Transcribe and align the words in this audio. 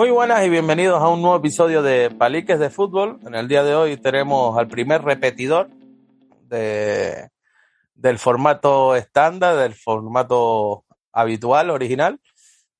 Muy 0.00 0.10
buenas 0.10 0.42
y 0.46 0.48
bienvenidos 0.48 1.02
a 1.02 1.08
un 1.08 1.20
nuevo 1.20 1.36
episodio 1.36 1.82
de 1.82 2.08
Paliques 2.08 2.58
de 2.58 2.70
Fútbol. 2.70 3.20
En 3.26 3.34
el 3.34 3.48
día 3.48 3.62
de 3.62 3.74
hoy 3.74 3.98
tenemos 3.98 4.56
al 4.56 4.66
primer 4.66 5.02
repetidor 5.02 5.68
de, 6.48 7.28
del 7.94 8.18
formato 8.18 8.96
estándar, 8.96 9.56
del 9.56 9.74
formato 9.74 10.86
habitual, 11.12 11.68
original, 11.68 12.18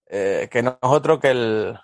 eh, 0.07 0.49
que 0.51 0.63
no 0.63 0.79
es 0.83 0.89
otro 0.89 1.21
que 1.21 1.33
el, 1.33 1.79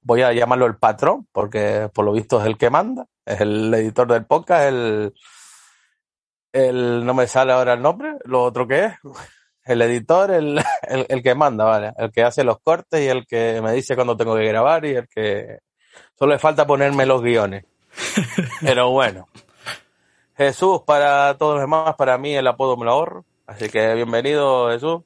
voy 0.00 0.22
a 0.22 0.32
llamarlo 0.32 0.66
el 0.66 0.76
patrón, 0.76 1.28
porque 1.30 1.88
por 1.94 2.04
lo 2.04 2.10
visto 2.12 2.40
es 2.40 2.46
el 2.48 2.58
que 2.58 2.68
manda, 2.68 3.06
es 3.24 3.40
el 3.40 3.72
editor 3.72 4.08
del 4.08 4.26
podcast, 4.26 4.64
el, 4.64 5.14
el 6.52 7.06
no 7.06 7.14
me 7.14 7.28
sale 7.28 7.52
ahora 7.52 7.74
el 7.74 7.82
nombre, 7.82 8.16
lo 8.24 8.42
otro 8.42 8.66
que 8.66 8.86
es, 8.86 8.92
el 9.68 9.82
editor, 9.82 10.30
el, 10.30 10.58
el, 10.88 11.06
el, 11.08 11.22
que 11.22 11.34
manda, 11.34 11.64
¿vale? 11.64 11.92
El 11.96 12.10
que 12.10 12.22
hace 12.22 12.44
los 12.44 12.58
cortes 12.60 13.00
y 13.00 13.08
el 13.08 13.26
que 13.26 13.60
me 13.62 13.72
dice 13.72 13.94
cuándo 13.94 14.16
tengo 14.16 14.36
que 14.36 14.44
grabar 14.46 14.84
y 14.84 14.96
el 14.96 15.08
que 15.08 15.58
solo 16.18 16.32
le 16.32 16.38
falta 16.38 16.66
ponerme 16.66 17.06
los 17.06 17.22
guiones. 17.22 17.64
Pero 18.60 18.90
bueno. 18.90 19.28
Jesús, 20.36 20.82
para 20.86 21.36
todos 21.36 21.54
los 21.54 21.62
demás, 21.62 21.96
para 21.96 22.16
mí 22.16 22.34
el 22.34 22.46
apodo 22.46 22.76
me 22.76 22.84
lo 22.84 22.92
ahorro. 22.92 23.24
Así 23.46 23.68
que 23.68 23.94
bienvenido, 23.94 24.70
Jesús. 24.70 25.02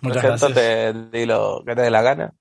Muchas 0.00 0.22
Preséntate, 0.22 0.92
gracias. 0.92 1.10
di 1.12 1.26
lo 1.26 1.62
que 1.64 1.74
te 1.74 1.82
dé 1.82 1.90
la 1.90 2.02
gana. 2.02 2.34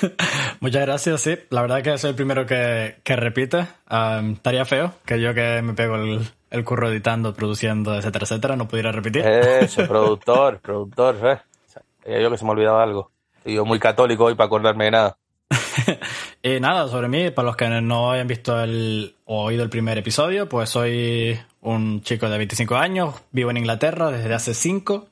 Muchas 0.60 0.82
gracias, 0.82 1.20
sí. 1.20 1.36
La 1.50 1.62
verdad 1.62 1.82
que 1.82 1.96
soy 1.98 2.10
el 2.10 2.16
primero 2.16 2.46
que, 2.46 2.96
que 3.02 3.16
repite. 3.16 3.66
Um, 3.90 4.32
estaría 4.32 4.64
feo 4.64 4.92
que 5.04 5.20
yo 5.20 5.34
que 5.34 5.62
me 5.62 5.74
pego 5.74 5.96
el, 5.96 6.26
el 6.50 6.64
curro 6.64 6.90
editando, 6.90 7.34
produciendo, 7.34 7.94
etcétera, 7.96 8.24
etcétera, 8.24 8.56
no 8.56 8.68
pudiera 8.68 8.92
repetir. 8.92 9.26
Eso, 9.26 9.86
productor, 9.88 10.60
productor, 10.60 11.16
¿eh? 11.24 11.38
Sabía 11.66 12.20
yo 12.20 12.30
que 12.30 12.38
se 12.38 12.44
me 12.44 12.52
olvidaba 12.52 12.82
algo. 12.82 13.10
Y 13.44 13.54
yo 13.54 13.64
muy 13.64 13.78
católico 13.78 14.24
hoy 14.24 14.34
para 14.34 14.46
acordarme 14.46 14.86
de 14.86 14.90
nada. 14.90 15.16
y 16.42 16.60
nada, 16.60 16.88
sobre 16.88 17.08
mí, 17.08 17.30
para 17.30 17.46
los 17.46 17.56
que 17.56 17.68
no 17.68 18.10
hayan 18.10 18.26
visto 18.26 18.60
el, 18.60 19.14
o 19.24 19.44
oído 19.44 19.62
el 19.62 19.70
primer 19.70 19.98
episodio, 19.98 20.48
pues 20.48 20.70
soy 20.70 21.38
un 21.60 22.02
chico 22.02 22.28
de 22.28 22.38
25 22.38 22.76
años, 22.76 23.14
vivo 23.30 23.50
en 23.50 23.58
Inglaterra 23.58 24.10
desde 24.10 24.32
hace 24.34 24.54
5. 24.54 25.06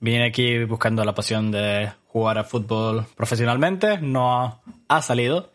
Vine 0.00 0.26
aquí 0.26 0.64
buscando 0.64 1.04
la 1.04 1.14
pasión 1.14 1.52
de 1.52 1.92
jugar 2.12 2.38
a 2.38 2.44
fútbol 2.44 3.06
profesionalmente. 3.16 3.98
No 3.98 4.60
ha 4.88 5.02
salido. 5.02 5.50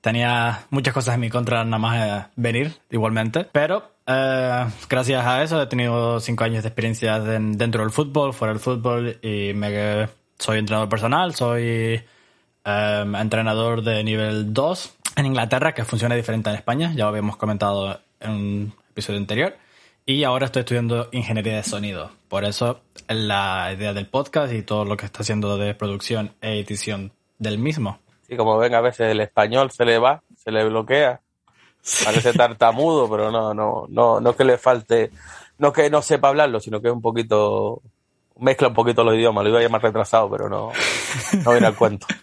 Tenía 0.00 0.66
muchas 0.70 0.92
cosas 0.92 1.14
en 1.14 1.20
mi 1.20 1.30
contra 1.30 1.64
nada 1.64 1.78
más 1.78 2.26
venir 2.36 2.74
igualmente. 2.90 3.46
Pero 3.52 3.92
eh, 4.06 4.66
gracias 4.88 5.24
a 5.24 5.42
eso 5.42 5.62
he 5.62 5.66
tenido 5.66 6.20
cinco 6.20 6.44
años 6.44 6.62
de 6.62 6.68
experiencia 6.68 7.20
de, 7.20 7.38
dentro 7.56 7.82
del 7.82 7.92
fútbol, 7.92 8.34
fuera 8.34 8.52
del 8.52 8.60
fútbol 8.60 9.18
y 9.22 9.52
me, 9.54 10.08
soy 10.38 10.58
entrenador 10.58 10.88
personal, 10.88 11.34
soy 11.34 12.02
eh, 12.64 13.04
entrenador 13.18 13.82
de 13.82 14.02
nivel 14.02 14.52
2 14.52 14.94
en 15.16 15.26
Inglaterra, 15.26 15.72
que 15.72 15.84
funciona 15.84 16.14
diferente 16.14 16.50
en 16.50 16.56
España, 16.56 16.92
ya 16.94 17.04
lo 17.04 17.10
habíamos 17.10 17.36
comentado 17.36 18.00
en 18.20 18.30
un 18.30 18.74
episodio 18.90 19.18
anterior. 19.18 19.56
Y 20.04 20.24
ahora 20.24 20.46
estoy 20.46 20.60
estudiando 20.60 21.08
ingeniería 21.12 21.56
de 21.56 21.62
sonido. 21.62 22.10
Por 22.28 22.44
eso 22.44 22.80
la 23.08 23.72
idea 23.72 23.92
del 23.92 24.08
podcast 24.08 24.52
y 24.52 24.62
todo 24.62 24.84
lo 24.84 24.96
que 24.96 25.06
está 25.06 25.22
haciendo 25.22 25.56
de 25.56 25.74
producción 25.74 26.34
e 26.40 26.58
edición 26.58 27.12
del 27.38 27.58
mismo. 27.58 28.00
Sí, 28.26 28.36
como 28.36 28.58
ven, 28.58 28.74
a 28.74 28.80
veces 28.80 29.10
el 29.10 29.20
español 29.20 29.70
se 29.70 29.84
le 29.84 29.98
va, 29.98 30.22
se 30.36 30.50
le 30.50 30.64
bloquea. 30.64 31.20
Parece 32.04 32.32
tartamudo, 32.36 33.08
pero 33.08 33.30
no, 33.30 33.54
no, 33.54 33.86
no, 33.88 34.20
no 34.20 34.36
que 34.36 34.44
le 34.44 34.58
falte, 34.58 35.10
no 35.58 35.72
que 35.72 35.88
no 35.88 36.02
sepa 36.02 36.28
hablarlo, 36.28 36.58
sino 36.58 36.80
que 36.80 36.88
es 36.88 36.94
un 36.94 37.02
poquito, 37.02 37.80
mezcla 38.40 38.68
un 38.68 38.74
poquito 38.74 39.04
los 39.04 39.14
idiomas. 39.14 39.44
Lo 39.44 39.50
iba 39.50 39.60
a 39.60 39.62
llamar 39.62 39.82
retrasado, 39.82 40.28
pero 40.28 40.48
no, 40.48 40.72
no 41.44 41.50
viene 41.52 41.66
al 41.66 41.76
cuento. 41.76 42.06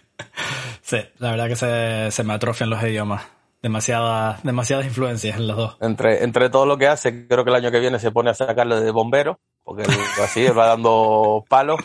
Sí, 0.82 0.98
la 1.18 1.30
verdad 1.30 1.46
que 1.46 1.54
se, 1.54 2.10
se 2.10 2.24
me 2.24 2.32
atrofian 2.32 2.68
los 2.68 2.82
idiomas 2.82 3.22
demasiadas 3.62 4.42
demasiadas 4.42 4.86
influencias 4.86 5.36
en 5.36 5.48
los 5.48 5.56
dos. 5.56 5.76
Entre, 5.80 6.24
entre 6.24 6.50
todo 6.50 6.66
lo 6.66 6.78
que 6.78 6.88
hace, 6.88 7.26
creo 7.26 7.44
que 7.44 7.50
el 7.50 7.56
año 7.56 7.70
que 7.70 7.80
viene 7.80 7.98
se 7.98 8.10
pone 8.10 8.30
a 8.30 8.34
sacarle 8.34 8.80
de 8.80 8.90
bombero, 8.90 9.40
porque 9.64 9.84
así 10.22 10.46
va 10.48 10.68
dando 10.68 11.44
palos, 11.48 11.80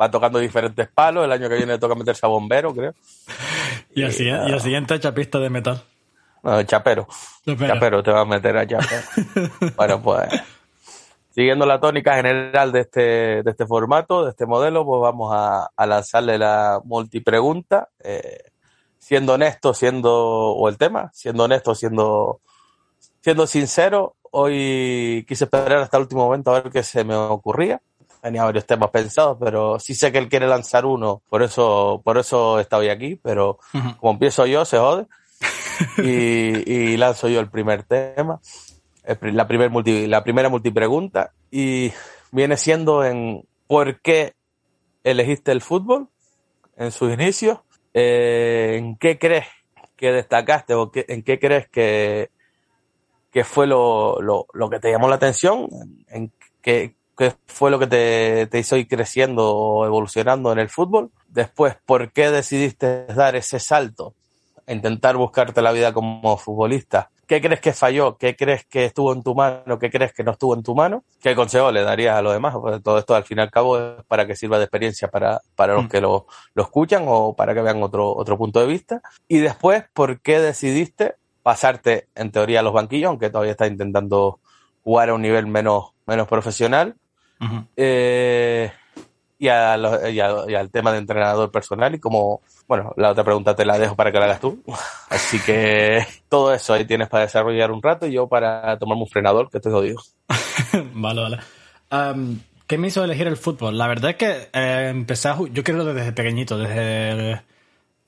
va 0.00 0.10
tocando 0.10 0.38
diferentes 0.38 0.88
palos, 0.88 1.24
el 1.24 1.32
año 1.32 1.48
que 1.48 1.56
viene 1.56 1.78
toca 1.78 1.94
meterse 1.94 2.24
a 2.24 2.28
bombero, 2.28 2.74
creo. 2.74 2.94
Y, 3.94 4.02
al, 4.02 4.12
y, 4.12 4.32
uh, 4.32 4.48
y 4.48 4.52
al 4.52 4.60
siguiente 4.60 4.98
chapista 5.00 5.38
de 5.38 5.50
metal. 5.50 5.82
No, 6.42 6.62
chapero. 6.62 7.06
chapero. 7.44 7.74
Chapero, 7.74 8.02
te 8.02 8.12
va 8.12 8.20
a 8.20 8.24
meter 8.24 8.56
a 8.56 8.66
chapero. 8.66 9.02
bueno, 9.76 10.02
pues 10.02 10.28
siguiendo 11.36 11.66
la 11.66 11.78
tónica 11.78 12.14
general 12.14 12.72
de 12.72 12.80
este, 12.80 13.00
de 13.42 13.50
este 13.50 13.66
formato, 13.66 14.24
de 14.24 14.30
este 14.30 14.46
modelo, 14.46 14.86
pues 14.86 15.02
vamos 15.02 15.32
a, 15.34 15.70
a 15.76 15.86
lanzarle 15.86 16.38
la 16.38 16.80
multipregunta. 16.82 17.90
Eh, 18.02 18.38
siendo 18.98 19.34
honesto, 19.34 19.74
siendo, 19.74 20.12
o 20.12 20.68
el 20.68 20.78
tema, 20.78 21.10
siendo 21.12 21.44
honesto, 21.44 21.74
siendo, 21.74 22.40
siendo 23.20 23.46
sincero, 23.46 24.16
hoy 24.30 25.24
quise 25.28 25.44
esperar 25.44 25.78
hasta 25.78 25.96
el 25.96 26.04
último 26.04 26.24
momento 26.24 26.50
a 26.50 26.60
ver 26.60 26.72
qué 26.72 26.82
se 26.82 27.04
me 27.04 27.14
ocurría. 27.14 27.80
Tenía 28.20 28.44
varios 28.44 28.66
temas 28.66 28.90
pensados, 28.90 29.36
pero 29.38 29.78
sí 29.78 29.94
sé 29.94 30.10
que 30.10 30.18
él 30.18 30.28
quiere 30.28 30.48
lanzar 30.48 30.84
uno, 30.84 31.22
por 31.28 31.42
eso, 31.42 32.00
por 32.04 32.18
eso 32.18 32.58
está 32.58 32.78
hoy 32.78 32.88
aquí, 32.88 33.14
pero 33.22 33.58
uh 33.72 33.78
-huh. 33.78 33.96
como 33.98 34.12
empiezo 34.12 34.46
yo, 34.46 34.64
se 34.64 34.78
jode. 34.78 35.06
y, 35.98 36.72
y, 36.72 36.96
lanzo 36.96 37.28
yo 37.28 37.40
el 37.40 37.50
primer 37.50 37.82
tema, 37.84 38.40
la, 39.20 39.46
primer 39.46 39.70
multi, 39.70 40.06
la 40.06 40.24
primera 40.24 40.48
multipregunta, 40.48 41.32
y 41.50 41.92
viene 42.32 42.56
siendo 42.56 43.04
en 43.04 43.46
¿por 43.66 44.00
qué 44.00 44.34
elegiste 45.04 45.52
el 45.52 45.60
fútbol 45.60 46.08
en 46.76 46.90
sus 46.90 47.12
inicios? 47.12 47.58
Eh, 47.98 48.76
¿en 48.76 48.98
qué 48.98 49.18
crees 49.18 49.46
que 49.96 50.12
destacaste 50.12 50.74
o 50.74 50.90
qué, 50.90 51.06
en 51.08 51.22
qué 51.22 51.38
crees 51.38 51.66
que, 51.70 52.30
que 53.30 53.42
fue 53.42 53.66
lo, 53.66 54.20
lo, 54.20 54.46
lo, 54.52 54.68
que 54.68 54.78
te 54.78 54.90
llamó 54.90 55.08
la 55.08 55.14
atención? 55.14 55.66
¿En 56.08 56.30
qué, 56.60 56.94
qué 57.16 57.32
fue 57.46 57.70
lo 57.70 57.78
que 57.78 57.86
te, 57.86 58.48
te, 58.48 58.58
hizo 58.58 58.76
ir 58.76 58.86
creciendo 58.86 59.50
o 59.50 59.86
evolucionando 59.86 60.52
en 60.52 60.58
el 60.58 60.68
fútbol? 60.68 61.10
Después, 61.28 61.78
¿por 61.86 62.12
qué 62.12 62.30
decidiste 62.30 63.06
dar 63.06 63.34
ese 63.34 63.58
salto 63.60 64.14
intentar 64.66 65.16
buscarte 65.16 65.62
la 65.62 65.72
vida 65.72 65.94
como 65.94 66.36
futbolista? 66.36 67.10
¿Qué 67.26 67.40
crees 67.40 67.60
que 67.60 67.72
falló? 67.72 68.16
¿Qué 68.16 68.36
crees 68.36 68.64
que 68.66 68.84
estuvo 68.84 69.12
en 69.12 69.22
tu 69.22 69.34
mano? 69.34 69.78
¿Qué 69.80 69.90
crees 69.90 70.12
que 70.12 70.22
no 70.22 70.30
estuvo 70.30 70.54
en 70.54 70.62
tu 70.62 70.74
mano? 70.76 71.02
¿Qué 71.20 71.34
consejo 71.34 71.72
le 71.72 71.82
darías 71.82 72.16
a 72.16 72.22
los 72.22 72.32
demás? 72.32 72.54
Pues 72.60 72.80
todo 72.82 72.98
esto 72.98 73.16
al 73.16 73.24
fin 73.24 73.38
y 73.38 73.40
al 73.40 73.50
cabo 73.50 73.78
es 73.78 74.04
para 74.06 74.26
que 74.26 74.36
sirva 74.36 74.58
de 74.58 74.64
experiencia 74.64 75.08
para, 75.08 75.40
para 75.56 75.74
los 75.74 75.88
que 75.88 76.00
lo, 76.00 76.26
lo 76.54 76.62
escuchan 76.62 77.04
o 77.06 77.34
para 77.34 77.52
que 77.52 77.62
vean 77.62 77.82
otro, 77.82 78.14
otro 78.14 78.38
punto 78.38 78.60
de 78.60 78.66
vista. 78.66 79.02
Y 79.26 79.38
después, 79.38 79.84
¿por 79.92 80.20
qué 80.20 80.38
decidiste 80.38 81.16
pasarte 81.42 82.08
en 82.14 82.30
teoría 82.30 82.60
a 82.60 82.62
los 82.62 82.72
banquillos, 82.72 83.08
aunque 83.08 83.30
todavía 83.30 83.52
estás 83.52 83.70
intentando 83.70 84.38
jugar 84.84 85.08
a 85.08 85.14
un 85.14 85.22
nivel 85.22 85.48
menos, 85.48 85.94
menos 86.06 86.28
profesional? 86.28 86.94
Uh 87.40 87.44
-huh. 87.44 87.66
eh, 87.76 88.72
y, 89.38 89.48
a 89.48 89.76
los, 89.76 90.10
y, 90.10 90.20
a, 90.20 90.44
y, 90.48 90.54
al 90.54 90.70
tema 90.70 90.92
de 90.92 90.98
entrenador 90.98 91.50
personal 91.50 91.94
y 91.94 91.98
como, 92.00 92.40
bueno, 92.68 92.92
la 92.96 93.10
otra 93.10 93.24
pregunta 93.24 93.54
te 93.54 93.64
la 93.64 93.78
dejo 93.78 93.94
para 93.94 94.10
que 94.10 94.18
la 94.18 94.24
hagas 94.24 94.40
tú. 94.40 94.62
Así 95.08 95.38
que 95.40 96.04
todo 96.28 96.52
eso 96.52 96.74
ahí 96.74 96.84
tienes 96.84 97.08
para 97.08 97.24
desarrollar 97.24 97.70
un 97.70 97.82
rato 97.82 98.06
y 98.06 98.12
yo 98.12 98.28
para 98.28 98.78
tomarme 98.78 99.02
un 99.02 99.08
frenador, 99.08 99.50
que 99.50 99.58
estoy 99.58 99.72
jodido. 99.72 100.00
vale, 100.94 101.22
vale. 101.22 101.38
Um, 101.90 102.40
¿Qué 102.66 102.78
me 102.78 102.88
hizo 102.88 103.04
elegir 103.04 103.28
el 103.28 103.36
fútbol? 103.36 103.78
La 103.78 103.86
verdad 103.86 104.10
es 104.10 104.16
que 104.16 104.48
eh, 104.52 104.88
empecé 104.90 105.28
a 105.28 105.38
yo 105.52 105.62
creo 105.62 105.84
desde 105.84 106.12
pequeñito, 106.12 106.58
desde 106.58 107.42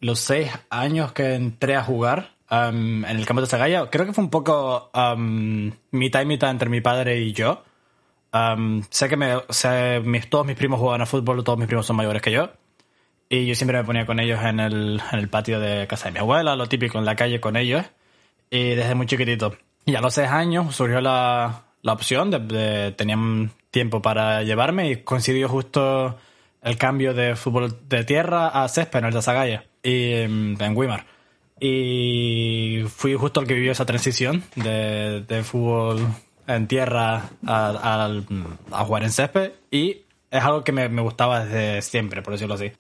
los 0.01 0.19
seis 0.19 0.51
años 0.71 1.13
que 1.13 1.35
entré 1.35 1.77
a 1.77 1.85
jugar 1.85 2.31
um, 2.51 3.05
en 3.05 3.17
el 3.17 3.25
campo 3.25 3.41
de 3.41 3.47
Sagaya. 3.47 3.89
Creo 3.91 4.07
que 4.07 4.13
fue 4.13 4.25
un 4.25 4.31
poco 4.31 4.91
um, 4.93 5.71
mitad 5.93 6.23
y 6.23 6.27
mitad 6.27 6.51
entre 6.51 6.69
mi 6.69 6.81
padre 6.81 7.21
y 7.21 7.33
yo. 7.33 7.63
Sé 8.91 9.09
que 9.09 9.17
me, 9.17 9.37
mis, 10.05 10.29
todos 10.29 10.47
mis 10.47 10.57
primos 10.57 10.81
juegan 10.81 11.03
a 11.03 11.07
fútbol, 11.07 11.43
todos 11.45 11.59
mis 11.59 11.69
primos 11.69 11.87
son 11.87 11.97
mayores 11.97 12.21
que 12.21 12.33
yo. 12.33 12.51
Y 13.29 13.47
yo 13.47 13.55
siempre 13.55 13.79
me 13.79 13.85
ponía 13.85 14.07
con 14.07 14.21
ellos 14.21 14.41
en 14.43 14.61
el, 14.61 15.03
en 15.13 15.19
el 15.19 15.29
patio 15.29 15.61
de 15.61 15.87
casa 15.87 16.07
de 16.07 16.13
mi 16.13 16.19
abuela, 16.19 16.57
lo 16.57 16.67
típico 16.67 16.99
en 16.99 17.05
la 17.05 17.17
calle 17.17 17.41
con 17.41 17.57
ellos. 17.57 17.85
Y 18.51 18.71
desde 18.71 18.95
muy 18.95 19.07
chiquitito. 19.07 19.57
Y 19.85 19.95
a 19.95 20.01
los 20.01 20.15
seis 20.15 20.29
años 20.29 20.75
surgió 20.75 21.01
la, 21.01 21.65
la 21.83 21.93
opción 21.93 22.31
de, 22.31 22.39
de 22.39 22.93
tenían 22.93 23.51
tiempo 23.71 24.01
para 24.01 24.43
llevarme 24.43 24.91
y 24.91 24.97
coincidió 25.03 25.49
justo 25.49 26.17
el 26.63 26.77
cambio 26.77 27.15
de 27.15 27.37
fútbol 27.37 27.79
de 27.89 28.05
tierra 28.05 28.49
a 28.49 28.69
césped 28.69 28.99
en 28.99 29.05
el 29.07 29.15
de 29.15 29.23
Sagaya 29.23 29.65
y 29.83 30.13
en, 30.13 30.57
en 30.61 30.77
Weimar. 30.77 31.07
Y 31.61 32.85
fui 32.89 33.15
justo 33.15 33.41
el 33.41 33.47
que 33.47 33.55
vivió 33.55 33.73
esa 33.73 33.87
transición 33.87 34.45
de, 34.55 35.25
de 35.27 35.43
fútbol 35.43 36.07
en 36.47 36.67
tierra 36.67 37.31
a, 37.47 38.09
a, 38.73 38.85
jugar 38.85 39.03
en 39.03 39.11
césped. 39.11 39.53
Y 39.71 40.03
es 40.31 40.43
algo 40.43 40.65
que 40.65 40.73
me, 40.73 40.89
me, 40.89 41.03
gustaba 41.03 41.45
desde 41.45 41.83
siempre, 41.83 42.23
por 42.23 42.35
decirlo 42.35 42.55
así. 42.55 42.73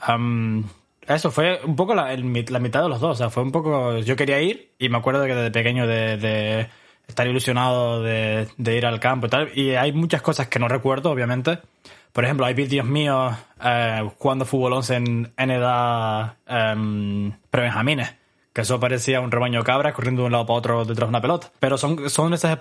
eso 1.06 1.30
fue 1.30 1.60
un 1.64 1.76
poco 1.76 1.94
la, 1.94 2.14
la, 2.14 2.58
mitad 2.58 2.82
de 2.82 2.88
los 2.88 3.00
dos. 3.00 3.12
O 3.12 3.14
sea, 3.14 3.30
fue 3.30 3.42
un 3.42 3.52
poco. 3.52 3.98
Yo 3.98 4.16
quería 4.16 4.40
ir 4.40 4.72
y 4.78 4.88
me 4.88 4.98
acuerdo 4.98 5.24
que 5.24 5.34
desde 5.34 5.50
pequeño 5.50 5.86
de, 5.86 6.16
de 6.16 6.68
estar 7.06 7.26
ilusionado 7.26 8.02
de, 8.02 8.48
de, 8.56 8.76
ir 8.76 8.86
al 8.86 9.00
campo 9.00 9.26
y 9.26 9.30
tal. 9.30 9.58
Y 9.58 9.74
hay 9.74 9.92
muchas 9.92 10.22
cosas 10.22 10.48
que 10.48 10.58
no 10.58 10.68
recuerdo, 10.68 11.10
obviamente. 11.10 11.58
Por 12.12 12.24
ejemplo, 12.24 12.46
hay 12.46 12.54
vídeos 12.54 12.86
míos 12.86 13.34
eh, 13.62 14.08
jugando 14.18 14.44
fútbol 14.44 14.72
11 14.74 14.94
en, 14.96 15.32
en 15.36 15.50
edad 15.50 16.34
eh, 16.46 17.32
prebenjamines 17.50 18.17
que 18.58 18.62
eso 18.62 18.80
parecía 18.80 19.20
un 19.20 19.30
rebaño 19.30 19.60
de 19.60 19.64
cabras 19.64 19.94
corriendo 19.94 20.22
de 20.22 20.26
un 20.26 20.32
lado 20.32 20.44
para 20.44 20.58
otro 20.58 20.84
detrás 20.84 21.06
de 21.06 21.10
una 21.10 21.20
pelota. 21.20 21.52
Pero 21.60 21.78
son, 21.78 22.10
son 22.10 22.34
esas 22.34 22.58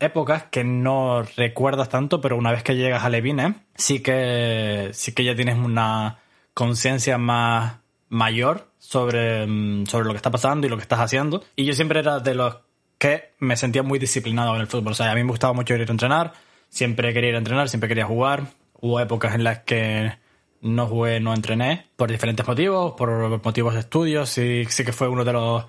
épocas 0.00 0.46
que 0.50 0.64
no 0.64 1.22
recuerdas 1.36 1.88
tanto, 1.88 2.20
pero 2.20 2.36
una 2.36 2.50
vez 2.50 2.64
que 2.64 2.74
llegas 2.74 3.04
a 3.04 3.08
Levine, 3.08 3.54
sí 3.76 4.00
que, 4.00 4.90
sí 4.92 5.12
que 5.12 5.22
ya 5.22 5.36
tienes 5.36 5.56
una 5.56 6.18
conciencia 6.52 7.16
más 7.16 7.76
mayor 8.08 8.72
sobre, 8.80 9.46
mm, 9.46 9.86
sobre 9.86 10.06
lo 10.06 10.14
que 10.14 10.16
está 10.16 10.32
pasando 10.32 10.66
y 10.66 10.70
lo 10.70 10.76
que 10.76 10.82
estás 10.82 10.98
haciendo. 10.98 11.44
Y 11.54 11.64
yo 11.64 11.74
siempre 11.74 12.00
era 12.00 12.18
de 12.18 12.34
los 12.34 12.56
que 12.98 13.34
me 13.38 13.56
sentía 13.56 13.84
muy 13.84 14.00
disciplinado 14.00 14.56
en 14.56 14.62
el 14.62 14.66
fútbol. 14.66 14.94
O 14.94 14.96
sea, 14.96 15.12
a 15.12 15.14
mí 15.14 15.22
me 15.22 15.30
gustaba 15.30 15.52
mucho 15.52 15.76
ir 15.76 15.88
a 15.88 15.92
entrenar, 15.92 16.32
siempre 16.70 17.14
quería 17.14 17.30
ir 17.30 17.36
a 17.36 17.38
entrenar, 17.38 17.68
siempre 17.68 17.86
quería 17.86 18.06
jugar. 18.06 18.48
Hubo 18.80 18.98
épocas 18.98 19.36
en 19.36 19.44
las 19.44 19.60
que 19.60 20.18
no 20.60 20.86
jugué, 20.86 21.20
no 21.20 21.34
entrené, 21.34 21.86
por 21.96 22.10
diferentes 22.10 22.46
motivos, 22.46 22.94
por 22.96 23.42
motivos 23.44 23.74
de 23.74 23.80
estudios, 23.80 24.28
sí, 24.28 24.64
sí 24.68 24.84
que 24.84 24.92
fue 24.92 25.08
uno 25.08 25.24
de 25.24 25.32
los 25.32 25.64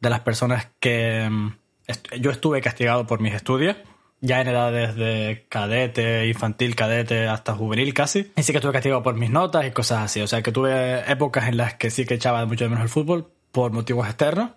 de 0.00 0.10
las 0.10 0.20
personas 0.20 0.68
que 0.80 1.28
mm, 1.28 1.52
yo 2.20 2.30
estuve 2.30 2.60
castigado 2.60 3.06
por 3.06 3.20
mis 3.20 3.34
estudios, 3.34 3.76
ya 4.20 4.40
en 4.40 4.48
edades 4.48 4.94
de 4.96 5.46
cadete, 5.48 6.26
infantil, 6.26 6.74
cadete, 6.74 7.28
hasta 7.28 7.54
juvenil 7.54 7.94
casi, 7.94 8.32
y 8.36 8.42
sí 8.42 8.52
que 8.52 8.58
estuve 8.58 8.72
castigado 8.72 9.02
por 9.02 9.14
mis 9.14 9.30
notas 9.30 9.66
y 9.66 9.70
cosas 9.70 10.04
así, 10.04 10.20
o 10.20 10.26
sea 10.26 10.42
que 10.42 10.52
tuve 10.52 11.10
épocas 11.10 11.48
en 11.48 11.56
las 11.56 11.74
que 11.74 11.90
sí 11.90 12.04
que 12.04 12.14
echaba 12.14 12.44
mucho 12.46 12.68
menos 12.68 12.82
el 12.82 12.88
fútbol 12.88 13.30
por 13.52 13.72
motivos 13.72 14.06
externos, 14.06 14.50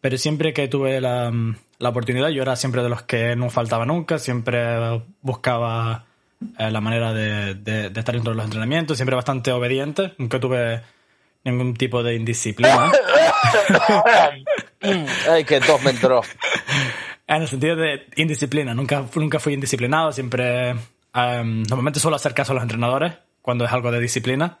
pero 0.00 0.16
siempre 0.16 0.52
que 0.52 0.68
tuve 0.68 1.00
la, 1.00 1.30
mm, 1.30 1.56
la 1.78 1.88
oportunidad, 1.88 2.28
yo 2.28 2.42
era 2.42 2.56
siempre 2.56 2.82
de 2.82 2.88
los 2.88 3.02
que 3.02 3.34
no 3.36 3.50
faltaba 3.50 3.86
nunca, 3.86 4.18
siempre 4.18 5.02
buscaba 5.22 6.07
eh, 6.58 6.70
la 6.70 6.80
manera 6.80 7.12
de, 7.12 7.54
de, 7.54 7.86
estar 7.86 8.14
dentro 8.14 8.32
de 8.32 8.36
los 8.36 8.44
entrenamientos, 8.44 8.96
siempre 8.96 9.16
bastante 9.16 9.50
obediente, 9.52 10.14
nunca 10.18 10.38
tuve 10.38 10.82
ningún 11.44 11.74
tipo 11.74 12.02
de 12.02 12.14
indisciplina. 12.14 12.92
Ay, 15.30 15.44
que 15.44 15.60
dos 15.60 15.82
me 15.82 15.90
entró. 15.90 16.22
En 17.26 17.42
el 17.42 17.48
sentido 17.48 17.76
de 17.76 18.06
indisciplina, 18.16 18.74
nunca, 18.74 19.04
nunca 19.14 19.38
fui 19.38 19.54
indisciplinado, 19.54 20.12
siempre... 20.12 20.74
Um, 21.14 21.62
normalmente 21.62 22.00
suelo 22.00 22.16
hacer 22.16 22.34
caso 22.34 22.52
a 22.52 22.54
los 22.54 22.62
entrenadores 22.62 23.14
cuando 23.42 23.64
es 23.64 23.72
algo 23.72 23.90
de 23.90 23.98
disciplina. 23.98 24.58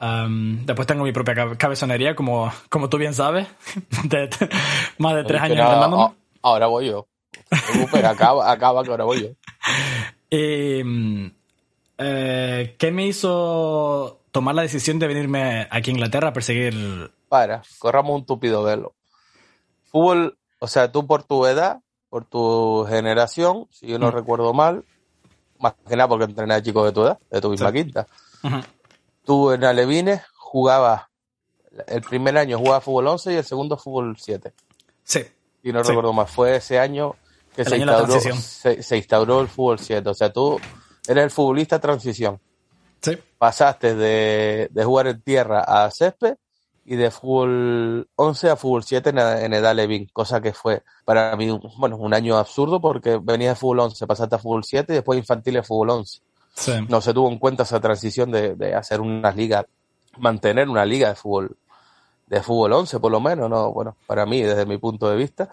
Um, 0.00 0.66
después 0.66 0.86
tengo 0.86 1.04
mi 1.04 1.12
propia 1.12 1.56
cabezonería, 1.56 2.14
como, 2.14 2.52
como 2.68 2.88
tú 2.88 2.98
bien 2.98 3.14
sabes, 3.14 3.46
de, 4.04 4.28
más 4.98 5.14
de 5.14 5.24
tres 5.24 5.40
años 5.40 5.58
entrenando. 5.58 6.16
Ahora 6.42 6.66
voy 6.66 6.88
yo. 6.88 7.06
acaba, 8.04 8.50
acaba 8.50 8.82
que 8.84 8.90
ahora 8.90 9.04
voy 9.04 9.22
yo. 9.22 9.28
Eh, 10.38 10.84
eh, 11.98 12.76
¿Qué 12.78 12.90
me 12.90 13.06
hizo 13.06 14.20
tomar 14.30 14.54
la 14.54 14.62
decisión 14.62 14.98
de 14.98 15.06
venirme 15.06 15.66
aquí 15.70 15.90
a 15.90 15.94
Inglaterra 15.94 16.28
a 16.28 16.32
perseguir? 16.32 17.10
Para, 17.28 17.62
corramos 17.78 18.16
un 18.16 18.26
tupido 18.26 18.62
velo. 18.62 18.94
Fútbol, 19.84 20.36
o 20.58 20.68
sea, 20.68 20.92
tú 20.92 21.06
por 21.06 21.22
tu 21.22 21.46
edad, 21.46 21.80
por 22.10 22.26
tu 22.26 22.84
generación, 22.86 23.66
si 23.70 23.86
yo 23.86 23.98
no 23.98 24.08
mm. 24.08 24.12
recuerdo 24.12 24.52
mal, 24.52 24.84
más 25.58 25.74
que 25.88 25.96
nada 25.96 26.08
porque 26.08 26.24
entrené 26.24 26.54
a 26.54 26.62
chicos 26.62 26.84
de 26.84 26.92
tu 26.92 27.02
edad, 27.02 27.18
de 27.30 27.40
tu 27.40 27.50
misma 27.50 27.72
quinta. 27.72 28.06
Tú 29.24 29.52
en 29.52 29.64
Alevines 29.64 30.20
jugabas, 30.34 31.04
el 31.86 32.02
primer 32.02 32.36
año 32.36 32.58
jugaba 32.58 32.82
fútbol 32.82 33.06
11 33.06 33.32
y 33.32 33.36
el 33.36 33.44
segundo 33.44 33.78
fútbol 33.78 34.16
7. 34.18 34.52
Sí. 35.02 35.24
Y 35.62 35.72
no 35.72 35.82
recuerdo 35.82 36.12
más, 36.12 36.30
fue 36.30 36.56
ese 36.56 36.78
año 36.78 37.16
que 37.56 37.64
se 37.64 37.76
instauró, 37.78 38.20
se, 38.20 38.96
instauró, 38.96 39.40
el 39.40 39.48
fútbol 39.48 39.78
7. 39.78 40.08
O 40.08 40.14
sea, 40.14 40.32
tú 40.32 40.60
eres 41.08 41.24
el 41.24 41.30
futbolista 41.30 41.80
transición. 41.80 42.38
Sí. 43.00 43.16
Pasaste 43.38 43.94
de, 43.94 44.70
jugar 44.84 45.06
en 45.06 45.20
tierra 45.22 45.60
a 45.60 45.90
césped 45.90 46.36
y 46.84 46.96
de 46.96 47.10
fútbol 47.10 48.08
11 48.14 48.50
a 48.50 48.56
fútbol 48.56 48.84
7 48.84 49.10
en, 49.10 49.52
edad 49.52 49.74
Levin, 49.74 50.08
cosa 50.12 50.40
que 50.40 50.52
fue 50.52 50.82
para 51.04 51.34
mí 51.34 51.48
bueno, 51.78 51.96
un 51.96 52.14
año 52.14 52.36
absurdo 52.36 52.80
porque 52.80 53.18
venías 53.20 53.56
de 53.56 53.60
fútbol 53.60 53.80
11, 53.80 54.06
pasaste 54.06 54.36
a 54.36 54.38
fútbol 54.38 54.62
7 54.62 54.92
y 54.92 54.96
después 54.96 55.18
infantil 55.18 55.58
a 55.58 55.62
fútbol 55.62 55.90
11. 55.90 56.20
Sí. 56.54 56.72
No 56.88 57.00
se 57.00 57.12
tuvo 57.12 57.28
en 57.28 57.38
cuenta 57.38 57.64
esa 57.64 57.80
transición 57.80 58.30
de, 58.30 58.54
de 58.54 58.74
hacer 58.74 59.00
una 59.00 59.32
liga, 59.32 59.66
mantener 60.18 60.68
una 60.68 60.84
liga 60.84 61.08
de 61.08 61.16
fútbol 61.16 61.56
de 62.26 62.42
fútbol 62.42 62.72
11 62.72 63.00
por 63.00 63.12
lo 63.12 63.20
menos, 63.20 63.48
no, 63.48 63.72
bueno, 63.72 63.96
para 64.06 64.26
mí 64.26 64.42
desde 64.42 64.66
mi 64.66 64.78
punto 64.78 65.08
de 65.08 65.16
vista. 65.16 65.48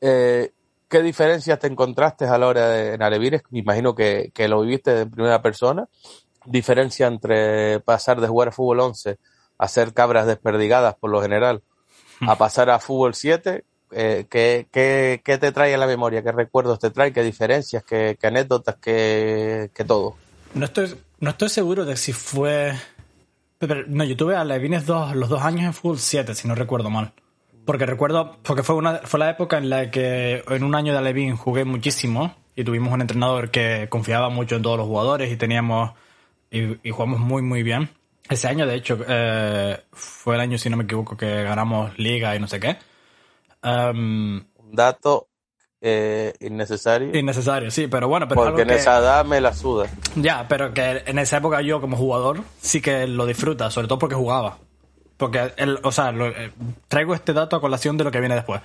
eh, 0.00 0.52
¿Qué 0.90 1.02
diferencias 1.02 1.60
te 1.60 1.68
encontraste 1.68 2.24
a 2.24 2.36
la 2.36 2.48
hora 2.48 2.68
de 2.68 2.94
en 2.94 3.02
Alevires? 3.02 3.42
Me 3.50 3.60
imagino 3.60 3.94
que, 3.94 4.32
que, 4.34 4.48
lo 4.48 4.60
viviste 4.62 5.02
en 5.02 5.10
primera 5.10 5.40
persona. 5.40 5.88
Diferencia 6.46 7.06
entre 7.06 7.78
pasar 7.78 8.20
de 8.20 8.26
jugar 8.26 8.48
a 8.48 8.52
fútbol 8.52 8.80
11 8.80 9.16
a 9.56 9.68
ser 9.68 9.94
cabras 9.94 10.26
desperdigadas 10.26 10.96
por 10.96 11.10
lo 11.10 11.22
general, 11.22 11.62
a 12.22 12.36
pasar 12.36 12.70
a 12.70 12.80
fútbol 12.80 13.14
7. 13.14 13.62
Eh, 13.92 14.26
¿qué, 14.28 14.66
qué, 14.72 15.20
qué, 15.22 15.38
te 15.38 15.52
trae 15.52 15.72
a 15.72 15.78
la 15.78 15.86
memoria? 15.86 16.24
¿Qué 16.24 16.32
recuerdos 16.32 16.80
te 16.80 16.90
trae? 16.90 17.12
¿Qué 17.12 17.22
diferencias? 17.22 17.84
¿Qué, 17.84 18.18
qué 18.20 18.26
anécdotas? 18.26 18.74
¿Qué, 18.80 19.70
¿Qué, 19.72 19.84
todo? 19.84 20.16
No 20.54 20.64
estoy, 20.64 20.96
no 21.20 21.30
estoy 21.30 21.50
seguro 21.50 21.84
de 21.84 21.96
si 21.96 22.12
fue... 22.12 22.74
Pero, 23.58 23.84
no, 23.86 24.02
yo 24.02 24.16
tuve 24.16 24.34
a 24.34 24.42
Levines 24.42 24.86
dos, 24.86 25.14
los 25.14 25.28
dos 25.28 25.42
años 25.42 25.66
en 25.66 25.72
fútbol 25.72 26.00
7, 26.00 26.34
si 26.34 26.48
no 26.48 26.56
recuerdo 26.56 26.90
mal. 26.90 27.12
Porque 27.64 27.86
recuerdo, 27.86 28.38
porque 28.42 28.62
fue, 28.62 28.74
una, 28.74 28.98
fue 28.98 29.20
la 29.20 29.30
época 29.30 29.58
en 29.58 29.70
la 29.70 29.90
que 29.90 30.42
en 30.48 30.64
un 30.64 30.74
año 30.74 30.92
de 30.92 30.98
Alevín 30.98 31.36
jugué 31.36 31.64
muchísimo 31.64 32.34
y 32.56 32.64
tuvimos 32.64 32.92
un 32.92 33.00
entrenador 33.00 33.50
que 33.50 33.86
confiaba 33.88 34.28
mucho 34.28 34.56
en 34.56 34.62
todos 34.62 34.78
los 34.78 34.86
jugadores 34.86 35.30
y 35.30 35.36
teníamos, 35.36 35.92
y, 36.50 36.90
jugamos 36.90 37.20
muy, 37.20 37.42
muy 37.42 37.62
bien. 37.62 37.90
Ese 38.28 38.48
año, 38.48 38.66
de 38.66 38.74
hecho, 38.74 38.98
eh, 39.08 39.78
fue 39.92 40.36
el 40.36 40.40
año, 40.40 40.58
si 40.58 40.70
no 40.70 40.76
me 40.76 40.84
equivoco, 40.84 41.16
que 41.16 41.42
ganamos 41.42 41.96
liga 41.98 42.34
y 42.36 42.40
no 42.40 42.46
sé 42.46 42.60
qué. 42.60 42.76
Um, 43.62 44.36
un 44.56 44.72
dato 44.72 45.28
eh, 45.80 46.34
innecesario. 46.40 47.16
Innecesario, 47.16 47.70
sí, 47.70 47.86
pero 47.86 48.08
bueno. 48.08 48.28
Pero 48.28 48.42
Porque 48.42 48.62
en 48.62 48.70
esa 48.70 48.98
edad 48.98 49.24
me 49.24 49.40
la 49.40 49.54
suda. 49.54 49.88
Ya, 50.16 50.46
pero 50.48 50.72
que 50.74 51.02
en 51.06 51.18
esa 51.18 51.38
época 51.38 51.62
yo 51.62 51.80
como 51.80 51.96
jugador 51.96 52.42
sí 52.60 52.80
que 52.80 53.06
lo 53.06 53.26
disfruta, 53.26 53.70
sobre 53.70 53.88
todo 53.88 53.98
porque 53.98 54.14
jugaba. 54.14 54.58
Porque, 55.20 55.52
el, 55.58 55.78
o 55.82 55.92
sea, 55.92 56.14
eh, 56.16 56.50
traigo 56.88 57.14
este 57.14 57.34
dato 57.34 57.54
a 57.54 57.60
colación 57.60 57.98
de 57.98 58.04
lo 58.04 58.10
que 58.10 58.20
viene 58.20 58.36
después. 58.36 58.62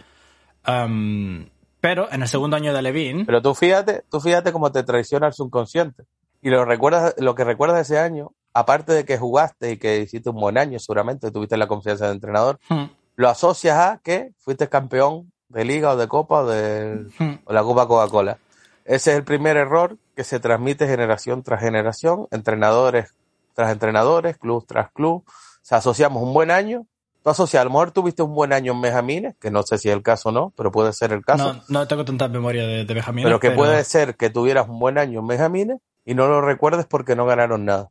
pero 1.82 2.12
en 2.12 2.22
el 2.22 2.28
segundo 2.30 2.56
año 2.56 2.74
de 2.74 2.82
Levin. 2.82 3.26
Pero 3.26 3.42
tú 3.42 3.54
fíjate, 3.54 4.04
tú 4.10 4.22
fíjate 4.22 4.54
cómo 4.54 4.72
te 4.72 4.82
traiciona 4.84 5.28
el 5.28 5.34
subconsciente. 5.34 6.06
Y 6.42 6.50
lo 6.50 6.64
recuerdas, 6.64 7.14
lo 7.18 7.36
que 7.36 7.44
recuerdas 7.44 7.76
de 7.76 7.82
ese 7.82 8.00
año, 8.00 8.32
aparte 8.54 8.94
de 8.94 9.04
que 9.04 9.18
jugaste 9.18 9.72
y 9.72 9.78
que 9.78 10.00
hiciste 10.00 10.30
un 10.30 10.38
buen 10.38 10.58
año, 10.58 10.80
seguramente 10.80 11.30
tuviste 11.30 11.58
la 11.58 11.68
confianza 11.68 12.06
del 12.06 12.16
entrenador, 12.16 12.58
hmm. 12.70 12.86
lo 13.18 13.28
asocias 13.28 13.78
a 13.78 14.00
que 14.02 14.32
fuiste 14.40 14.70
campeón 14.70 15.34
de 15.50 15.66
liga 15.66 15.92
o 15.92 15.98
de 15.98 16.08
copa 16.08 16.40
o 16.40 16.48
de 16.48 17.06
hmm. 17.20 17.40
o 17.44 17.52
la 17.52 17.64
Copa 17.64 17.86
Coca-Cola. 17.86 18.38
Ese 18.86 19.12
es 19.12 19.18
el 19.18 19.26
primer 19.26 19.58
error 19.58 19.98
que 20.16 20.24
se 20.24 20.40
transmite 20.40 20.88
generación 20.88 21.44
tras 21.44 21.60
generación, 21.60 22.28
entrenadores 22.32 23.14
tras 23.56 23.72
entrenadores, 23.72 24.38
club 24.38 24.66
tras 24.68 24.92
club 24.92 25.24
sea, 25.68 25.80
asociamos 25.80 26.22
un 26.22 26.34
buen 26.34 26.52
año. 26.52 26.86
Tú 27.24 27.32
asocias, 27.32 27.62
a 27.62 27.64
lo 27.64 27.72
mejor 27.72 27.92
tuviste 27.92 28.22
un 28.22 28.36
buen 28.36 28.54
año 28.54 28.74
en 28.74 28.82
Benjamines, 28.82 29.36
que 29.40 29.50
no 29.50 29.64
sé 29.64 29.80
si 29.80 29.90
es 29.90 29.96
el 29.96 30.04
caso 30.04 30.30
o 30.30 30.32
no, 30.32 30.54
pero 30.56 30.72
puede 30.72 30.94
ser 30.94 31.12
el 31.12 31.26
caso. 31.26 31.54
No, 31.54 31.64
no 31.70 31.88
tengo 31.88 32.06
tanta 32.06 32.28
memoria 32.28 32.68
de, 32.68 32.86
de 32.86 32.94
Benjamines. 32.94 33.26
Pero 33.26 33.40
que 33.40 33.50
puede 33.52 33.84
ser 33.84 34.16
que 34.16 34.30
tuvieras 34.30 34.70
un 34.70 34.78
buen 34.78 35.00
año 35.00 35.22
en 35.22 35.28
Benjamines 35.28 35.80
y 36.06 36.14
no 36.14 36.28
lo 36.28 36.42
recuerdes 36.42 36.86
porque 36.86 37.16
no 37.16 37.26
ganaron 37.26 37.66
nada. 37.66 37.90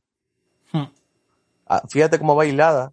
Hmm. 0.71 0.85
Ah, 1.67 1.83
fíjate 1.89 2.19
cómo 2.19 2.37
va 2.37 2.47
hilada. 2.47 2.93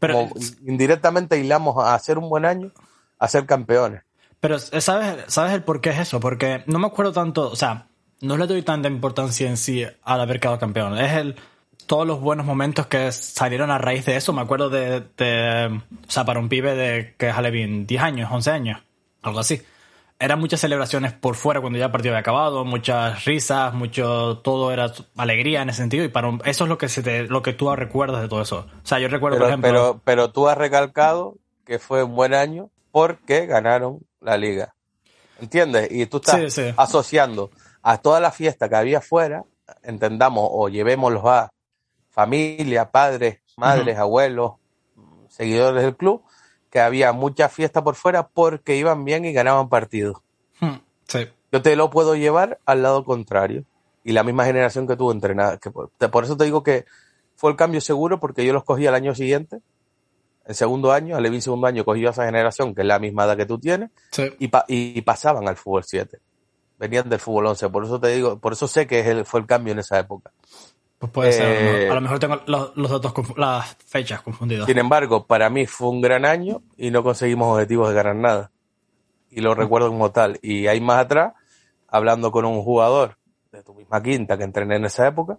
pero, 0.00 0.28
indirectamente 0.66 1.38
hilamos 1.38 1.76
a 1.84 1.94
hacer 1.94 2.18
un 2.18 2.28
buen 2.28 2.44
año 2.44 2.72
a 3.18 3.28
ser 3.28 3.46
campeones. 3.46 4.02
Pero 4.40 4.58
¿sabes, 4.58 5.24
¿sabes 5.28 5.52
el 5.52 5.62
por 5.62 5.80
qué 5.80 5.90
es 5.90 6.00
eso? 6.00 6.18
Porque 6.20 6.64
no 6.66 6.78
me 6.78 6.86
acuerdo 6.88 7.12
tanto, 7.12 7.50
o 7.50 7.56
sea, 7.56 7.88
no 8.20 8.36
le 8.36 8.46
doy 8.46 8.62
tanta 8.62 8.88
importancia 8.88 9.48
en 9.48 9.56
sí 9.56 9.84
al 10.02 10.20
haber 10.20 10.40
quedado 10.40 10.58
campeón. 10.58 10.98
Es 10.98 11.12
el 11.12 11.36
todos 11.88 12.06
los 12.06 12.20
buenos 12.20 12.46
momentos 12.46 12.86
que 12.86 13.10
salieron 13.10 13.72
a 13.72 13.78
raíz 13.78 14.06
de 14.06 14.14
eso. 14.14 14.32
Me 14.32 14.42
acuerdo 14.42 14.70
de, 14.70 14.98
o 14.98 16.10
sea, 16.10 16.24
para 16.24 16.38
un 16.38 16.48
pibe 16.48 16.76
de 16.76 17.14
que 17.16 17.30
es 17.30 17.50
bien 17.50 17.86
10 17.86 18.02
años, 18.02 18.30
11 18.30 18.50
años, 18.52 18.80
algo 19.22 19.40
así. 19.40 19.60
Eran 20.20 20.38
muchas 20.38 20.60
celebraciones 20.60 21.12
por 21.12 21.34
fuera 21.34 21.60
cuando 21.60 21.78
ya 21.78 21.86
el 21.86 21.90
partido 21.90 22.12
había 22.12 22.20
acabado, 22.20 22.64
muchas 22.64 23.24
risas, 23.24 23.72
mucho, 23.72 24.38
todo 24.38 24.70
era 24.72 24.92
alegría 25.16 25.62
en 25.62 25.70
ese 25.70 25.78
sentido 25.78 26.04
y 26.04 26.08
para 26.08 26.28
eso 26.44 26.64
es 26.64 26.68
lo 26.68 26.76
que 26.76 26.88
se 26.88 27.02
te, 27.02 27.22
lo 27.22 27.40
que 27.40 27.52
tú 27.52 27.74
recuerdas 27.74 28.20
de 28.20 28.28
todo 28.28 28.42
eso. 28.42 28.66
O 28.82 28.86
sea, 28.86 28.98
yo 28.98 29.08
recuerdo, 29.08 29.36
pero, 29.36 29.44
por 29.44 29.48
ejemplo. 29.48 29.70
Pero, 29.70 30.00
pero 30.04 30.30
tú 30.30 30.48
has 30.48 30.58
recalcado 30.58 31.36
que 31.64 31.78
fue 31.78 32.02
un 32.02 32.14
buen 32.14 32.34
año 32.34 32.70
porque 32.90 33.46
ganaron 33.46 34.00
la 34.20 34.36
liga. 34.36 34.74
¿Entiendes? 35.40 35.88
Y 35.90 36.06
tú 36.06 36.16
estás 36.18 36.60
asociando 36.76 37.50
a 37.82 37.98
toda 37.98 38.18
la 38.20 38.32
fiesta 38.32 38.68
que 38.68 38.74
había 38.74 38.98
afuera, 38.98 39.44
entendamos 39.84 40.48
o 40.50 40.68
llevémoslos 40.68 41.24
a 41.24 41.50
familia, 42.18 42.90
padres, 42.90 43.38
madres, 43.56 43.96
abuelos, 43.96 44.54
seguidores 45.28 45.84
del 45.84 45.96
club, 45.96 46.24
que 46.68 46.80
había 46.80 47.12
mucha 47.12 47.48
fiesta 47.48 47.84
por 47.84 47.94
fuera 47.94 48.26
porque 48.26 48.74
iban 48.74 49.04
bien 49.04 49.24
y 49.24 49.32
ganaban 49.32 49.68
partidos. 49.68 50.16
Hmm, 50.58 50.78
Yo 51.52 51.62
te 51.62 51.76
lo 51.76 51.90
puedo 51.90 52.16
llevar 52.16 52.58
al 52.66 52.82
lado 52.82 53.04
contrario. 53.04 53.62
Y 54.02 54.10
la 54.10 54.24
misma 54.24 54.44
generación 54.44 54.88
que 54.88 54.96
tuvo 54.96 55.12
entrenada. 55.12 55.58
Que 55.58 55.70
por, 55.70 56.24
eso 56.24 56.36
te 56.36 56.42
digo 56.42 56.64
que 56.64 56.86
fue 57.36 57.52
el 57.52 57.56
cambio 57.56 57.80
seguro 57.80 58.18
porque 58.18 58.44
yo 58.44 58.52
los 58.52 58.64
cogí 58.64 58.84
al 58.88 58.96
año 58.96 59.14
siguiente, 59.14 59.60
el 60.44 60.56
segundo 60.56 60.90
año, 60.90 61.16
al 61.16 61.22
Levin 61.22 61.40
segundo 61.40 61.68
año 61.68 61.84
cogió 61.84 62.08
a 62.08 62.10
esa 62.10 62.24
generación 62.24 62.74
que 62.74 62.80
es 62.80 62.86
la 62.88 62.98
misma 62.98 63.26
edad 63.26 63.36
que 63.36 63.46
tú 63.46 63.60
tienes 63.60 63.90
y, 64.40 64.50
y, 64.66 65.02
pasaban 65.02 65.46
al 65.46 65.56
fútbol 65.56 65.84
7. 65.84 66.18
Venían 66.80 67.08
del 67.08 67.20
fútbol 67.20 67.46
11. 67.46 67.68
Por 67.68 67.84
eso 67.84 68.00
te 68.00 68.08
digo, 68.08 68.40
por 68.40 68.54
eso 68.54 68.66
sé 68.66 68.88
que 68.88 69.24
fue 69.24 69.38
el 69.38 69.46
cambio 69.46 69.72
en 69.72 69.78
esa 69.78 70.00
época. 70.00 70.32
Pues 70.98 71.12
puede 71.12 71.32
ser. 71.32 71.82
Eh, 71.84 71.90
a 71.90 71.94
lo 71.94 72.00
mejor 72.00 72.18
tengo 72.18 72.40
los, 72.46 72.90
datos, 72.90 73.14
las 73.36 73.76
fechas 73.86 74.20
confundidas. 74.22 74.66
Sin 74.66 74.78
embargo, 74.78 75.26
para 75.26 75.48
mí 75.48 75.66
fue 75.66 75.88
un 75.88 76.00
gran 76.00 76.24
año 76.24 76.62
y 76.76 76.90
no 76.90 77.04
conseguimos 77.04 77.54
objetivos 77.54 77.88
de 77.88 77.94
ganar 77.94 78.16
nada. 78.16 78.50
Y 79.30 79.40
lo 79.40 79.54
recuerdo 79.54 79.88
como 79.88 80.10
tal. 80.10 80.38
Y 80.42 80.66
ahí 80.66 80.80
más 80.80 81.04
atrás, 81.04 81.34
hablando 81.86 82.32
con 82.32 82.44
un 82.44 82.62
jugador 82.62 83.16
de 83.52 83.62
tu 83.62 83.74
misma 83.74 84.02
quinta 84.02 84.36
que 84.36 84.44
entrené 84.44 84.76
en 84.76 84.86
esa 84.86 85.06
época, 85.06 85.38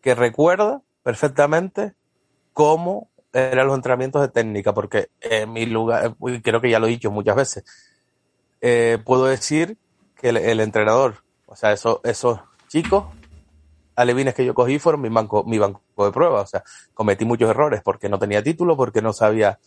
que 0.00 0.14
recuerda 0.14 0.82
perfectamente 1.02 1.94
cómo 2.52 3.10
eran 3.32 3.66
los 3.66 3.76
entrenamientos 3.76 4.22
de 4.22 4.28
técnica, 4.28 4.72
porque 4.72 5.10
en 5.20 5.52
mi 5.52 5.66
lugar, 5.66 6.14
creo 6.42 6.60
que 6.60 6.70
ya 6.70 6.78
lo 6.78 6.86
he 6.86 6.90
dicho 6.90 7.10
muchas 7.10 7.34
veces, 7.34 7.64
eh, 8.60 8.98
puedo 9.04 9.26
decir 9.26 9.76
que 10.16 10.28
el, 10.30 10.60
entrenador, 10.60 11.24
o 11.46 11.56
sea, 11.56 11.72
esos, 11.72 12.00
esos 12.04 12.40
chicos 12.68 13.04
alevines 13.98 14.34
que 14.34 14.44
yo 14.44 14.54
cogí 14.54 14.78
fueron 14.78 15.00
mi 15.00 15.08
banco, 15.08 15.42
mi 15.44 15.58
banco 15.58 15.82
de 15.96 16.12
pruebas. 16.12 16.44
O 16.44 16.46
sea, 16.46 16.64
cometí 16.94 17.24
muchos 17.24 17.50
errores 17.50 17.82
porque 17.82 18.08
no 18.08 18.18
tenía 18.18 18.42
título, 18.42 18.76
porque 18.76 19.02
no 19.02 19.12
sabía 19.12 19.58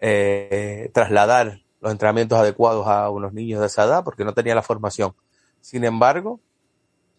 eh, 0.00 0.90
trasladar 0.94 1.60
los 1.80 1.92
entrenamientos 1.92 2.38
adecuados 2.38 2.86
a 2.86 3.10
unos 3.10 3.32
niños 3.32 3.60
de 3.60 3.66
esa 3.66 3.84
edad, 3.84 4.04
porque 4.04 4.24
no 4.24 4.32
tenía 4.32 4.54
la 4.54 4.62
formación. 4.62 5.14
Sin 5.60 5.84
embargo, 5.84 6.40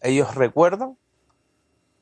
ellos 0.00 0.34
recuerdan 0.34 0.96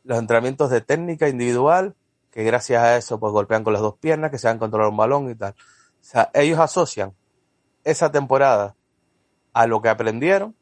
los 0.05 0.19
entrenamientos 0.19 0.71
de 0.71 0.81
técnica 0.81 1.29
individual, 1.29 1.95
que 2.31 2.45
gracias 2.45 2.83
a 2.83 2.97
eso 2.97 3.19
pues 3.19 3.33
golpean 3.33 3.65
con 3.65 3.73
las 3.73 3.83
dos 3.83 3.97
piernas, 3.99 4.31
que 4.31 4.39
se 4.39 4.49
han 4.49 4.59
controlar 4.59 4.89
un 4.89 4.97
balón 4.97 5.31
y 5.31 5.35
tal. 5.35 5.53
O 5.53 5.55
sea, 6.01 6.31
ellos 6.33 6.59
asocian 6.61 7.13
esa 7.83 8.13
temporada 8.13 8.77
a 9.53 9.67
lo 9.67 9.83
que 9.83 9.89
aprendieron 9.89 10.55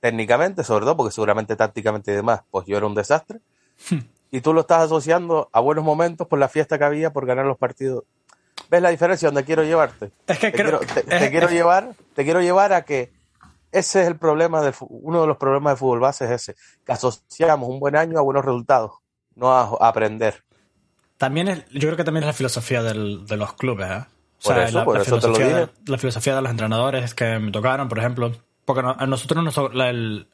técnicamente, 0.00 0.64
sobre 0.64 0.84
todo 0.84 0.96
porque 0.96 1.12
seguramente 1.12 1.56
tácticamente 1.56 2.12
y 2.12 2.14
demás, 2.14 2.42
pues 2.50 2.66
yo 2.66 2.76
era 2.76 2.86
un 2.86 2.94
desastre. 2.94 3.40
Hmm. 3.90 4.00
y 4.30 4.40
tú 4.40 4.52
lo 4.52 4.62
estás 4.62 4.82
asociando 4.82 5.48
a 5.52 5.60
buenos 5.60 5.84
momentos 5.84 6.26
por 6.26 6.38
la 6.38 6.48
fiesta 6.48 6.78
que 6.78 6.84
había, 6.84 7.12
por 7.12 7.26
ganar 7.26 7.46
los 7.46 7.58
partidos. 7.58 8.04
¿Ves 8.70 8.82
la 8.82 8.90
diferencia 8.90 9.28
donde 9.28 9.44
quiero 9.44 9.62
llevarte? 9.62 10.10
Es 10.26 10.38
que 10.38 10.50
te 10.50 10.62
quiero, 10.62 10.80
te, 10.80 11.30
quiero 11.30 11.48
llevar, 11.48 11.94
te 12.14 12.24
quiero 12.24 12.42
llevar 12.42 12.72
a 12.72 12.82
que 12.84 13.12
ese 13.72 14.02
es 14.02 14.08
el 14.08 14.16
problema 14.16 14.60
de 14.62 14.74
uno 14.80 15.20
de 15.20 15.26
los 15.26 15.36
problemas 15.36 15.74
de 15.74 15.76
fútbol 15.76 16.00
base 16.00 16.24
es 16.24 16.30
ese, 16.30 16.56
que 16.84 16.92
asociamos 16.92 17.68
un 17.68 17.80
buen 17.80 17.96
año 17.96 18.18
a 18.18 18.22
buenos 18.22 18.44
resultados, 18.44 18.92
no 19.34 19.52
a, 19.52 19.88
aprender. 19.88 20.44
También 21.16 21.48
es, 21.48 21.64
yo 21.70 21.80
creo 21.80 21.96
que 21.96 22.04
también 22.04 22.24
es 22.24 22.28
la 22.28 22.32
filosofía 22.32 22.82
del, 22.82 23.26
de 23.26 23.36
los 23.36 23.54
clubes, 23.54 23.90
¿eh? 23.90 24.04
O 24.40 24.46
sea, 24.46 24.70
la, 24.70 24.84
filosofía, 25.04 25.70
la 25.86 25.98
filosofía 25.98 26.36
de 26.36 26.42
los 26.42 26.50
entrenadores 26.50 27.14
que 27.14 27.38
me 27.40 27.50
tocaron, 27.50 27.88
por 27.88 27.98
ejemplo, 27.98 28.32
porque 28.68 28.82
a 28.86 29.06
nosotros 29.06 29.42
nos, 29.42 29.56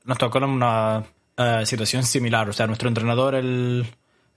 nos 0.04 0.18
tocó 0.18 0.38
una 0.40 1.04
eh, 1.36 1.62
situación 1.64 2.02
similar. 2.02 2.48
O 2.48 2.52
sea, 2.52 2.66
nuestro 2.66 2.88
entrenador 2.88 3.36
el, 3.36 3.86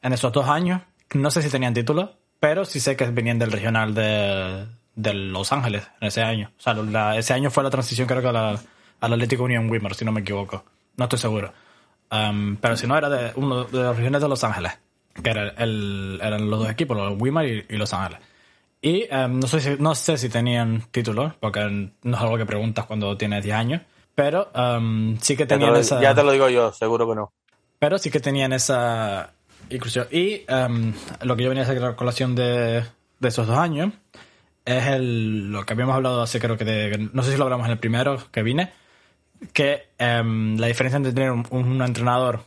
en 0.04 0.14
esos 0.14 0.32
dos 0.32 0.48
años, 0.48 0.84
no 1.16 1.32
sé 1.32 1.42
si 1.42 1.50
tenían 1.50 1.74
título, 1.74 2.14
pero 2.40 2.64
sí 2.64 2.80
sé 2.80 2.96
que 2.96 3.08
venían 3.08 3.40
del 3.40 3.52
regional 3.52 3.96
de, 3.96 4.68
de 4.94 5.14
Los 5.16 5.52
Ángeles 5.52 5.90
en 6.00 6.10
ese 6.10 6.22
año. 6.22 6.52
O 6.60 6.62
sea, 6.62 7.18
ese 7.18 7.34
año 7.34 7.50
fue 7.50 7.64
la 7.64 7.72
transición 7.72 8.08
creo 8.08 8.22
que 8.22 8.28
a 8.28 8.32
la, 8.32 8.60
al 9.00 9.14
Atlético 9.14 9.46
Union 9.46 9.68
Wimmer, 9.68 9.96
si 9.96 10.06
no 10.06 10.12
me 10.12 10.22
equivoco. 10.22 10.64
No 10.96 11.06
estoy 11.06 11.18
seguro. 11.18 11.52
Um, 12.12 12.58
pero 12.58 12.78
si 12.78 12.86
no, 12.86 12.96
era 12.96 13.10
de 13.10 13.32
uno 13.34 13.64
de 13.64 13.82
los 13.82 13.98
regiones 13.98 14.22
de 14.22 14.30
Los 14.30 14.44
Ángeles, 14.44 14.74
que 15.24 15.28
era 15.32 15.48
el, 15.58 16.20
eran 16.22 16.48
los 16.52 16.60
dos 16.60 16.70
equipos, 16.70 16.96
los 16.96 17.20
Wimmer 17.20 17.66
y 17.68 17.78
Los 17.78 17.92
Ángeles. 17.96 18.20
Y 18.82 19.08
em, 19.10 19.40
no, 19.40 19.48
sé 19.48 19.60
si, 19.60 19.76
no 19.80 19.96
sé 19.96 20.18
si 20.18 20.30
tenían 20.30 20.84
título, 20.92 21.36
porque 21.40 21.62
no 22.04 22.18
es 22.18 22.22
algo 22.22 22.38
que 22.38 22.46
preguntas 22.46 22.86
cuando 22.86 23.18
tienes 23.18 23.44
10 23.44 23.56
años, 23.56 23.82
pero 24.14 24.52
em, 24.54 25.18
sí 25.20 25.36
que 25.36 25.46
tenían 25.46 25.76
esa... 25.76 26.02
Ya 26.02 26.14
te 26.14 26.24
lo 26.24 26.32
digo 26.32 26.50
yo, 26.50 26.72
seguro 26.72 27.08
que 27.08 27.16
no. 27.16 27.34
Pero 27.80 27.98
sí 27.98 28.10
que 28.10 28.20
tenían 28.20 28.54
esa 28.54 29.34
inclusión. 29.70 30.08
Y 30.12 30.44
em, 30.48 30.94
lo 31.22 31.36
que 31.36 31.44
yo 31.44 31.50
venía 31.50 31.64
a 31.64 31.68
hacer 31.68 31.82
la 31.82 31.96
colación 31.96 32.36
de, 32.36 32.84
de 33.20 33.28
esos 33.28 33.48
dos 33.48 33.58
años 33.58 33.94
es 34.66 34.86
el, 34.88 35.52
lo 35.52 35.66
que 35.66 35.74
habíamos 35.74 35.96
hablado 35.96 36.22
hace 36.22 36.40
creo 36.40 36.58
que 36.58 36.66
de... 36.66 37.10
No 37.14 37.24
sé 37.24 37.32
si 37.32 37.38
lo 37.38 37.46
hablamos 37.46 37.66
en 37.66 37.72
el 37.72 37.80
primero 37.80 38.18
que 38.32 38.44
vine, 38.44 38.74
que 39.54 39.90
la 39.98 40.68
diferencia 40.68 40.98
entre 40.98 41.14
tener 41.14 41.32
un 41.32 41.82
entrenador 41.82 42.42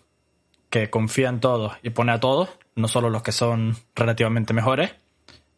que 0.71 0.89
confía 0.89 1.29
en 1.29 1.41
todos 1.41 1.73
y 1.83 1.91
pone 1.91 2.13
a 2.13 2.21
todos, 2.21 2.49
no 2.77 2.89
solo 2.89 3.11
los 3.11 3.23
que 3.23 3.33
son 3.33 3.77
relativamente 3.95 4.55
mejores, 4.55 4.93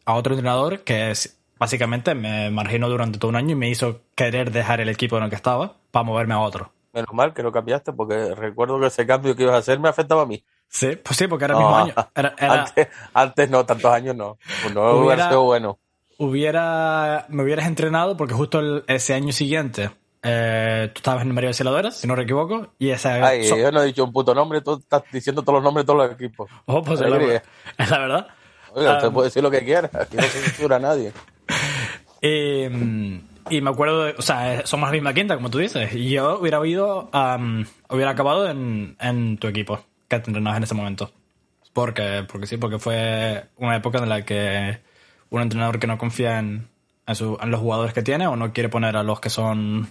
a 0.05 0.13
otro 0.13 0.33
entrenador 0.33 0.81
que 0.81 1.11
es, 1.11 1.39
básicamente 1.57 2.15
me 2.15 2.49
marginó 2.49 2.89
durante 2.89 3.19
todo 3.19 3.29
un 3.29 3.35
año 3.35 3.51
y 3.51 3.55
me 3.55 3.69
hizo 3.69 4.01
querer 4.15 4.51
dejar 4.51 4.81
el 4.81 4.89
equipo 4.89 5.17
en 5.17 5.23
el 5.23 5.29
que 5.29 5.35
estaba 5.35 5.75
para 5.91 6.03
moverme 6.03 6.33
a 6.33 6.39
otro. 6.39 6.71
Menos 6.93 7.13
mal 7.13 7.33
que 7.33 7.41
lo 7.41 7.51
cambiaste 7.51 7.93
porque 7.93 8.35
recuerdo 8.35 8.79
que 8.79 8.87
ese 8.87 9.05
cambio 9.07 9.35
que 9.35 9.43
ibas 9.43 9.55
a 9.55 9.59
hacer 9.59 9.79
me 9.79 9.89
afectaba 9.89 10.23
a 10.23 10.25
mí. 10.25 10.43
Sí, 10.67 10.95
pues 10.95 11.17
sí, 11.17 11.27
porque 11.27 11.45
era 11.45 11.55
el 11.55 11.59
mismo 11.59 11.75
año. 11.75 11.93
Antes, 13.13 13.49
no, 13.49 13.65
tantos 13.65 13.91
años 13.91 14.15
no. 14.15 14.37
Pues 14.61 14.73
no 14.73 14.91
hubiera, 14.97 15.27
sido 15.27 15.43
bueno. 15.43 15.79
Hubiera, 16.17 17.25
me 17.29 17.43
hubieras 17.43 17.67
entrenado 17.67 18.15
porque 18.15 18.33
justo 18.33 18.83
ese 18.87 19.13
año 19.13 19.31
siguiente 19.31 19.89
eh, 20.25 20.89
tú 20.93 20.99
estabas 20.99 21.23
en 21.23 21.33
María 21.33 21.49
de 21.49 21.53
si 21.53 22.07
no 22.07 22.15
me 22.15 22.23
equivoco, 22.23 22.67
y 22.79 22.91
esa... 22.91 23.27
Ay, 23.27 23.45
yo 23.45 23.71
no 23.71 23.81
he 23.81 23.87
dicho 23.87 24.05
un 24.05 24.13
puto 24.13 24.33
nombre, 24.33 24.61
tú 24.61 24.75
estás 24.75 25.03
diciendo 25.11 25.41
todos 25.41 25.55
los 25.55 25.63
nombres 25.63 25.83
de 25.83 25.87
todos 25.87 26.07
los 26.07 26.11
equipos. 26.13 26.49
Oh, 26.65 26.81
pues 26.81 27.01
es 27.01 27.09
la, 27.09 27.17
verdad. 27.99 28.27
Oiga, 28.75 28.97
usted 28.97 29.11
puede 29.11 29.27
decir 29.27 29.43
lo 29.43 29.51
que 29.51 29.63
quiera, 29.63 29.89
aquí 29.93 30.17
no 30.17 30.23
se 30.23 30.29
censura 30.41 30.77
a 30.77 30.79
nadie. 30.79 31.13
Em, 32.21 33.21
y 33.49 33.61
me 33.61 33.69
acuerdo, 33.69 34.05
de, 34.05 34.15
o 34.17 34.21
sea, 34.21 34.65
somos 34.65 34.87
la 34.87 34.93
misma 34.93 35.13
quinta, 35.13 35.35
como 35.35 35.49
tú 35.49 35.59
dices, 35.59 35.93
y 35.93 36.09
yo 36.09 36.39
hubiera 36.39 36.59
oído, 36.59 37.09
hubiera 37.89 38.11
acabado 38.11 38.49
en, 38.49 38.95
en, 38.99 39.37
tu 39.37 39.47
equipo 39.47 39.79
que 40.07 40.19
te 40.19 40.29
entrenabas 40.29 40.57
en 40.57 40.63
ese 40.63 40.73
momento. 40.73 41.11
Porque, 41.73 42.25
porque 42.31 42.47
sí, 42.47 42.57
porque 42.57 42.79
fue 42.79 43.45
una 43.57 43.75
época 43.75 43.97
en 43.99 44.09
la 44.09 44.23
que 44.23 44.79
un 45.29 45.41
entrenador 45.41 45.79
que 45.79 45.87
no 45.87 45.97
confía 45.97 46.39
en, 46.39 46.67
en, 47.07 47.15
su, 47.15 47.37
en 47.41 47.51
los 47.51 47.59
jugadores 47.59 47.93
que 47.93 48.03
tiene 48.03 48.27
o 48.27 48.35
no 48.35 48.53
quiere 48.53 48.69
poner 48.69 48.95
a 48.95 49.03
los 49.03 49.19
que 49.19 49.29
son 49.29 49.87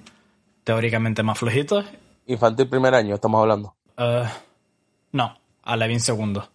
teóricamente 0.64 1.22
más 1.22 1.38
flojitos. 1.38 1.84
Infantil 2.26 2.68
primer 2.68 2.94
año, 2.94 3.16
estamos 3.16 3.40
hablando. 3.40 3.74
Uh, 3.98 4.26
no, 5.10 5.36
a 5.64 5.76
Levin 5.76 6.00
segundo 6.00 6.51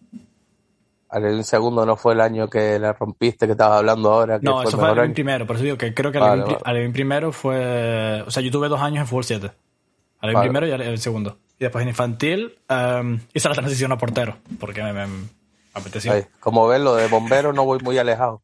el 1.12 1.44
segundo 1.44 1.86
no 1.86 1.96
fue 1.96 2.14
el 2.14 2.20
año 2.20 2.48
que 2.48 2.78
la 2.78 2.92
rompiste, 2.92 3.46
que 3.46 3.52
estabas 3.52 3.78
hablando 3.78 4.12
ahora. 4.12 4.38
no, 4.42 4.62
eso 4.62 4.78
fue 4.78 4.90
el 4.90 5.12
primero, 5.12 5.46
por 5.46 5.56
eso 5.56 5.64
digo 5.64 5.78
que 5.78 5.94
creo 5.94 6.12
que 6.12 6.18
el 6.18 6.92
primero 6.92 7.32
fue. 7.32 8.22
O 8.26 8.30
sea, 8.30 8.42
yo 8.42 8.50
tuve 8.50 8.68
dos 8.68 8.80
años 8.80 9.00
en 9.00 9.06
Fútbol 9.06 9.24
7. 9.24 9.50
Al 10.20 10.40
primero 10.40 10.66
y 10.66 10.70
el 10.70 10.98
segundo. 10.98 11.38
Y 11.58 11.64
después 11.64 11.82
en 11.82 11.88
infantil 11.88 12.58
um, 12.68 13.18
hice 13.32 13.48
la 13.48 13.54
transición 13.54 13.92
a 13.92 13.98
portero, 13.98 14.36
porque 14.60 14.82
me, 14.82 15.06
apeteció. 15.74 16.12
como 16.40 16.68
ves, 16.68 16.80
lo 16.80 16.94
de 16.94 17.08
bombero 17.08 17.52
no 17.52 17.64
voy 17.64 17.78
muy 17.80 17.98
alejado. 17.98 18.42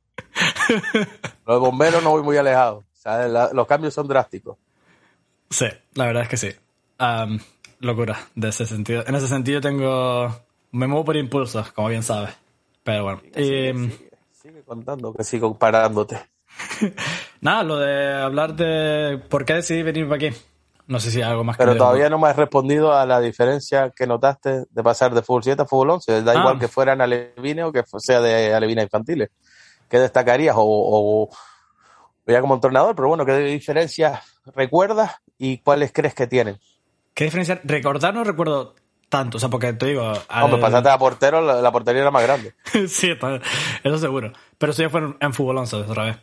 lo 1.47 1.55
de 1.55 1.61
bombero 1.61 2.01
no 2.01 2.11
voy 2.11 2.23
muy 2.23 2.37
alejado. 2.37 2.79
O 2.79 2.85
sea, 2.97 3.29
los 3.53 3.67
cambios 3.67 3.95
son 3.95 4.09
drásticos. 4.09 4.57
Sí, 5.51 5.67
la 5.95 6.07
verdad 6.07 6.23
es 6.23 6.29
que 6.29 6.37
sí. 6.37 6.51
Um, 6.99 7.39
locura, 7.81 8.19
de 8.35 8.49
ese 8.49 8.67
sentido. 8.67 9.05
En 9.07 9.15
ese 9.15 9.29
sentido 9.29 9.61
tengo. 9.61 10.35
Me 10.73 10.87
muevo 10.89 11.05
por 11.05 11.17
impulsos, 11.17 11.71
como 11.73 11.89
bien 11.89 12.03
sabes. 12.03 12.35
Pero 12.85 13.03
bueno. 13.03 13.21
Sigue, 13.35 13.75
sigue, 14.31 14.63
contando 14.63 15.13
que 15.13 15.25
sigo 15.25 15.59
parándote. 15.59 16.21
Nada, 17.41 17.65
lo 17.65 17.79
de 17.79 18.13
hablar 18.13 18.55
de 18.55 19.21
por 19.29 19.45
qué 19.45 19.55
decidí 19.55 19.83
venir 19.83 20.05
para 20.07 20.17
aquí. 20.17 20.37
No 20.87 21.01
sé 21.01 21.11
si 21.11 21.23
hay 21.23 21.31
algo 21.31 21.45
más 21.45 21.57
Pero 21.57 21.77
todavía 21.77 22.11
no 22.11 22.19
me 22.19 22.29
has 22.29 22.37
respondido 22.37 22.93
a 22.93 23.07
la 23.07 23.19
diferencia 23.19 23.91
que 23.97 24.07
notaste 24.07 24.65
de 24.69 24.83
pasar 24.83 25.15
de 25.15 25.23
fútbol 25.23 25.43
7 25.43 25.63
a 25.63 25.65
fútbol 25.65 25.91
11. 25.91 26.23
Da 26.23 26.33
ah. 26.33 26.39
igual 26.39 26.59
que 26.59 26.69
fueran 26.69 27.01
alevines 27.01 27.65
o 27.65 27.73
que 27.73 27.83
sea 27.99 28.21
de 28.21 28.53
alevines 28.53 28.85
infantiles. 28.85 29.31
¿Qué 29.89 29.99
destacarías? 29.99 30.55
O, 30.59 30.63
o, 30.63 31.31
ya 32.27 32.41
como 32.43 32.55
entrenador, 32.55 32.95
pero 32.95 33.09
bueno, 33.09 33.25
¿qué 33.25 33.39
diferencias 33.39 34.21
recuerdas 34.55 35.17
y 35.39 35.59
cuáles 35.59 35.91
crees 35.91 36.15
que 36.15 36.27
tienen? 36.27 36.59
¿Qué 37.15 37.25
diferencia? 37.25 37.61
Recordar 37.65 38.13
no 38.13 38.25
recuerdo 38.25 38.75
tanto. 39.15 39.37
O 39.37 39.41
sea, 39.41 39.49
porque 39.49 39.73
te 39.73 39.87
digo. 39.87 40.13
Al... 40.29 40.43
Hombre, 40.43 40.61
pasaste 40.61 40.89
a 40.89 40.99
portero, 40.99 41.41
la, 41.41 41.71
portería 41.71 42.03
era 42.03 42.11
más 42.11 42.25
grande. 42.25 42.55
sí, 42.89 43.13
eso 43.85 43.99
seguro. 43.99 44.33
Pero 44.59 44.73
eso 44.73 44.83
ya 44.83 44.91
fue 44.91 45.15
en, 45.21 45.33
fútbol 45.33 45.59
11 45.59 45.77
otra 45.77 46.05
vez. 46.05 46.17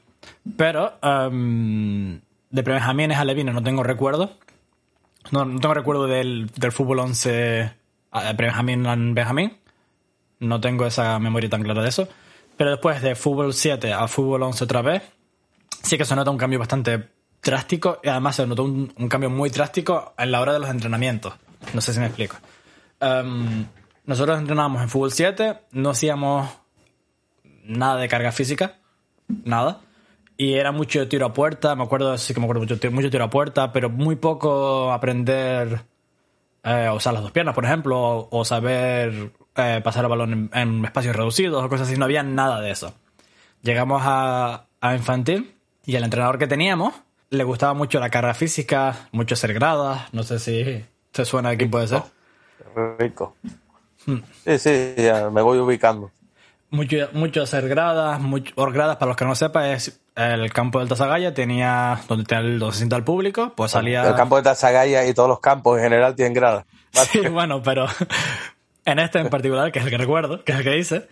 Pero 0.57 0.93
um, 1.01 2.19
de 2.49 2.61
Benjamín 2.61 3.13
a 3.13 3.23
Levine 3.23 3.53
no 3.53 3.63
tengo 3.63 3.83
recuerdo. 3.83 4.33
No, 5.31 5.45
no 5.45 5.59
tengo 5.61 5.73
recuerdo 5.73 6.07
del, 6.07 6.47
del 6.55 6.71
fútbol 6.73 6.99
11 6.99 7.71
a 8.11 8.33
Benjamín 8.33 8.83
Benjamín. 9.15 9.57
No 10.39 10.59
tengo 10.59 10.85
esa 10.85 11.17
memoria 11.19 11.49
tan 11.49 11.63
clara 11.63 11.81
de 11.81 11.89
eso. 11.89 12.09
Pero 12.57 12.71
después 12.71 13.01
de 13.01 13.15
fútbol 13.15 13.53
7 13.53 13.93
a 13.93 14.07
fútbol 14.09 14.43
11 14.43 14.63
otra 14.65 14.81
vez, 14.81 15.03
sí 15.81 15.97
que 15.97 16.03
se 16.03 16.15
nota 16.15 16.29
un 16.29 16.37
cambio 16.37 16.59
bastante 16.59 17.09
drástico 17.41 17.99
y 18.03 18.09
además 18.09 18.35
se 18.35 18.45
notó 18.45 18.63
un, 18.63 18.87
cambio 19.09 19.29
muy 19.29 19.49
drástico 19.49 20.13
en 20.17 20.31
la 20.31 20.41
hora 20.41 20.53
de 20.53 20.59
los 20.59 20.69
entrenamientos. 20.69 21.33
No 21.73 21.79
sé 21.79 21.93
si 21.93 21.99
me 21.99 22.07
explico. 22.07 22.35
Um, 23.01 23.65
nosotros 24.05 24.39
entrenábamos 24.39 24.81
en 24.81 24.89
fútbol 24.89 25.11
7, 25.11 25.57
no 25.71 25.89
hacíamos 25.91 26.49
nada 27.63 27.99
de 27.99 28.07
carga 28.07 28.31
física, 28.31 28.77
nada. 29.27 29.81
Y 30.37 30.53
era 30.53 30.71
mucho 30.71 31.07
tiro 31.07 31.27
a 31.27 31.33
puerta, 31.33 31.75
me 31.75 31.83
acuerdo, 31.83 32.15
mucho, 32.39 33.09
tiro 33.09 33.23
a 33.23 33.29
puerta, 33.29 33.71
pero 33.71 33.89
muy 33.89 34.15
poco 34.15 34.91
aprender 34.91 35.81
eh, 36.63 36.85
a 36.87 36.93
usar 36.93 37.13
las 37.13 37.21
dos 37.21 37.31
piernas, 37.31 37.53
por 37.53 37.65
ejemplo, 37.65 38.27
o, 38.31 38.45
saber 38.45 39.31
eh, 39.55 39.81
pasar 39.83 40.05
el 40.05 40.09
balón 40.09 40.49
en, 40.53 40.85
espacios 40.85 41.15
reducidos 41.15 41.63
o 41.63 41.69
cosas 41.69 41.87
así. 41.87 41.97
No 41.97 42.05
había 42.05 42.23
nada 42.23 42.59
de 42.59 42.71
eso. 42.71 42.95
Llegamos 43.61 44.01
a, 44.03 44.65
a 44.79 44.95
infantil 44.95 45.55
y 45.85 45.95
el 45.95 46.03
entrenador 46.03 46.39
que 46.39 46.47
teníamos 46.47 46.93
le 47.31 47.43
gustaba 47.43 47.73
mucho 47.73 47.99
la 47.99 48.09
carga 48.09 48.33
física, 48.33 49.07
mucho 49.11 49.35
hacer 49.35 49.53
gradas. 49.53 50.13
No 50.13 50.23
sé 50.23 50.37
si 50.39 50.85
te 51.11 51.25
suena 51.25 51.49
de 51.49 51.57
quién 51.57 51.71
puede 51.71 51.87
ser. 51.87 52.03
Rico. 52.97 53.35
Hmm. 54.05 54.19
Sí, 54.43 54.57
sí, 54.57 54.93
ya 54.97 55.29
me 55.29 55.41
voy 55.41 55.59
ubicando. 55.59 56.11
Mucho, 56.69 57.09
mucho 57.13 57.43
hacer 57.43 57.67
gradas, 57.67 58.19
mucho, 58.21 58.53
gradas 58.55 58.95
para 58.95 59.09
los 59.09 59.17
que 59.17 59.25
no 59.25 59.35
sepan 59.35 59.65
es 59.65 59.99
el 60.15 60.51
campo 60.53 60.79
del 60.79 60.89
Tasagaya 60.89 61.33
tenía 61.33 61.99
donde, 62.07 62.25
tenía 62.25 62.45
el, 62.45 62.73
sienta 62.73 62.95
el 62.95 63.03
público, 63.03 63.53
pues 63.55 63.71
salía... 63.71 64.07
El 64.07 64.15
campo 64.15 64.37
de 64.37 64.43
Tasagaya 64.43 65.05
y 65.05 65.13
todos 65.13 65.29
los 65.29 65.39
campos 65.39 65.77
en 65.77 65.83
general 65.83 66.15
tienen 66.15 66.33
gradas. 66.33 66.65
Sí, 67.11 67.19
bueno, 67.27 67.61
pero 67.63 67.87
en 68.85 68.99
este 68.99 69.19
en 69.19 69.29
particular, 69.29 69.71
que 69.71 69.79
es 69.79 69.85
el 69.85 69.91
que 69.91 69.97
recuerdo, 69.97 70.43
que 70.43 70.51
es 70.51 70.57
el 70.57 70.63
que 70.63 70.71
dice, 70.71 71.07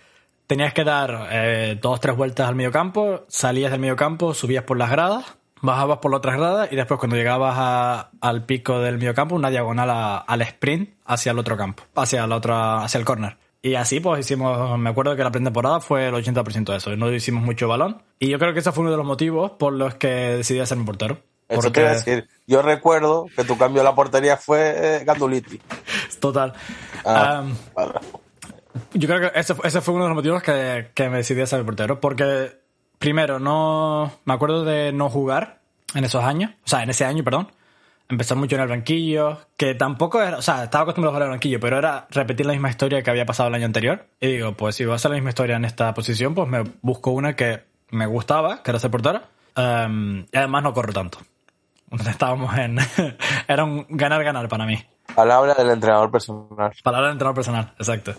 tenías 0.48 0.74
que 0.74 0.84
dar 0.84 1.30
eh, 1.32 1.78
dos, 1.82 2.00
tres 2.00 2.16
vueltas 2.18 2.50
al 2.50 2.56
medio 2.56 2.72
campo, 2.72 3.26
salías 3.28 3.72
del 3.72 3.80
medio 3.80 3.96
campo, 3.96 4.34
subías 4.34 4.64
por 4.64 4.78
las 4.78 4.90
gradas, 4.90 5.38
bajabas 5.62 6.00
por 6.00 6.12
la 6.12 6.18
otra 6.18 6.36
grada 6.36 6.68
y 6.70 6.76
después 6.76 7.00
cuando 7.00 7.16
llegabas 7.16 8.08
al 8.22 8.46
pico 8.46 8.80
del 8.80 8.98
medio 8.98 9.14
campo, 9.14 9.36
una 9.36 9.50
diagonal 9.50 10.24
al 10.26 10.42
sprint 10.42 10.92
hacia 11.06 11.32
el 11.32 11.40
otro 11.40 11.58
campo, 11.58 11.84
hacia, 11.96 12.26
la 12.28 12.36
otra, 12.36 12.84
hacia 12.84 12.98
el 12.98 13.06
corner. 13.06 13.38
Y 13.62 13.76
así 13.76 14.00
pues 14.00 14.22
hicimos, 14.22 14.80
me 14.80 14.90
acuerdo 14.90 15.16
que 15.16 15.24
la 15.24 15.32
pretemporada 15.32 15.82
fue 15.82 16.08
el 16.08 16.14
80% 16.14 16.72
de 16.72 16.78
eso, 16.78 16.96
no 16.96 17.12
hicimos 17.12 17.44
mucho 17.44 17.68
balón. 17.68 18.02
Y 18.20 18.30
yo 18.30 18.40
creo 18.40 18.54
que 18.54 18.60
ese 18.60 18.72
fue 18.72 18.82
uno 18.82 18.92
de 18.92 18.98
los 18.98 19.06
motivos 19.06 19.52
por 19.52 19.74
los 19.74 19.96
que 19.96 20.08
decidí 20.08 20.62
mi 20.76 20.86
portero. 20.86 21.20
Eso 21.50 21.72
te 21.72 21.82
decir, 21.82 22.28
yo 22.46 22.62
recuerdo 22.62 23.26
que 23.36 23.44
tu 23.44 23.58
cambio 23.58 23.82
de 23.82 23.90
la 23.90 23.96
portería 23.96 24.38
fue 24.38 24.76
eh, 24.78 25.04
Ganduliti. 25.04 25.60
Total. 26.20 26.54
Ah, 27.04 27.44
yo 28.94 29.08
creo 29.08 29.20
que 29.20 29.40
ese, 29.40 29.56
ese, 29.64 29.82
fue 29.82 29.96
uno 29.96 30.04
de 30.04 30.10
los 30.10 30.16
motivos 30.16 30.44
que, 30.44 30.92
que 30.94 31.10
me 31.10 31.18
decidí 31.18 31.42
a 31.42 31.48
ser 31.48 31.66
portero, 31.66 32.00
porque 32.00 32.59
primero 33.00 33.40
no 33.40 34.12
me 34.26 34.34
acuerdo 34.34 34.64
de 34.64 34.92
no 34.92 35.10
jugar 35.10 35.62
en 35.96 36.04
esos 36.04 36.24
años, 36.24 36.52
o 36.64 36.68
sea, 36.70 36.84
en 36.84 36.92
ese 36.92 37.06
año, 37.06 37.24
perdón 37.24 37.50
empezar 38.10 38.38
mucho 38.38 38.56
en 38.56 38.64
el 38.64 38.68
banquillo, 38.68 39.38
que 39.56 39.76
tampoco 39.76 40.22
era, 40.22 40.38
o 40.38 40.42
sea, 40.42 40.64
estaba 40.64 40.84
acostumbrado 40.84 41.12
a 41.12 41.18
jugar 41.18 41.28
el 41.28 41.34
banquillo, 41.34 41.60
pero 41.60 41.78
era 41.78 42.08
repetir 42.10 42.46
la 42.46 42.54
misma 42.54 42.70
historia 42.70 43.04
que 43.04 43.12
había 43.12 43.26
pasado 43.26 43.50
el 43.50 43.56
año 43.56 43.66
anterior. 43.66 44.08
Y 44.20 44.28
digo, 44.28 44.54
pues 44.54 44.76
si 44.76 44.84
voy 44.84 44.94
a 44.94 44.96
hacer 44.96 45.12
la 45.12 45.16
misma 45.16 45.30
historia 45.30 45.56
en 45.56 45.66
esta 45.66 45.94
posición, 45.94 46.34
pues 46.34 46.48
me 46.50 46.64
busco 46.82 47.12
una 47.12 47.36
que 47.36 47.64
me 47.92 48.08
gustaba, 48.08 48.64
que 48.64 48.72
era 48.72 48.80
ser 48.80 48.90
portera, 48.90 49.30
em, 49.56 50.22
y 50.32 50.38
además 50.38 50.64
no 50.64 50.74
corro 50.74 50.92
tanto. 50.92 51.20
Estábamos 52.10 52.58
en... 52.58 52.80
era 53.48 53.64
un 53.64 53.86
ganar-ganar 53.90 54.50
para 54.50 54.66
mí. 54.66 54.84
Palabra 55.16 55.54
del 55.54 55.70
entrenador 55.70 56.12
personal. 56.12 56.72
Palabra 56.84 57.08
del 57.08 57.14
entrenador 57.14 57.36
personal, 57.36 57.74
exacto. 57.78 58.14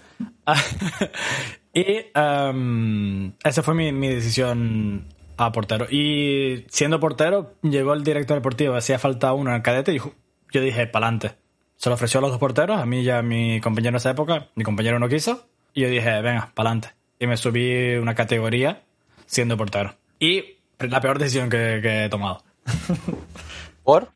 y 1.73 2.07
um, 2.19 3.33
esa 3.45 3.63
fue 3.63 3.75
mi, 3.75 3.93
mi 3.93 4.09
decisión 4.09 5.07
a 5.37 5.53
portero. 5.53 5.87
Y 5.91 6.67
siendo 6.69 7.01
portero, 7.01 7.55
llegó 7.63 7.95
el 7.95 8.03
director 8.03 8.37
deportivo, 8.37 8.75
hacía 8.75 8.99
falta 8.99 9.33
uno 9.33 9.51
en 9.51 9.57
el 9.57 9.63
cadete 9.63 9.95
y 9.95 9.99
yo 9.99 10.61
dije, 10.61 10.87
pa'lante. 10.87 11.33
Se 11.77 11.89
lo 11.89 11.95
ofreció 11.95 12.19
a 12.19 12.23
los 12.23 12.31
dos 12.31 12.41
porteros, 12.41 12.79
a 12.79 12.85
mí 12.85 13.01
y 13.01 13.11
a 13.11 13.23
mi 13.23 13.61
compañero 13.61 13.91
en 13.91 13.97
esa 13.97 14.11
época, 14.11 14.49
mi 14.55 14.65
compañero 14.65 14.99
no 14.99 15.09
quiso, 15.09 15.47
y 15.73 15.83
yo 15.83 15.89
dije, 15.89 16.21
venga, 16.21 16.51
pa'lante. 16.55 16.91
Y 17.19 17.27
me 17.27 17.37
subí 17.37 17.95
una 17.95 18.15
categoría 18.15 18.83
siendo 19.25 19.57
portero. 19.57 19.95
Y 20.19 20.59
la 20.79 21.01
peor 21.01 21.19
decisión 21.19 21.49
que, 21.49 22.05
he 22.05 22.09
tomado. 22.09 22.43
¿Por? 23.85 24.11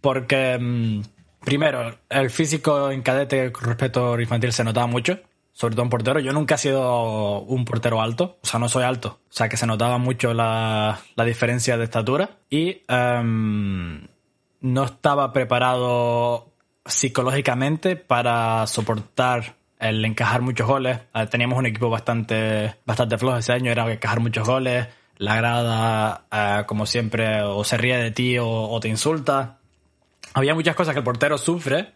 Porque, 0.00 0.58
mm, 0.58 1.02
primero, 1.44 1.98
el 2.08 2.30
físico 2.30 2.90
en 2.90 3.02
cadete 3.02 3.52
con 3.52 3.64
respecto 3.64 4.14
al 4.14 4.20
infantil 4.20 4.52
se 4.52 4.64
notaba 4.64 4.86
mucho 4.86 5.20
sobre 5.52 5.74
todo 5.74 5.84
un 5.84 5.90
portero. 5.90 6.20
Yo 6.20 6.32
nunca 6.32 6.56
he 6.56 6.58
sido 6.58 7.40
un 7.40 7.64
portero 7.64 8.00
alto, 8.00 8.38
o 8.42 8.46
sea, 8.46 8.58
no 8.58 8.68
soy 8.68 8.84
alto. 8.84 9.20
O 9.28 9.32
sea, 9.32 9.48
que 9.48 9.56
se 9.56 9.66
notaba 9.66 9.98
mucho 9.98 10.34
la, 10.34 11.00
diferencia 11.24 11.76
de 11.76 11.84
estatura 11.84 12.30
y 12.50 12.82
em, 12.88 14.06
no 14.60 14.84
estaba 14.84 15.32
preparado 15.32 16.52
psicológicamente 16.84 17.96
para 17.96 18.66
soportar 18.66 19.54
el 19.78 20.04
encajar 20.04 20.42
muchos 20.42 20.66
goles. 20.66 20.98
Eh, 21.14 21.26
teníamos 21.30 21.58
un 21.58 21.66
equipo 21.66 21.90
bastante, 21.90 22.76
bastante 22.84 23.18
flojo 23.18 23.36
ese 23.36 23.52
año, 23.52 23.70
era 23.70 23.90
encajar 23.92 24.20
muchos 24.20 24.46
goles. 24.46 24.88
La 25.18 25.36
grada, 25.36 26.24
eh, 26.32 26.64
como 26.66 26.86
siempre, 26.86 27.42
o 27.42 27.62
se 27.62 27.76
ríe 27.76 27.96
de 27.96 28.10
ti 28.10 28.36
o, 28.40 28.78
te 28.80 28.88
insulta. 28.88 29.58
Había 30.34 30.54
muchas 30.54 30.74
cosas 30.74 30.94
que 30.94 31.00
el 31.00 31.04
portero 31.04 31.38
sufre, 31.38 31.92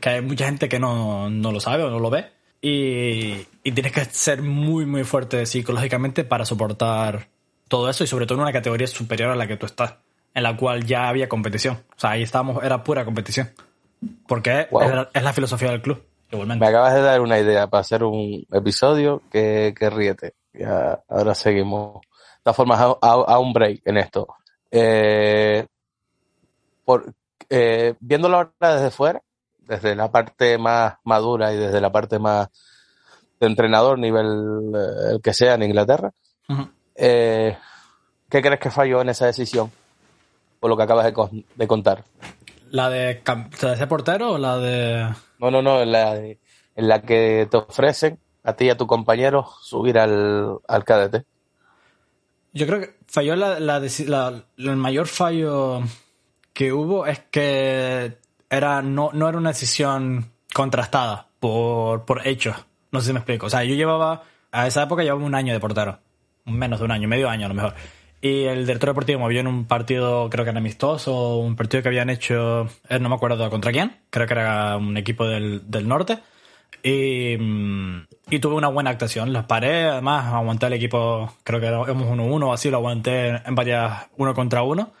que 0.00 0.08
hay 0.08 0.22
mucha 0.22 0.46
gente 0.46 0.68
que 0.68 0.78
no, 0.78 1.28
no 1.28 1.52
lo 1.52 1.60
sabe 1.60 1.82
o 1.82 1.90
no 1.90 1.98
lo 1.98 2.08
ve 2.08 2.30
y, 2.64 3.44
tienes 3.62 3.92
que 3.92 4.04
ser 4.04 4.40
muy, 4.40 4.86
muy 4.86 5.02
fuerte 5.02 5.44
psicológicamente 5.46 6.22
para 6.22 6.44
soportar 6.44 7.26
todo 7.66 7.90
eso 7.90 8.04
y 8.04 8.06
sobre 8.06 8.24
todo 8.24 8.38
en 8.38 8.42
una 8.42 8.52
categoría 8.52 8.86
superior 8.86 9.30
a 9.30 9.36
la 9.36 9.48
que 9.48 9.56
tú 9.56 9.66
estás, 9.66 9.96
en 10.32 10.44
la 10.44 10.56
cual 10.56 10.84
ya 10.84 11.08
había 11.08 11.28
competición. 11.28 11.82
O 11.96 11.98
sea, 11.98 12.10
ahí 12.10 12.22
estábamos, 12.22 12.62
era 12.62 12.84
pura 12.84 13.04
competición. 13.04 13.50
Porque 14.26 14.68
es, 15.12 15.22
la 15.22 15.32
filosofía 15.32 15.70
del 15.70 15.82
club, 15.82 16.04
igualmente. 16.30 16.64
Me 16.64 16.68
acabas 16.68 16.94
de 16.94 17.02
dar 17.02 17.20
una 17.20 17.38
idea 17.38 17.66
para 17.66 17.80
hacer 17.80 18.04
un 18.04 18.46
episodio 18.52 19.22
que, 19.30 19.74
que 19.76 19.90
ríete. 19.90 20.34
Ya, 20.52 21.00
ahora 21.08 21.34
seguimos. 21.34 22.00
De 22.00 22.44
todas 22.44 22.56
formas, 22.56 22.96
a, 23.00 23.38
un 23.38 23.52
break 23.52 23.82
en 23.84 23.96
esto. 23.96 24.28
Eh, 24.70 25.66
por, 26.84 27.12
eh, 27.48 27.94
viéndolo 28.00 28.36
ahora 28.36 28.76
desde 28.76 28.90
fuera, 28.90 29.22
desde 29.66 29.94
la 29.94 30.10
parte 30.10 30.58
más 30.58 30.94
madura 31.04 31.52
y 31.52 31.56
desde 31.56 31.80
la 31.80 31.90
parte 31.90 32.18
más 32.18 32.48
de 33.40 33.46
entrenador, 33.46 33.98
nivel 33.98 34.72
eh, 34.74 35.12
el 35.14 35.20
que 35.20 35.34
sea 35.34 35.54
en 35.54 35.64
Inglaterra. 35.64 36.12
Eh, 36.94 37.56
¿Qué 38.28 38.40
crees 38.40 38.60
que 38.60 38.70
falló 38.70 39.00
en 39.00 39.08
esa 39.08 39.26
decisión? 39.26 39.70
Por 40.60 40.70
lo 40.70 40.76
que 40.76 40.84
acabas 40.84 41.04
de, 41.04 41.66
contar. 41.66 42.04
¿La 42.70 42.88
de, 42.88 43.20
¿La 43.60 43.76
ser 43.76 43.88
portero 43.88 44.32
o 44.32 44.38
la 44.38 44.58
de.? 44.58 45.08
No, 45.38 45.50
no, 45.50 45.60
no, 45.60 45.80
en 45.82 45.90
la, 45.90 46.16
en 46.16 46.36
la 46.76 47.02
que 47.02 47.48
te 47.50 47.56
ofrecen 47.56 48.18
a 48.44 48.54
ti 48.54 48.66
y 48.66 48.70
a 48.70 48.76
tu 48.76 48.86
compañero 48.86 49.48
subir 49.60 49.98
al, 49.98 50.58
al 50.68 50.84
cadete. 50.84 51.24
Yo 52.52 52.66
creo 52.66 52.80
que 52.80 52.96
falló 53.06 53.34
la, 53.34 53.58
la, 53.58 54.44
el 54.58 54.76
mayor 54.76 55.06
fallo 55.06 55.82
que 56.52 56.72
hubo 56.72 57.06
es 57.06 57.20
que 57.30 58.18
era, 58.52 58.82
no, 58.82 59.10
no 59.14 59.28
era 59.28 59.38
una 59.38 59.48
decisión 59.48 60.30
contrastada 60.52 61.28
por, 61.40 62.04
por 62.04 62.26
hechos. 62.26 62.54
No 62.90 63.00
sé 63.00 63.06
si 63.06 63.12
me 63.14 63.20
explico. 63.20 63.46
O 63.46 63.50
sea, 63.50 63.64
yo 63.64 63.74
llevaba, 63.74 64.22
a 64.52 64.66
esa 64.66 64.82
época 64.82 65.02
llevaba 65.02 65.24
un 65.24 65.34
año 65.34 65.54
de 65.54 65.58
portero. 65.58 65.98
Menos 66.44 66.78
de 66.78 66.84
un 66.84 66.90
año, 66.90 67.08
medio 67.08 67.30
año 67.30 67.46
a 67.46 67.48
lo 67.48 67.54
mejor. 67.54 67.74
Y 68.20 68.44
el 68.44 68.66
director 68.66 68.90
deportivo 68.90 69.20
me 69.20 69.28
vio 69.28 69.40
en 69.40 69.46
un 69.46 69.64
partido, 69.64 70.28
creo 70.28 70.44
que 70.44 70.50
era 70.50 70.60
amistoso, 70.60 71.38
un 71.38 71.56
partido 71.56 71.82
que 71.82 71.88
habían 71.88 72.10
hecho, 72.10 72.68
eh, 72.88 72.98
no 73.00 73.08
me 73.08 73.14
acuerdo 73.16 73.50
contra 73.50 73.72
quién, 73.72 73.96
creo 74.10 74.28
que 74.28 74.34
era 74.34 74.76
un 74.76 74.96
equipo 74.96 75.26
del, 75.26 75.68
del 75.68 75.88
norte. 75.88 76.18
Y, 76.84 77.34
y, 78.30 78.38
tuve 78.40 78.54
una 78.54 78.68
buena 78.68 78.90
actuación. 78.90 79.32
Las 79.32 79.44
paré, 79.44 79.84
además 79.84 80.32
aguanté 80.32 80.66
el 80.66 80.74
equipo, 80.74 81.32
creo 81.42 81.58
que 81.60 81.66
éramos 81.66 81.88
1-1 81.88 82.44
o 82.44 82.52
así, 82.52 82.70
lo 82.70 82.78
aguanté 82.78 83.28
en 83.46 83.54
varias 83.54 84.08
uno 84.16 84.34
contra 84.34 84.62
uno. 84.62 84.92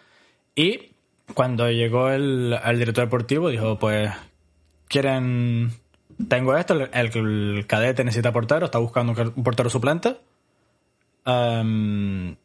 Y 0.54 0.91
cuando 1.34 1.70
llegó 1.70 2.10
el, 2.10 2.58
director 2.74 3.04
deportivo, 3.04 3.48
dijo, 3.48 3.78
pues, 3.78 4.10
quieren... 4.88 5.72
Tengo 6.28 6.56
esto, 6.56 6.74
el, 6.74 7.66
cadete 7.66 8.04
necesita 8.04 8.32
portero, 8.32 8.66
está 8.66 8.78
buscando 8.78 9.14
un 9.34 9.42
portero 9.42 9.70
suplente. 9.70 10.16
Em, 11.24 12.36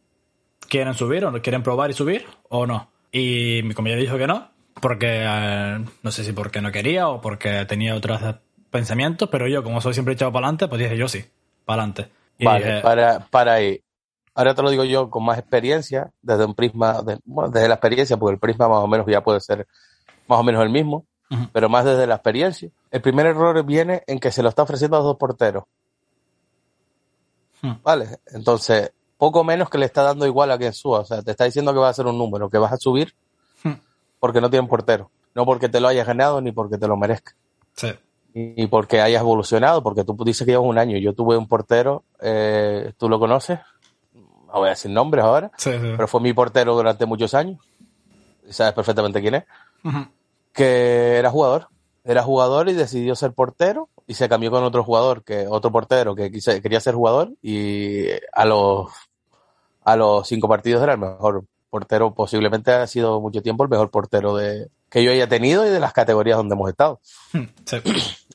¿Quieren 0.68 0.94
subir 0.94 1.26
o 1.26 1.32
no? 1.32 1.42
quieren 1.42 1.64
probar 1.64 1.90
y 1.92 1.94
subir 1.94 2.26
o 2.50 2.66
no? 2.66 2.90
Y 3.12 3.62
mi 3.64 3.74
compañero 3.74 4.02
dijo 4.02 4.18
que 4.18 4.28
no, 4.28 4.50
porque 4.82 5.24
eh, 5.24 5.86
no 6.02 6.12
sé 6.12 6.24
si 6.24 6.34
porque 6.34 6.62
no 6.62 6.72
quería 6.72 7.08
o 7.10 7.22
porque 7.22 7.66
tenía 7.66 7.96
otras 7.96 8.38
pensamientos, 8.70 9.30
pero 9.30 9.48
yo, 9.48 9.64
como 9.64 9.82
soy 9.82 9.94
siempre 9.94 10.14
echado 10.14 10.32
para 10.32 10.48
adelante, 10.48 10.68
pues 10.68 10.82
dije 10.82 10.98
yo 10.98 11.08
sí, 11.08 11.24
para 11.66 11.84
adelante. 11.84 12.10
Vale, 12.40 12.82
para, 12.82 13.20
para 13.20 13.54
ahí. 13.54 13.82
Ahora 14.38 14.54
te 14.54 14.62
lo 14.62 14.70
digo 14.70 14.84
yo 14.84 15.10
con 15.10 15.26
más 15.26 15.40
experiencia, 15.40 16.12
desde 16.22 16.46
un 16.46 16.54
prisma, 16.54 17.02
desde 17.02 17.68
la 17.68 17.74
experiencia, 17.74 18.18
porque 18.18 18.36
el 18.36 18.40
prisma 18.40 18.70
más 18.70 18.84
o 18.84 18.88
menos 18.88 19.08
ya 19.08 19.24
puede 19.24 19.40
ser 19.40 19.66
más 20.28 20.40
o 20.40 20.44
menos 20.44 20.62
el 20.62 20.70
mismo, 20.70 21.08
pero 21.52 21.70
más 21.70 21.86
desde 21.86 22.06
la 22.06 22.14
experiencia. 22.14 22.70
El 22.92 23.02
primer 23.02 23.26
error 23.26 23.66
viene 23.66 24.04
en 24.06 24.20
que 24.20 24.32
se 24.32 24.44
lo 24.44 24.50
está 24.50 24.62
ofreciendo 24.62 24.96
a 24.96 25.00
dos 25.00 25.18
porteros. 25.18 25.64
Vale, 27.84 28.20
entonces, 28.28 28.92
poco 29.18 29.44
menos 29.44 29.72
que 29.72 29.80
le 29.80 29.88
está 29.88 30.04
dando 30.04 30.28
igual 30.28 30.52
a 30.52 30.60
quien 30.60 30.72
suba. 30.72 31.00
O 31.00 31.06
sea, 31.06 31.24
te 31.24 31.32
está 31.32 31.46
diciendo 31.46 31.74
que 31.74 31.80
va 31.80 31.90
a 31.90 31.94
ser 31.94 32.06
un 32.06 32.20
número, 32.20 32.48
que 32.48 32.60
vas 32.60 32.74
a 32.74 32.78
subir 32.78 33.16
porque 34.20 34.40
no 34.40 34.52
tienen 34.52 34.70
portero. 34.70 35.10
No 35.34 35.46
porque 35.46 35.68
te 35.68 35.80
lo 35.80 35.88
hayas 35.88 36.06
ganado 36.06 36.42
ni 36.42 36.52
porque 36.52 36.78
te 36.78 36.88
lo 36.88 36.96
merezca. 36.96 37.34
Sí. 37.74 37.88
Ni 38.36 38.68
porque 38.68 39.02
hayas 39.02 39.22
evolucionado, 39.22 39.82
porque 39.82 40.04
tú 40.04 40.16
dices 40.24 40.46
que 40.46 40.52
llevas 40.52 40.68
un 40.68 40.78
año. 40.78 41.00
Yo 41.00 41.14
tuve 41.14 41.38
un 41.38 41.48
portero, 41.48 42.04
eh, 42.22 42.94
¿tú 43.00 43.10
lo 43.10 43.18
conoces? 43.18 43.60
No 44.58 44.62
voy 44.62 44.70
a 44.70 44.72
decir 44.72 44.90
nombres 44.90 45.24
ahora, 45.24 45.52
pero 45.64 46.08
fue 46.08 46.20
mi 46.20 46.34
portero 46.34 46.74
durante 46.74 47.06
muchos 47.06 47.36
años. 47.36 47.60
Sabes 48.50 48.74
perfectamente 48.74 49.22
quién 49.22 49.36
es. 49.36 49.44
Que 50.52 51.18
era 51.18 51.30
jugador. 51.30 51.68
Era 52.04 52.24
jugador 52.24 52.68
y 52.68 52.74
decidió 52.74 53.16
ser 53.16 53.34
portero 53.34 53.90
y 54.08 54.16
se 54.16 54.28
cambió 54.28 54.50
con 54.50 54.64
otro 54.64 54.84
jugador, 54.84 55.24
que 55.24 55.46
otro 55.48 55.72
portero 55.72 56.16
que 56.16 56.32
quería 56.32 56.80
ser 56.80 56.96
jugador 56.96 57.34
y 57.44 58.08
a 58.34 58.46
los 58.46 58.90
a 59.84 59.96
los 59.96 60.28
cinco 60.28 60.48
partidos 60.48 60.82
era 60.82 60.94
el 60.94 61.00
mejor 61.00 61.46
portero, 61.70 62.16
posiblemente 62.16 62.72
ha 62.72 62.88
sido 62.88 63.22
mucho 63.22 63.44
tiempo 63.44 63.64
el 63.64 63.70
mejor 63.70 63.92
portero 63.92 64.36
de 64.36 64.70
que 64.90 65.04
yo 65.04 65.12
haya 65.12 65.28
tenido 65.28 65.68
y 65.68 65.70
de 65.70 65.80
las 65.80 65.94
categorías 65.94 66.38
donde 66.38 66.56
hemos 66.56 66.70
estado. 66.70 67.00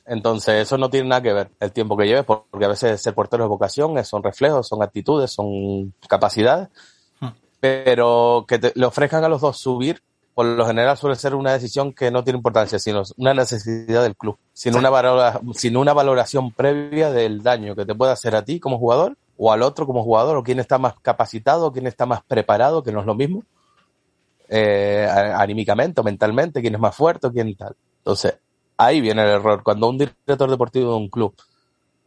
Entonces, 0.05 0.61
eso 0.61 0.77
no 0.77 0.89
tiene 0.89 1.09
nada 1.09 1.21
que 1.21 1.33
ver 1.33 1.51
el 1.59 1.71
tiempo 1.71 1.95
que 1.95 2.05
lleves, 2.05 2.25
porque 2.25 2.65
a 2.65 2.69
veces 2.69 3.01
ser 3.01 3.13
portero 3.13 3.43
es 3.43 3.49
vocación, 3.49 4.03
son 4.03 4.21
reflejos, 4.21 4.67
son 4.67 4.83
actitudes, 4.83 5.31
son 5.31 5.93
capacidades. 6.07 6.69
Hmm. 7.19 7.29
Pero 7.59 8.45
que 8.47 8.73
le 8.75 8.85
ofrezcan 8.85 9.23
a 9.23 9.29
los 9.29 9.41
dos 9.41 9.57
subir 9.57 10.01
por 10.33 10.45
lo 10.45 10.65
general 10.65 10.97
suele 10.97 11.15
ser 11.15 11.35
una 11.35 11.53
decisión 11.53 11.93
que 11.93 12.09
no 12.09 12.23
tiene 12.23 12.37
importancia, 12.37 12.79
sino 12.79 13.03
una 13.17 13.33
necesidad 13.33 14.01
del 14.01 14.15
club, 14.15 14.37
sin, 14.51 14.75
una, 14.75 15.39
sin 15.53 15.77
una 15.77 15.93
valoración 15.93 16.51
previa 16.51 17.11
del 17.11 17.43
daño 17.43 17.75
que 17.75 17.85
te 17.85 17.93
puede 17.93 18.13
hacer 18.13 18.35
a 18.35 18.43
ti 18.43 18.59
como 18.59 18.79
jugador 18.79 19.15
o 19.37 19.51
al 19.51 19.61
otro 19.61 19.85
como 19.85 20.03
jugador, 20.03 20.37
o 20.37 20.43
quién 20.43 20.59
está 20.59 20.77
más 20.77 20.95
capacitado, 21.01 21.67
o 21.67 21.71
quién 21.71 21.87
está 21.87 22.05
más 22.05 22.23
preparado, 22.23 22.83
que 22.83 22.91
no 22.91 22.99
es 22.99 23.05
lo 23.05 23.15
mismo, 23.15 23.43
eh, 24.47 25.07
anímicamente 25.09 26.01
o 26.01 26.03
mentalmente, 26.03 26.61
quién 26.61 26.75
es 26.75 26.79
más 26.79 26.95
fuerte, 26.95 27.27
o 27.27 27.31
quién 27.31 27.55
tal. 27.55 27.75
Entonces, 27.97 28.35
ahí 28.77 29.01
viene 29.01 29.23
el 29.23 29.29
error. 29.29 29.63
Cuando 29.63 29.89
un 29.89 29.97
director 29.97 30.49
deportivo 30.49 30.91
de 30.91 30.97
un 30.97 31.09
club, 31.09 31.35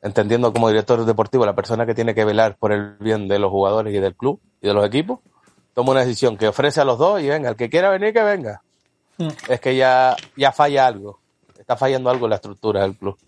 entendiendo 0.03 0.53
como 0.53 0.69
director 0.69 1.05
deportivo 1.05 1.47
la 1.47 1.55
persona 1.55 1.87
que 1.87 1.95
tiene 1.95 2.15
que 2.15 2.25
velar 2.25 2.57
por 2.57 2.73
el 2.73 2.97
bien 2.99 3.29
de 3.29 3.39
los 3.39 3.51
jugadores 3.51 3.95
y 3.95 3.99
del 3.99 4.15
club 4.15 4.41
y 4.61 4.69
de 4.69 4.75
los 4.75 4.85
equipos, 4.87 5.21
toma 5.75 5.93
una 5.93 6.01
decisión 6.01 6.37
que 6.37 6.49
ofrece 6.49 6.81
a 6.81 6.85
los 6.85 6.99
dos 6.99 7.21
y 7.21 7.29
venga, 7.29 7.51
el 7.51 7.57
que 7.57 7.69
quiera 7.69 7.91
venir, 7.91 8.13
que 8.13 8.23
venga. 8.23 8.63
Hmm. 9.19 9.29
Es 9.49 9.61
que 9.61 9.77
ya, 9.77 10.17
ya 10.37 10.53
falla 10.53 10.87
algo. 10.87 11.21
Está 11.59 11.77
fallando 11.77 12.11
algo 12.11 12.27
en 12.27 12.31
la 12.31 12.37
estrucra 12.37 12.83
del 12.83 12.97
club. 12.97 13.19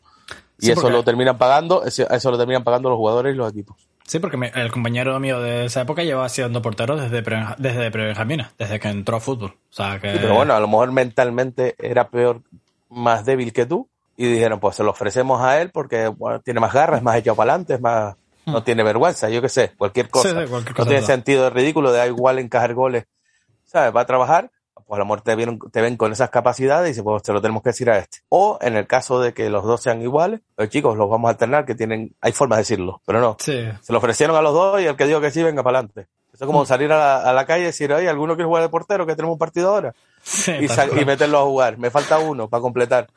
Y 0.61 0.71
eso 0.71 0.91
lo 0.91 1.05
terminan 1.05 1.39
pagando, 1.39 1.85
eso 1.85 2.31
lo 2.31 2.39
terminan 2.39 2.65
pagando 2.65 2.89
los 2.89 2.97
jugadores 2.97 3.35
y 3.35 3.37
los 3.37 3.51
equipos. 3.51 3.77
Sí, 4.09 4.19
porque 4.19 4.39
el 4.55 4.73
compañero 4.73 5.21
mío 5.21 5.41
de 5.41 5.67
esa 5.67 5.83
época 5.83 6.03
llevaba 6.03 6.29
siendo 6.31 6.63
portero 6.63 6.97
desde 6.97 7.23
pre, 7.23 7.45
desde 7.59 7.91
Benjamina, 7.91 8.53
desde 8.59 8.81
que 8.81 8.89
entró 8.89 9.17
a 9.17 9.21
fútbol. 9.21 9.51
O 9.51 9.73
sea 9.73 10.01
que... 10.01 10.13
pero 10.13 10.35
bueno, 10.35 10.55
a 10.55 10.61
lo 10.61 10.67
mejor 10.67 10.93
mentalmente 10.93 11.75
era 11.79 12.09
peor, 12.09 12.41
más 12.89 13.25
débil 13.25 13.53
que 13.53 13.67
tú. 13.67 13.89
Y 14.17 14.27
dijeron, 14.27 14.59
pues 14.59 14.75
se 14.75 14.83
lo 14.83 14.91
ofrecemos 14.91 15.41
a 15.41 15.61
él 15.61 15.71
porque 15.71 16.13
tiene 16.45 16.59
más 16.59 16.73
garras, 16.73 16.99
es 16.99 17.05
más 17.05 17.17
echado 17.17 17.37
para 17.37 17.53
adelante, 17.53 17.75
es 17.75 17.81
más 17.81 18.17
no 18.49 18.63
tiene 18.63 18.83
vergüenza, 18.83 19.29
yo 19.29 19.41
qué 19.43 19.49
sé, 19.49 19.73
cualquier 19.77 20.09
cosa. 20.09 20.35
no 20.35 20.87
tiene 20.87 21.03
sentido 21.03 21.45
de 21.45 21.51
ridículo, 21.51 21.93
de 21.93 21.99
da 21.99 22.07
igual 22.07 22.39
encajar 22.39 22.75
goles, 22.75 23.05
¿sabes? 23.65 23.95
Va 23.95 24.03
a 24.03 24.07
trabajar, 24.07 24.51
pues 24.87 24.97
a 24.97 25.01
lo 25.01 25.05
mejor 25.05 25.21
te, 25.21 25.37
te 25.71 25.81
ven 25.81 25.97
con 25.97 26.13
esas 26.13 26.31
capacidades 26.31 26.89
y 26.89 26.91
dice, 26.93 27.03
pues 27.03 27.23
te 27.23 27.33
lo 27.33 27.41
tenemos 27.41 27.63
que 27.63 27.71
decir 27.71 27.91
a 27.91 27.99
este. 27.99 28.19
O 28.31 28.59
en 28.61 28.77
el 28.77 28.87
caso 28.87 29.21
de 29.21 29.35
que 29.35 29.51
los 29.51 29.65
dos 29.65 29.83
sean 29.83 30.01
iguales, 30.03 30.41
los 30.57 30.69
chicos 30.69 30.97
los 30.97 31.09
vamos 31.09 31.29
a 31.29 31.33
alternar, 31.33 31.65
que 31.67 31.75
tienen, 31.75 32.15
hay 32.21 32.33
formas 32.33 32.59
de 32.59 32.63
decirlo, 32.63 33.03
pero 33.05 33.21
no. 33.21 33.37
Se 33.83 33.93
lo 33.93 33.99
ofrecieron 33.99 34.37
a 34.37 34.43
los 34.43 34.55
dos 34.55 34.81
y 34.81 34.87
el 34.87 34.97
que 34.97 35.07
dijo 35.07 35.21
que 35.21 35.31
sí, 35.31 35.43
venga 35.43 35.63
para 35.63 35.79
adelante. 35.79 36.09
Eso 36.39 36.45
es 36.45 36.47
como 36.47 36.63
mm. 36.63 36.67
salir 36.67 36.93
a 36.93 37.33
la, 37.33 37.47
calle 37.47 37.63
y 37.63 37.67
decir, 37.67 37.93
oye, 37.93 38.09
¿alguno 38.09 38.37
quiere 38.37 38.47
jugar 38.47 38.63
de 38.63 38.69
portero? 38.69 39.05
Que 39.05 39.17
tenemos 39.17 39.33
un 39.33 39.41
partido 39.41 39.71
ahora. 39.71 39.93
y, 40.47 41.05
meterlo 41.05 41.41
a 41.41 41.43
jugar. 41.43 41.79
Me 41.79 41.91
falta 41.91 42.21
uno 42.21 42.49
para 42.49 42.61
completar. 42.61 43.09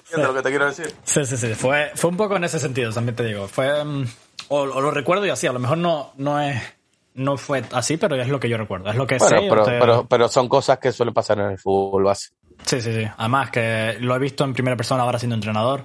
¿Entiendes 0.00 0.28
lo 0.28 0.34
que 0.34 0.42
te 0.42 0.48
quiero 0.48 0.66
decir? 0.66 0.92
Sí, 1.04 1.24
sí, 1.24 1.36
sí. 1.36 1.54
Fue, 1.54 1.92
fue 1.94 2.10
un 2.10 2.16
poco 2.16 2.34
en 2.34 2.42
ese 2.42 2.58
sentido, 2.58 2.92
también 2.92 3.14
te 3.14 3.22
digo. 3.22 3.46
Fue, 3.46 3.84
mm, 3.84 4.04
o, 4.48 4.66
lo 4.66 4.90
recuerdo 4.90 5.24
y 5.26 5.30
así, 5.30 5.46
a 5.46 5.52
lo 5.52 5.60
mejor 5.60 5.78
no, 5.78 6.10
no 6.16 6.40
es 6.40 6.60
no 7.14 7.36
fue 7.36 7.62
así, 7.70 7.98
pero 7.98 8.16
es 8.16 8.26
lo 8.26 8.40
que 8.40 8.48
yo 8.48 8.56
recuerdo, 8.56 8.90
es 8.90 8.96
lo 8.96 9.06
que 9.06 9.20
sé. 9.20 9.48
Pero, 9.48 10.08
pero, 10.08 10.28
son 10.28 10.48
cosas 10.48 10.80
que 10.80 10.90
suelen 10.90 11.14
pasar 11.14 11.38
en 11.38 11.52
el 11.52 11.58
fútbol 11.58 12.02
base. 12.02 12.30
Sí, 12.64 12.80
sí, 12.80 12.92
sí. 12.92 13.06
Además 13.16 13.52
que 13.52 13.96
lo 14.00 14.16
he 14.16 14.18
visto 14.18 14.42
en 14.42 14.54
primera 14.54 14.76
persona 14.76 15.04
ahora 15.04 15.20
siendo 15.20 15.36
entrenador. 15.36 15.84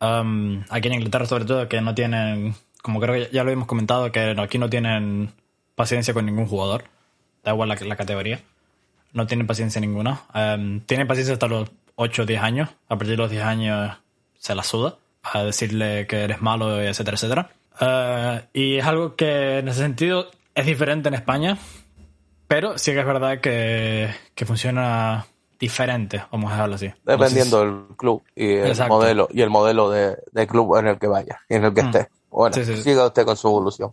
Um, 0.00 0.62
aquí 0.68 0.86
en 0.86 0.94
Inglaterra 0.94 1.26
sobre 1.26 1.44
todo, 1.44 1.68
que 1.68 1.80
no 1.80 1.92
tienen, 1.92 2.54
como 2.82 3.00
creo 3.00 3.14
que 3.14 3.34
ya 3.34 3.42
lo 3.42 3.50
hemos 3.50 3.66
comentado, 3.66 4.12
que 4.12 4.36
aquí 4.38 4.58
no 4.58 4.70
tienen 4.70 5.32
paciencia 5.78 6.12
con 6.12 6.26
ningún 6.26 6.46
jugador. 6.46 6.84
Da 7.42 7.52
igual 7.52 7.70
la, 7.70 7.96
categoría. 7.96 8.40
No 9.14 9.26
tienen 9.26 9.46
paciencia 9.46 9.80
ninguna. 9.80 10.22
Um, 10.34 10.80
tienen 10.80 11.06
paciencia 11.06 11.32
hasta 11.32 11.46
los 11.46 11.70
8 11.94 12.22
o 12.22 12.26
10 12.26 12.42
años. 12.42 12.68
A 12.88 12.96
partir 12.96 13.12
de 13.12 13.16
los 13.16 13.30
10 13.30 13.42
años 13.44 13.96
se 14.38 14.54
la 14.54 14.62
suda 14.62 14.96
a 15.22 15.44
decirle 15.44 16.06
que 16.06 16.24
eres 16.24 16.42
malo, 16.42 16.82
etcétera, 16.82 17.14
etcétera. 17.16 17.50
Eh, 17.80 18.42
y 18.52 18.76
es 18.76 18.84
algo 18.84 19.14
que 19.14 19.58
en 19.58 19.68
ese 19.68 19.80
sentido 19.80 20.26
es 20.54 20.66
diferente 20.66 21.08
en 21.08 21.14
España, 21.14 21.58
pero 22.46 22.76
sí 22.76 22.92
que 22.92 23.00
es 23.00 23.06
verdad 23.06 23.40
que, 23.40 24.10
funciona 24.44 25.26
diferente, 25.60 26.24
vamos 26.30 26.50
a 26.50 26.54
dejarlo 26.54 26.74
así. 26.74 26.92
Dependiendo 27.04 27.60
del 27.60 27.96
club 27.96 28.22
y 28.34 28.54
el 28.54 28.76
modelo 28.88 29.28
y 29.30 29.42
el 29.42 29.50
modelo 29.50 29.90
de, 29.90 30.46
club 30.46 30.76
en 30.76 30.88
el 30.88 30.98
que 30.98 31.06
vaya 31.06 31.40
y 31.48 31.54
en 31.54 31.64
el 31.64 31.74
que 31.74 31.82
mm. 31.82 31.86
esté. 31.86 32.08
Bueno, 32.30 32.54
siga 32.54 33.06
usted 33.06 33.24
con 33.24 33.36
su 33.36 33.48
evolución. 33.48 33.90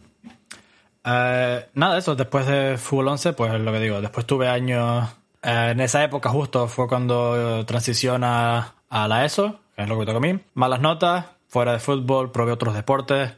Eh, 1.06 1.70
nada, 1.76 1.98
eso, 1.98 2.16
después 2.16 2.48
de 2.48 2.78
Fútbol 2.78 3.10
11, 3.10 3.34
pues 3.34 3.54
lo 3.60 3.72
que 3.72 3.80
digo, 3.80 4.02
después 4.02 4.26
tuve 4.26 4.48
años, 4.48 5.08
eh, 5.44 5.70
en 5.72 5.80
esa 5.80 6.04
época 6.04 6.30
justo 6.30 6.68
fue 6.68 6.88
cuando 6.88 7.66
transiciona 7.66 8.74
a 8.90 9.08
la 9.08 9.26
ESO, 9.26 9.60
es 9.78 9.88
lo 9.88 10.00
que 10.00 10.06
tocó 10.06 10.18
a 10.18 10.22
mí. 10.22 10.40
Malas 10.56 10.82
notas, 10.82 11.26
fuera 11.48 11.74
de 11.74 11.80
fútbol, 11.80 12.32
probé 12.32 12.52
otros 12.52 12.74
deportes, 12.74 13.34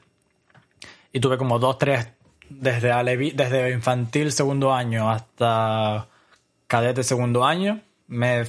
y 1.11 1.19
tuve 1.19 1.37
como 1.37 1.59
dos, 1.59 1.77
tres, 1.77 2.09
desde, 2.49 2.89
desde 3.33 3.71
infantil 3.71 4.31
segundo 4.31 4.73
año 4.73 5.09
hasta 5.09 6.07
cadete 6.67 7.03
segundo 7.03 7.45
año. 7.45 7.81
Me, 8.07 8.43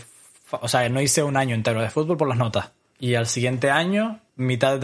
o 0.51 0.69
sea, 0.69 0.89
no 0.89 1.01
hice 1.01 1.23
un 1.23 1.37
año 1.37 1.55
entero 1.55 1.81
de 1.81 1.91
fútbol 1.91 2.17
por 2.17 2.29
las 2.29 2.39
notas. 2.39 2.71
Y 2.99 3.15
al 3.15 3.27
siguiente 3.27 3.71
año, 3.71 4.21
mitad 4.39 4.81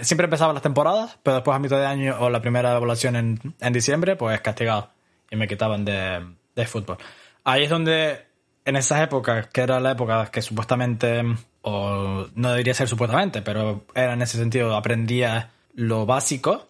siempre 0.00 0.24
empezaba 0.24 0.54
las 0.54 0.62
temporadas, 0.62 1.18
pero 1.22 1.36
después 1.36 1.54
a 1.54 1.58
mitad 1.58 1.78
de 1.78 1.86
año 1.86 2.16
o 2.18 2.30
la 2.30 2.40
primera 2.40 2.70
evaluación 2.74 3.16
en, 3.16 3.54
en 3.60 3.72
diciembre, 3.72 4.16
pues 4.16 4.40
castigado. 4.40 4.88
Y 5.30 5.36
me 5.36 5.46
quitaban 5.46 5.84
de, 5.84 6.26
de 6.56 6.66
fútbol. 6.66 6.96
Ahí 7.44 7.64
es 7.64 7.70
donde, 7.70 8.26
en 8.64 8.76
esas 8.76 9.02
épocas, 9.02 9.48
que 9.48 9.60
era 9.60 9.80
la 9.80 9.90
época 9.92 10.30
que 10.30 10.40
supuestamente, 10.40 11.22
o 11.60 12.26
no 12.34 12.50
debería 12.50 12.72
ser 12.72 12.88
supuestamente, 12.88 13.42
pero 13.42 13.84
era 13.94 14.14
en 14.14 14.22
ese 14.22 14.38
sentido, 14.38 14.74
aprendía 14.74 15.50
lo 15.74 16.06
básico 16.06 16.68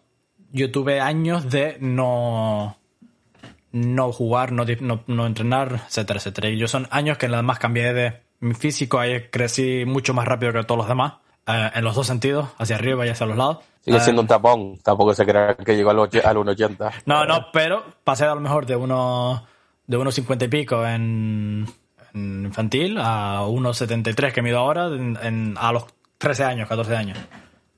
yo 0.52 0.70
tuve 0.70 1.00
años 1.00 1.50
de 1.50 1.78
no, 1.80 2.76
no 3.72 4.12
jugar, 4.12 4.52
no, 4.52 4.64
no, 5.06 5.26
entrenar, 5.26 5.82
etcétera, 5.88 6.18
etcétera. 6.18 6.50
Y 6.50 6.58
yo 6.58 6.68
son 6.68 6.86
años 6.90 7.18
que 7.18 7.28
nada 7.28 7.42
más 7.42 7.58
cambié 7.58 7.92
de 7.92 8.20
mi 8.40 8.54
físico, 8.54 8.98
ahí 8.98 9.28
crecí 9.30 9.84
mucho 9.86 10.14
más 10.14 10.26
rápido 10.26 10.52
que 10.52 10.64
todos 10.64 10.78
los 10.78 10.88
demás, 10.88 11.14
eh, 11.46 11.70
en 11.74 11.84
los 11.84 11.94
dos 11.94 12.06
sentidos, 12.06 12.48
hacia 12.58 12.76
arriba 12.76 13.06
y 13.06 13.10
hacia 13.10 13.26
los 13.26 13.36
lados. 13.36 13.58
Sigue 13.80 13.98
siendo 14.00 14.22
un 14.22 14.28
tapón, 14.28 14.78
tampoco 14.78 15.12
se 15.12 15.26
crea 15.26 15.56
que 15.56 15.74
llegó 15.74 15.90
al, 15.90 15.98
al 15.98 16.08
1,80. 16.08 17.02
No, 17.06 17.24
no, 17.24 17.46
pero 17.52 17.84
pasé 18.04 18.24
a 18.24 18.34
lo 18.34 18.40
mejor 18.40 18.64
de 18.64 18.76
uno 18.76 19.44
de 19.86 19.96
unos 19.96 20.14
50 20.14 20.44
y 20.44 20.48
pico 20.48 20.86
en, 20.86 21.66
infantil 22.14 22.96
a 22.98 23.42
1,73 23.42 24.32
que 24.32 24.42
mido 24.42 24.58
ahora 24.58 24.86
en, 24.86 25.56
a 25.58 25.72
los 25.72 25.84
13 26.18 26.44
años, 26.44 26.68
14 26.68 26.96
años. 26.96 27.18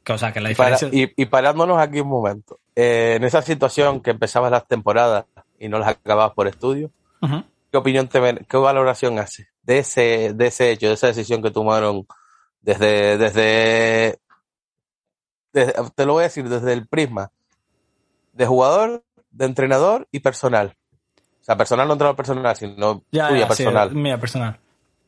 O 0.06 0.18
sea, 0.18 0.32
que 0.32 0.40
la 0.40 0.50
diferencia... 0.50 0.88
y, 0.92 1.10
y, 1.16 1.24
parándonos 1.24 1.78
aquí 1.78 2.00
un 2.00 2.08
momento. 2.08 2.58
Eh, 2.76 3.14
en 3.16 3.24
esa 3.24 3.40
situación 3.40 4.02
que 4.02 4.10
empezabas 4.10 4.50
las 4.50 4.66
temporadas 4.68 5.24
y 5.58 5.68
no 5.68 5.78
las 5.78 5.88
acababas 5.88 6.34
por 6.34 6.46
estudio, 6.46 6.90
¿qué 7.70 7.78
opinión 7.78 8.08
te 8.08 8.44
qué 8.46 8.56
valoración 8.58 9.18
hace 9.18 9.48
de 9.62 9.78
ese, 9.78 10.32
de 10.34 10.46
ese 10.46 10.70
hecho, 10.70 10.88
de 10.88 10.94
esa 10.94 11.06
decisión 11.06 11.42
que 11.42 11.50
tomaron 11.50 12.06
desde, 12.64 13.18
desde, 13.18 14.18
te 15.52 16.06
lo 16.06 16.14
voy 16.14 16.22
a 16.22 16.24
decir, 16.24 16.48
desde 16.48 16.72
el 16.72 16.88
prisma 16.88 17.30
de 18.32 18.46
jugador, 18.46 19.04
de 19.30 19.44
entrenador 19.44 20.08
y 20.10 20.20
personal? 20.20 20.74
O 21.40 21.44
sea, 21.44 21.56
personal 21.56 21.86
no 21.86 21.92
entrenador 21.92 22.16
personal, 22.16 22.56
sino 22.56 23.02
tuya 23.10 23.46
personal. 23.46 23.94
mía 23.94 24.18
personal. 24.18 24.58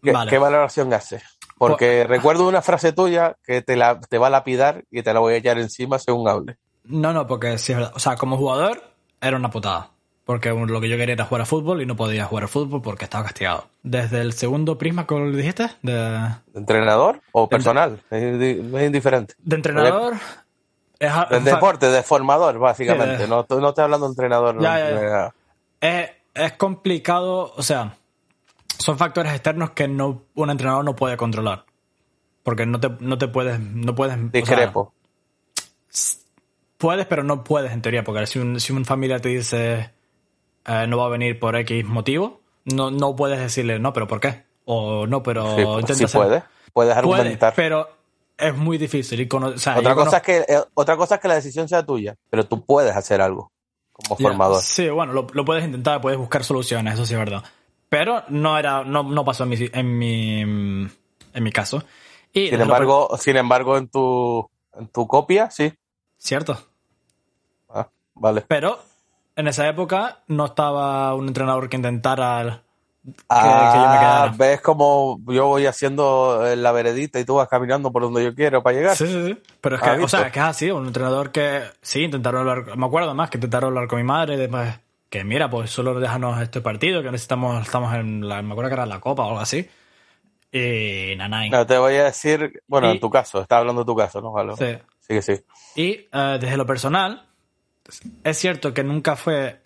¿Qué, 0.02 0.12
¿Qué, 0.28 0.38
valoración 0.38 0.92
hace? 0.92 1.22
Porque 1.56 2.04
recuerdo 2.04 2.46
una 2.46 2.60
frase 2.60 2.92
tuya 2.92 3.36
que 3.42 3.62
te, 3.62 3.74
la, 3.74 3.98
te 3.98 4.18
va 4.18 4.26
a 4.26 4.30
lapidar 4.30 4.84
y 4.90 5.02
te 5.02 5.14
la 5.14 5.20
voy 5.20 5.34
a 5.34 5.36
echar 5.38 5.58
encima 5.58 5.98
según 5.98 6.28
hable. 6.28 6.58
No, 6.84 7.14
no, 7.14 7.26
porque 7.26 7.56
sí 7.56 7.72
es 7.72 7.78
verdad. 7.78 7.92
O 7.96 7.98
sea, 7.98 8.16
como 8.16 8.36
jugador 8.36 8.82
era 9.18 9.36
una 9.38 9.48
putada. 9.48 9.95
Porque 10.26 10.50
lo 10.50 10.80
que 10.80 10.88
yo 10.88 10.96
quería 10.96 11.12
era 11.12 11.24
jugar 11.24 11.42
a 11.42 11.46
fútbol 11.46 11.80
y 11.80 11.86
no 11.86 11.94
podía 11.94 12.24
jugar 12.24 12.44
a 12.44 12.48
fútbol 12.48 12.82
porque 12.82 13.04
estaba 13.04 13.22
castigado. 13.22 13.68
Desde 13.84 14.20
el 14.20 14.32
segundo 14.32 14.76
prisma, 14.76 15.06
¿cómo 15.06 15.26
lo 15.26 15.36
dijiste? 15.36 15.70
De... 15.82 16.30
entrenador 16.52 17.20
o 17.30 17.48
personal? 17.48 18.02
Es, 18.10 18.84
indiferente. 18.84 19.34
De 19.38 19.54
entrenador. 19.54 20.16
de 20.98 21.40
deporte, 21.40 21.88
de 21.88 22.02
formador, 22.02 22.58
básicamente. 22.58 23.28
no, 23.28 23.46
no 23.48 23.68
estoy 23.68 23.84
hablando 23.84 24.06
de 24.06 24.10
entrenador. 24.10 24.58
Es, 25.80 26.10
es 26.34 26.52
complicado, 26.54 27.54
o 27.56 27.62
sea, 27.62 27.94
son 28.78 28.98
factores 28.98 29.32
externos 29.32 29.70
que 29.70 29.86
no 29.86 30.24
un 30.34 30.50
entrenador 30.50 30.84
no 30.84 30.96
puede 30.96 31.16
controlar. 31.16 31.66
Porque 32.42 32.66
no 32.66 32.80
te, 32.80 32.90
no 32.98 33.16
te 33.16 33.28
puedes. 33.28 33.60
No 33.60 33.94
puedes 33.94 34.32
Discrepo. 34.32 34.92
puedes, 36.78 37.06
pero 37.06 37.22
no 37.22 37.44
puedes 37.44 37.70
en 37.70 37.80
teoría. 37.80 38.02
Porque 38.02 38.26
si 38.26 38.40
un, 38.40 38.58
si 38.58 38.72
un 38.72 38.84
familia 38.84 39.20
te 39.20 39.28
dice 39.28 39.95
eh, 40.66 40.86
no 40.86 40.98
va 40.98 41.06
a 41.06 41.08
venir 41.08 41.38
por 41.38 41.56
X 41.56 41.84
motivo, 41.84 42.40
no, 42.64 42.90
no 42.90 43.14
puedes 43.14 43.38
decirle 43.38 43.78
no, 43.78 43.92
pero 43.92 44.06
¿por 44.06 44.20
qué? 44.20 44.44
O 44.64 45.06
no, 45.06 45.22
pero 45.22 45.54
sí, 45.56 45.62
intenta 45.62 46.18
puede. 46.18 46.42
Puedes 46.72 46.96
argumentar. 46.96 47.54
pero 47.56 47.88
es 48.36 48.54
muy 48.54 48.78
difícil. 48.78 49.20
Y 49.20 49.28
otra, 49.32 49.94
cosa 49.94 50.18
es 50.18 50.22
que, 50.22 50.36
eh, 50.38 50.62
otra 50.74 50.96
cosa 50.96 51.16
es 51.16 51.20
que 51.20 51.28
la 51.28 51.34
decisión 51.34 51.68
sea 51.68 51.84
tuya, 51.84 52.16
pero 52.28 52.46
tú 52.46 52.64
puedes 52.64 52.94
hacer 52.94 53.20
algo 53.20 53.52
como 53.92 54.16
formador. 54.16 54.60
Sí, 54.62 54.88
bueno, 54.90 55.12
lo, 55.12 55.26
lo, 55.32 55.44
puedes 55.44 55.64
intentar, 55.64 56.00
puedes 56.00 56.18
buscar 56.18 56.44
soluciones, 56.44 56.94
eso 56.94 57.06
sí 57.06 57.14
es 57.14 57.18
verdad. 57.18 57.44
Pero 57.88 58.24
no 58.28 58.58
era, 58.58 58.84
no, 58.84 59.04
no 59.04 59.24
pasó 59.24 59.44
en 59.44 59.48
mi, 59.50 59.56
en 59.72 59.98
mi, 59.98 60.40
en 60.40 61.44
mi 61.44 61.52
caso. 61.52 61.82
Y 62.32 62.48
sin 62.48 62.60
embargo, 62.60 63.16
sin 63.18 63.36
embargo, 63.36 63.78
en 63.78 63.88
tu, 63.88 64.50
en 64.78 64.88
tu 64.88 65.06
copia, 65.06 65.50
sí. 65.50 65.72
Cierto. 66.18 66.58
Ah, 67.70 67.88
vale. 68.14 68.44
Pero 68.48 68.78
en 69.36 69.48
esa 69.48 69.68
época 69.68 70.22
no 70.26 70.46
estaba 70.46 71.14
un 71.14 71.28
entrenador 71.28 71.68
que 71.68 71.76
intentara 71.76 72.62
que, 73.04 73.12
ah, 73.28 73.72
yo 73.74 73.90
me 73.92 73.98
quedara. 73.98 74.34
Ves 74.36 74.60
como 74.60 75.20
yo 75.28 75.46
voy 75.46 75.66
haciendo 75.66 76.42
la 76.56 76.72
veredita 76.72 77.20
y 77.20 77.24
tú 77.24 77.36
vas 77.36 77.48
caminando 77.48 77.92
por 77.92 78.02
donde 78.02 78.24
yo 78.24 78.34
quiero 78.34 78.62
para 78.62 78.76
llegar. 78.76 78.96
Sí, 78.96 79.06
sí, 79.06 79.26
sí. 79.26 79.42
Pero 79.60 79.76
es 79.76 79.82
que, 79.82 79.90
o 79.90 80.08
sea, 80.08 80.32
que 80.32 80.40
es 80.40 80.44
así, 80.44 80.70
un 80.70 80.86
entrenador 80.86 81.30
que 81.30 81.62
sí, 81.82 82.02
intentaron 82.02 82.48
hablar, 82.48 82.76
me 82.76 82.86
acuerdo 82.86 83.14
más 83.14 83.30
que 83.30 83.36
intentaron 83.36 83.68
hablar 83.68 83.86
con 83.86 83.98
mi 83.98 84.04
madre, 84.04 84.36
después 84.36 84.74
que 85.08 85.22
mira, 85.22 85.48
pues 85.48 85.70
solo 85.70 86.00
déjanos 86.00 86.40
este 86.40 86.60
partido, 86.60 87.02
que 87.02 87.12
necesitamos, 87.12 87.62
estamos 87.62 87.94
en 87.94 88.28
la, 88.28 88.42
me 88.42 88.52
acuerdo 88.52 88.70
que 88.70 88.74
era 88.74 88.86
la 88.86 88.98
Copa 88.98 89.24
o 89.24 89.28
algo 89.28 89.40
así. 89.40 89.68
Y 90.50 91.14
nanay. 91.16 91.50
No, 91.50 91.66
te 91.66 91.78
voy 91.78 91.94
a 91.94 92.04
decir, 92.04 92.62
bueno, 92.66 92.90
en 92.90 92.98
tu 92.98 93.10
caso, 93.10 93.40
estás 93.40 93.58
hablando 93.58 93.82
de 93.82 93.86
tu 93.86 93.94
caso, 93.94 94.20
¿no? 94.20 94.56
Sí. 94.56 94.76
Sí 95.00 95.14
que 95.14 95.22
sí. 95.22 95.40
Y 95.76 96.08
eh, 96.12 96.38
desde 96.40 96.56
lo 96.56 96.66
personal, 96.66 97.25
es 98.24 98.38
cierto 98.38 98.74
que 98.74 98.84
nunca 98.84 99.16
fue... 99.16 99.60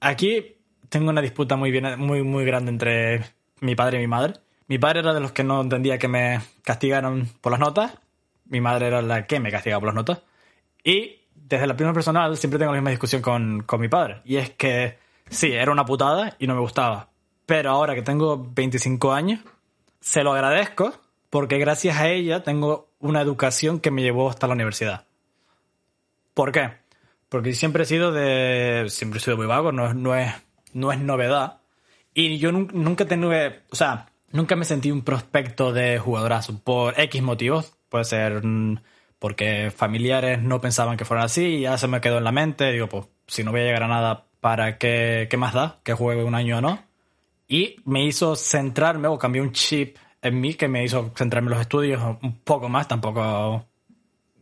Aquí 0.00 0.56
tengo 0.88 1.10
una 1.10 1.22
disputa 1.22 1.56
muy, 1.56 1.70
bien, 1.70 1.98
muy, 1.98 2.22
muy 2.22 2.44
grande 2.44 2.70
entre 2.70 3.24
mi 3.60 3.74
padre 3.74 3.98
y 3.98 4.00
mi 4.00 4.06
madre. 4.06 4.34
Mi 4.68 4.78
padre 4.78 5.00
era 5.00 5.14
de 5.14 5.20
los 5.20 5.32
que 5.32 5.44
no 5.44 5.60
entendía 5.60 5.98
que 5.98 6.08
me 6.08 6.40
castigaran 6.62 7.28
por 7.40 7.52
las 7.52 7.60
notas. 7.60 7.92
Mi 8.46 8.60
madre 8.60 8.88
era 8.88 9.02
la 9.02 9.26
que 9.26 9.40
me 9.40 9.50
castigaba 9.50 9.80
por 9.80 9.88
las 9.88 9.94
notas. 9.94 10.22
Y 10.82 11.20
desde 11.34 11.66
la 11.66 11.74
opinión 11.74 11.94
personal 11.94 12.36
siempre 12.36 12.58
tengo 12.58 12.72
la 12.72 12.78
misma 12.78 12.90
discusión 12.90 13.22
con, 13.22 13.62
con 13.62 13.80
mi 13.80 13.88
padre. 13.88 14.20
Y 14.24 14.36
es 14.36 14.50
que 14.50 14.98
sí, 15.28 15.52
era 15.52 15.72
una 15.72 15.84
putada 15.84 16.36
y 16.38 16.46
no 16.46 16.54
me 16.54 16.60
gustaba. 16.60 17.08
Pero 17.46 17.70
ahora 17.70 17.94
que 17.94 18.02
tengo 18.02 18.44
25 18.54 19.12
años, 19.12 19.40
se 20.00 20.22
lo 20.22 20.32
agradezco 20.32 20.92
porque 21.30 21.58
gracias 21.58 21.98
a 21.98 22.08
ella 22.08 22.42
tengo 22.42 22.88
una 22.98 23.20
educación 23.20 23.80
que 23.80 23.90
me 23.90 24.02
llevó 24.02 24.28
hasta 24.30 24.46
la 24.46 24.54
universidad. 24.54 25.06
¿Por 26.34 26.52
qué? 26.52 26.85
Porque 27.36 27.52
siempre 27.52 27.82
he 27.82 27.86
sido 27.86 28.12
de. 28.12 28.86
Siempre 28.88 29.18
he 29.18 29.22
sido 29.22 29.36
muy 29.36 29.44
vago, 29.44 29.70
no, 29.70 29.92
no, 29.92 30.16
es, 30.16 30.32
no 30.72 30.90
es 30.90 30.98
novedad. 30.98 31.60
Y 32.14 32.38
yo 32.38 32.50
nunca 32.50 33.04
he 33.04 33.62
O 33.70 33.76
sea, 33.76 34.06
nunca 34.32 34.56
me 34.56 34.64
sentí 34.64 34.90
un 34.90 35.02
prospecto 35.02 35.74
de 35.74 35.98
jugadorazo 35.98 36.58
por 36.64 36.98
X 36.98 37.22
motivos. 37.22 37.76
Puede 37.90 38.04
ser 38.04 38.40
porque 39.18 39.70
familiares 39.70 40.40
no 40.40 40.62
pensaban 40.62 40.96
que 40.96 41.04
fuera 41.04 41.24
así 41.24 41.44
y 41.44 41.60
ya 41.60 41.76
se 41.76 41.88
me 41.88 42.00
quedó 42.00 42.16
en 42.16 42.24
la 42.24 42.32
mente. 42.32 42.72
Digo, 42.72 42.88
pues 42.88 43.04
si 43.26 43.44
no 43.44 43.50
voy 43.50 43.60
a 43.60 43.64
llegar 43.64 43.82
a 43.82 43.88
nada, 43.88 44.24
¿para 44.40 44.78
qué, 44.78 45.26
qué 45.28 45.36
más 45.36 45.52
da? 45.52 45.80
Que 45.82 45.92
juegue 45.92 46.24
un 46.24 46.34
año 46.34 46.56
o 46.56 46.60
no. 46.62 46.82
Y 47.48 47.76
me 47.84 48.06
hizo 48.06 48.34
centrarme 48.34 49.08
o 49.08 49.18
cambié 49.18 49.42
un 49.42 49.52
chip 49.52 49.98
en 50.22 50.40
mí 50.40 50.54
que 50.54 50.68
me 50.68 50.82
hizo 50.84 51.12
centrarme 51.14 51.48
en 51.48 51.52
los 51.52 51.60
estudios 51.60 52.02
un 52.22 52.38
poco 52.38 52.70
más, 52.70 52.88
tampoco 52.88 53.66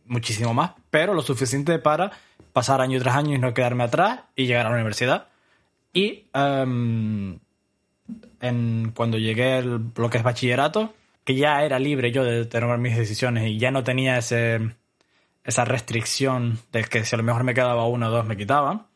muchísimo 0.05 0.53
más, 0.53 0.71
pero 0.89 1.13
lo 1.13 1.21
suficiente 1.21 1.79
para 1.79 2.11
pasar 2.53 2.81
año 2.81 2.99
tras 2.99 3.15
año 3.15 3.35
y 3.35 3.39
no 3.39 3.53
quedarme 3.53 3.83
atrás 3.83 4.21
y 4.35 4.45
llegar 4.45 4.65
a 4.65 4.69
la 4.69 4.75
universidad. 4.75 5.27
Y 5.93 6.25
em, 6.33 7.39
cuando 8.93 9.17
llegué 9.17 9.53
al 9.53 9.91
lo 9.95 10.09
que 10.09 10.17
es 10.17 10.23
bachillerato, 10.23 10.93
que 11.23 11.35
ya 11.35 11.63
era 11.63 11.79
libre 11.79 12.11
yo 12.11 12.23
de 12.23 12.45
tomar 12.45 12.77
mis 12.77 12.95
decisiones 12.95 13.49
y 13.49 13.57
ya 13.57 13.71
no 13.71 13.83
tenía 13.83 14.17
ese, 14.17 14.75
esa 15.43 15.65
restricción 15.65 16.59
de 16.71 16.83
que 16.83 17.03
si 17.03 17.15
a 17.15 17.17
lo 17.17 17.23
mejor 17.23 17.43
me 17.43 17.53
quedaba 17.53 17.87
uno 17.87 18.07
o 18.07 18.11
dos 18.11 18.25
me 18.25 18.37
quitaban, 18.37 18.87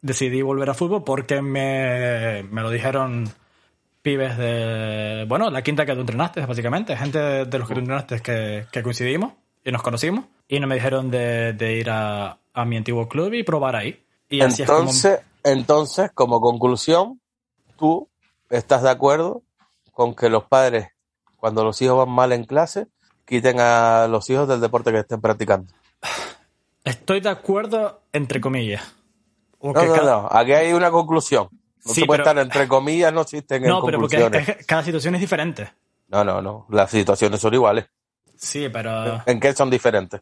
decidí 0.00 0.42
volver 0.42 0.70
a 0.70 0.74
fútbol 0.74 1.04
porque 1.04 1.42
me, 1.42 2.42
me 2.50 2.62
lo 2.62 2.70
dijeron 2.70 3.28
pibes 4.02 4.36
de, 4.36 5.24
bueno, 5.28 5.50
la 5.50 5.62
quinta 5.62 5.86
que 5.86 5.94
tú 5.94 6.00
entrenaste, 6.00 6.44
básicamente, 6.44 6.96
gente 6.96 7.46
de 7.46 7.58
los 7.58 7.68
que 7.68 7.74
tú 7.74 7.80
entrenaste 7.80 8.20
que, 8.20 8.66
que 8.72 8.82
coincidimos 8.82 9.32
y 9.64 9.72
nos 9.72 9.82
conocimos 9.82 10.26
y 10.48 10.60
no 10.60 10.66
me 10.66 10.76
dijeron 10.76 11.10
de, 11.10 11.52
de 11.52 11.76
ir 11.76 11.90
a, 11.90 12.38
a, 12.52 12.64
mi 12.64 12.76
antiguo 12.76 13.08
club 13.08 13.32
y 13.34 13.42
probar 13.42 13.76
ahí. 13.76 14.04
Y 14.28 14.40
entonces, 14.40 15.20
entonces, 15.44 16.10
como 16.12 16.40
conclusión, 16.40 17.20
tú 17.76 18.08
estás 18.50 18.82
de 18.82 18.90
acuerdo 18.90 19.42
con 19.92 20.14
que 20.14 20.28
los 20.28 20.44
padres 20.44 20.88
cuando 21.42 21.64
los 21.64 21.82
hijos 21.82 21.98
van 21.98 22.14
mal 22.14 22.30
en 22.30 22.44
clase, 22.44 22.86
quiten 23.24 23.58
a 23.58 24.06
los 24.08 24.30
hijos 24.30 24.46
del 24.46 24.60
deporte 24.60 24.92
que 24.92 25.00
estén 25.00 25.20
practicando. 25.20 25.74
Estoy 26.84 27.18
de 27.18 27.30
acuerdo, 27.30 28.02
entre 28.12 28.40
comillas. 28.40 28.94
no, 29.60 29.72
no, 29.72 29.96
no, 30.04 30.28
aquí 30.30 30.52
hay 30.52 30.72
una 30.72 30.92
conclusión. 30.92 31.48
No 31.84 31.92
se 31.92 32.04
puede 32.06 32.20
estar 32.20 32.38
entre 32.38 32.68
comillas, 32.68 33.12
no 33.12 33.22
existen 33.22 33.64
no, 33.64 33.84
pero 33.84 33.98
porque 33.98 34.56
cada 34.68 34.84
situación 34.84 35.16
es 35.16 35.20
diferente. 35.20 35.72
No, 36.06 36.22
no, 36.22 36.40
no. 36.40 36.66
Las 36.70 36.92
situaciones 36.92 37.40
son 37.40 37.54
iguales. 37.54 37.86
Sí, 38.42 38.68
pero. 38.68 39.22
¿En 39.24 39.38
qué 39.38 39.54
son 39.54 39.70
diferentes? 39.70 40.20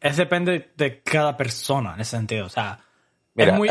Es 0.00 0.16
depende 0.16 0.72
de 0.76 1.00
cada 1.02 1.36
persona 1.36 1.94
en 1.94 2.00
ese 2.00 2.16
sentido. 2.16 2.46
O 2.46 2.50
sea, 2.50 2.78
es 3.34 3.52
muy, 3.54 3.68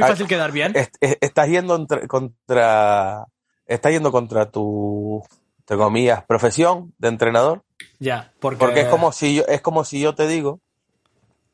fácil 0.00 0.26
quedar 0.26 0.50
bien. 0.50 0.74
estás 1.00 1.48
yendo 1.48 1.86
contra 2.08 3.26
está 3.66 3.90
yendo 3.90 4.10
contra 4.12 4.50
tu, 4.50 5.22
te 5.64 5.76
comillas, 5.76 6.24
profesión 6.24 6.94
de 6.98 7.08
entrenador. 7.08 7.64
Ya, 7.98 8.32
porque... 8.40 8.58
porque 8.58 8.80
es 8.82 8.88
como 8.88 9.12
si 9.12 9.36
yo, 9.36 9.44
es 9.46 9.60
como 9.60 9.84
si 9.84 10.00
yo 10.00 10.14
te 10.14 10.26
digo, 10.26 10.60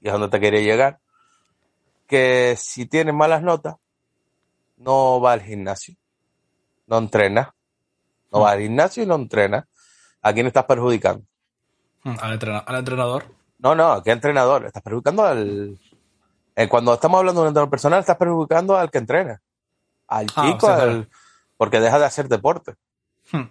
y 0.01 0.09
es 0.09 0.13
donde 0.13 0.29
te 0.29 0.41
quería 0.41 0.61
llegar, 0.61 1.01
que 2.07 2.55
si 2.59 2.87
tienes 2.87 3.15
malas 3.15 3.43
notas, 3.43 3.77
no 4.77 5.21
va 5.21 5.33
al 5.33 5.43
gimnasio, 5.43 5.97
no 6.87 6.99
entrena, 6.99 7.55
no 8.31 8.41
va 8.41 8.53
al 8.53 8.61
gimnasio 8.61 9.03
y 9.03 9.07
no 9.07 9.15
entrena. 9.15 9.69
¿A 10.23 10.33
quién 10.33 10.47
estás 10.47 10.65
perjudicando? 10.65 11.25
Hmm, 12.05 12.15
¿Al, 12.21 12.33
entrenador? 12.79 13.25
No, 13.59 13.75
no, 13.75 13.93
¿a 13.93 14.03
qué 14.03 14.13
entrenador? 14.13 14.65
Estás 14.67 14.83
perjudicando 14.83 15.25
al... 15.25 15.79
Eh, 16.55 16.69
cuando 16.69 16.95
estamos 16.95 17.19
hablando 17.19 17.41
de 17.41 17.45
un 17.45 17.49
entrenador 17.49 17.71
personal, 17.71 18.01
estás 18.01 18.17
perjudicando 18.17 18.77
al 18.77 18.91
que 18.91 18.99
entrena. 18.99 19.41
Al 20.07 20.27
ah, 20.37 20.47
chico, 20.47 20.69
al, 20.69 21.09
porque 21.57 21.81
deja 21.81 21.99
de 21.99 22.05
hacer 22.05 22.29
deporte. 22.29 22.75
Hmm. 23.31 23.45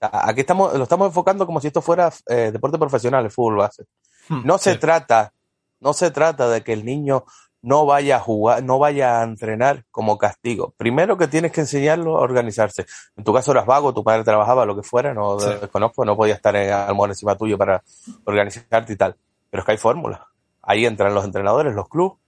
Aquí 0.00 0.40
estamos, 0.40 0.74
lo 0.74 0.82
estamos 0.82 1.06
enfocando 1.06 1.46
como 1.46 1.60
si 1.60 1.68
esto 1.68 1.80
fuera 1.80 2.12
eh, 2.26 2.50
deporte 2.52 2.78
profesional, 2.78 3.24
el 3.24 3.30
fútbol 3.30 3.56
base. 3.56 3.84
Hmm, 4.28 4.40
no 4.44 4.58
se 4.58 4.76
trata, 4.76 5.32
no 5.80 5.92
se 5.92 6.10
trata 6.10 6.48
de 6.48 6.62
que 6.62 6.72
el 6.72 6.84
niño 6.84 7.24
no 7.62 7.86
vaya 7.86 8.16
a 8.16 8.20
jugar, 8.20 8.62
no 8.62 8.78
vaya 8.78 9.20
a 9.20 9.24
entrenar 9.24 9.84
como 9.90 10.18
castigo. 10.18 10.74
Primero 10.76 11.16
que 11.16 11.28
tienes 11.28 11.52
que 11.52 11.60
enseñarlo 11.60 12.18
a 12.18 12.20
organizarse. 12.20 12.86
En 13.16 13.24
tu 13.24 13.32
caso 13.32 13.52
eras 13.52 13.66
vago, 13.66 13.94
tu 13.94 14.02
padre 14.02 14.24
trabajaba, 14.24 14.66
lo 14.66 14.74
que 14.74 14.82
fuera, 14.82 15.14
no 15.14 15.36
desconozco, 15.36 16.04
no 16.04 16.16
podía 16.16 16.34
estar 16.34 16.54
en 16.56 16.72
almohada 16.72 17.12
encima 17.12 17.36
tuyo 17.36 17.56
para 17.56 17.82
organizarte 18.24 18.92
y 18.92 18.96
tal. 18.96 19.16
Pero 19.48 19.60
es 19.60 19.64
que 19.64 19.72
hay 19.72 19.78
fórmulas. 19.78 20.20
Ahí 20.60 20.84
entran 20.86 21.14
los 21.14 21.24
entrenadores, 21.24 21.74
los 21.74 21.88
clubes, 21.88 22.18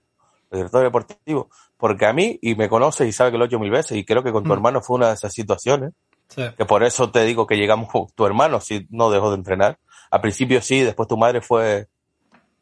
el 0.51 0.59
director 0.59 0.83
deportivo. 0.83 1.49
Porque 1.77 2.05
a 2.05 2.13
mí, 2.13 2.39
y 2.41 2.55
me 2.55 2.69
conoce 2.69 3.05
y 3.05 3.11
sabe 3.11 3.31
que 3.31 3.37
lo 3.37 3.43
he 3.43 3.47
hecho 3.47 3.59
mil 3.59 3.71
veces, 3.71 3.97
y 3.97 4.05
creo 4.05 4.23
que 4.23 4.31
con 4.31 4.43
tu 4.43 4.49
mm. 4.49 4.53
hermano 4.53 4.81
fue 4.81 4.95
una 4.95 5.09
de 5.09 5.15
esas 5.15 5.33
situaciones, 5.33 5.91
que 6.35 6.65
por 6.65 6.83
eso 6.83 7.11
te 7.11 7.23
digo 7.23 7.45
que 7.45 7.55
llegamos, 7.55 7.89
tu 8.15 8.25
hermano 8.25 8.59
si 8.59 8.87
no 8.89 9.11
dejó 9.11 9.29
de 9.29 9.35
entrenar. 9.35 9.77
Al 10.09 10.21
principio 10.21 10.61
sí, 10.61 10.81
después 10.81 11.07
tu 11.07 11.17
madre 11.17 11.41
fue 11.41 11.87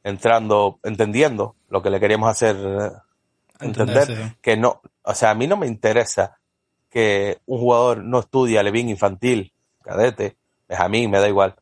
entrando, 0.04 0.80
entendiendo 0.84 1.56
lo 1.74 1.82
que 1.82 1.90
le 1.90 2.00
queríamos 2.00 2.30
hacer 2.30 2.56
eh, 2.56 2.92
entender, 3.60 4.36
que 4.40 4.56
no, 4.56 4.80
o 5.02 5.16
sea, 5.16 5.32
a 5.32 5.34
mí 5.34 5.48
no 5.48 5.58
me 5.58 5.66
interesa 5.66 6.38
que 6.88 7.40
un 7.48 7.60
jugador 7.60 8.04
no 8.04 8.20
estudie 8.20 8.62
bien 8.70 8.90
infantil 8.90 9.52
cadete, 9.82 10.38
es 10.70 10.80
a 10.80 10.88
mí, 10.88 11.08
me 11.08 11.20
da 11.20 11.28
igual. 11.28 11.56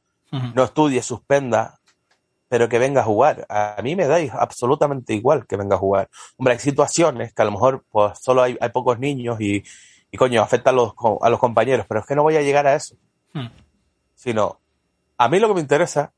No 0.54 0.64
estudie, 0.64 1.02
suspenda, 1.02 1.80
pero 2.50 2.68
que 2.68 2.78
venga 2.78 3.02
a 3.02 3.06
jugar. 3.06 3.46
A 3.50 3.82
mí 3.82 3.96
me 3.96 4.06
da 4.06 4.18
absolutamente 4.40 5.14
igual 5.14 5.48
que 5.48 5.56
venga 5.56 5.78
a 5.78 5.80
jugar. 5.80 6.10
Hombre, 6.38 6.54
hay 6.54 6.60
situaciones 6.60 7.34
que 7.34 7.42
a 7.42 7.46
lo 7.46 7.52
mejor 7.52 7.86
pues 7.90 8.20
solo 8.20 8.44
hay, 8.44 8.58
pocos 8.74 9.00
niños 9.00 9.40
y, 9.40 9.64
y, 10.12 10.18
coño, 10.18 10.42
afecta 10.42 10.70
a 10.72 10.74
los, 10.74 10.94
a 11.22 11.30
los 11.30 11.40
compañeros, 11.40 11.86
pero 11.88 12.02
es 12.02 12.06
que 12.06 12.16
no 12.16 12.24
voy 12.24 12.36
a 12.36 12.42
llegar 12.42 12.68
a 12.68 12.76
eso. 12.76 12.96
Hmm. 13.34 13.48
Sino, 14.16 14.60
a 15.18 15.30
mí 15.30 15.40
lo 15.40 15.48
que 15.48 15.56
me 15.56 15.62
interesa, 15.62 16.14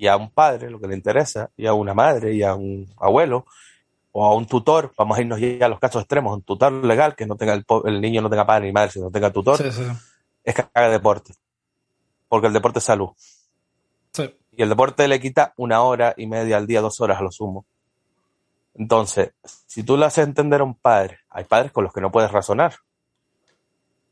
y 0.00 0.06
a 0.06 0.16
un 0.16 0.30
padre 0.30 0.70
lo 0.70 0.80
que 0.80 0.88
le 0.88 0.94
interesa, 0.94 1.50
y 1.58 1.66
a 1.66 1.74
una 1.74 1.92
madre, 1.92 2.32
y 2.32 2.42
a 2.42 2.54
un 2.54 2.88
abuelo, 2.98 3.44
o 4.12 4.24
a 4.24 4.34
un 4.34 4.46
tutor, 4.46 4.94
vamos 4.96 5.18
a 5.18 5.20
irnos 5.20 5.38
ya 5.38 5.66
a 5.66 5.68
los 5.68 5.78
casos 5.78 6.00
extremos, 6.00 6.34
un 6.34 6.42
tutor 6.42 6.72
legal, 6.72 7.14
que 7.14 7.26
no 7.26 7.36
tenga 7.36 7.52
el, 7.52 7.66
el 7.84 8.00
niño 8.00 8.22
no 8.22 8.30
tenga 8.30 8.46
padre 8.46 8.66
ni 8.66 8.72
madre, 8.72 8.92
sino 8.92 9.10
tenga 9.10 9.30
tutor, 9.30 9.60
es 9.62 10.54
que 10.54 10.64
haga 10.72 10.88
deporte. 10.88 11.34
Porque 12.30 12.46
el 12.46 12.54
deporte 12.54 12.78
es 12.78 12.84
salud. 12.86 13.10
Sí. 14.12 14.34
Y 14.52 14.62
el 14.62 14.70
deporte 14.70 15.06
le 15.06 15.20
quita 15.20 15.52
una 15.58 15.82
hora 15.82 16.14
y 16.16 16.26
media 16.26 16.56
al 16.56 16.66
día, 16.66 16.80
dos 16.80 16.98
horas 17.02 17.18
a 17.18 17.22
lo 17.22 17.30
sumo. 17.30 17.66
Entonces, 18.74 19.32
si 19.66 19.82
tú 19.82 19.98
le 19.98 20.06
haces 20.06 20.24
entender 20.24 20.62
a 20.62 20.64
un 20.64 20.76
padre, 20.76 21.18
hay 21.28 21.44
padres 21.44 21.72
con 21.72 21.84
los 21.84 21.92
que 21.92 22.00
no 22.00 22.10
puedes 22.10 22.32
razonar. 22.32 22.76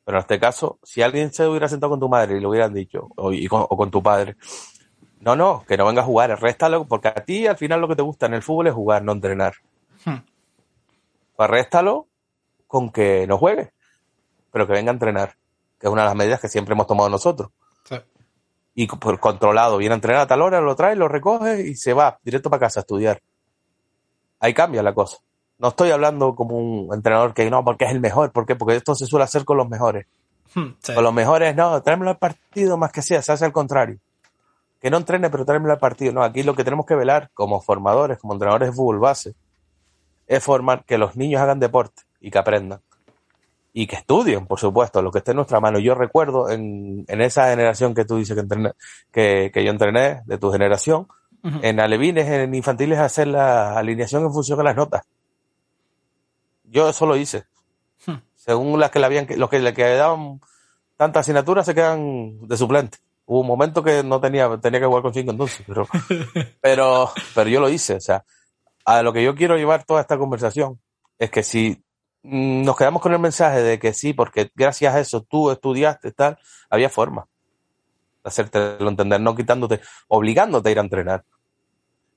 Pero 0.05 0.18
en 0.18 0.20
este 0.20 0.38
caso, 0.38 0.79
si 0.83 1.01
alguien 1.01 1.33
se 1.33 1.46
hubiera 1.46 1.68
sentado 1.68 1.90
con 1.90 2.01
tu 2.01 2.09
madre 2.09 2.37
y 2.37 2.40
le 2.40 2.46
hubieran 2.46 2.74
dicho, 2.74 3.09
o, 3.16 3.77
con, 3.77 3.90
tu 3.90 4.03
padre, 4.03 4.37
no, 5.20 5.37
no, 5.37 5.64
que 5.66 5.76
no 5.76 5.87
venga 5.87 6.02
a 6.02 6.04
jugar, 6.04 6.40
réstalo, 6.40 6.87
porque 6.87 7.09
a 7.09 7.14
ti 7.14 7.46
al 7.46 7.57
final 7.57 7.81
lo 7.81 7.88
que 7.88 7.96
te 7.96 8.02
gusta 8.02 8.26
en 8.26 8.35
el 8.35 8.42
fútbol 8.42 8.68
es 8.68 8.74
jugar, 8.74 9.02
no 9.02 9.12
entrenar. 9.12 9.54
Hmm. 10.04 10.18
Pues 11.37 11.50
réstalo 11.50 12.07
con 12.66 12.90
que 12.90 13.26
no 13.26 13.38
juegue, 13.38 13.72
pero 14.52 14.66
que 14.66 14.72
venga 14.72 14.90
a 14.90 14.94
entrenar, 14.94 15.37
que 15.78 15.87
es 15.87 15.92
una 15.92 16.02
de 16.02 16.09
las 16.09 16.16
medidas 16.16 16.40
que 16.40 16.48
siempre 16.48 16.74
hemos 16.74 16.87
tomado 16.87 17.09
nosotros 17.09 17.50
y 18.78 18.87
por 18.87 19.18
controlado, 19.18 19.76
viene 19.76 19.94
a 19.94 19.96
entrenar 19.96 20.20
a 20.20 20.26
tal 20.28 20.40
hora, 20.40 20.61
lo 20.61 20.76
trae, 20.76 20.94
lo 20.94 21.09
recoge 21.09 21.66
y 21.66 21.74
se 21.74 21.92
va 21.92 22.20
directo 22.22 22.48
para 22.48 22.61
casa 22.61 22.78
a 22.78 22.83
estudiar. 22.83 23.20
Ahí 24.38 24.54
cambia 24.54 24.85
la 24.85 24.94
cosa. 24.94 25.18
No 25.59 25.70
estoy 25.70 25.90
hablando 25.90 26.37
como 26.37 26.57
un 26.57 26.94
entrenador 26.94 27.35
que 27.35 27.50
no, 27.50 27.64
porque 27.64 27.87
es 27.87 27.90
el 27.90 27.98
mejor. 27.98 28.31
¿Por 28.31 28.46
qué? 28.46 28.54
Porque 28.54 28.76
esto 28.76 28.94
se 28.94 29.07
suele 29.07 29.24
hacer 29.24 29.44
con 29.44 29.57
los 29.57 29.68
mejores. 29.68 30.07
Hmm, 30.54 30.68
con 30.94 31.02
los 31.02 31.12
mejores, 31.12 31.57
no, 31.57 31.83
tráemelo 31.83 32.11
al 32.11 32.18
partido 32.18 32.76
más 32.76 32.92
que 32.92 33.02
sea, 33.02 33.20
se 33.20 33.33
hace 33.33 33.44
al 33.44 33.52
contrario. 33.52 33.98
Que 34.81 34.91
no 34.91 34.97
entrene, 34.97 35.31
pero 35.31 35.45
tráemelo 35.45 35.73
al 35.73 35.79
partido. 35.79 36.12
No, 36.12 36.23
aquí 36.23 36.43
lo 36.43 36.55
que 36.55 36.64
tenemos 36.64 36.87
que 36.87 36.95
velar 36.95 37.31
como 37.35 37.61
formadores, 37.61 38.19
como 38.19 38.35
entrenadores 38.35 38.69
de 38.69 38.75
fútbol 38.75 38.99
base, 38.99 39.35
es 40.27 40.43
formar 40.43 40.85
que 40.85 40.99
los 40.99 41.17
niños 41.17 41.41
hagan 41.41 41.59
deporte 41.59 42.03
y 42.21 42.31
que 42.31 42.38
aprendan 42.38 42.81
y 43.73 43.87
que 43.87 43.95
estudien, 43.95 44.47
por 44.47 44.59
supuesto, 44.59 45.03
lo 45.03 45.12
que 45.12 45.19
esté 45.19 45.31
en 45.31 45.37
nuestra 45.37 45.61
mano. 45.61 45.79
Yo 45.79 45.95
recuerdo 45.95 46.51
en, 46.51 47.05
en 47.07 47.21
esa 47.21 47.51
generación 47.51 47.95
que 47.95 48.05
tú 48.05 48.17
dices 48.17 48.35
que, 48.35 48.41
entrené, 48.41 48.73
que, 49.12 49.53
que 49.55 49.64
yo 49.64 49.71
entrené, 49.71 50.23
de 50.27 50.37
tu 50.37 50.51
generación, 50.51 51.07
en 51.62 51.79
alevines, 51.79 52.29
en 52.29 52.53
infantiles, 52.57 52.99
hacer 52.99 53.29
la 53.29 53.79
alineación 53.79 54.25
en 54.25 54.33
función 54.33 54.59
de 54.59 54.64
las 54.64 54.75
notas. 54.75 55.03
Yo 56.64 56.88
eso 56.88 57.07
lo 57.07 57.17
hice. 57.17 57.45
Hmm. 58.05 58.17
Según 58.35 58.81
las 58.81 58.91
que 58.91 58.99
le 58.99 59.07
habían, 59.07 59.29
los 59.37 59.49
que 59.49 59.61
le 59.61 59.73
quedaban 59.73 60.41
tantas 60.97 61.21
asignaturas 61.21 61.64
se 61.64 61.75
quedan 61.77 62.49
de 62.49 62.57
suplente. 62.57 62.99
Hubo 63.31 63.41
un 63.41 63.47
momento 63.47 63.85
que 63.85 64.03
no 64.03 64.19
tenía, 64.21 64.49
tenía 64.59 64.81
que 64.81 64.87
jugar 64.87 65.03
con 65.03 65.12
cinco 65.12 65.33
entonces, 65.33 65.62
pero, 65.67 65.87
pero, 66.62 67.11
pero 67.35 67.51
yo 67.51 67.61
lo 67.61 67.69
hice. 67.69 67.97
O 67.97 68.01
sea, 68.01 68.25
a 68.87 69.03
lo 69.03 69.12
que 69.12 69.23
yo 69.23 69.35
quiero 69.35 69.59
llevar 69.59 69.85
toda 69.85 70.01
esta 70.01 70.17
conversación 70.17 70.81
es 71.19 71.31
que 71.31 71.43
si 71.43 71.85
nos 72.23 72.75
quedamos 72.75 73.03
con 73.03 73.12
el 73.12 73.19
mensaje 73.19 73.61
de 73.62 73.79
que 73.79 73.93
sí, 73.93 74.14
porque 74.14 74.51
gracias 74.55 74.95
a 74.95 75.01
eso 75.01 75.21
tú 75.21 75.51
estudiaste 75.51 76.11
tal, 76.12 76.38
había 76.71 76.88
forma 76.88 77.29
de 78.25 78.29
hacértelo 78.29 78.88
entender, 78.88 79.21
no 79.21 79.37
quitándote, 79.37 79.83
obligándote 80.09 80.71
a 80.71 80.73
ir 80.73 80.79
a 80.79 80.83
entrenar. 80.83 81.25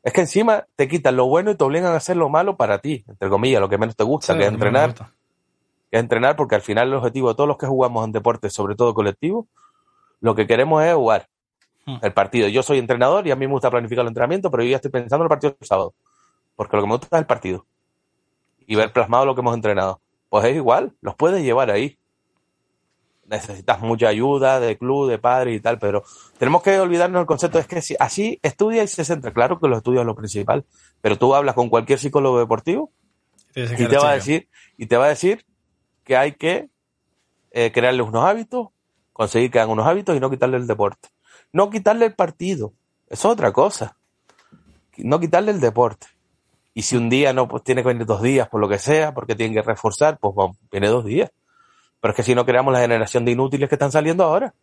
Es 0.04 0.14
que 0.14 0.22
encima 0.22 0.66
te 0.78 0.88
quitan 0.88 1.18
lo 1.18 1.28
bueno 1.28 1.52
y 1.52 1.56
te 1.56 1.64
obligan 1.66 1.92
a 1.92 1.98
hacer 1.98 2.16
lo 2.16 2.30
malo 2.30 2.56
para 2.56 2.80
ti, 2.80 3.04
entre 3.06 3.28
comillas, 3.28 3.60
lo 3.60 3.68
que 3.68 3.78
menos 3.78 3.98
te 3.98 4.06
gusta, 4.06 4.38
que 4.38 4.44
es 4.44 4.48
entrenar. 4.50 4.94
Que 4.94 5.98
es 5.98 6.00
entrenar, 6.00 6.38
porque 6.38 6.56
al 6.56 6.62
final 6.62 6.88
el 6.88 6.94
objetivo 6.94 7.28
de 7.28 7.36
todos 7.36 7.50
los 7.50 7.58
que 7.58 7.68
jugamos 7.68 8.06
en 8.06 8.14
deportes, 8.14 8.54
sobre 8.54 8.76
todo 8.76 8.94
colectivo, 8.94 9.50
lo 10.22 10.36
que 10.36 10.48
queremos 10.48 10.84
es 10.84 10.94
jugar 10.94 11.28
hmm. 11.86 11.98
el 12.02 12.14
partido. 12.14 12.48
Yo 12.48 12.64
soy 12.64 12.78
entrenador 12.78 13.28
y 13.28 13.32
a 13.32 13.36
mí 13.36 13.46
me 13.48 13.54
gusta 13.54 13.70
planificar 13.70 14.04
el 14.04 14.10
entrenamiento, 14.10 14.50
pero 14.50 14.64
yo 14.64 14.70
ya 14.70 14.76
estoy 14.78 14.92
pensando 14.92 15.24
en 15.24 15.26
el 15.26 15.30
partido 15.30 15.56
del 15.60 15.68
sábado. 15.68 15.94
Porque 16.56 16.78
lo 16.78 16.84
que 16.84 16.88
me 16.88 16.94
gusta 16.94 17.18
es 17.18 17.20
el 17.20 17.26
partido 17.26 17.66
y 18.72 18.76
ver 18.76 18.94
plasmado 18.94 19.26
lo 19.26 19.36
que 19.36 19.42
hemos 19.42 19.56
entrenado. 19.56 20.00
Pues 20.30 20.46
es 20.46 20.56
igual, 20.56 20.94
los 21.02 21.16
puedes 21.16 21.44
llevar 21.44 21.72
ahí. 21.72 21.98
Necesitas 23.26 23.82
mucha 23.82 24.08
ayuda 24.08 24.60
de 24.60 24.78
club, 24.78 25.10
de 25.10 25.18
padre 25.18 25.54
y 25.54 25.60
tal, 25.60 25.80
pero 25.80 26.04
tenemos 26.38 26.62
que 26.64 26.80
olvidarnos 26.80 27.20
el 27.20 27.26
concepto, 27.26 27.60
es 27.60 27.68
que 27.68 27.82
si 27.82 27.96
así 28.00 28.40
estudia 28.42 28.84
y 28.84 28.88
se 28.88 29.04
centra, 29.04 29.34
claro 29.34 29.60
que 29.60 29.68
los 29.68 29.78
estudios 29.78 30.02
es 30.02 30.06
lo 30.06 30.16
principal, 30.16 30.66
pero 31.02 31.18
tú 31.18 31.34
hablas 31.36 31.56
con 31.56 31.70
cualquier 31.70 32.00
psicólogo 32.00 32.40
deportivo 32.40 32.92
y 33.56 33.88
te 33.88 33.98
va 33.98 34.12
a 34.12 34.14
decir, 34.14 34.48
y 34.78 34.86
te 34.86 34.98
va 34.98 35.06
a 35.06 35.10
decir 35.10 35.46
que 36.04 36.16
hay 36.16 36.34
que 36.34 36.70
eh, 37.52 37.72
crearle 37.74 38.02
unos 38.02 38.24
hábitos, 38.26 38.70
conseguir 39.14 39.52
que 39.52 39.60
hagan 39.60 39.72
unos 39.72 39.88
hábitos 39.88 40.16
y 40.16 40.20
no 40.20 40.30
quitarle 40.30 40.58
el 40.58 40.68
deporte. 40.68 41.10
No 41.54 41.70
quitarle 41.70 42.06
el 42.06 42.14
partido, 42.14 42.74
es 43.08 43.26
otra 43.26 43.52
cosa. 43.52 43.98
No 44.98 45.20
quitarle 45.20 45.52
el 45.52 45.60
deporte. 45.60 46.08
Y 46.74 46.84
si 46.84 46.96
un 46.96 47.10
día 47.10 47.34
no, 47.34 47.48
pues 47.48 47.64
tiene 47.64 47.82
que 47.82 47.90
venir 47.90 48.06
dos 48.06 48.22
días 48.22 48.48
por 48.48 48.62
lo 48.62 48.70
que 48.70 48.80
sea, 48.80 49.14
porque 49.14 49.36
tienen 49.36 49.54
que 49.54 49.62
reforzar, 49.62 50.18
pues 50.20 50.34
viene 50.72 50.88
dos 50.88 51.04
días. 51.04 51.32
Pero 52.00 52.12
es 52.12 52.16
que 52.16 52.24
si 52.24 52.34
no 52.34 52.46
creamos 52.46 52.74
la 52.74 52.80
generación 52.80 53.26
de 53.26 53.32
inútiles 53.32 53.68
que 53.68 53.76
están 53.76 53.92
saliendo 53.92 54.24
ahora, 54.24 54.54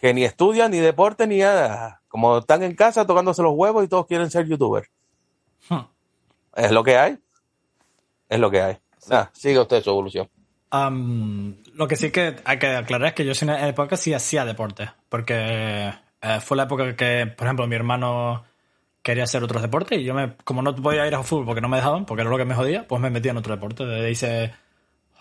que 0.00 0.14
ni 0.14 0.24
estudian, 0.24 0.70
ni 0.70 0.78
deporte, 0.78 1.26
ni 1.26 1.38
nada. 1.38 2.02
Como 2.08 2.38
están 2.38 2.62
en 2.62 2.74
casa 2.74 3.06
tocándose 3.06 3.42
los 3.42 3.52
huevos 3.54 3.84
y 3.84 3.88
todos 3.88 4.06
quieren 4.06 4.30
ser 4.30 4.46
youtubers. 4.46 4.88
Hmm. 5.68 5.86
Es 6.54 6.70
lo 6.70 6.82
que 6.82 6.96
hay. 6.96 7.18
Es 8.28 8.40
lo 8.40 8.50
que 8.50 8.62
hay. 8.62 8.78
sigue 9.32 9.60
usted 9.60 9.82
su 9.82 9.90
evolución. 9.90 10.28
Lo 10.70 11.88
que 11.88 11.96
sí 11.96 12.10
que 12.10 12.36
hay 12.44 12.58
que 12.58 12.68
aclarar 12.68 13.08
es 13.08 13.14
que 13.14 13.24
yo 13.24 13.32
en 13.40 13.48
la 13.48 13.68
época 13.68 13.96
sí 13.96 14.12
hacía 14.12 14.44
deporte. 14.44 14.90
Porque 15.08 15.92
eh, 16.20 16.40
fue 16.40 16.56
la 16.56 16.64
época 16.64 16.94
que, 16.96 17.26
por 17.26 17.46
ejemplo, 17.46 17.66
mi 17.66 17.76
hermano 17.76 18.44
quería 19.02 19.24
hacer 19.24 19.42
otros 19.42 19.62
deportes 19.62 19.98
y 19.98 20.04
yo 20.04 20.14
me, 20.14 20.34
como 20.44 20.60
no 20.60 20.74
podía 20.74 21.06
ir 21.06 21.14
a 21.14 21.22
fútbol 21.22 21.46
porque 21.46 21.60
no 21.60 21.68
me 21.68 21.78
dejaban, 21.78 22.04
porque 22.04 22.22
era 22.22 22.30
lo 22.30 22.36
que 22.36 22.44
me 22.44 22.54
jodía, 22.54 22.86
pues 22.86 23.00
me 23.00 23.10
metí 23.10 23.28
en 23.28 23.36
otro 23.36 23.54
deporte. 23.54 24.10
Hice 24.10 24.52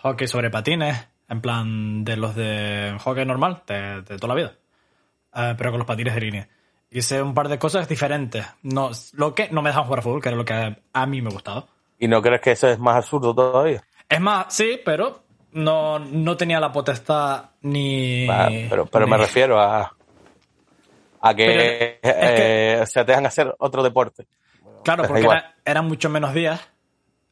hockey 0.01 0.27
sobre 0.27 0.49
patines, 0.49 1.07
en 1.29 1.41
plan 1.41 2.03
de 2.03 2.17
los 2.17 2.35
de 2.35 2.97
hockey 2.99 3.25
normal, 3.25 3.63
de, 3.67 4.01
toda 4.03 4.27
la 4.27 4.35
vida, 4.35 4.53
eh, 5.35 5.55
pero 5.57 5.71
con 5.71 5.79
los 5.79 5.87
patines 5.87 6.13
de 6.15 6.21
línea. 6.21 6.49
Hice 6.89 7.21
un 7.21 7.33
par 7.33 7.49
de 7.49 7.59
cosas 7.59 7.87
diferentes. 7.87 8.45
No, 8.63 8.91
lo 9.13 9.35
que 9.35 9.49
no 9.51 9.61
me 9.61 9.69
dejaban 9.69 9.87
jugar 9.87 9.99
a 9.99 10.03
fútbol, 10.03 10.21
que 10.21 10.29
era 10.29 10.37
lo 10.37 10.45
que 10.45 10.77
a 10.93 11.05
mí 11.05 11.21
me 11.21 11.29
gustaba. 11.29 11.67
¿Y 11.99 12.07
no 12.07 12.21
crees 12.21 12.41
que 12.41 12.51
eso 12.51 12.69
es 12.69 12.79
más 12.79 12.95
absurdo 12.95 13.35
todavía? 13.35 13.83
Es 14.07 14.21
más, 14.21 14.53
sí, 14.53 14.79
pero 14.85 15.26
no, 15.51 15.99
no 15.99 16.37
tenía 16.37 16.59
la 16.59 16.71
potestad 16.71 17.51
ni. 17.61 18.27
pero 18.69 18.85
pero 18.85 19.07
me 19.07 19.17
refiero 19.17 19.59
a 19.59 19.93
a 21.19 21.33
que, 21.33 21.99
eh, 22.01 22.83
se 22.85 23.03
te 23.03 23.13
hacer 23.13 23.53
otro 23.59 23.83
deporte. 23.83 24.27
Claro, 24.83 25.05
porque 25.07 25.27
eran 25.65 25.87
mucho 25.87 26.09
menos 26.09 26.33
días, 26.33 26.61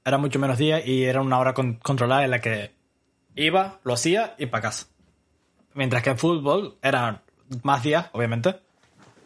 eran 0.03 0.21
mucho 0.21 0.39
menos 0.39 0.57
días 0.57 0.85
y 0.85 1.03
era 1.03 1.21
una 1.21 1.39
hora 1.39 1.53
controlada 1.53 2.25
en 2.25 2.31
la 2.31 2.41
que 2.41 2.73
iba, 3.35 3.79
lo 3.83 3.93
hacía 3.93 4.35
y 4.37 4.47
para 4.47 4.63
casa. 4.63 4.87
Mientras 5.73 6.03
que 6.03 6.09
en 6.09 6.17
fútbol 6.17 6.77
eran 6.81 7.21
más 7.63 7.83
días, 7.83 8.07
obviamente. 8.13 8.55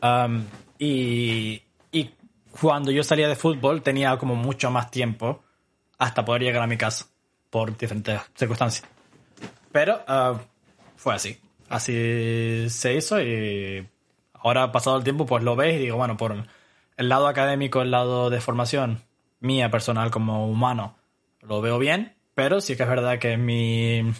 Um, 0.01 0.45
y, 0.77 1.61
y 1.91 2.13
cuando 2.59 2.91
yo 2.91 3.03
salía 3.03 3.27
de 3.27 3.35
fútbol 3.35 3.81
tenía 3.81 4.17
como 4.17 4.35
mucho 4.35 4.69
más 4.71 4.91
tiempo 4.91 5.41
hasta 5.97 6.25
poder 6.25 6.43
llegar 6.43 6.63
a 6.63 6.67
mi 6.67 6.77
casa 6.77 7.07
por 7.49 7.77
diferentes 7.77 8.21
circunstancias. 8.35 8.87
Pero 9.71 10.01
uh, 10.07 10.37
fue 10.95 11.15
así. 11.15 11.39
Así 11.69 12.67
se 12.69 12.95
hizo 12.95 13.21
y 13.21 13.87
ahora 14.33 14.71
pasado 14.71 14.97
el 14.97 15.03
tiempo, 15.03 15.25
pues 15.25 15.43
lo 15.43 15.55
ves 15.55 15.75
y 15.75 15.79
digo, 15.79 15.97
bueno, 15.97 16.17
por 16.17 16.47
el 16.97 17.09
lado 17.09 17.27
académico, 17.27 17.81
el 17.81 17.91
lado 17.91 18.29
de 18.29 18.41
formación 18.41 19.03
mía 19.39 19.69
personal 19.69 20.11
como 20.11 20.49
humano, 20.49 20.95
lo 21.41 21.61
veo 21.61 21.77
bien, 21.77 22.15
pero 22.35 22.59
sí 22.59 22.75
que 22.75 22.83
es 22.83 22.89
verdad 22.89 23.19
que 23.19 23.37
mis 23.37 24.15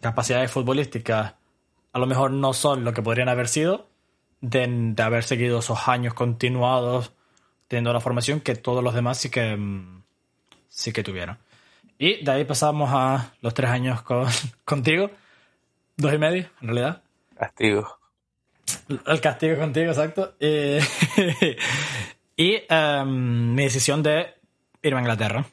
capacidades 0.00 0.50
futbolísticas 0.50 1.34
a 1.92 1.98
lo 1.98 2.06
mejor 2.06 2.30
no 2.30 2.52
son 2.52 2.84
lo 2.84 2.92
que 2.92 3.02
podrían 3.02 3.28
haber 3.28 3.48
sido 3.48 3.88
de, 4.40 4.94
haber 4.98 5.24
seguido 5.24 5.60
esos 5.60 5.88
años 5.88 6.14
continuados 6.14 7.12
teniendo 7.68 7.92
la 7.92 8.00
formación 8.00 8.40
que 8.40 8.54
todos 8.54 8.84
los 8.84 8.94
demás 8.94 9.18
sí 9.18 9.30
que 9.30 9.56
mm, 9.56 10.02
sí 10.68 10.92
que 10.92 11.02
tuvieron. 11.02 11.38
Y 12.02 12.24
de 12.24 12.32
ahí 12.32 12.44
pasamos 12.44 12.90
a 12.92 13.32
los 13.42 13.54
tres 13.54 13.70
años 13.70 14.02
con, 14.02 14.26
contigo, 14.64 15.08
dos 15.96 16.12
y 16.12 16.18
medio 16.18 16.46
en 16.60 16.66
realidad. 16.66 17.00
Castigo. 17.36 17.96
El 19.06 19.20
castigo 19.20 19.56
contigo, 19.56 19.92
exacto. 19.92 20.34
y 22.36 22.56
em, 22.68 23.54
mi 23.54 23.62
decisión 23.62 24.02
de 24.02 24.34
irme 24.82 24.98
a 24.98 25.02
Inglaterra 25.02 25.44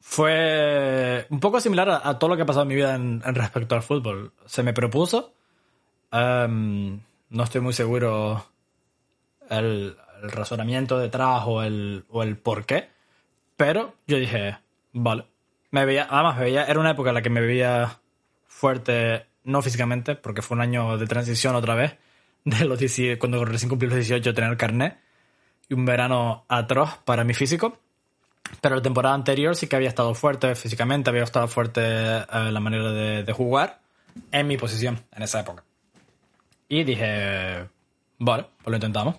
fue 0.00 1.24
un 1.30 1.40
poco 1.40 1.58
similar 1.58 1.88
a, 1.88 2.18
todo 2.18 2.28
lo 2.28 2.36
que 2.36 2.42
ha 2.42 2.46
pasado 2.46 2.64
en 2.64 2.68
mi 2.68 2.74
vida 2.74 2.94
en, 2.94 3.22
respecto 3.22 3.74
al 3.74 3.82
fútbol. 3.82 4.34
Se 4.44 4.62
me 4.62 4.74
propuso 4.74 5.32
Em, 6.12 7.00
no 7.30 7.44
estoy 7.44 7.62
muy 7.62 7.72
seguro 7.72 8.44
el, 9.48 9.96
razonamiento 10.22 10.98
detrás 10.98 11.44
o 11.46 11.62
el, 11.62 12.04
o 12.10 12.22
el 12.22 12.36
por 12.36 12.66
qué. 12.66 12.90
Pero 13.56 13.94
yo 14.06 14.18
dije, 14.18 14.58
vale. 14.92 15.26
Me 15.70 15.84
veía, 15.84 16.06
además 16.10 16.36
me 16.36 16.44
veía, 16.44 16.64
era 16.64 16.80
una 16.80 16.90
época 16.90 17.10
en 17.10 17.14
la 17.14 17.22
que 17.22 17.30
me 17.30 17.40
veía 17.40 18.00
fuerte, 18.46 19.26
no 19.44 19.62
físicamente, 19.62 20.16
porque 20.16 20.42
fue 20.42 20.56
un 20.56 20.62
año 20.62 20.98
de 20.98 21.06
transición 21.06 21.54
otra 21.54 21.74
vez, 21.74 21.96
de 22.44 22.64
los 22.64 22.80
cuando 23.18 23.44
recién 23.44 23.68
cumplí 23.68 23.88
los 23.88 23.96
18 23.96 24.34
tener 24.34 24.56
carnet, 24.56 24.98
y 25.68 25.74
un 25.74 25.84
verano 25.84 26.44
atroz 26.48 26.98
para 27.04 27.24
mi 27.24 27.34
físico. 27.34 27.78
Pero 28.60 28.76
la 28.76 28.82
temporada 28.82 29.14
anterior 29.14 29.54
sí 29.54 29.68
que 29.68 29.76
había 29.76 29.88
estado 29.88 30.12
fuerte 30.14 30.54
físicamente, 30.56 31.08
había 31.08 31.22
estado 31.22 31.46
fuerte 31.46 31.80
eh, 31.82 32.26
la 32.50 32.58
manera 32.58 32.90
de, 32.90 33.32
jugar 33.32 33.80
en 34.32 34.48
mi 34.48 34.56
posición 34.56 35.04
en 35.12 35.22
esa 35.22 35.40
época. 35.40 35.62
Y 36.68 36.82
dije, 36.82 37.68
vale, 38.18 38.46
pues 38.62 38.70
lo 38.70 38.76
intentamos. 38.76 39.16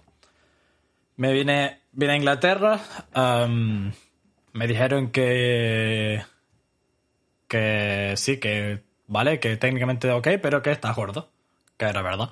Me 1.15 1.31
vine, 1.31 1.81
vine 1.93 2.13
a 2.13 2.15
Inglaterra, 2.17 2.79
me 4.53 4.67
dijeron 4.67 5.11
que, 5.11 6.23
que 7.47 8.13
sí, 8.17 8.39
que 8.39 8.83
vale, 9.07 9.39
que 9.39 9.57
técnicamente 9.57 10.11
ok, 10.11 10.27
pero 10.41 10.61
que 10.61 10.71
estás 10.71 10.95
gordo, 10.95 11.29
que 11.77 11.85
era 11.85 12.01
verdad. 12.01 12.31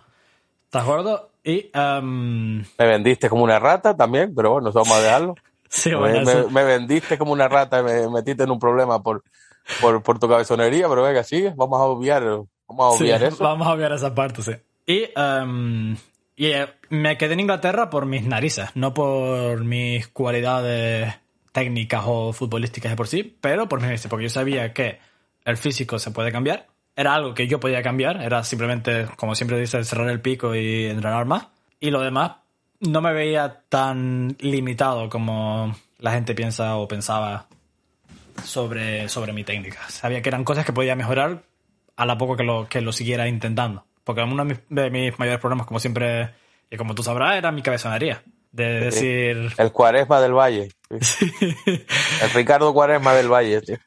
Estás 0.65 0.85
gordo 0.85 1.31
y... 1.43 1.71
me 1.73 2.85
vendiste 2.85 3.29
como 3.29 3.43
una 3.43 3.59
rata 3.59 3.95
también, 3.95 4.33
pero 4.35 4.51
bueno, 4.51 4.71
vamos 4.71 4.91
a 4.91 5.01
dejarlo 5.01 5.35
me, 6.51 6.63
vendiste 6.63 7.17
como 7.17 7.31
una 7.31 7.47
rata, 7.47 7.83
me 7.83 8.09
metiste 8.09 8.43
en 8.43 8.51
un 8.51 8.59
problema 8.59 9.01
por, 9.01 9.23
por, 9.81 10.19
tu 10.19 10.27
cabezonería, 10.27 10.87
pero 10.89 11.03
venga, 11.03 11.23
sigue, 11.23 11.53
vamos 11.55 11.79
a 11.79 11.83
obviar, 11.83 12.23
vamos 12.67 12.79
a 12.79 12.97
obviar 12.97 13.23
eso. 13.23 13.43
Vamos 13.43 13.67
a 13.67 13.73
obviar 13.73 13.91
esa 13.91 14.15
parte, 14.15 14.41
sí. 14.41 14.53
Y, 14.85 15.09
em, 15.15 15.95
y 16.35 16.47
eh, 16.47 16.67
me 16.89 17.17
quedé 17.17 17.33
en 17.33 17.41
Inglaterra 17.41 17.89
por 17.89 18.05
mis 18.05 18.25
narices, 18.25 18.69
no 18.75 18.93
por 18.93 19.63
mis 19.63 20.07
cualidades 20.07 21.13
técnicas 21.51 22.03
o 22.05 22.33
futbolísticas 22.33 22.91
de 22.91 22.95
por 22.95 23.07
sí, 23.07 23.37
pero 23.41 23.67
por 23.67 23.79
mis 23.79 23.87
narices, 23.87 24.09
porque 24.09 24.23
yo 24.23 24.29
sabía 24.29 24.73
que 24.73 24.99
el 25.45 25.57
físico 25.57 25.99
se 25.99 26.11
puede 26.11 26.31
cambiar. 26.31 26.67
Era 26.95 27.13
algo 27.13 27.33
que 27.33 27.47
yo 27.47 27.59
podía 27.59 27.81
cambiar, 27.81 28.21
era 28.21 28.43
simplemente, 28.43 29.07
como 29.15 29.35
siempre 29.35 29.59
dice, 29.59 29.83
cerrar 29.83 30.09
el 30.09 30.21
pico 30.21 30.55
y 30.55 30.85
entrenar 30.85 31.25
más. 31.25 31.47
Y 31.79 31.91
lo 31.91 32.01
demás, 32.01 32.33
no 32.81 33.01
me 33.01 33.13
veía 33.13 33.61
tan 33.69 34.35
limitado 34.39 35.09
como 35.09 35.75
la 35.99 36.11
gente 36.11 36.35
piensa 36.35 36.75
o 36.77 36.87
pensaba 36.87 37.47
sobre, 38.43 39.07
sobre 39.09 39.33
mi 39.33 39.43
técnica. 39.43 39.89
Sabía 39.89 40.21
que 40.21 40.29
eran 40.29 40.43
cosas 40.43 40.65
que 40.65 40.73
podía 40.73 40.95
mejorar 40.95 41.43
a 41.95 42.05
la 42.05 42.17
poco 42.17 42.37
que 42.37 42.43
lo, 42.43 42.67
que 42.67 42.81
lo 42.81 42.91
siguiera 42.91 43.27
intentando. 43.27 43.85
Porque 44.03 44.23
uno 44.23 44.45
de 44.69 44.89
mis, 44.89 45.19
mayores 45.19 45.39
problemas, 45.39 45.67
como 45.67 45.79
siempre, 45.79 46.31
y 46.71 46.77
como 46.77 46.95
tú 46.95 47.03
sabrás, 47.03 47.37
era 47.37 47.51
mi 47.51 47.61
cabezonería. 47.61 48.23
De 48.51 48.79
decir. 48.85 49.51
El 49.57 49.71
Cuaresma 49.71 50.21
del 50.21 50.33
Valle. 50.33 50.69
el 50.89 52.29
Ricardo 52.33 52.73
Cuaresma 52.73 53.13
del 53.13 53.31
Valle, 53.31 53.61
tío. 53.61 53.77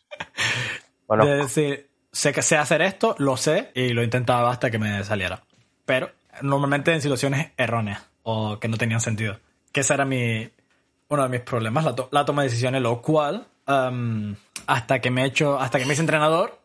Bueno. 1.07 1.27
De 1.27 1.37
decir, 1.37 1.91
sé 2.13 2.33
que 2.33 2.43
sé 2.43 2.57
hacer 2.57 2.83
esto, 2.83 3.15
lo 3.19 3.37
sé, 3.37 3.71
y 3.75 3.91
lo 3.91 4.03
intentaba 4.03 4.51
hasta 4.51 4.71
que 4.71 4.79
me 4.79 5.03
saliera. 5.05 5.43
Pero 5.85 6.11
normalmente 6.43 6.93
en 6.93 7.03
situaciones 7.03 7.51
erróneas 7.57 8.03
o 8.23 8.59
que 8.59 8.69
no 8.69 8.77
tenían 8.77 9.01
sentido. 9.01 9.39
Que 9.73 9.81
ese 9.81 9.95
era 9.95 10.05
mi, 10.05 10.49
uno 11.09 11.23
de 11.23 11.29
mis 11.29 11.41
problemas, 11.41 11.85
la, 12.11 12.25
toma 12.25 12.43
de 12.43 12.49
decisiones, 12.49 12.83
lo 12.83 13.03
cual, 13.03 13.47
um, 13.67 14.35
hasta 14.67 15.01
que 15.01 15.11
me 15.11 15.23
he 15.23 15.27
hecho, 15.27 15.59
hasta 15.59 15.79
que 15.79 15.87
me 15.87 15.93
hice 15.93 16.03
entrenador, 16.03 16.59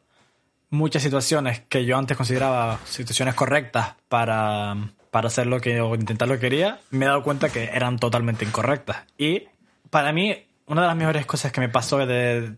muchas 0.69 1.03
situaciones 1.03 1.61
que 1.61 1.85
yo 1.85 1.97
antes 1.97 2.17
consideraba 2.17 2.79
situaciones 2.85 3.35
correctas 3.35 3.95
para, 4.09 4.75
para 5.17 5.29
hacer 5.29 5.47
lo 5.47 5.59
que 5.59 5.81
o 5.81 5.95
intentar 5.95 6.27
lo 6.27 6.35
que 6.35 6.41
quería, 6.41 6.79
me 6.91 7.05
he 7.05 7.07
dado 7.07 7.23
cuenta 7.23 7.49
que 7.49 7.71
eran 7.73 7.97
totalmente 7.97 8.45
incorrectas. 8.45 8.97
Y 9.17 9.45
para 9.89 10.13
mí, 10.13 10.45
una 10.67 10.81
de 10.81 10.87
las 10.89 10.95
mejores 10.95 11.25
cosas 11.25 11.51
que 11.51 11.59
me 11.59 11.69
pasó 11.69 11.97
de, 12.05 12.55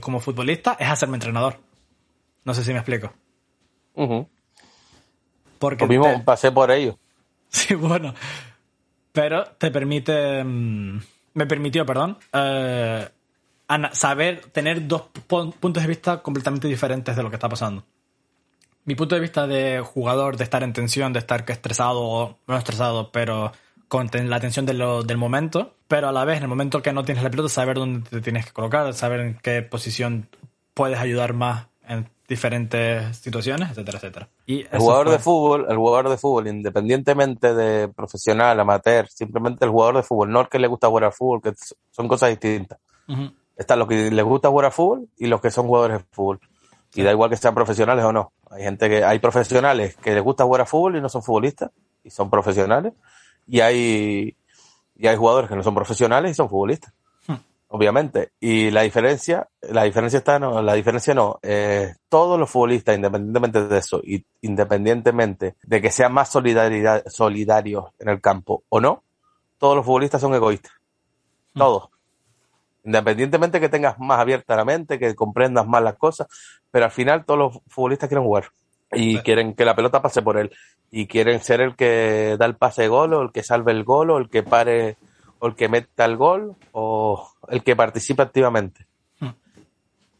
como 0.00 0.18
futbolista 0.18 0.78
es 0.80 0.88
hacerme 0.88 1.16
entrenador. 1.16 1.58
No 2.46 2.54
sé 2.54 2.64
si 2.64 2.72
me 2.72 2.78
explico. 2.78 3.12
Porque 5.58 5.86
mismo 5.86 6.24
pasé 6.24 6.50
por 6.50 6.70
ello. 6.70 6.98
Sí, 7.50 7.74
bueno. 7.74 8.14
Pero 9.12 9.44
te 9.58 9.70
permite. 9.70 10.42
Mm, 10.42 11.02
me 11.34 11.46
permitió, 11.46 11.84
perdón. 11.84 12.16
Eh, 12.32 13.08
saber 13.92 14.46
tener 14.52 14.88
dos 14.88 15.02
puntos 15.28 15.82
de 15.82 15.86
vista 15.86 16.22
completamente 16.22 16.66
diferentes 16.66 17.14
de 17.14 17.22
lo 17.22 17.28
que 17.28 17.36
está 17.36 17.50
pasando. 17.50 17.84
Mi 18.84 18.94
punto 18.94 19.14
de 19.14 19.20
vista 19.20 19.46
de 19.46 19.80
jugador, 19.80 20.36
de 20.36 20.44
estar 20.44 20.62
en 20.62 20.72
tensión, 20.72 21.12
de 21.12 21.18
estar 21.18 21.44
estresado 21.48 22.00
o 22.00 22.36
no 22.46 22.56
estresado, 22.56 23.10
pero 23.12 23.52
con 23.88 24.08
la 24.12 24.40
tensión 24.40 24.66
del 24.66 25.16
momento, 25.16 25.74
pero 25.88 26.08
a 26.08 26.12
la 26.12 26.24
vez, 26.24 26.38
en 26.38 26.44
el 26.44 26.48
momento 26.48 26.80
que 26.80 26.92
no 26.92 27.04
tienes 27.04 27.24
la 27.24 27.30
pelota, 27.30 27.48
saber 27.48 27.76
dónde 27.76 28.08
te 28.08 28.20
tienes 28.20 28.46
que 28.46 28.52
colocar, 28.52 28.94
saber 28.94 29.20
en 29.20 29.34
qué 29.42 29.62
posición 29.62 30.28
puedes 30.74 30.98
ayudar 30.98 31.34
más 31.34 31.66
en 31.88 32.08
diferentes 32.28 33.16
situaciones, 33.16 33.70
etcétera, 33.70 33.98
etcétera. 33.98 34.28
Y 34.46 34.60
el 34.60 34.78
jugador 34.78 35.10
de 35.10 35.18
fútbol, 35.18 35.66
el 35.68 35.76
jugador 35.76 36.08
de 36.08 36.16
fútbol, 36.16 36.46
independientemente 36.46 37.52
de 37.52 37.88
profesional, 37.88 38.60
amateur, 38.60 39.08
simplemente 39.08 39.64
el 39.64 39.72
jugador 39.72 39.96
de 39.96 40.02
fútbol, 40.04 40.30
no 40.30 40.40
el 40.42 40.48
que 40.48 40.60
le 40.60 40.68
gusta 40.68 40.86
jugar 40.86 41.04
al 41.04 41.12
fútbol, 41.12 41.42
que 41.42 41.52
son 41.90 42.06
cosas 42.06 42.30
distintas. 42.30 42.78
Están 43.56 43.80
los 43.80 43.88
que 43.88 44.12
les 44.12 44.24
gusta 44.24 44.48
jugar 44.48 44.66
al 44.66 44.72
fútbol 44.72 45.08
y 45.18 45.26
los 45.26 45.40
que 45.40 45.50
son 45.50 45.66
jugadores 45.66 45.98
de 45.98 46.04
fútbol. 46.12 46.38
Y 46.94 47.02
da 47.02 47.10
igual 47.10 47.28
que 47.28 47.36
sean 47.36 47.54
profesionales 47.54 48.04
o 48.04 48.12
no. 48.12 48.32
Hay 48.50 48.62
gente 48.62 48.88
que, 48.88 49.04
hay 49.04 49.18
profesionales 49.18 49.96
que 49.96 50.14
les 50.14 50.22
gusta 50.22 50.44
jugar 50.44 50.62
al 50.62 50.66
fútbol 50.66 50.96
y 50.96 51.00
no 51.00 51.08
son 51.08 51.22
futbolistas, 51.22 51.70
y 52.04 52.10
son 52.10 52.28
profesionales. 52.28 52.92
Y 53.46 53.60
hay, 53.60 54.36
y 54.96 55.06
hay 55.06 55.16
jugadores 55.16 55.48
que 55.48 55.56
no 55.56 55.62
son 55.62 55.74
profesionales 55.74 56.32
y 56.32 56.34
son 56.34 56.48
futbolistas 56.48 56.92
obviamente. 57.70 58.32
Y 58.40 58.70
la 58.70 58.82
diferencia, 58.82 59.48
la 59.62 59.84
diferencia 59.84 60.18
está, 60.18 60.38
no, 60.38 60.60
la 60.62 60.74
diferencia 60.74 61.14
no, 61.14 61.38
eh, 61.42 61.94
todos 62.08 62.38
los 62.38 62.50
futbolistas, 62.50 62.96
independientemente 62.96 63.66
de 63.66 63.78
eso, 63.78 64.00
y 64.02 64.24
independientemente 64.42 65.56
de 65.62 65.80
que 65.80 65.90
sean 65.90 66.12
más 66.12 66.28
solidaridad, 66.28 67.04
solidarios 67.06 67.86
en 67.98 68.08
el 68.08 68.20
campo 68.20 68.64
o 68.68 68.80
no, 68.80 69.04
todos 69.58 69.76
los 69.76 69.84
futbolistas 69.84 70.20
son 70.20 70.34
egoístas. 70.34 70.72
Hmm. 71.54 71.58
Todos. 71.58 71.90
Independientemente 72.84 73.60
que 73.60 73.68
tengas 73.68 73.98
más 73.98 74.20
abierta 74.20 74.56
la 74.56 74.64
mente, 74.64 74.98
que 74.98 75.14
comprendas 75.14 75.66
más 75.66 75.82
las 75.82 75.96
cosas, 75.96 76.26
pero 76.70 76.86
al 76.86 76.90
final 76.90 77.24
todos 77.24 77.38
los 77.38 77.58
futbolistas 77.68 78.08
quieren 78.08 78.24
jugar. 78.24 78.46
Y 78.92 79.18
quieren 79.18 79.54
que 79.54 79.64
la 79.64 79.76
pelota 79.76 80.02
pase 80.02 80.22
por 80.22 80.36
él. 80.36 80.50
Y 80.90 81.06
quieren 81.06 81.40
ser 81.40 81.60
el 81.60 81.76
que 81.76 82.36
da 82.38 82.46
el 82.46 82.56
pase 82.56 82.82
de 82.82 82.88
gol, 82.88 83.14
o 83.14 83.22
el 83.22 83.30
que 83.30 83.42
salve 83.42 83.72
el 83.72 83.84
gol, 83.84 84.10
o 84.10 84.18
el 84.18 84.28
que 84.28 84.42
pare 84.42 84.96
o 85.40 85.46
el 85.46 85.54
que 85.54 85.68
meta 85.68 86.04
el 86.04 86.16
gol 86.16 86.54
o 86.72 87.28
el 87.48 87.64
que 87.64 87.74
participa 87.74 88.22
activamente. 88.22 88.86
Hmm. 89.18 89.30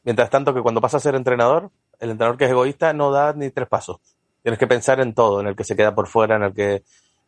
Mientras 0.02 0.30
tanto 0.30 0.52
que 0.52 0.62
cuando 0.62 0.80
pasa 0.80 0.96
a 0.96 1.00
ser 1.00 1.14
entrenador, 1.14 1.70
el 2.00 2.10
entrenador 2.10 2.38
que 2.38 2.46
es 2.46 2.50
egoísta 2.50 2.92
no 2.92 3.12
da 3.12 3.32
ni 3.34 3.50
tres 3.50 3.68
pasos. 3.68 3.98
Tienes 4.42 4.58
que 4.58 4.66
pensar 4.66 5.00
en 5.00 5.14
todo, 5.14 5.40
en 5.40 5.46
el 5.46 5.54
que 5.54 5.64
se 5.64 5.76
queda 5.76 5.94
por 5.94 6.08
fuera, 6.08 6.36
en 6.36 6.42
el 6.44 6.54
que, 6.54 6.82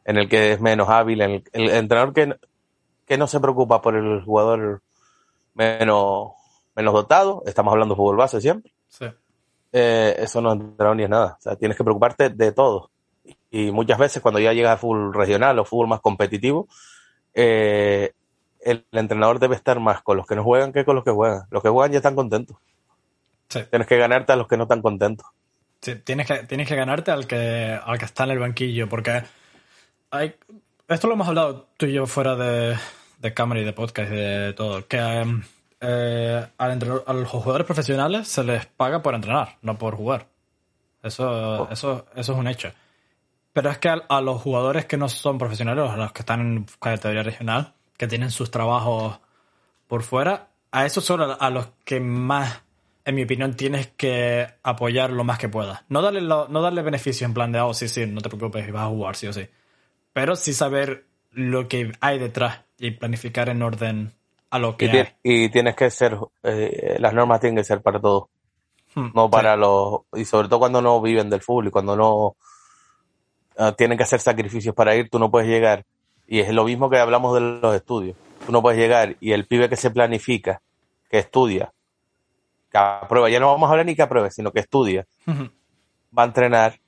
en 0.07 0.16
el 0.16 0.28
que 0.28 0.53
es 0.53 0.61
menos 0.61 0.89
hábil, 0.89 1.20
en 1.20 1.45
el, 1.53 1.70
entrenador 1.70 2.14
que, 2.14 2.35
que 3.07 3.18
no 3.18 3.26
se 3.26 3.39
preocupa 3.39 3.83
por 3.83 3.95
el 3.95 4.22
jugador 4.24 4.83
menos, 5.55 6.32
menos 6.74 6.94
dotado, 6.94 7.42
estamos 7.46 7.72
hablando 7.72 7.94
de 7.94 7.96
fútbol 7.96 8.16
base 8.16 8.40
siempre. 8.40 8.72
Eh, 9.72 10.16
eso 10.18 10.40
no 10.40 10.53
es 10.53 10.61
entrenador 10.61 10.96
ni 10.96 11.05
es 11.05 11.11
nada. 11.11 11.36
O 11.38 11.42
sea, 11.42 11.57
tienes 11.57 11.76
que 11.76 11.84
preocuparte 11.84 12.30
de 12.30 12.53
todo. 12.53 12.90
Y 13.50 13.70
muchas 13.70 13.98
veces 13.98 14.22
cuando 14.22 14.40
ya 14.40 14.53
llegas 14.53 14.72
a 14.72 14.76
fútbol 14.76 15.14
regional 15.14 15.59
o 15.59 15.64
fútbol 15.64 15.88
más 15.88 16.00
competitivo, 16.00 16.68
eh, 17.34 18.12
el, 18.61 18.86
entrenador 18.92 19.38
debe 19.38 19.57
estar 19.57 19.80
más 19.80 20.03
con 20.03 20.16
los 20.16 20.26
que 20.26 20.36
no 20.36 20.44
juegan 20.44 20.72
que 20.72 20.84
con 20.84 20.96
los 20.96 21.05
que 21.05 21.11
juegan. 21.11 21.42
Los 21.50 21.62
que 21.62 21.68
juegan 21.68 21.92
ya 21.92 21.98
están 21.98 22.14
contentos. 22.14 22.57
Tienes 23.48 23.86
que 23.86 23.98
ganarte 23.98 24.32
a 24.32 24.36
los 24.36 24.48
que 24.48 24.57
no 24.57 24.62
están 24.62 24.80
contentos. 24.80 25.26
tienes 26.05 26.26
que, 26.26 26.44
tienes 26.44 26.66
que 26.66 26.76
ganarte 26.76 27.11
al 27.11 27.26
que, 27.26 27.78
al 27.82 27.98
que 27.98 28.05
está 28.07 28.24
en 28.24 28.30
el 28.30 28.38
banquillo, 28.38 28.88
porque 28.88 29.22
hay, 30.11 30.34
esto 30.88 31.07
lo 31.07 31.14
hemos 31.14 31.28
hablado 31.28 31.68
tú 31.76 31.84
y 31.84 31.92
yo 31.92 32.07
fuera 32.07 32.34
de, 32.34 32.76
de 33.22 33.32
cámara 33.32 33.60
y 33.60 33.64
de 33.64 33.72
podcast 33.72 34.12
y 34.12 34.16
de 34.16 34.52
todo, 34.52 34.86
que 34.86 34.98
eh, 35.80 36.46
a 36.58 37.12
los 37.14 37.28
jugadores 37.28 37.66
profesionales 37.66 38.28
se 38.28 38.42
les 38.42 38.66
paga 38.66 39.00
por 39.00 39.14
entrenar, 39.14 39.58
no 39.62 39.78
por 39.78 39.96
jugar. 39.96 40.26
Eso, 41.02 41.30
oh. 41.30 41.68
eso, 41.70 42.06
eso 42.14 42.32
es 42.32 42.38
un 42.38 42.48
hecho. 42.48 42.72
Pero 43.52 43.70
es 43.70 43.78
que 43.78 43.88
a, 43.88 44.20
los 44.20 44.40
jugadores 44.40 44.86
que 44.86 44.96
no 44.96 45.08
son 45.08 45.38
profesionales, 45.38 45.88
a 45.88 45.96
los 45.96 46.12
que 46.12 46.20
están 46.22 46.40
en 46.40 46.66
categoría 46.80 47.22
regional, 47.22 47.74
que 47.96 48.08
tienen 48.08 48.30
sus 48.30 48.50
trabajos 48.50 49.20
por 49.86 50.02
fuera, 50.02 50.48
a 50.72 50.86
esos 50.86 51.04
son 51.04 51.20
a, 51.20 51.50
los 51.50 51.68
que 51.84 52.00
más, 52.00 52.62
en 53.04 53.14
mi 53.14 53.24
opinión, 53.24 53.54
tienes 53.54 53.88
que 53.88 54.48
apoyar 54.62 55.10
lo 55.10 55.22
más 55.22 55.38
que 55.38 55.48
puedas. 55.48 55.82
No 55.88 56.02
darle, 56.02 56.22
no 56.22 56.62
darle 56.62 56.82
beneficios 56.82 57.28
en 57.28 57.34
plan 57.34 57.52
de, 57.52 57.60
oh, 57.60 57.74
sí, 57.74 57.88
sí, 57.88 58.06
no 58.06 58.20
te 58.20 58.30
preocupes, 58.30 58.72
vas 58.72 58.84
a 58.84 58.88
jugar, 58.88 59.14
sí 59.16 59.26
o 59.26 59.32
sí. 59.32 59.46
Pero 60.12 60.34
sí 60.34 60.52
saber 60.54 61.11
lo 61.33 61.68
que 61.68 61.93
hay 62.01 62.18
detrás 62.18 62.61
y 62.78 62.93
planificar 62.93 63.49
en 63.49 63.62
orden 63.62 64.12
a 64.51 64.59
lo 64.59 64.76
que 64.76 64.87
y, 64.87 64.89
hay. 64.89 65.09
y 65.22 65.49
tienes 65.49 65.74
que 65.74 65.91
ser, 65.91 66.18
eh, 66.43 66.97
las 66.99 67.14
normas 67.14 67.41
tienen 67.41 67.57
que 67.57 67.64
ser 67.64 67.80
para 67.80 68.01
todos. 68.01 68.24
Hmm, 68.95 69.09
no 69.14 69.30
para 69.30 69.57
los, 69.57 70.03
y 70.14 70.24
sobre 70.24 70.49
todo 70.49 70.59
cuando 70.59 70.83
no 70.83 71.01
viven 71.01 71.30
del 71.30 71.41
fútbol 71.41 71.68
y 71.68 71.70
cuando 71.70 71.97
no 71.97 72.37
ah, 73.57 73.72
tienen 73.72 73.97
que 73.97 74.05
hacer 74.05 74.20
sacrificios 74.20 74.74
para 74.74 74.95
ir, 74.95 75.09
tú 75.09 75.18
no 75.18 75.30
puedes 75.30 75.49
llegar. 75.49 75.85
Y 76.26 76.41
es 76.41 76.53
lo 76.53 76.64
mismo 76.64 76.91
que 76.91 76.99
hablamos 76.99 77.35
de 77.35 77.41
los 77.41 77.74
estudios. 77.74 78.16
Tú 78.45 78.53
no 78.53 78.61
puedes 78.61 78.78
llegar 78.78 79.16
y 79.20 79.33
el 79.33 79.47
pibe 79.47 79.68
que 79.68 79.76
se 79.76 79.91
planifica, 79.91 80.61
que 81.11 81.18
estudia, 81.18 81.72
que 82.70 82.78
aprueba, 82.78 83.30
ya 83.30 83.41
no 83.41 83.47
vamos 83.47 83.68
a 83.68 83.70
hablar 83.70 83.87
ni 83.87 83.95
que 83.95 84.03
apruebe, 84.03 84.30
sino 84.30 84.51
que 84.51 84.61
estudia, 84.61 85.07
va 85.26 86.22
a 86.22 86.26
entrenar, 86.26 86.78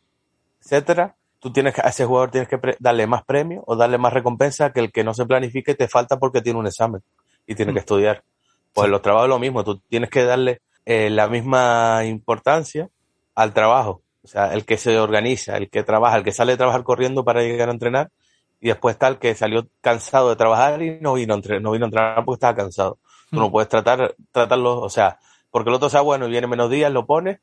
etcétera, 0.60 1.14
tú 1.44 1.52
tienes 1.52 1.74
que, 1.74 1.82
a 1.82 1.90
ese 1.90 2.06
jugador 2.06 2.30
tienes 2.30 2.48
que 2.48 2.58
darle 2.78 3.06
más 3.06 3.22
premio 3.22 3.62
o 3.66 3.76
darle 3.76 3.98
más 3.98 4.14
recompensa 4.14 4.72
que 4.72 4.80
el 4.80 4.90
que 4.90 5.04
no 5.04 5.12
se 5.12 5.26
planifique 5.26 5.72
y 5.72 5.74
te 5.74 5.88
falta 5.88 6.18
porque 6.18 6.40
tiene 6.40 6.58
un 6.58 6.66
examen 6.66 7.02
y 7.46 7.54
tiene 7.54 7.74
que 7.74 7.80
estudiar. 7.80 8.24
Pues 8.72 8.88
los 8.88 9.02
trabajos 9.02 9.28
lo 9.28 9.38
mismo, 9.38 9.62
tú 9.62 9.78
tienes 9.78 10.08
que 10.08 10.24
darle 10.24 10.62
eh, 10.86 11.10
la 11.10 11.28
misma 11.28 12.02
importancia 12.06 12.88
al 13.34 13.52
trabajo. 13.52 14.00
O 14.22 14.26
sea, 14.26 14.54
el 14.54 14.64
que 14.64 14.78
se 14.78 14.98
organiza, 14.98 15.58
el 15.58 15.68
que 15.68 15.82
trabaja, 15.82 16.16
el 16.16 16.24
que 16.24 16.32
sale 16.32 16.54
a 16.54 16.56
trabajar 16.56 16.82
corriendo 16.82 17.26
para 17.26 17.42
llegar 17.42 17.68
a 17.68 17.72
entrenar, 17.72 18.10
y 18.58 18.68
después 18.68 18.94
está 18.94 19.08
el 19.08 19.18
que 19.18 19.34
salió 19.34 19.68
cansado 19.82 20.30
de 20.30 20.36
trabajar 20.36 20.80
y 20.80 20.98
no 20.98 21.12
vino 21.12 21.34
a 21.34 21.36
entrenar, 21.36 21.60
no 21.60 21.72
vino 21.72 21.84
a 21.84 21.88
entrenar 21.88 22.24
porque 22.24 22.36
estaba 22.36 22.54
cansado. 22.54 22.96
Tú 23.30 23.38
no 23.38 23.50
puedes 23.50 23.68
tratar, 23.68 24.14
tratarlo, 24.32 24.80
o 24.80 24.88
sea, 24.88 25.18
porque 25.50 25.68
el 25.68 25.76
otro 25.76 25.90
sea 25.90 26.00
bueno 26.00 26.26
y 26.26 26.30
viene 26.30 26.46
menos 26.46 26.70
días, 26.70 26.90
lo 26.90 27.04
pones, 27.04 27.38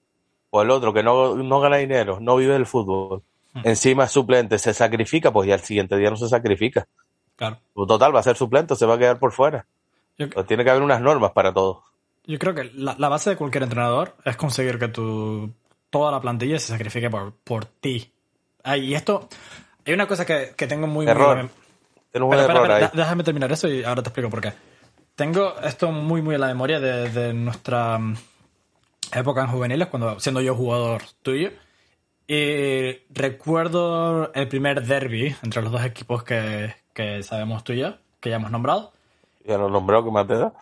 o 0.49 0.63
el 0.63 0.71
otro 0.71 0.91
que 0.91 1.03
no, 1.03 1.35
no 1.35 1.59
gana 1.59 1.77
dinero, 1.77 2.17
no 2.19 2.35
vive 2.37 2.53
del 2.53 2.65
fútbol, 2.65 3.21
encima 3.63 4.05
es 4.05 4.11
suplente, 4.11 4.57
se 4.59 4.73
sacrifica, 4.73 5.31
pues 5.31 5.47
ya 5.47 5.55
el 5.55 5.61
siguiente 5.61 5.97
día 5.97 6.09
no 6.09 6.17
se 6.17 6.27
sacrifica. 6.27 6.87
Claro. 7.35 7.59
Total, 7.73 8.15
va 8.15 8.19
a 8.19 8.23
ser 8.23 8.37
suplente, 8.37 8.75
se 8.75 8.85
va 8.85 8.95
a 8.95 8.99
quedar 8.99 9.19
por 9.19 9.31
fuera. 9.31 9.65
Pues 10.17 10.45
tiene 10.45 10.63
que 10.63 10.69
haber 10.69 10.83
unas 10.83 11.01
normas 11.01 11.31
para 11.31 11.53
todo. 11.53 11.83
Yo 12.25 12.37
creo 12.37 12.53
que 12.53 12.71
la, 12.75 12.93
base 13.09 13.31
de 13.31 13.35
cualquier 13.35 13.63
entrenador 13.63 14.15
es 14.25 14.37
conseguir 14.37 14.77
que 14.77 14.87
tu, 14.87 15.51
toda 15.89 16.11
la 16.11 16.21
plantilla 16.21 16.59
se 16.59 16.67
sacrifique 16.67 17.09
por, 17.09 17.33
por 17.43 17.65
ti. 17.65 18.13
y 18.77 18.93
esto, 18.93 19.27
hay 19.85 19.93
una 19.93 20.07
cosa 20.07 20.25
que, 20.25 20.53
tengo 20.55 20.87
muy... 20.87 21.07
Error. 21.07 21.49
Muy, 22.13 22.37
error 22.37 22.91
Déjame 22.93 23.23
terminar 23.23 23.51
eso 23.51 23.67
y 23.67 23.83
ahora 23.83 24.03
te 24.03 24.09
explico 24.09 24.29
por 24.29 24.41
qué. 24.41 24.53
Tengo 25.15 25.55
esto 25.63 25.91
muy, 25.91 26.21
muy 26.21 26.35
en 26.35 26.41
la 26.41 26.47
memoria 26.47 26.79
de, 26.79 27.09
de 27.09 27.33
nuestra 27.33 27.97
mm, 27.97 28.15
época 29.13 29.41
en 29.41 29.47
juveniles, 29.47 29.87
cuando 29.87 30.19
siendo 30.19 30.41
yo 30.41 30.55
jugador 30.55 31.01
tuyo. 31.21 31.51
Y 32.33 33.01
recuerdo 33.09 34.31
el 34.31 34.47
primer 34.47 34.87
derby 34.87 35.35
entre 35.43 35.61
los 35.61 35.69
dos 35.69 35.83
equipos 35.83 36.23
que, 36.23 36.73
que 36.93 37.21
sabemos 37.23 37.65
tú 37.65 37.73
y 37.73 37.79
yo, 37.79 37.95
que 38.21 38.29
ya 38.29 38.37
hemos 38.37 38.51
nombrado. 38.51 38.93
Ya 39.45 39.57
lo 39.57 39.67
he 39.67 39.71
nombrado, 39.71 40.05
que 40.05 40.11
más 40.11 40.27
te 40.27 40.35
da? 40.35 40.53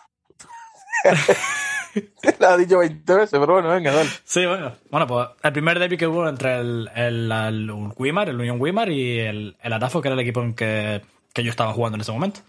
Lo 2.40 2.48
ha 2.48 2.58
dicho 2.58 2.80
20 2.80 3.14
veces, 3.14 3.40
pero 3.40 3.54
bueno, 3.54 3.70
venga, 3.70 3.94
dale. 3.94 4.10
Sí, 4.24 4.48
bueno. 4.48 4.74
Bueno, 4.90 5.06
pues 5.06 5.28
el 5.44 5.54
primer 5.54 5.78
derby 5.78 5.96
que 5.96 6.08
hubo 6.08 6.28
entre 6.28 6.60
el, 6.60 6.90
el, 6.96 7.32
el, 7.32 7.72
Wimar, 7.98 8.30
el 8.30 8.40
Union 8.40 8.60
Wimar 8.60 8.90
y 8.90 9.20
el, 9.20 9.56
el 9.62 9.74
Atafo, 9.74 10.02
que 10.02 10.08
era 10.08 10.16
el 10.16 10.22
equipo 10.22 10.42
en 10.42 10.56
que, 10.56 11.04
que 11.34 11.44
yo 11.44 11.52
estaba 11.52 11.74
jugando 11.74 11.98
en 11.98 12.02
ese 12.02 12.12
momento. 12.12 12.40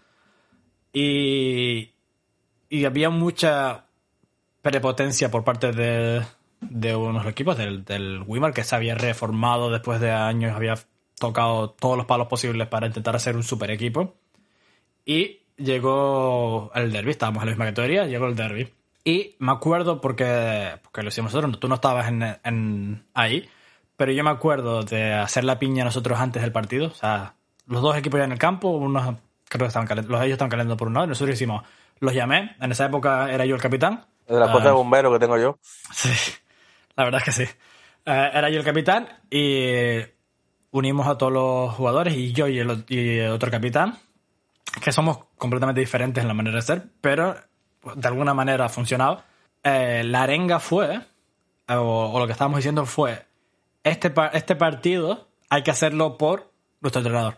Y, 0.94 1.92
y 2.70 2.84
había 2.86 3.10
mucha 3.10 3.84
prepotencia 4.62 5.30
por 5.30 5.44
parte 5.44 5.72
de, 5.72 6.22
de 6.60 6.94
unos 6.94 7.26
equipos, 7.26 7.56
del, 7.56 7.84
del 7.84 8.22
Wimar, 8.26 8.52
que 8.52 8.64
se 8.64 8.76
había 8.76 8.94
reformado 8.94 9.70
después 9.70 10.00
de 10.00 10.10
años, 10.10 10.54
había 10.54 10.74
tocado 11.18 11.70
todos 11.70 11.96
los 11.96 12.06
palos 12.06 12.26
posibles 12.28 12.66
para 12.68 12.86
intentar 12.86 13.14
hacer 13.14 13.36
un 13.36 13.42
super 13.42 13.70
equipo. 13.70 14.14
Y 15.04 15.40
llegó 15.56 16.70
el 16.74 16.92
derby, 16.92 17.10
estábamos 17.10 17.42
en 17.42 17.48
la 17.48 17.52
misma 17.52 17.66
categoría, 17.66 18.06
llegó 18.06 18.26
el 18.26 18.36
derby. 18.36 18.72
Y 19.04 19.36
me 19.38 19.52
acuerdo 19.52 20.00
porque, 20.00 20.78
porque 20.82 21.02
lo 21.02 21.08
hicimos 21.08 21.32
nosotros, 21.32 21.60
tú 21.60 21.68
no 21.68 21.76
estabas 21.76 22.08
en, 22.08 23.04
ahí, 23.14 23.48
pero 23.96 24.12
yo 24.12 24.24
me 24.24 24.30
acuerdo 24.30 24.82
de 24.82 25.14
hacer 25.14 25.44
la 25.44 25.58
piña 25.58 25.84
nosotros 25.84 26.18
antes 26.18 26.42
del 26.42 26.52
partido. 26.52 26.88
O 26.88 26.94
sea, 26.94 27.34
los 27.66 27.82
dos 27.82 27.96
equipos 27.96 28.18
ya 28.18 28.24
en 28.24 28.32
el 28.32 28.38
campo, 28.38 28.68
unos 28.70 29.16
creo 29.48 29.64
que 29.64 29.68
estaban 29.68 29.86
calentando, 29.86 30.16
los 30.16 30.24
ellos 30.24 30.34
estaban 30.34 30.50
calentando 30.50 30.76
por 30.76 30.88
un 30.88 30.94
lado, 30.94 31.06
y 31.06 31.08
nosotros 31.08 31.34
hicimos, 31.34 31.64
los 31.98 32.14
llamé, 32.14 32.56
en 32.60 32.72
esa 32.72 32.86
época 32.86 33.30
era 33.32 33.44
yo 33.44 33.54
el 33.54 33.60
capitán. 33.60 34.04
De 34.28 34.38
la 34.38 34.52
cosa 34.52 34.66
de 34.66 34.72
bombero 34.72 35.12
que 35.12 35.18
tengo 35.18 35.36
yo. 35.38 35.58
Sí, 35.92 36.10
la 36.96 37.04
verdad 37.04 37.20
es 37.20 37.24
que 37.24 37.46
sí. 37.46 37.52
Eh, 38.06 38.30
era 38.34 38.50
yo 38.50 38.58
el 38.58 38.64
capitán 38.64 39.08
y 39.30 40.00
unimos 40.70 41.06
a 41.06 41.18
todos 41.18 41.32
los 41.32 41.74
jugadores 41.74 42.14
y 42.14 42.32
yo 42.32 42.48
y 42.48 42.58
el, 42.58 43.30
otro 43.30 43.50
capitán, 43.50 43.98
que 44.82 44.92
somos 44.92 45.18
completamente 45.36 45.80
diferentes 45.80 46.22
en 46.22 46.28
la 46.28 46.34
manera 46.34 46.56
de 46.56 46.62
ser, 46.62 46.84
pero 47.00 47.36
de 47.94 48.08
alguna 48.08 48.34
manera 48.34 48.66
ha 48.66 48.68
funcionado. 48.68 49.22
Eh, 49.62 50.02
la 50.04 50.22
arenga 50.22 50.60
fue, 50.60 51.00
o, 51.68 52.18
lo 52.18 52.26
que 52.26 52.32
estábamos 52.32 52.58
diciendo 52.58 52.86
fue, 52.86 53.26
este, 53.84 54.12
este 54.32 54.56
partido 54.56 55.28
hay 55.48 55.62
que 55.62 55.70
hacerlo 55.70 56.16
por 56.16 56.52
nuestro 56.80 57.00
entrenador. 57.00 57.36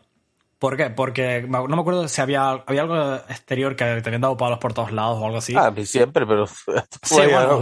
¿Por 0.62 0.76
qué? 0.76 0.90
Porque 0.90 1.44
no 1.48 1.66
me 1.66 1.80
acuerdo 1.80 2.06
si 2.06 2.20
había, 2.20 2.50
había 2.50 2.82
algo 2.82 3.16
exterior 3.28 3.74
que 3.74 3.84
te 4.00 4.08
habían 4.08 4.20
dado 4.20 4.36
palos 4.36 4.60
por 4.60 4.72
todos 4.72 4.92
lados 4.92 5.18
o 5.20 5.24
algo 5.24 5.38
así. 5.38 5.56
Ah, 5.56 5.74
siempre, 5.84 6.24
pero 6.24 6.46
sí, 7.02 7.16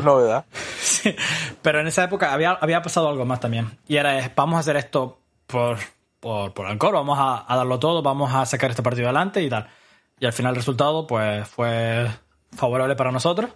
novedad. 0.04 0.44
Sí, 0.78 1.16
pero 1.62 1.80
en 1.80 1.86
esa 1.86 2.04
época 2.04 2.30
había, 2.30 2.50
había 2.50 2.82
pasado 2.82 3.08
algo 3.08 3.24
más 3.24 3.40
también. 3.40 3.78
Y 3.88 3.96
era, 3.96 4.30
vamos 4.36 4.58
a 4.58 4.60
hacer 4.60 4.76
esto 4.76 5.18
por, 5.46 5.78
por, 6.20 6.52
por 6.52 6.66
Alcor, 6.66 6.92
vamos 6.92 7.18
a, 7.18 7.46
darlo 7.48 7.78
todo, 7.78 8.02
vamos 8.02 8.34
a 8.34 8.44
sacar 8.44 8.68
este 8.68 8.82
partido 8.82 9.06
adelante 9.06 9.42
y 9.42 9.48
tal. 9.48 9.66
Y 10.18 10.26
al 10.26 10.34
final 10.34 10.50
el 10.50 10.56
resultado 10.56 11.06
pues 11.06 11.48
fue 11.48 12.06
favorable 12.54 12.96
para 12.96 13.12
nosotros, 13.12 13.48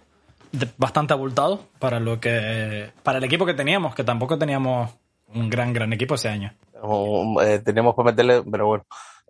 bastante 0.77 1.13
abultado 1.13 1.67
para 1.77 1.99
lo 1.99 2.19
que 2.19 2.89
para 3.03 3.19
el 3.19 3.23
equipo 3.23 3.45
que 3.45 3.53
teníamos, 3.53 3.93
que 3.93 4.03
tampoco 4.03 4.39
teníamos 4.39 4.89
un 5.35 5.51
gran 5.51 5.71
gran 5.71 5.93
equipo 5.93 6.15
ese 6.15 6.29
año. 6.29 6.51
Eh, 7.43 7.59
teníamos 7.63 7.95
que 7.95 8.03
meterle, 8.03 8.41
pero 8.41 8.65
bueno. 8.65 8.85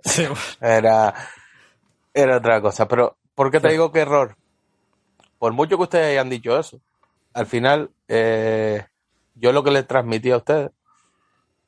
Era, 0.62 1.14
era 2.14 2.38
otra 2.38 2.62
cosa. 2.62 2.88
Pero, 2.88 3.18
¿por 3.34 3.52
qué 3.52 3.60
te 3.60 3.70
digo 3.70 3.92
que 3.92 4.00
error? 4.00 4.38
Por 5.40 5.54
mucho 5.54 5.78
que 5.78 5.84
ustedes 5.84 6.12
hayan 6.12 6.30
dicho 6.30 6.58
eso, 6.58 6.80
al 7.34 7.46
final, 7.46 7.92
eh, 8.08 8.86
yo 9.36 9.52
lo 9.52 9.64
que 9.64 9.72
les 9.72 9.86
transmití 9.86 10.32
a 10.32 10.38
ustedes 10.38 10.72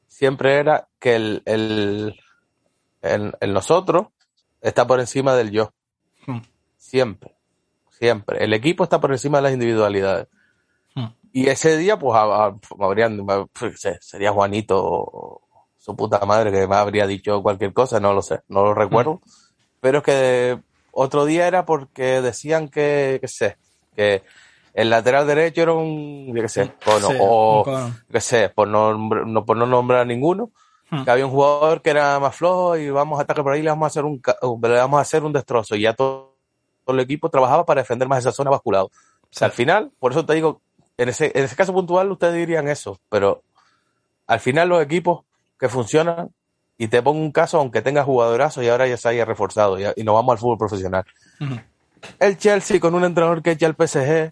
siempre 0.08 0.56
era 0.56 0.88
que 1.00 1.16
el, 1.16 1.42
el, 1.46 2.16
el, 3.02 3.54
nosotros 3.54 4.08
está 4.62 4.88
por 4.88 5.00
encima 5.00 5.36
del 5.36 5.52
yo. 5.52 5.74
Hmm. 6.26 6.40
Siempre. 6.78 7.36
Siempre. 7.90 8.44
El 8.44 8.54
equipo 8.54 8.84
está 8.84 9.02
por 9.02 9.12
encima 9.12 9.40
de 9.40 9.42
las 9.44 9.54
individualidades. 9.54 10.28
Hmm. 10.96 11.08
Y 11.34 11.50
ese 11.50 11.78
día, 11.78 12.00
pues, 12.00 12.18
habrían, 12.80 13.26
sería 14.00 14.32
Juanito 14.32 15.42
su 15.88 15.96
puta 15.96 16.20
madre 16.26 16.52
que 16.52 16.68
me 16.68 16.76
habría 16.76 17.08
dicho 17.08 17.42
cualquier 17.42 17.72
cosa, 17.72 18.02
no 18.02 18.12
lo 18.12 18.22
sé, 18.22 18.42
no 18.50 18.62
lo 18.64 18.74
recuerdo. 18.74 19.14
Mm. 19.14 19.30
Pero 19.80 19.98
es 20.00 20.04
que 20.04 20.60
otro 20.92 21.24
día 21.24 21.48
era 21.48 21.66
porque 21.66 22.22
decían 22.22 22.68
que, 22.68 23.20
qué 23.22 23.28
sé, 23.30 23.58
que 23.96 24.22
el 24.74 24.90
lateral 24.90 25.26
derecho 25.26 25.62
era 25.62 25.72
un, 25.72 26.34
qué 26.36 26.50
sé, 26.50 26.74
o, 27.22 27.64
qué 28.12 28.20
sé, 28.20 28.50
por 28.50 28.68
no, 28.68 29.46
por 29.46 29.56
no 29.56 29.66
nombrar 29.66 30.02
a 30.02 30.06
ninguno, 30.06 30.52
mm. 30.90 31.06
que 31.06 31.12
había 31.12 31.26
un 31.26 31.32
jugador 31.32 31.82
que 31.82 31.92
era 31.92 32.20
más 32.20 32.36
flojo 32.36 32.76
y 32.76 32.90
vamos 32.90 33.18
a 33.18 33.24
atacar 33.24 33.46
por 33.46 33.54
ahí 33.54 33.62
le 33.62 33.70
vamos 33.70 33.86
a 33.86 33.88
hacer 33.88 34.04
un, 34.04 34.22
le 34.64 34.78
vamos 34.78 34.98
a 34.98 35.02
hacer 35.02 35.24
un 35.24 35.32
destrozo 35.32 35.78
y 35.78 35.84
ya 35.84 35.94
todo, 35.94 36.36
el 36.88 37.00
equipo 37.00 37.30
trabajaba 37.30 37.66
para 37.66 37.82
defender 37.82 38.10
más 38.10 38.20
esa 38.20 38.34
zona 38.34 38.50
basculado. 38.50 38.88
O 38.88 39.30
sea, 39.32 39.46
al 39.46 39.54
final, 39.54 39.92
por 40.00 40.12
eso 40.12 40.26
te 40.26 40.34
digo, 40.34 40.60
en 40.98 41.08
ese, 41.08 41.32
en 41.34 41.46
ese 41.46 41.56
caso 41.56 41.72
puntual 41.72 42.12
ustedes 42.12 42.36
dirían 42.36 42.68
eso, 42.68 43.00
pero 43.08 43.42
al 44.26 44.42
final 44.42 44.68
los 44.68 44.84
equipos 44.84 45.22
que 45.60 45.70
funcionan. 45.70 46.30
Y 46.78 46.90
te 46.90 47.02
pongo 47.02 47.20
un 47.20 47.32
caso, 47.32 47.58
aunque 47.58 47.82
tenga 47.82 48.04
jugadorazo 48.04 48.62
y 48.62 48.68
ahora 48.68 48.88
ya 48.88 48.98
se 48.98 49.10
haya 49.10 49.26
reforzado 49.26 49.80
y, 49.80 50.04
nos 50.04 50.14
vamos 50.14 50.34
al 50.34 50.38
fútbol 50.38 50.60
profesional. 50.60 51.04
El 52.20 52.38
Chelsea 52.38 52.80
con 52.80 52.94
un 52.94 53.04
entrenador 53.04 53.42
que 53.42 53.52
echa 53.52 53.66
el 53.66 53.74
PSG, 53.74 54.32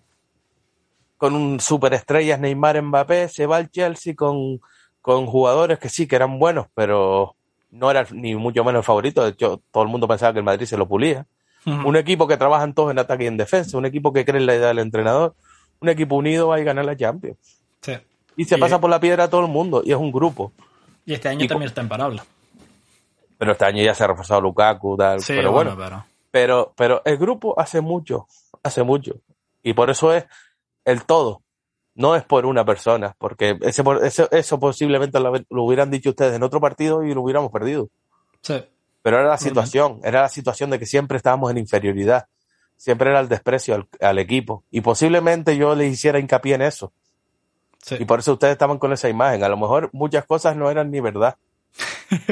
con 1.18 1.34
un 1.34 1.60
superestrellas 1.60 2.40
Neymar 2.40 2.80
Mbappé, 2.82 3.30
se 3.30 3.48
va 3.48 3.58
al 3.58 3.72
Chelsea 3.72 4.14
con, 4.14 4.62
con 5.02 5.26
jugadores 5.26 5.80
que 5.80 5.90
sí, 5.90 6.08
que 6.08 6.16
eran 6.16 6.38
buenos, 6.38 6.68
pero 6.76 7.36
no 7.72 7.90
era 7.92 8.06
ni 8.12 8.36
mucho 8.36 8.64
menos 8.64 8.80
el 8.80 8.86
favorito. 8.86 9.24
De 9.24 9.32
hecho, 9.32 9.62
todo 9.72 9.84
el 9.84 9.90
mundo 9.90 10.08
pensaba 10.08 10.34
que 10.34 10.40
el 10.40 10.46
Madrid 10.46 10.66
se 10.66 10.78
lo 10.78 10.88
pulía. 10.88 11.26
Un 11.66 11.96
equipo 11.96 12.28
que 12.28 12.38
trabajan 12.38 12.76
todos 12.76 12.92
en 12.92 13.00
ataque 13.00 13.24
y 13.24 13.28
en 13.28 13.38
defensa, 13.38 13.76
un 13.76 13.88
equipo 13.88 14.14
que 14.14 14.24
cree 14.24 14.40
en 14.40 14.46
la 14.46 14.56
idea 14.56 14.68
del 14.68 14.78
entrenador, 14.78 15.34
un 15.80 15.90
equipo 15.90 16.16
unido 16.16 16.50
va 16.50 16.58
a 16.58 16.60
ganar 16.60 16.86
la 16.86 16.96
Champions. 16.96 17.40
Y 18.38 18.46
se 18.46 18.58
pasa 18.58 18.80
por 18.80 18.90
la 18.90 19.00
piedra 19.00 19.24
a 19.24 19.30
todo 19.30 19.42
el 19.46 19.52
mundo, 19.52 19.82
y 19.84 19.92
es 19.92 19.98
un 19.98 20.12
grupo. 20.12 20.52
Y 21.06 21.14
este 21.14 21.30
año 21.30 21.48
también 21.48 21.70
está 21.70 21.82
imparable. 21.82 22.22
Pero 23.38 23.52
este 23.52 23.66
año 23.66 23.84
ya 23.84 23.94
se 23.94 24.04
ha 24.04 24.08
reforzado 24.08 24.42
Lukaku, 24.42 24.98
tal. 24.98 25.20
pero 25.28 25.52
bueno, 25.52 25.78
pero... 26.32 26.74
pero... 26.76 27.02
el 27.06 27.18
grupo 27.18 27.60
hace 27.60 27.82
mucho, 27.82 28.28
hace 28.64 28.84
mucho. 28.84 29.16
Y 29.62 29.74
por 29.74 29.90
eso 29.90 30.14
es 30.14 30.26
el 30.84 31.06
todo. 31.06 31.42
No 31.94 32.16
es 32.16 32.24
por 32.24 32.46
una 32.46 32.66
persona, 32.66 33.16
porque 33.18 33.58
ese, 33.62 33.84
eso 34.32 34.60
posiblemente 34.60 35.20
lo, 35.20 35.64
hubieran 35.64 35.90
dicho 35.90 36.10
ustedes 36.10 36.36
en 36.36 36.44
otro 36.44 36.60
partido 36.60 37.04
y 37.04 37.14
lo 37.14 37.22
hubiéramos 37.22 37.52
perdido. 37.52 37.90
Sí. 38.42 38.64
Pero 39.02 39.20
era 39.20 39.30
la 39.30 39.38
situación, 39.38 40.02
era 40.04 40.22
la 40.22 40.30
situación 40.30 40.72
de 40.72 40.80
que 40.80 40.86
siempre 40.86 41.18
estábamos 41.18 41.52
en 41.52 41.58
inferioridad. 41.58 42.28
Siempre 42.76 43.12
era 43.12 43.22
el 43.22 43.30
desprecio 43.30 43.76
al, 43.76 43.88
al 44.02 44.20
equipo. 44.20 44.64
Y 44.72 44.82
posiblemente 44.82 45.56
yo 45.56 45.74
les 45.76 45.94
hiciera 45.94 46.20
hincapié 46.20 46.56
en 46.56 46.64
eso. 46.64 46.92
Y 47.92 48.06
por 48.06 48.20
eso 48.20 48.34
ustedes 48.34 48.54
estaban 48.54 48.80
con 48.80 48.94
esa 48.94 49.10
imagen. 49.10 49.44
A 49.44 49.50
lo 49.50 49.58
mejor 49.58 49.90
muchas 49.94 50.26
cosas 50.26 50.56
no 50.56 50.70
eran 50.70 50.92
ni 50.92 51.00
verdad. 51.00 51.38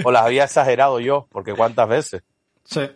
o 0.04 0.12
las 0.12 0.24
había 0.24 0.45
exagerado 0.45 0.99
yo, 0.99 1.28
porque 1.32 1.54
cuántas 1.54 1.88
veces. 1.88 2.24
Sí. 2.64 2.89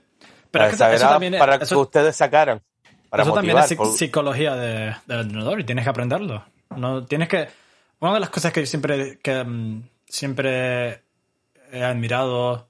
Pero 0.51 0.65
es 0.65 0.77
que 0.77 0.93
eso 0.93 1.07
también 1.07 1.33
es, 1.35 1.39
para 1.39 1.59
que 1.59 1.75
ustedes 1.75 2.15
sacaran. 2.15 2.61
Para 3.09 3.23
eso 3.23 3.33
también 3.33 3.57
es 3.57 3.77
psicología 3.95 4.55
de, 4.55 4.95
del 5.05 5.21
entrenador 5.21 5.59
y 5.59 5.63
tienes 5.63 5.83
que 5.83 5.89
aprenderlo. 5.89 6.43
No, 6.75 7.05
tienes 7.05 7.27
que. 7.27 7.47
Una 7.99 8.15
de 8.15 8.19
las 8.19 8.29
cosas 8.29 8.53
que 8.53 8.61
yo 8.61 8.65
siempre, 8.65 9.19
que, 9.19 9.43
mm, 9.43 9.83
siempre 10.07 11.03
he 11.71 11.83
admirado 11.83 12.67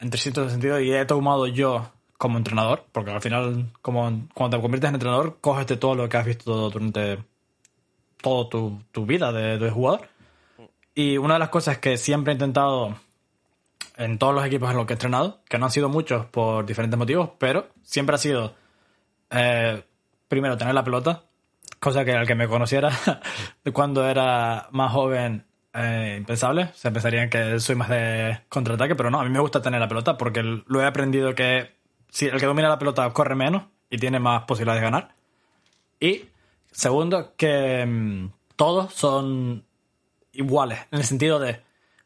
en 0.00 0.10
300 0.10 0.50
sentidos 0.50 0.80
y 0.82 0.92
he 0.92 1.04
tomado 1.04 1.46
yo 1.46 1.90
como 2.16 2.38
entrenador, 2.38 2.84
porque 2.92 3.10
al 3.12 3.20
final, 3.20 3.70
como 3.80 4.28
cuando 4.34 4.56
te 4.56 4.62
conviertes 4.62 4.88
en 4.88 4.94
entrenador, 4.94 5.38
coges 5.40 5.66
de 5.66 5.76
todo 5.76 5.94
lo 5.94 6.08
que 6.08 6.16
has 6.16 6.26
visto 6.26 6.70
durante 6.70 7.18
toda 8.20 8.48
tu, 8.48 8.82
tu, 8.92 9.06
vida 9.06 9.32
de, 9.32 9.58
de, 9.58 9.70
jugador. 9.70 10.08
Y 10.94 11.16
una 11.16 11.34
de 11.34 11.40
las 11.40 11.48
cosas 11.48 11.78
que 11.78 11.96
siempre 11.96 12.32
he 12.32 12.34
intentado 12.34 12.96
en 13.96 14.18
todos 14.18 14.34
los 14.34 14.44
equipos 14.44 14.70
en 14.70 14.76
los 14.76 14.86
que 14.86 14.92
he 14.92 14.96
entrenado, 14.96 15.40
que 15.48 15.58
no 15.58 15.66
han 15.66 15.72
sido 15.72 15.88
muchos 15.88 16.26
por 16.26 16.64
diferentes 16.64 16.98
motivos, 16.98 17.30
pero 17.38 17.68
siempre 17.82 18.14
ha 18.14 18.18
sido, 18.18 18.54
eh, 19.30 19.82
primero, 20.28 20.56
tener 20.56 20.74
la 20.74 20.84
pelota, 20.84 21.24
cosa 21.80 22.04
que 22.04 22.12
al 22.12 22.26
que 22.26 22.34
me 22.34 22.48
conociera 22.48 22.90
cuando 23.72 24.08
era 24.08 24.68
más 24.70 24.92
joven 24.92 25.44
eh, 25.74 26.16
impensable. 26.18 26.70
Se 26.74 26.90
pensarían 26.90 27.28
que 27.28 27.60
soy 27.60 27.76
más 27.76 27.88
de 27.88 28.40
contraataque, 28.48 28.94
pero 28.94 29.10
no, 29.10 29.20
a 29.20 29.24
mí 29.24 29.30
me 29.30 29.40
gusta 29.40 29.62
tener 29.62 29.80
la 29.80 29.88
pelota 29.88 30.16
porque 30.16 30.42
lo 30.42 30.80
he 30.80 30.86
aprendido 30.86 31.34
que 31.34 31.76
si 32.08 32.26
el 32.26 32.40
que 32.40 32.46
domina 32.46 32.68
la 32.68 32.78
pelota 32.78 33.08
corre 33.10 33.34
menos 33.34 33.64
y 33.90 33.98
tiene 33.98 34.18
más 34.18 34.44
posibilidades 34.44 34.80
de 34.80 34.84
ganar. 34.84 35.14
Y 36.00 36.24
segundo, 36.78 37.34
que 37.36 37.84
mm, 37.84 38.30
todos 38.56 38.94
son 38.94 39.64
iguales, 40.32 40.78
en 40.90 41.00
el 41.00 41.04
sentido 41.04 41.38
de 41.38 41.60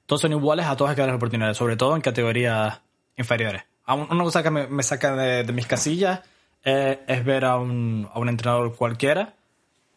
todos 0.07 0.23
son 0.23 0.33
iguales 0.33 0.67
a 0.67 0.77
todas 0.77 0.97
las 0.97 1.15
oportunidades, 1.15 1.57
sobre 1.57 1.77
todo 1.77 1.95
en 1.95 2.03
categorías 2.03 2.81
inferiores. 3.17 3.63
Una 3.87 4.25
cosa 4.25 4.43
que 4.43 4.51
me, 4.51 4.83
saca 4.83 5.15
de, 5.15 5.53
mis 5.53 5.67
casillas 5.67 6.21
eh, 6.65 7.01
es 7.07 7.25
ver 7.25 7.45
a 7.45 7.57
un, 7.57 8.09
a 8.13 8.19
un 8.19 8.29
entrenador 8.29 8.75
cualquiera 8.77 9.35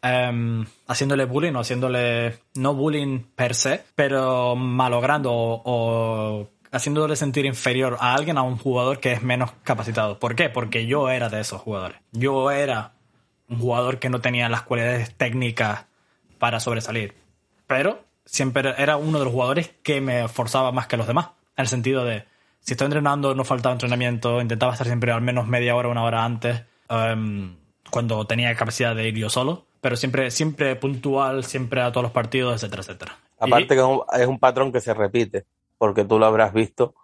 em, 0.01 0.65
haciéndole 0.87 1.25
bullying 1.25 1.53
o 1.53 1.59
haciéndole, 1.59 2.39
no 2.55 2.73
bullying 2.73 3.19
per 3.35 3.55
se, 3.55 3.83
pero 3.95 4.55
malogrando 4.55 5.31
o 5.33 6.49
haciéndole 6.71 7.15
sentir 7.15 7.45
inferior 7.45 7.97
a 7.99 8.13
alguien, 8.13 8.37
a 8.37 8.43
un 8.43 8.57
jugador 8.57 8.99
que 8.99 9.13
es 9.13 9.21
menos 9.21 9.51
capacitado. 9.63 10.19
¿Por 10.19 10.35
qué? 10.35 10.49
Porque 10.49 10.85
yo 10.85 11.09
era 11.09 11.29
de 11.29 11.39
esos 11.39 11.61
jugadores. 11.61 11.97
Yo 12.11 12.51
era 12.51 12.94
un 13.49 13.59
jugador 13.59 13.99
que 13.99 14.09
no 14.09 14.21
tenía 14.21 14.49
las 14.49 14.63
cualidades 14.63 15.15
técnicas 15.15 15.85
para 16.39 16.59
sobresalir. 16.59 17.15
Pero 17.67 18.03
siempre 18.25 18.73
era 18.77 18.97
uno 18.97 19.19
de 19.19 19.25
los 19.25 19.33
jugadores 19.33 19.71
que 19.83 20.01
me 20.01 20.27
forzaba 20.27 20.71
más 20.71 20.87
que 20.87 20.97
los 20.97 21.07
demás. 21.07 21.29
En 21.57 21.63
el 21.63 21.67
sentido 21.67 22.03
de, 22.05 22.25
si 22.59 22.73
estoy 22.73 22.85
entrenando, 22.85 23.33
no 23.35 23.43
faltaba 23.43 23.73
entrenamiento, 23.73 24.41
intentaba 24.41 24.73
estar 24.73 24.87
siempre 24.87 25.11
al 25.11 25.21
menos 25.21 25.47
media 25.47 25.75
hora, 25.75 25.89
una 25.89 26.03
hora 26.03 26.25
antes, 26.25 26.63
em, 26.89 27.55
cuando 27.89 28.25
tenía 28.25 28.53
capacidad 28.55 28.95
de 28.95 29.07
ir 29.07 29.15
yo 29.15 29.29
solo. 29.29 29.65
Pero 29.81 29.95
siempre, 29.95 30.31
siempre 30.31 30.75
puntual, 30.75 31.43
siempre 31.43 31.81
a 31.81 31.91
todos 31.91 32.03
los 32.03 32.11
partidos, 32.11 32.55
etcétera, 32.55 32.81
etcétera. 32.81 33.17
Aparte 33.39 33.75
que 33.75 33.99
es 34.21 34.27
un 34.27 34.39
patrón 34.39 34.71
que 34.71 34.81
se 34.81 34.93
repite 34.93 35.45
porque 35.77 36.03
tú 36.03 36.17
lo 36.17 36.25
habrás 36.25 36.53
visto. 36.53 36.95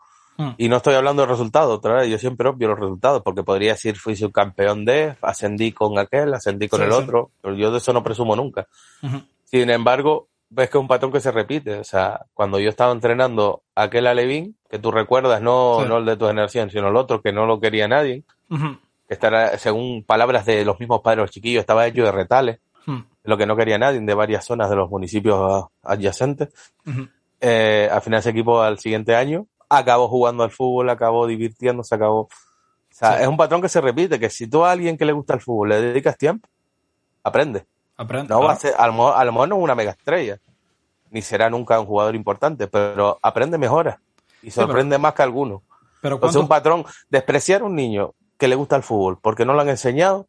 Hmm. 0.42 0.56
Y 0.58 0.70
no 0.70 0.78
estoy 0.78 0.96
hablando 0.96 1.22
de 1.22 1.28
resultados, 1.28 1.78
otra 1.78 1.94
vez, 1.94 2.10
yo 2.10 2.18
siempre 2.18 2.50
obvio 2.50 2.70
los 2.70 2.80
resultados, 2.80 3.22
porque 3.22 3.44
podría 3.44 3.74
decir 3.74 3.96
fui 3.96 4.16
subcampeón 4.16 4.86
de, 4.86 5.16
ascendí 5.22 5.72
con 5.72 6.00
aquel, 6.00 6.34
ascendí 6.34 6.68
con 6.68 6.82
el 6.82 6.92
otro, 6.92 7.30
pero 7.42 7.56
yo 7.56 7.72
de 7.72 7.78
eso 7.78 7.94
no 7.94 8.04
presumo 8.04 8.36
nunca. 8.36 8.68
Sin 9.46 9.70
embargo, 9.70 10.28
ves 10.50 10.70
que 10.70 10.78
es 10.78 10.82
un 10.82 10.88
patrón 10.88 11.12
que 11.12 11.20
se 11.20 11.32
repite. 11.32 11.80
O 11.80 11.84
sea, 11.84 12.26
cuando 12.34 12.60
yo 12.60 12.70
estaba 12.70 12.92
entrenando 12.92 13.62
aquel 13.76 14.08
Alevín, 14.08 14.56
que 14.70 14.80
tú 14.80 14.92
recuerdas, 14.92 15.42
no, 15.42 15.86
no 15.86 15.98
el 15.98 16.06
de 16.06 16.18
tu 16.18 16.28
generación, 16.28 16.70
sino 16.72 16.90
el 16.90 16.96
otro 16.96 17.22
que 17.22 17.32
no 17.32 17.46
lo 17.46 17.60
quería 17.60 17.88
nadie, 17.88 18.24
que 18.50 19.14
estará, 19.14 19.58
según 19.58 20.04
palabras 20.04 20.46
de 20.46 20.66
los 20.66 20.80
mismos 20.80 21.02
padres 21.02 21.24
los 21.24 21.32
chiquillos, 21.32 21.62
estaba 21.62 21.86
hecho 21.86 22.04
de 22.04 22.12
retales, 22.12 22.60
lo 23.24 23.38
que 23.38 23.46
no 23.46 23.56
quería 23.56 23.78
nadie 23.78 24.00
de 24.00 24.14
varias 24.14 24.46
zonas 24.46 24.70
de 24.70 24.76
los 24.76 24.90
municipios 24.90 25.66
adyacentes. 25.84 26.50
Eh, 27.40 27.90
al 27.92 28.02
final 28.02 28.20
ese 28.20 28.30
equipo 28.30 28.62
al 28.62 28.78
siguiente 28.80 29.16
año 29.16 29.48
acabó 29.78 30.08
jugando 30.08 30.44
al 30.44 30.52
fútbol, 30.52 30.90
acabó 30.90 31.26
divirtiéndose, 31.28 31.96
acabó... 31.96 32.22
O 32.22 32.30
sea, 32.94 33.22
es 33.22 33.28
un 33.28 33.38
patrón 33.38 33.62
que 33.62 33.70
se 33.70 33.80
repite, 33.80 34.20
que 34.20 34.30
si 34.30 34.48
tú 34.48 34.66
a 34.66 34.72
alguien 34.72 34.98
que 34.98 35.06
le 35.06 35.14
gusta 35.14 35.34
el 35.34 35.40
fútbol 35.40 35.70
le 35.70 35.82
dedicas 35.82 36.18
tiempo, 36.18 36.48
aprende. 37.24 37.66
Aprende. 37.96 38.34
No 38.34 38.42
va 38.42 38.54
a 38.54 38.56
ser, 38.58 38.74
a 38.78 38.86
lo, 38.88 38.94
mejor, 38.94 39.48
no 39.48 39.56
es 39.56 39.64
una 39.64 39.76
mega 39.76 39.92
estrella, 39.92 40.40
ni 41.10 41.22
será 41.22 41.50
nunca 41.50 41.80
un 41.80 41.86
jugador 41.86 42.16
importante, 42.16 42.68
pero 42.68 43.18
aprende 43.22 43.58
mejora 43.58 44.02
y 44.44 44.52
sorprende 44.52 44.98
más 44.98 45.14
que 45.14 45.24
alguno. 45.24 45.64
Pero 46.02 46.20
es 46.22 46.36
un 46.36 46.48
patrón, 46.48 46.86
despreciar 47.10 47.62
a 47.62 47.66
un 47.66 47.76
niño 47.76 48.14
que 48.38 48.48
le 48.48 48.56
gusta 48.56 48.76
el 48.76 48.84
fútbol 48.84 49.20
porque 49.22 49.46
no 49.46 49.54
lo 49.54 49.62
han 49.62 49.70
enseñado, 49.70 50.28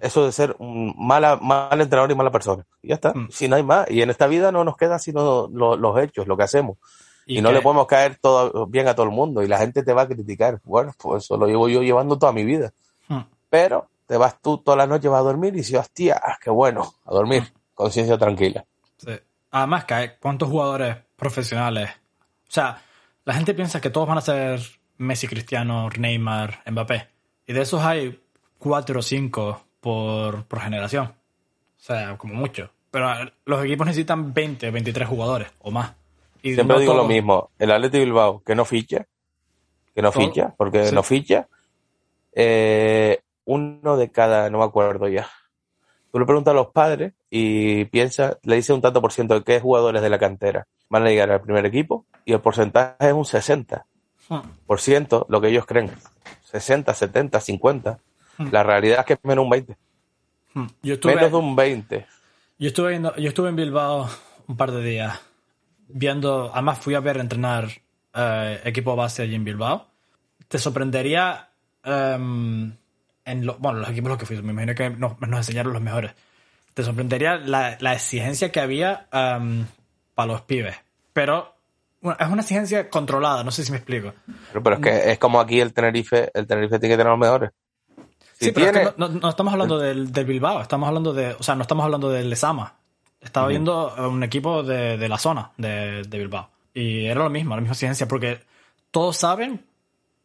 eso 0.00 0.26
de 0.26 0.32
ser 0.32 0.54
un 0.58 0.94
mala, 0.98 1.36
mal 1.36 1.80
entrenador 1.80 2.10
y 2.10 2.14
mala 2.14 2.30
persona. 2.30 2.66
Y 2.82 2.88
ya 2.88 2.96
está. 2.96 3.14
Mm. 3.14 3.28
Si 3.30 3.48
no 3.48 3.56
hay 3.56 3.62
más. 3.62 3.90
Y 3.90 4.02
en 4.02 4.10
esta 4.10 4.26
vida 4.26 4.52
no 4.52 4.64
nos 4.64 4.76
queda 4.76 4.98
sino 4.98 5.48
los 5.48 5.98
hechos, 6.02 6.26
lo 6.26 6.36
que 6.36 6.42
hacemos. 6.42 6.76
Y, 7.26 7.42
no 7.42 7.50
le 7.50 7.60
podemos 7.60 7.86
caer 7.86 8.16
todo 8.16 8.66
bien 8.66 8.86
a 8.86 8.94
todo 8.94 9.06
el 9.06 9.12
mundo. 9.12 9.42
Y 9.42 9.48
la 9.48 9.58
gente 9.58 9.82
te 9.82 9.92
va 9.92 10.02
a 10.02 10.08
criticar. 10.08 10.60
Bueno, 10.62 10.92
pues 10.96 11.24
eso 11.24 11.36
lo 11.36 11.46
llevo 11.46 11.68
yo 11.68 11.82
llevando 11.82 12.18
toda 12.18 12.32
mi 12.32 12.44
vida. 12.44 12.72
Mm. 13.08 13.20
Pero 13.50 13.88
te 14.06 14.16
vas 14.16 14.40
tú 14.40 14.58
toda 14.58 14.76
la 14.76 14.86
noche, 14.86 15.08
vas 15.08 15.20
a 15.20 15.24
dormir 15.24 15.52
y 15.54 15.58
dices, 15.58 15.78
hostia, 15.78 16.20
qué 16.40 16.50
bueno, 16.50 16.94
a 17.04 17.10
dormir. 17.12 17.42
Mm. 17.42 17.58
Conciencia 17.74 18.16
tranquila. 18.16 18.64
Sí. 18.96 19.12
Además, 19.50 19.86
¿cuántos 20.20 20.48
jugadores 20.48 20.96
profesionales? 21.16 21.90
O 22.48 22.52
sea, 22.52 22.80
la 23.24 23.34
gente 23.34 23.54
piensa 23.54 23.80
que 23.80 23.90
todos 23.90 24.06
van 24.06 24.18
a 24.18 24.22
ser 24.22 24.60
Messi, 24.98 25.26
Cristiano, 25.26 25.88
Neymar, 25.98 26.60
Mbappé. 26.70 27.08
Y 27.46 27.52
de 27.52 27.62
esos 27.62 27.82
hay 27.82 28.22
cuatro 28.58 29.00
o 29.00 29.02
cinco 29.02 29.64
por, 29.80 30.46
generación. 30.60 31.06
O 31.06 31.82
sea, 31.82 32.16
como 32.16 32.34
mucho. 32.34 32.70
Pero 32.90 33.08
los 33.44 33.64
equipos 33.64 33.86
necesitan 33.86 34.32
20 34.32 34.68
o 34.68 34.72
23 34.72 35.08
jugadores 35.08 35.48
o 35.60 35.70
más. 35.70 35.92
Y 36.46 36.54
Siempre 36.54 36.78
digo 36.78 36.94
lo 36.94 37.04
mismo. 37.04 37.50
El 37.58 37.72
Atleti 37.72 37.98
Bilbao, 37.98 38.40
que 38.44 38.54
no 38.54 38.64
ficha. 38.64 39.04
Que 39.92 40.00
no 40.00 40.12
ficha, 40.12 40.54
porque 40.56 40.92
no 40.92 41.02
ficha. 41.02 41.48
Eh, 42.32 43.18
uno 43.46 43.96
de 43.96 44.12
cada, 44.12 44.48
no 44.48 44.58
me 44.58 44.64
acuerdo 44.64 45.08
ya. 45.08 45.28
Tú 46.12 46.20
le 46.20 46.24
preguntas 46.24 46.52
a 46.52 46.54
los 46.54 46.68
padres 46.68 47.14
y 47.30 47.86
piensa, 47.86 48.38
le 48.44 48.54
dice 48.54 48.72
un 48.72 48.80
tanto 48.80 49.02
por 49.02 49.12
ciento 49.12 49.34
de 49.34 49.42
qué 49.42 49.58
jugadores 49.58 50.02
de 50.02 50.08
la 50.08 50.20
cantera 50.20 50.68
van 50.88 51.04
a 51.04 51.08
llegar 51.08 51.32
al 51.32 51.40
primer 51.40 51.66
equipo 51.66 52.06
y 52.24 52.32
el 52.32 52.40
porcentaje 52.40 53.08
es 53.08 53.12
un 53.12 53.24
60 53.24 53.84
hmm. 54.28 54.38
por 54.66 54.80
ciento, 54.80 55.26
lo 55.28 55.40
que 55.40 55.48
ellos 55.48 55.66
creen. 55.66 55.90
60, 56.44 56.94
70, 56.94 57.40
50. 57.40 57.98
Hmm. 58.38 58.48
La 58.52 58.62
realidad 58.62 59.00
es 59.00 59.06
que 59.06 59.12
es 59.14 59.18
menos 59.24 59.42
un 59.42 59.50
20. 59.50 59.76
Hmm. 60.54 60.66
menos 60.84 61.30
de 61.32 61.36
un 61.36 61.56
20. 61.56 62.06
Yo 62.60 62.68
estuve, 62.68 63.02
yo 63.02 63.28
estuve 63.28 63.48
en 63.48 63.56
Bilbao 63.56 64.08
un 64.46 64.56
par 64.56 64.70
de 64.70 64.84
días 64.84 65.20
viendo, 65.88 66.50
además 66.52 66.78
fui 66.78 66.94
a 66.94 67.00
ver 67.00 67.18
entrenar 67.18 67.68
eh, 68.14 68.60
equipo 68.64 68.96
base 68.96 69.22
allí 69.22 69.34
en 69.34 69.44
Bilbao. 69.44 69.86
Te 70.48 70.58
sorprendería 70.58 71.50
em, 71.84 72.72
en 73.24 73.46
bueno, 73.58 73.80
los 73.80 73.90
equipos 73.90 74.10
los 74.10 74.18
que 74.18 74.26
fui, 74.26 74.40
me 74.42 74.52
imagino 74.52 74.74
que 74.74 74.90
nos, 74.90 75.16
enseñaron 75.20 75.72
los 75.72 75.82
mejores. 75.82 76.12
Te 76.74 76.82
sorprendería 76.82 77.36
la, 77.36 77.92
exigencia 77.92 78.52
que 78.52 78.60
había 78.60 79.08
em, 79.12 79.66
para 80.14 80.32
los 80.32 80.42
pibes. 80.42 80.76
Pero 81.12 81.54
es 82.18 82.28
una 82.28 82.42
exigencia 82.42 82.88
controlada, 82.90 83.42
no 83.42 83.50
sé 83.50 83.64
si 83.64 83.72
me 83.72 83.78
explico. 83.78 84.14
Pero, 84.48 84.62
pero 84.62 84.76
es 84.76 84.82
que 84.82 85.12
es 85.12 85.18
como 85.18 85.40
aquí 85.40 85.60
el 85.60 85.72
Tenerife, 85.72 86.30
el 86.34 86.46
Tenerife 86.46 86.78
tiene 86.78 86.94
que 86.94 86.98
tener 86.98 87.10
los 87.10 87.18
mejores 87.18 87.50
sí, 88.38 88.52
pero 88.52 88.94
no, 88.96 89.28
estamos 89.28 89.52
hablando 89.52 89.78
del, 89.78 90.06
Bilbao, 90.24 90.60
estamos 90.60 90.86
hablando 90.88 91.12
de, 91.12 91.34
o 91.38 91.42
sea, 91.42 91.54
no 91.54 91.62
estamos 91.62 91.84
hablando 91.84 92.10
del 92.10 92.30
Lesama. 92.30 92.74
Estaba 93.26 93.48
viendo 93.48 93.92
un 94.08 94.22
equipo 94.22 94.62
de, 94.62 95.08
la 95.08 95.18
zona 95.18 95.50
de, 95.56 96.06
Bilbao. 96.08 96.48
Y 96.72 97.06
era 97.06 97.24
lo 97.24 97.30
mismo, 97.30 97.56
la 97.56 97.60
misma 97.60 97.74
ciencia, 97.74 98.06
porque 98.06 98.38
todos 98.92 99.16
saben 99.16 99.66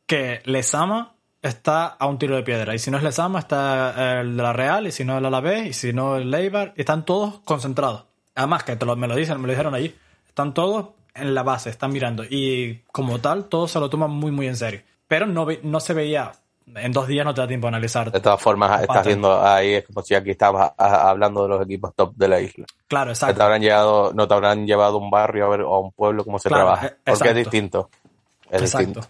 que 0.06 0.42
Lesama 0.46 1.16
está 1.42 1.88
a 1.88 2.06
un 2.06 2.20
tiro 2.20 2.36
de 2.36 2.44
piedra. 2.44 2.76
Y 2.76 2.80
si 2.80 2.92
no 2.92 2.98
es 2.98 3.04
Lesama, 3.04 3.40
está 3.40 4.22
el 4.22 4.38
de 4.38 4.44
la 4.44 4.54
Real, 4.54 4.86
y 4.86 4.92
si 4.92 5.04
no 5.04 5.18
el 5.18 5.26
Alavés, 5.26 5.68
y 5.68 5.74
si 5.74 5.94
no 5.94 6.18
el 6.18 6.30
Leibar, 6.30 6.74
están 6.78 7.04
todos 7.04 7.40
concentrados. 7.40 8.06
Además, 8.36 8.64
que 8.64 8.78
me 8.96 9.08
lo 9.08 9.16
dicen, 9.16 9.42
me 9.42 9.48
lo 9.48 9.54
dijeron 9.54 9.74
allí. 9.74 9.96
Están 10.28 10.54
todos 10.54 10.90
en 11.16 11.34
la 11.34 11.42
base, 11.42 11.72
están 11.72 11.92
mirando. 11.92 12.24
Y 12.24 12.84
como 12.92 13.20
tal, 13.20 13.46
todos 13.46 13.72
se 13.72 13.80
lo 13.80 13.90
toman 13.90 14.12
muy, 14.12 14.32
muy 14.32 14.48
en 14.48 14.56
serio. 14.56 14.82
Pero 15.08 15.26
no, 15.26 15.48
no 15.64 15.80
se 15.80 15.96
veía 15.96 16.34
en 16.76 16.92
dos 16.92 17.08
días 17.08 17.26
no 17.26 17.34
te 17.34 17.42
da 17.42 17.48
tiempo 17.48 17.68
a 17.68 17.70
analizar. 17.70 18.12
De 18.12 18.20
todas 18.20 18.42
formas, 18.42 18.82
estás 18.82 19.06
viendo 19.06 19.42
ahí, 19.42 19.76
es 19.76 19.86
como 19.86 20.02
si 20.02 20.16
aquí 20.16 20.32
estabas 20.32 20.72
hablando 20.78 21.44
de 21.44 21.50
los 21.50 21.62
equipos 21.64 21.94
top 21.96 22.14
de 22.16 22.28
la 22.28 22.40
isla. 22.40 22.66
Claro, 22.88 23.12
exacto. 23.12 23.36
Te 23.36 23.44
habrán 23.44 23.62
llevado, 23.62 24.14
no 24.14 24.28
te 24.28 24.34
habrán 24.34 24.66
llevado 24.66 24.98
a 24.98 25.02
un 25.02 25.10
barrio 25.10 25.46
a 25.46 25.50
ver, 25.50 25.62
o 25.62 25.74
a 25.74 25.80
un 25.80 25.92
pueblo 25.92 26.24
cómo 26.24 26.40
se 26.40 26.50
trabaja. 26.50 26.88
E- 26.88 26.96
porque 27.06 27.30
es 27.30 27.36
distinto. 27.36 27.90
Es 28.50 28.62
exacto. 28.62 28.78
Distinto. 28.88 29.10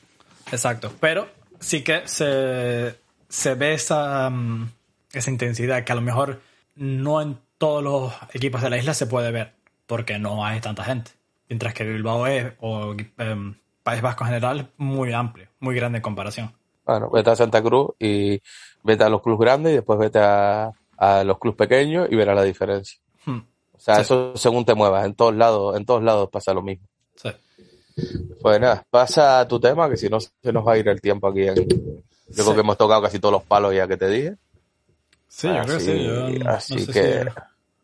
Exacto. 0.51 0.91
Pero 0.99 1.27
sí 1.59 1.83
que 1.83 2.07
se, 2.07 2.95
se 3.29 3.55
ve 3.55 3.73
esa, 3.73 4.29
mm, 4.29 4.71
esa 5.13 5.31
intensidad 5.31 5.83
que 5.83 5.91
a 5.91 5.95
lo 5.95 6.01
mejor 6.01 6.41
no 6.75 7.21
en 7.21 7.37
todos 7.57 7.83
los 7.83 8.13
equipos 8.33 8.61
de 8.61 8.69
la 8.69 8.77
isla 8.77 8.93
se 8.93 9.05
puede 9.07 9.31
ver, 9.31 9.53
porque 9.85 10.17
no 10.19 10.45
hay 10.45 10.59
tanta 10.61 10.83
gente. 10.83 11.11
Mientras 11.47 11.73
que 11.73 11.83
Bilbao 11.83 12.25
es, 12.27 12.53
o 12.59 12.95
em, 13.17 13.55
País 13.83 14.01
Vasco 14.01 14.23
en 14.23 14.29
general 14.29 14.71
muy 14.77 15.13
amplio, 15.13 15.47
muy 15.59 15.75
grande 15.75 15.97
en 15.97 16.01
comparación. 16.01 16.53
Bueno, 16.91 17.09
vete 17.09 17.29
a 17.29 17.35
Santa 17.35 17.63
Cruz 17.63 17.91
y 17.99 18.41
vete 18.83 19.03
a 19.03 19.09
los 19.09 19.21
clubes 19.21 19.39
grandes 19.39 19.71
y 19.71 19.75
después 19.75 19.97
vete 19.97 20.19
a, 20.19 20.73
los 21.25 21.39
clubes 21.39 21.57
pequeños 21.57 22.07
y 22.11 22.15
verás 22.15 22.35
la 22.35 22.43
diferencia. 22.43 22.99
Hmm. 23.25 23.39
O 23.71 23.79
sea, 23.79 24.01
eso 24.01 24.33
según 24.35 24.65
te 24.65 24.75
muevas, 24.75 25.05
en 25.05 25.15
todos 25.15 25.33
lados, 25.33 25.75
en 25.77 25.85
todos 25.85 26.03
lados 26.03 26.29
pasa 26.29 26.53
lo 26.53 26.61
mismo. 26.61 26.85
Sí. 27.15 27.29
Pues 28.41 28.59
nada, 28.59 28.85
pasa 28.89 29.39
a 29.39 29.47
tu 29.47 29.59
tema, 29.59 29.89
que 29.89 29.97
si 29.97 30.09
no 30.09 30.19
se 30.19 30.31
nos 30.51 30.67
va 30.67 30.73
a 30.73 30.77
ir 30.77 30.87
el 30.87 31.01
tiempo 31.01 31.27
aquí. 31.27 31.47
En... 31.47 31.55
Yo 31.55 32.43
creo 32.43 32.53
que 32.53 32.61
hemos 32.61 32.77
tocado 32.77 33.01
casi 33.01 33.19
todos 33.19 33.33
los 33.33 33.43
palos 33.43 33.73
ya 33.73 33.87
que 33.87 33.97
te 33.97 34.07
dije. 34.07 34.35
Sí, 35.27 35.47
yo 35.47 35.63
creo 35.63 35.77
que 35.77 35.83
sí. 35.83 36.39
así 36.45 36.87
que 36.87 37.25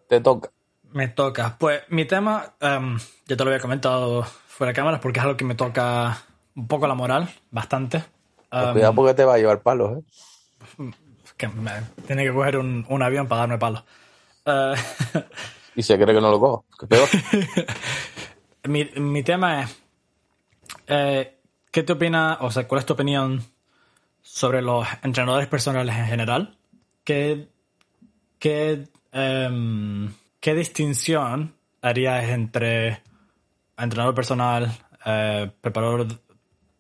te 0.08 0.22
toca. 0.22 0.52
Me 0.92 1.08
toca. 1.08 1.56
Pues 1.58 1.82
mi 1.90 2.06
tema, 2.06 2.56
um, 2.62 2.98
ya 3.26 3.38
te 3.38 3.44
lo 3.44 3.50
había 3.50 3.62
comentado 3.62 4.24
fuera 4.24 4.72
de 4.72 4.76
cámaras 4.76 5.00
porque 5.00 5.20
es 5.20 5.26
algo 5.26 5.38
que 5.38 5.46
me 5.46 5.56
toca 5.56 6.24
un 6.56 6.68
poco 6.68 6.88
la 6.88 6.96
moral, 6.96 7.30
bastante. 7.52 8.04
Cuidado 8.50 8.96
porque 8.96 9.14
te 9.14 9.26
va 9.26 9.36
a 9.36 9.38
llevar 9.38 9.62
palos, 9.62 9.98
¿eh? 9.98 10.92
Que 11.38 11.48
me, 11.48 11.72
tiene 12.08 12.24
que 12.24 12.34
coger 12.34 12.58
un, 12.58 12.84
un 12.90 13.04
avión 13.04 13.28
para 13.28 13.42
darme 13.42 13.60
palos. 13.60 13.84
Uh, 14.44 14.74
y 15.76 15.84
se 15.84 15.96
cree 16.00 16.16
que 16.16 16.22
no 16.22 16.32
lo 16.32 16.40
cojo. 16.40 16.66
¿Qué 16.80 16.88
peor? 16.88 17.08
mi, 18.64 18.86
mi 18.96 19.22
tema 19.22 19.62
es 19.62 19.78
eh, 20.88 21.38
¿Qué 21.72 21.84
te 21.84 21.94
opinas, 21.94 22.38
o 22.42 22.50
sea, 22.50 22.68
cuál 22.68 22.80
es 22.80 22.86
tu 22.86 22.94
opinión 22.94 23.44
sobre 24.22 24.62
los 24.62 24.88
entrenadores 25.04 25.48
personales 25.48 25.96
en 25.96 26.06
general? 26.06 26.58
¿Qué, 27.04 27.50
qué, 28.40 28.88
em, 29.12 30.12
¿qué 30.40 30.56
distinción 30.56 31.56
harías 31.82 32.30
entre 32.30 33.04
entrenador 33.78 34.16
personal, 34.16 34.72
eh, 35.06 35.52
preparador 35.62 36.08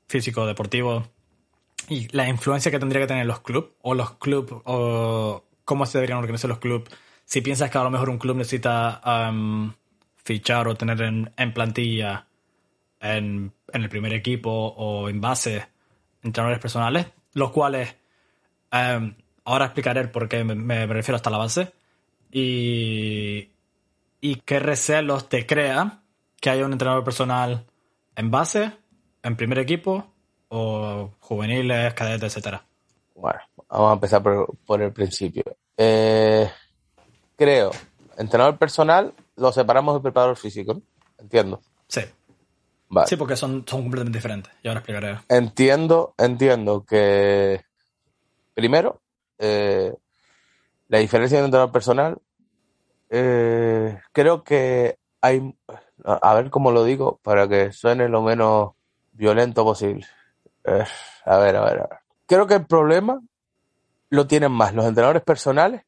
físico, 0.08 0.48
deportivo 0.48 1.04
y 1.90 2.08
la 2.16 2.28
influencia 2.28 2.72
que 2.72 2.80
tendría 2.80 3.02
que 3.02 3.08
tener 3.08 3.26
los 3.26 3.42
clubes 3.42 3.72
o 3.82 3.94
los 3.94 4.12
clubes 4.14 4.54
o 4.66 5.44
cómo 5.64 5.86
se 5.86 5.98
deberían 5.98 6.20
organizar 6.20 6.50
los 6.50 6.60
clubes? 6.60 6.90
Si 7.26 7.42
piensas 7.42 7.70
que 7.70 7.78
a 7.78 7.84
lo 7.84 7.90
mejor 7.90 8.10
un 8.10 8.18
club 8.18 8.38
necesita 8.38 9.02
em, 9.06 9.74
fichar 10.16 10.68
o 10.68 10.76
tener 10.76 11.02
en 11.02 11.54
plantilla 11.54 12.28
en, 13.00 13.54
el 13.74 13.90
primer 13.90 14.14
equipo 14.14 14.50
o 14.50 15.10
en 15.10 15.22
base 15.22 15.68
entrenadores 16.24 16.60
personales, 16.60 17.08
los 17.34 17.52
cuales 17.52 17.96
em, 18.72 19.16
ahora 19.46 19.66
explicaré 19.66 20.08
por 20.08 20.28
qué 20.28 20.44
me, 20.44 20.88
refiero 20.88 21.16
hasta 21.16 21.30
la 21.30 21.38
base 21.38 21.72
y, 22.32 23.50
y 24.20 24.36
qué 24.46 24.60
recelos 24.60 25.30
te 25.30 25.46
crea 25.46 26.02
que 26.42 26.50
haya 26.50 26.66
un 26.66 26.74
entrenador 26.74 27.04
personal 27.04 27.66
en 28.16 28.32
base, 28.32 28.72
en 29.24 29.36
primer 29.36 29.60
equipo 29.60 30.14
o 30.50 31.12
juveniles, 31.20 31.94
cadetes, 31.94 32.36
etcétera. 32.36 32.64
Bueno, 33.16 33.40
vamos 33.70 33.90
a 33.90 33.94
empezar 33.94 34.22
por, 34.22 34.82
el 34.82 34.94
principio. 34.94 35.44
Eh, 35.76 36.50
creo, 37.36 37.72
entrenador 38.18 38.58
personal 38.58 39.14
lo 39.36 39.52
separamos 39.52 39.96
del 39.96 40.04
preparador 40.04 40.38
físico, 40.38 40.82
¿entiendo? 41.18 41.62
Sí. 41.88 42.02
Sí, 43.06 43.16
porque 43.18 43.36
son, 43.36 43.66
son 43.68 43.82
completamente 43.82 44.18
diferentes. 44.18 44.54
Y 44.64 44.68
ahora 44.68 44.80
explicaré. 44.80 45.20
Entiendo, 45.28 46.14
entiendo 46.18 46.86
que 46.86 47.62
primero, 48.54 49.02
eh, 49.38 49.94
la 50.88 51.00
diferencia 51.00 51.40
de 51.40 51.46
entrenador 51.46 51.72
personal, 51.72 52.18
eh, 53.10 54.00
creo 54.14 54.44
que 54.44 54.98
hay, 55.22 55.54
a 56.04 56.34
ver 56.34 56.50
cómo 56.50 56.72
lo 56.72 56.84
digo, 56.84 57.20
para 57.24 57.48
que 57.48 57.72
suene 57.72 58.08
lo 58.08 58.22
menos 58.22 58.72
violento 59.12 59.64
posible. 59.64 60.06
Eh, 60.68 60.86
a 61.26 61.38
ver, 61.38 61.56
a 61.56 61.62
ver, 61.66 61.80
a 61.80 61.88
ver. 61.88 62.00
Creo 62.28 62.46
que 62.46 62.56
el 62.56 62.66
problema 62.66 63.20
lo 64.10 64.28
tienen 64.28 64.52
más 64.52 64.74
los 64.74 64.86
entrenadores 64.86 65.24
personales 65.24 65.84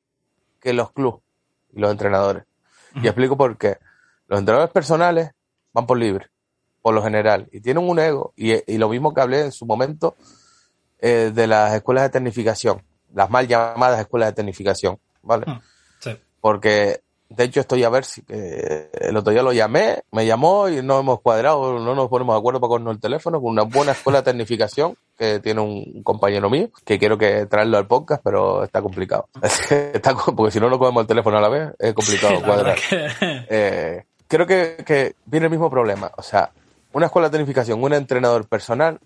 que 0.59 0.73
los 0.73 0.91
clubes 0.91 1.21
y 1.73 1.79
los 1.79 1.91
entrenadores. 1.91 2.43
Y 2.95 3.07
explico 3.07 3.37
por 3.37 3.57
qué. 3.57 3.77
Los 4.27 4.39
entrenadores 4.39 4.73
personales 4.73 5.31
van 5.73 5.85
por 5.85 5.97
libre 5.97 6.29
por 6.81 6.93
lo 6.93 7.03
general, 7.03 7.47
y 7.51 7.59
tienen 7.59 7.87
un 7.87 7.99
ego, 7.99 8.33
y, 8.35 8.77
lo 8.77 8.89
mismo 8.89 9.13
que 9.13 9.21
hablé 9.21 9.41
en 9.41 9.51
su 9.51 9.65
momento 9.65 10.15
eh, 10.99 11.31
de 11.33 11.47
las 11.47 11.73
escuelas 11.73 12.03
de 12.03 12.09
tecnificación, 12.09 12.81
las 13.13 13.29
mal 13.29 13.47
llamadas 13.47 13.99
escuelas 13.99 14.29
de 14.29 14.33
tecnificación, 14.33 14.99
¿vale? 15.21 15.45
Hmm, 15.45 15.59
sí. 15.99 16.17
Porque, 16.39 17.01
de 17.29 17.43
hecho, 17.43 17.59
estoy 17.59 17.83
a 17.83 17.89
ver 17.89 18.05
si 18.05 18.23
que 18.23 18.89
el 18.93 19.15
otro 19.15 19.31
día 19.31 19.43
lo 19.43 19.53
llamé, 19.53 20.03
me 20.11 20.25
llamó 20.25 20.67
y 20.67 20.81
no 20.81 20.99
hemos 20.99 21.21
cuadrado, 21.21 21.79
no 21.79 21.93
nos 21.93 22.09
ponemos 22.09 22.35
de 22.35 22.39
acuerdo 22.39 22.59
para 22.59 22.69
con 22.69 22.87
el 22.87 22.99
teléfono, 22.99 23.39
con 23.39 23.51
una 23.51 23.63
buena 23.63 23.91
escuela 23.91 24.21
de 24.21 24.31
tecnificación 24.31 24.95
que 25.15 25.39
tiene 25.39 25.61
un 25.61 26.01
compañero 26.01 26.49
mío, 26.49 26.69
que 26.83 26.97
quiero 26.97 27.17
que 27.17 27.45
traerlo 27.45 27.77
al 27.77 27.85
podcast, 27.85 28.23
pero 28.23 28.63
está 28.63 28.81
complicado. 28.81 29.27
está, 29.69 30.15
porque 30.15 30.51
si 30.51 30.59
no, 30.59 30.69
no 30.69 30.79
cogemos 30.79 31.01
el 31.01 31.07
teléfono 31.07 31.37
a 31.37 31.41
la 31.41 31.49
vez, 31.49 31.71
es 31.77 31.93
complicado 31.93 32.41
cuadrar. 32.45 32.77
Eh, 33.21 34.03
creo 34.27 34.47
que, 34.47 34.77
que 34.83 35.15
viene 35.25 35.45
el 35.45 35.51
mismo 35.51 35.69
problema. 35.69 36.11
O 36.17 36.23
sea, 36.23 36.51
una 36.93 37.05
escuela 37.05 37.29
de 37.29 37.33
tecnificación, 37.33 37.83
un 37.83 37.93
entrenador 37.93 38.47
personal, 38.47 38.99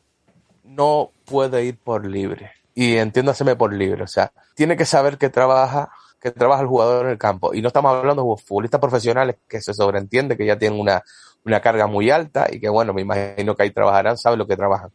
no 0.64 1.12
puede 1.26 1.66
ir 1.66 1.78
por 1.78 2.06
libre. 2.06 2.52
Y 2.74 2.96
entiéndaseme 2.98 3.56
por 3.56 3.74
libre. 3.74 4.04
O 4.04 4.08
sea, 4.08 4.32
tiene 4.56 4.78
que 4.78 4.86
saber 4.86 5.18
que 5.18 5.30
trabaja, 5.30 5.92
que 6.24 6.32
trabaja 6.32 6.62
el 6.62 6.70
jugador 6.70 7.06
en 7.06 7.12
el 7.12 7.18
campo. 7.18 7.54
Y 7.54 7.62
no 7.62 7.68
estamos 7.68 7.94
hablando 7.94 8.24
de 8.24 8.42
futbolistas 8.42 8.80
profesionales 8.80 9.36
que 9.46 9.60
se 9.60 9.74
sobreentiende 9.74 10.38
que 10.38 10.46
ya 10.46 10.58
tienen 10.58 10.80
una, 10.80 11.04
una 11.44 11.60
carga 11.60 11.86
muy 11.86 12.10
alta 12.10 12.48
y 12.50 12.62
que, 12.62 12.70
bueno, 12.70 12.94
me 12.94 13.02
imagino 13.02 13.56
que 13.56 13.64
ahí 13.64 13.72
trabajarán, 13.72 14.18
saben 14.18 14.40
lo 14.40 14.48
que 14.48 14.56
trabajan. 14.56 14.90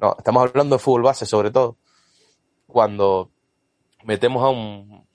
No, 0.00 0.16
estamos 0.18 0.48
hablando 0.48 0.74
de 0.74 0.80
fútbol 0.80 1.02
base 1.02 1.26
sobre 1.26 1.52
todo. 1.52 1.76
Cuando 2.66 3.30
metemos 4.02 4.42
a 4.42 4.48
un, 4.48 5.06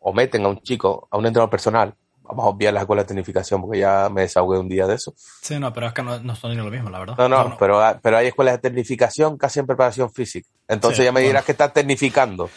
o 0.00 0.12
meten 0.12 0.44
a 0.46 0.48
un 0.48 0.60
chico, 0.62 1.06
a 1.12 1.16
un 1.16 1.26
entrenador 1.26 1.50
personal, 1.50 1.94
vamos 2.24 2.44
a 2.44 2.48
obviar 2.48 2.72
la 2.72 2.80
escuela 2.80 3.02
de 3.02 3.08
tecnificación 3.08 3.60
porque 3.60 3.78
ya 3.78 4.08
me 4.10 4.22
desahogué 4.22 4.58
un 4.58 4.68
día 4.68 4.86
de 4.86 4.94
eso. 4.94 5.14
Sí, 5.16 5.58
no, 5.58 5.72
pero 5.72 5.88
es 5.88 5.92
que 5.92 6.02
no, 6.02 6.36
son 6.36 6.56
lo 6.56 6.70
mismo, 6.70 6.90
la 6.90 6.98
verdad. 6.98 7.16
No, 7.18 7.28
no, 7.28 7.56
Pero, 7.58 7.80
pero 8.02 8.16
hay 8.16 8.28
escuelas 8.28 8.54
de 8.54 8.58
tecnificación 8.58 9.36
casi 9.36 9.60
en 9.60 9.66
preparación 9.66 10.10
física. 10.12 10.48
Entonces 10.66 11.04
ya 11.04 11.12
me 11.12 11.20
dirás 11.20 11.44
que 11.44 11.52
estás 11.52 11.72
tecnificando. 11.72 12.50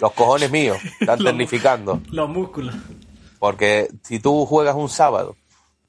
Los 0.00 0.12
cojones 0.12 0.50
míos 0.50 0.78
están 1.00 1.18
tecnificando. 1.24 2.00
Los 2.10 2.28
músculos. 2.28 2.74
Porque 3.38 3.88
si 4.02 4.20
tú 4.20 4.46
juegas 4.46 4.76
un 4.76 4.88
sábado 4.88 5.36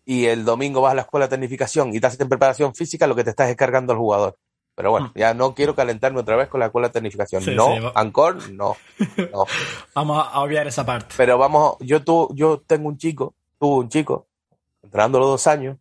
y 0.05 0.25
el 0.25 0.43
domingo 0.43 0.81
vas 0.81 0.93
a 0.93 0.95
la 0.95 1.01
escuela 1.03 1.27
de 1.27 1.31
tecnificación 1.31 1.93
y 1.93 1.97
estás 1.97 2.19
en 2.19 2.27
preparación 2.27 2.73
física, 2.73 3.07
lo 3.07 3.15
que 3.15 3.23
te 3.23 3.29
estás 3.29 3.49
es 3.49 3.55
cargando 3.55 3.93
al 3.93 3.99
jugador. 3.99 4.37
Pero 4.75 4.91
bueno, 4.91 5.07
mm. 5.07 5.19
ya 5.19 5.33
no 5.33 5.53
quiero 5.53 5.75
calentarme 5.75 6.19
otra 6.19 6.35
vez 6.35 6.47
con 6.47 6.59
la 6.59 6.67
escuela 6.67 6.87
de 6.87 6.93
tecnificación. 6.93 7.43
no, 7.55 7.91
Ancor, 7.95 8.49
no, 8.51 8.75
no. 9.31 9.45
vamos 9.95 10.27
a 10.31 10.39
obviar 10.41 10.67
esa 10.67 10.85
parte. 10.85 11.13
Pero 11.17 11.37
vamos, 11.37 11.75
yo, 11.79 12.03
tu, 12.03 12.29
yo 12.33 12.59
tengo 12.65 12.87
un 12.87 12.97
chico, 12.97 13.35
tuve 13.59 13.83
un 13.83 13.89
chico, 13.89 14.27
entrenando 14.81 15.19
los 15.19 15.27
dos 15.27 15.47
años, 15.47 15.77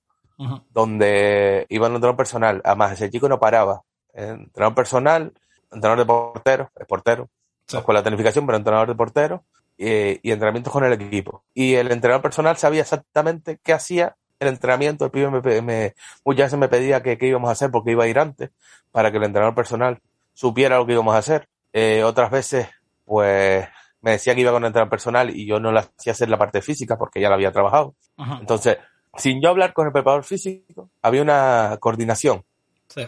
donde 0.70 1.66
iba 1.68 1.86
en 1.86 1.94
entrenador 1.94 2.16
personal. 2.16 2.62
Además, 2.64 2.92
ese 2.92 3.10
chico 3.10 3.28
no 3.28 3.38
paraba. 3.38 3.82
Entrenador 4.12 4.74
personal, 4.74 5.32
entrenador 5.70 5.98
de 5.98 6.06
portero, 6.06 6.70
es 6.78 6.86
portero. 6.86 7.28
Escuela 7.68 8.00
de 8.00 8.04
tecnificación, 8.04 8.46
pero 8.46 8.56
entrenador 8.56 8.88
de 8.88 8.94
portero. 8.94 9.44
Y, 9.76 10.28
y 10.28 10.32
entrenamientos 10.32 10.72
con 10.72 10.84
el 10.84 10.92
equipo. 10.94 11.44
Y 11.54 11.74
el 11.74 11.92
entrenador 11.92 12.22
personal 12.22 12.56
sabía 12.56 12.82
exactamente 12.82 13.58
qué 13.62 13.72
hacía 13.72 14.16
el 14.40 14.48
entrenamiento, 14.48 15.04
el 15.04 15.10
pibe 15.10 15.30
me, 15.62 15.94
muchas 16.24 16.46
veces 16.46 16.58
me 16.58 16.68
pedía 16.68 17.02
que 17.02 17.18
qué 17.18 17.26
íbamos 17.28 17.48
a 17.48 17.52
hacer 17.52 17.70
porque 17.70 17.92
iba 17.92 18.04
a 18.04 18.08
ir 18.08 18.18
antes, 18.18 18.50
para 18.90 19.10
que 19.10 19.18
el 19.18 19.24
entrenador 19.24 19.54
personal 19.54 20.00
supiera 20.32 20.78
lo 20.78 20.86
que 20.86 20.94
íbamos 20.94 21.14
a 21.14 21.18
hacer. 21.18 21.48
Eh, 21.72 22.02
otras 22.02 22.30
veces, 22.30 22.68
pues, 23.04 23.68
me 24.00 24.12
decía 24.12 24.34
que 24.34 24.40
iba 24.40 24.50
con 24.50 24.62
el 24.62 24.68
entrenador 24.68 24.90
personal 24.90 25.30
y 25.30 25.46
yo 25.46 25.60
no 25.60 25.70
le 25.72 25.80
hacía 25.80 26.12
hacer 26.12 26.30
la 26.30 26.38
parte 26.38 26.62
física 26.62 26.96
porque 26.96 27.20
ya 27.20 27.28
la 27.28 27.34
había 27.34 27.52
trabajado. 27.52 27.94
Entonces, 28.40 28.78
sin 29.16 29.42
yo 29.42 29.50
hablar 29.50 29.74
con 29.74 29.86
el 29.86 29.92
preparador 29.92 30.24
físico, 30.24 30.90
había 31.02 31.22
una 31.22 31.76
coordinación 31.80 32.44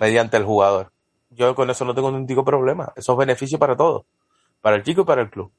mediante 0.00 0.36
el 0.36 0.44
jugador. 0.44 0.92
Yo 1.30 1.54
con 1.54 1.70
eso 1.70 1.84
no 1.86 1.94
tengo 1.94 2.10
ningún 2.10 2.26
tipo 2.26 2.42
de 2.42 2.46
problema. 2.46 2.92
Eso 2.94 3.12
es 3.12 3.18
beneficio 3.18 3.58
para 3.58 3.74
todos, 3.74 4.04
para 4.60 4.76
el 4.76 4.82
chico 4.82 5.02
y 5.02 5.04
para 5.04 5.22
el 5.22 5.30
club. 5.30 5.50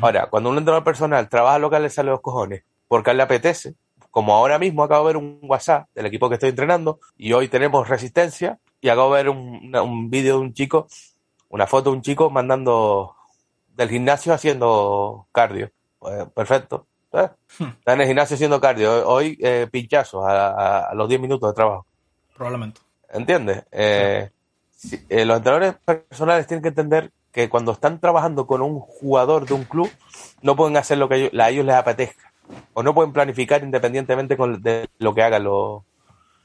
Ahora, 0.00 0.28
cuando 0.30 0.48
un 0.48 0.56
entrenador 0.56 0.84
personal 0.84 1.28
trabaja 1.28 1.58
lo 1.58 1.68
que 1.68 1.78
le 1.78 1.90
sale 1.90 2.10
los 2.10 2.22
cojones, 2.22 2.64
porque 2.88 3.10
a 3.10 3.12
él 3.12 3.18
le 3.18 3.22
apetece, 3.24 3.74
como 4.12 4.34
ahora 4.34 4.58
mismo 4.58 4.84
acabo 4.84 5.08
de 5.08 5.14
ver 5.14 5.16
un 5.16 5.40
WhatsApp 5.42 5.88
del 5.94 6.04
equipo 6.04 6.28
que 6.28 6.34
estoy 6.34 6.50
entrenando 6.50 7.00
y 7.16 7.32
hoy 7.32 7.48
tenemos 7.48 7.88
resistencia 7.88 8.58
y 8.82 8.90
acabo 8.90 9.14
de 9.14 9.22
ver 9.22 9.30
un, 9.30 9.74
un 9.74 10.10
vídeo 10.10 10.34
de 10.34 10.40
un 10.42 10.52
chico, 10.52 10.86
una 11.48 11.66
foto 11.66 11.90
de 11.90 11.96
un 11.96 12.02
chico 12.02 12.28
mandando 12.28 13.16
del 13.68 13.88
gimnasio 13.88 14.34
haciendo 14.34 15.28
cardio. 15.32 15.70
Pues, 15.98 16.28
perfecto. 16.28 16.86
¿eh? 17.14 17.30
Hmm. 17.58 17.68
Está 17.78 17.94
en 17.94 18.00
el 18.02 18.06
gimnasio 18.06 18.34
haciendo 18.34 18.60
cardio. 18.60 19.08
Hoy 19.08 19.38
eh, 19.40 19.66
pinchazos 19.72 20.22
a, 20.26 20.92
los 20.94 21.08
10 21.08 21.18
minutos 21.18 21.48
de 21.50 21.54
trabajo. 21.54 21.86
Probablemente. 22.36 22.82
¿Entiendes? 23.08 23.64
Eh, 23.72 24.28
eh, 25.08 25.24
los 25.24 25.38
entrenadores 25.38 25.76
personales 25.86 26.46
tienen 26.46 26.62
que 26.62 26.68
entender 26.68 27.12
que 27.32 27.48
cuando 27.48 27.72
están 27.72 27.98
trabajando 27.98 28.46
con 28.46 28.60
un 28.60 28.78
jugador 28.78 29.46
de 29.46 29.54
un 29.54 29.64
club, 29.64 29.90
no 30.42 30.54
pueden 30.54 30.76
hacer 30.76 30.98
lo 30.98 31.08
que 31.08 31.30
a 31.34 31.48
ellos 31.48 31.64
les 31.64 31.76
apetezca 31.76 32.31
o 32.74 32.82
no 32.82 32.94
pueden 32.94 33.12
planificar 33.12 33.62
independientemente 33.62 34.36
de 34.36 34.88
lo 34.98 35.14
que 35.14 35.22
hagan 35.22 35.44
los, 35.44 35.82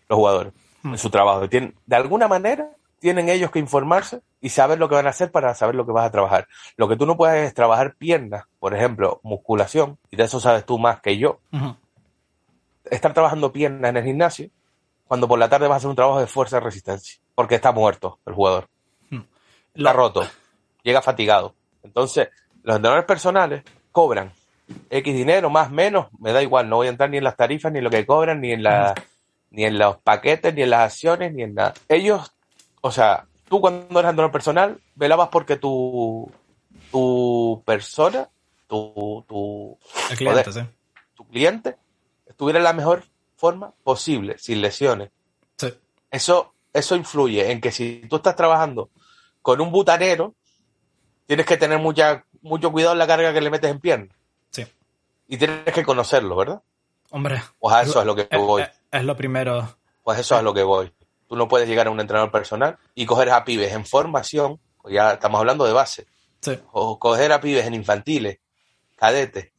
jugadores. 0.09 0.53
en 0.83 0.91
mm. 0.91 0.97
su 0.97 1.09
trabajo. 1.09 1.47
Tienen, 1.49 1.75
de 1.85 1.95
alguna 1.95 2.27
manera 2.27 2.69
tienen 2.99 3.29
ellos 3.29 3.51
que 3.51 3.59
informarse 3.59 4.21
y 4.41 4.49
saber 4.49 4.79
lo 4.79 4.89
que 4.89 4.95
van 4.95 5.07
a 5.07 5.11
hacer 5.11 5.31
para 5.31 5.53
saber 5.53 5.75
lo 5.75 5.85
que 5.85 5.91
vas 5.91 6.05
a 6.05 6.11
trabajar. 6.11 6.47
Lo 6.75 6.87
que 6.87 6.95
tú 6.95 7.05
no 7.05 7.17
puedes 7.17 7.47
es 7.47 7.53
trabajar 7.53 7.95
piernas, 7.95 8.45
por 8.59 8.73
ejemplo, 8.75 9.19
musculación, 9.23 9.99
y 10.09 10.15
de 10.15 10.23
eso 10.23 10.39
sabes 10.39 10.65
tú 10.65 10.77
más 10.79 11.01
que 11.01 11.17
yo. 11.17 11.39
Estar 12.85 13.13
trabajando 13.13 13.51
piernas 13.51 13.89
en 13.89 13.97
el 13.97 14.03
gimnasio 14.03 14.49
cuando 15.07 15.27
por 15.27 15.39
la 15.39 15.49
tarde 15.49 15.67
vas 15.67 15.75
a 15.75 15.77
hacer 15.77 15.89
un 15.89 15.95
trabajo 15.95 16.19
de 16.19 16.27
fuerza 16.27 16.57
y 16.57 16.59
resistencia, 16.59 17.19
porque 17.35 17.55
está 17.55 17.71
muerto 17.71 18.19
el 18.25 18.33
jugador. 18.33 18.67
Hmm. 19.09 19.21
Está 19.73 19.93
roto, 19.93 20.25
llega 20.83 21.01
fatigado. 21.01 21.55
Entonces, 21.83 22.29
los 22.63 22.75
entrenadores 22.75 23.05
personales 23.05 23.63
cobran 23.91 24.31
X 24.89 25.15
dinero, 25.15 25.49
más, 25.49 25.71
menos, 25.71 26.07
me 26.19 26.33
da 26.33 26.41
igual, 26.41 26.69
no 26.69 26.77
voy 26.77 26.87
a 26.87 26.89
entrar 26.89 27.09
ni 27.09 27.17
en 27.17 27.23
las 27.23 27.35
tarifas, 27.35 27.71
ni 27.71 27.77
en 27.79 27.83
lo 27.83 27.89
que 27.89 28.05
cobran, 28.05 28.41
ni 28.41 28.51
en 28.51 28.63
la, 28.63 28.93
ni 29.51 29.63
en 29.63 29.77
los 29.77 29.97
paquetes, 29.97 30.53
ni 30.53 30.63
en 30.63 30.69
las 30.69 30.91
acciones, 30.91 31.33
ni 31.33 31.43
en 31.43 31.55
nada. 31.55 31.73
Ellos, 31.87 32.33
o 32.81 32.91
sea, 32.91 33.25
tú 33.47 33.61
cuando 33.61 33.99
eres 33.99 34.09
entrenador 34.09 34.31
personal, 34.31 34.79
velabas 34.95 35.29
porque 35.29 35.55
tu, 35.55 36.29
tu 36.91 37.63
persona, 37.65 38.29
tu, 38.67 39.23
tu, 39.27 39.77
cliente, 40.17 40.67
tu 41.15 41.25
cliente 41.27 41.77
estuviera 42.27 42.59
en 42.59 42.63
la 42.63 42.73
mejor 42.73 43.03
forma 43.37 43.73
posible, 43.83 44.37
sin 44.37 44.61
lesiones. 44.61 45.11
Sí. 45.57 45.73
Eso, 46.11 46.53
eso 46.73 46.95
influye 46.95 47.51
en 47.51 47.61
que 47.61 47.71
si 47.71 48.05
tú 48.09 48.17
estás 48.17 48.35
trabajando 48.35 48.89
con 49.41 49.61
un 49.61 49.71
butanero, 49.71 50.35
tienes 51.25 51.45
que 51.45 51.57
tener 51.57 51.79
mucha, 51.79 52.25
mucho 52.41 52.71
cuidado 52.71 52.93
en 52.93 52.99
la 52.99 53.07
carga 53.07 53.33
que 53.33 53.41
le 53.41 53.49
metes 53.49 53.71
en 53.71 53.79
pierna. 53.79 54.16
Y 55.27 55.37
tienes 55.37 55.73
que 55.73 55.83
conocerlo, 55.83 56.35
¿verdad? 56.35 56.61
Hombre. 57.11 57.41
Pues 57.59 57.75
a 57.75 57.81
eso 57.81 57.99
es 57.99 58.05
lo 58.05 58.15
que 58.15 58.27
voy. 58.37 58.63
Es, 58.91 59.03
lo 59.03 59.15
primero. 59.15 59.67
Pues 60.03 60.19
eso 60.19 60.37
es 60.37 60.43
lo 60.43 60.53
que 60.53 60.63
voy. 60.63 60.91
Tú 61.27 61.35
no 61.35 61.47
puedes 61.47 61.67
llegar 61.67 61.87
a 61.87 61.91
un 61.91 61.99
entrenador 61.99 62.31
personal 62.31 62.77
y 62.95 63.05
coger 63.05 63.29
a 63.31 63.43
pibes 63.43 63.73
en 63.73 63.85
formación, 63.85 64.59
pues 64.81 64.93
ya 64.93 65.13
estamos 65.13 65.39
hablando 65.39 65.65
de 65.65 65.73
base. 65.73 66.07
Sí. 66.41 66.57
O 66.71 66.97
coger 66.97 67.31
a 67.33 67.41
pibes 67.41 67.65
en 67.65 67.73
infantiles, 67.73 68.39
cadetes, 68.95 69.51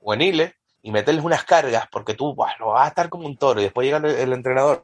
juveniles 0.00 0.54
y 0.82 0.90
meterles 0.90 1.24
unas 1.24 1.44
cargas 1.44 1.86
porque 1.90 2.14
tú 2.14 2.34
lo 2.58 2.66
vas 2.68 2.86
a 2.86 2.88
estar 2.88 3.08
como 3.08 3.26
un 3.26 3.36
toro 3.36 3.60
y 3.60 3.64
después 3.64 3.84
llega 3.84 3.98
el, 3.98 4.32
entrenador, 4.32 4.82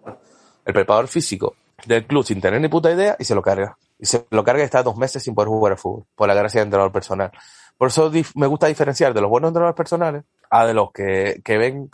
el 0.64 0.74
preparador 0.74 1.08
físico 1.08 1.56
del 1.86 2.06
club 2.06 2.24
sin 2.24 2.40
tener 2.40 2.60
ni 2.60 2.68
puta 2.68 2.92
idea 2.92 3.16
y 3.18 3.24
se 3.24 3.34
lo 3.34 3.42
carga. 3.42 3.76
Y 3.98 4.06
se 4.06 4.26
lo 4.30 4.44
carga 4.44 4.62
y 4.62 4.64
está 4.64 4.82
dos 4.82 4.96
meses 4.96 5.22
sin 5.22 5.34
poder 5.34 5.48
jugar 5.48 5.72
al 5.72 5.78
fútbol 5.78 6.04
por 6.14 6.28
la 6.28 6.34
gracia 6.34 6.60
del 6.60 6.66
entrenador 6.66 6.92
personal. 6.92 7.32
Por 7.76 7.88
eso 7.88 8.10
me 8.34 8.46
gusta 8.46 8.66
diferenciar 8.66 9.14
de 9.14 9.20
los 9.20 9.30
buenos 9.30 9.48
entrenadores 9.48 9.76
personales 9.76 10.24
a 10.50 10.66
de 10.66 10.74
los 10.74 10.92
que, 10.92 11.42
ven 11.46 11.90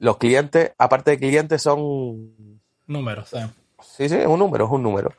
los 0.00 0.16
clientes, 0.16 0.72
aparte 0.78 1.12
de 1.12 1.18
clientes, 1.18 1.62
son 1.62 2.60
números. 2.86 3.28
Sí, 3.28 3.38
sí, 3.82 4.08
sí 4.08 4.14
es 4.14 4.26
un 4.26 4.38
número, 4.38 4.64
es 4.64 4.70
un 4.70 4.82
número. 4.82 5.12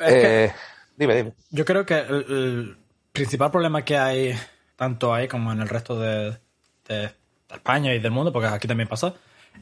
Eh, 0.00 0.52
dime, 0.96 1.16
dime. 1.16 1.32
Yo 1.50 1.64
creo 1.64 1.86
que 1.86 1.98
el, 1.98 2.76
principal 3.12 3.50
problema 3.50 3.82
que 3.82 3.96
hay, 3.96 4.34
tanto 4.76 5.14
ahí 5.14 5.26
como 5.26 5.52
en 5.52 5.60
el 5.60 5.68
resto 5.68 5.98
de 5.98 6.38
España 7.50 7.94
y 7.94 7.98
del 7.98 8.10
mundo, 8.10 8.32
porque 8.32 8.48
aquí 8.48 8.68
también 8.68 8.88
pasa, 8.88 9.14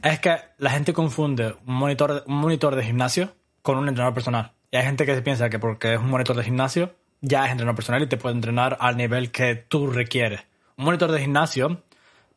es 0.03 0.18
que 0.20 0.37
la 0.59 0.70
gente 0.70 0.93
confunde 0.93 1.55
un 1.66 1.74
monitor, 1.74 2.24
un 2.26 2.37
monitor 2.37 2.74
de 2.74 2.85
gimnasio 2.85 3.35
con 3.62 3.78
un 3.78 3.89
entrenador 3.89 4.14
personal. 4.14 4.53
Y 4.70 4.76
hay 4.76 4.85
gente 4.85 5.07
que 5.07 5.14
se 5.14 5.22
piensa 5.22 5.49
que 5.49 5.59
porque 5.59 5.95
es 5.95 6.01
un 6.01 6.11
monitor 6.11 6.37
de 6.37 6.45
gimnasio, 6.45 6.95
ya 7.25 7.47
es 7.47 7.53
entrenador 7.53 7.77
personal 7.77 8.03
y 8.03 8.07
te 8.07 8.16
puede 8.16 8.35
entrenar 8.35 8.77
al 8.81 8.97
nivel 8.97 9.31
que 9.31 9.55
tú 9.55 9.87
requieres. 9.89 10.43
Un 10.77 10.85
monitor 10.85 11.11
de 11.11 11.20
gimnasio, 11.20 11.83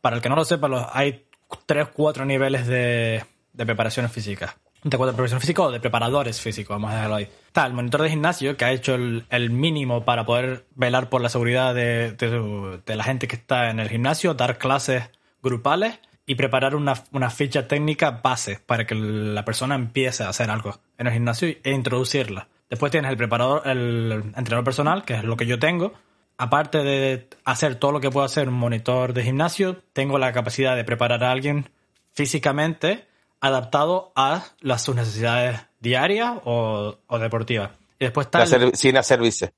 para 0.01 0.15
el 0.15 0.21
que 0.21 0.29
no 0.29 0.35
lo 0.35 0.45
sepa, 0.45 0.89
hay 0.93 1.25
tres, 1.65 1.87
cuatro 1.93 2.25
niveles 2.25 2.67
de, 2.67 3.23
de 3.53 3.65
preparaciones 3.65 4.11
físicas. 4.11 4.55
De 4.83 4.97
preparación 4.97 5.41
física 5.41 5.63
o 5.63 5.71
de 5.71 5.79
preparadores 5.79 6.39
físicos, 6.39 6.75
vamos 6.75 6.91
a 6.91 6.95
dejarlo 6.95 7.15
ahí. 7.15 7.27
Está 7.47 7.65
el 7.65 7.73
monitor 7.73 8.03
de 8.03 8.09
gimnasio 8.11 8.55
que 8.55 8.65
ha 8.65 8.71
hecho 8.71 8.95
el, 8.95 9.49
mínimo 9.49 10.05
para 10.05 10.25
poder 10.25 10.65
velar 10.75 11.09
por 11.09 11.21
la 11.21 11.29
seguridad 11.29 11.73
de, 11.73 12.13
de, 12.13 12.79
de, 12.85 12.95
la 12.95 13.03
gente 13.03 13.27
que 13.27 13.35
está 13.35 13.69
en 13.69 13.79
el 13.79 13.89
gimnasio, 13.89 14.35
dar 14.35 14.57
clases 14.57 15.09
grupales 15.41 15.99
y 16.29 16.35
preparar 16.35 16.75
una, 16.75 16.95
ficha 17.29 17.67
técnica 17.67 18.11
base 18.11 18.59
para 18.65 18.85
que 18.85 18.93
la 18.95 19.45
persona 19.45 19.75
empiece 19.75 20.23
a 20.23 20.29
hacer 20.29 20.51
algo 20.51 20.77
en 20.97 21.07
el 21.07 21.13
gimnasio 21.13 21.47
e 21.63 21.71
introducirla. 21.71 22.49
Después 22.69 22.91
tienes 22.91 23.11
el 23.11 23.17
preparador, 23.17 23.67
el 23.67 24.11
entrenador 24.35 24.63
personal, 24.63 25.05
que 25.05 25.15
es 25.15 25.23
lo 25.23 25.37
que 25.37 25.45
yo 25.45 25.59
tengo. 25.59 25.93
Aparte 26.37 26.79
de 26.79 27.27
hacer 27.45 27.75
todo 27.75 27.91
lo 27.91 27.99
que 27.99 28.11
puedo 28.11 28.25
hacer 28.25 28.47
un 28.49 28.55
monitor 28.55 29.13
de 29.13 29.23
gimnasio, 29.23 29.81
tengo 29.93 30.17
la 30.17 30.33
capacidad 30.33 30.75
de 30.75 30.83
preparar 30.83 31.23
a 31.23 31.31
alguien 31.31 31.69
físicamente 32.13 33.07
adaptado 33.39 34.11
a 34.15 34.45
las, 34.61 34.83
sus 34.83 34.95
necesidades 34.95 35.61
diarias 35.79 36.33
o, 36.43 36.97
deportivas. 37.19 37.71
Y 37.99 38.05
después 38.05 38.27
está 38.27 38.45
sin 38.73 38.97
hacer 38.97 39.19
vice. 39.19 39.53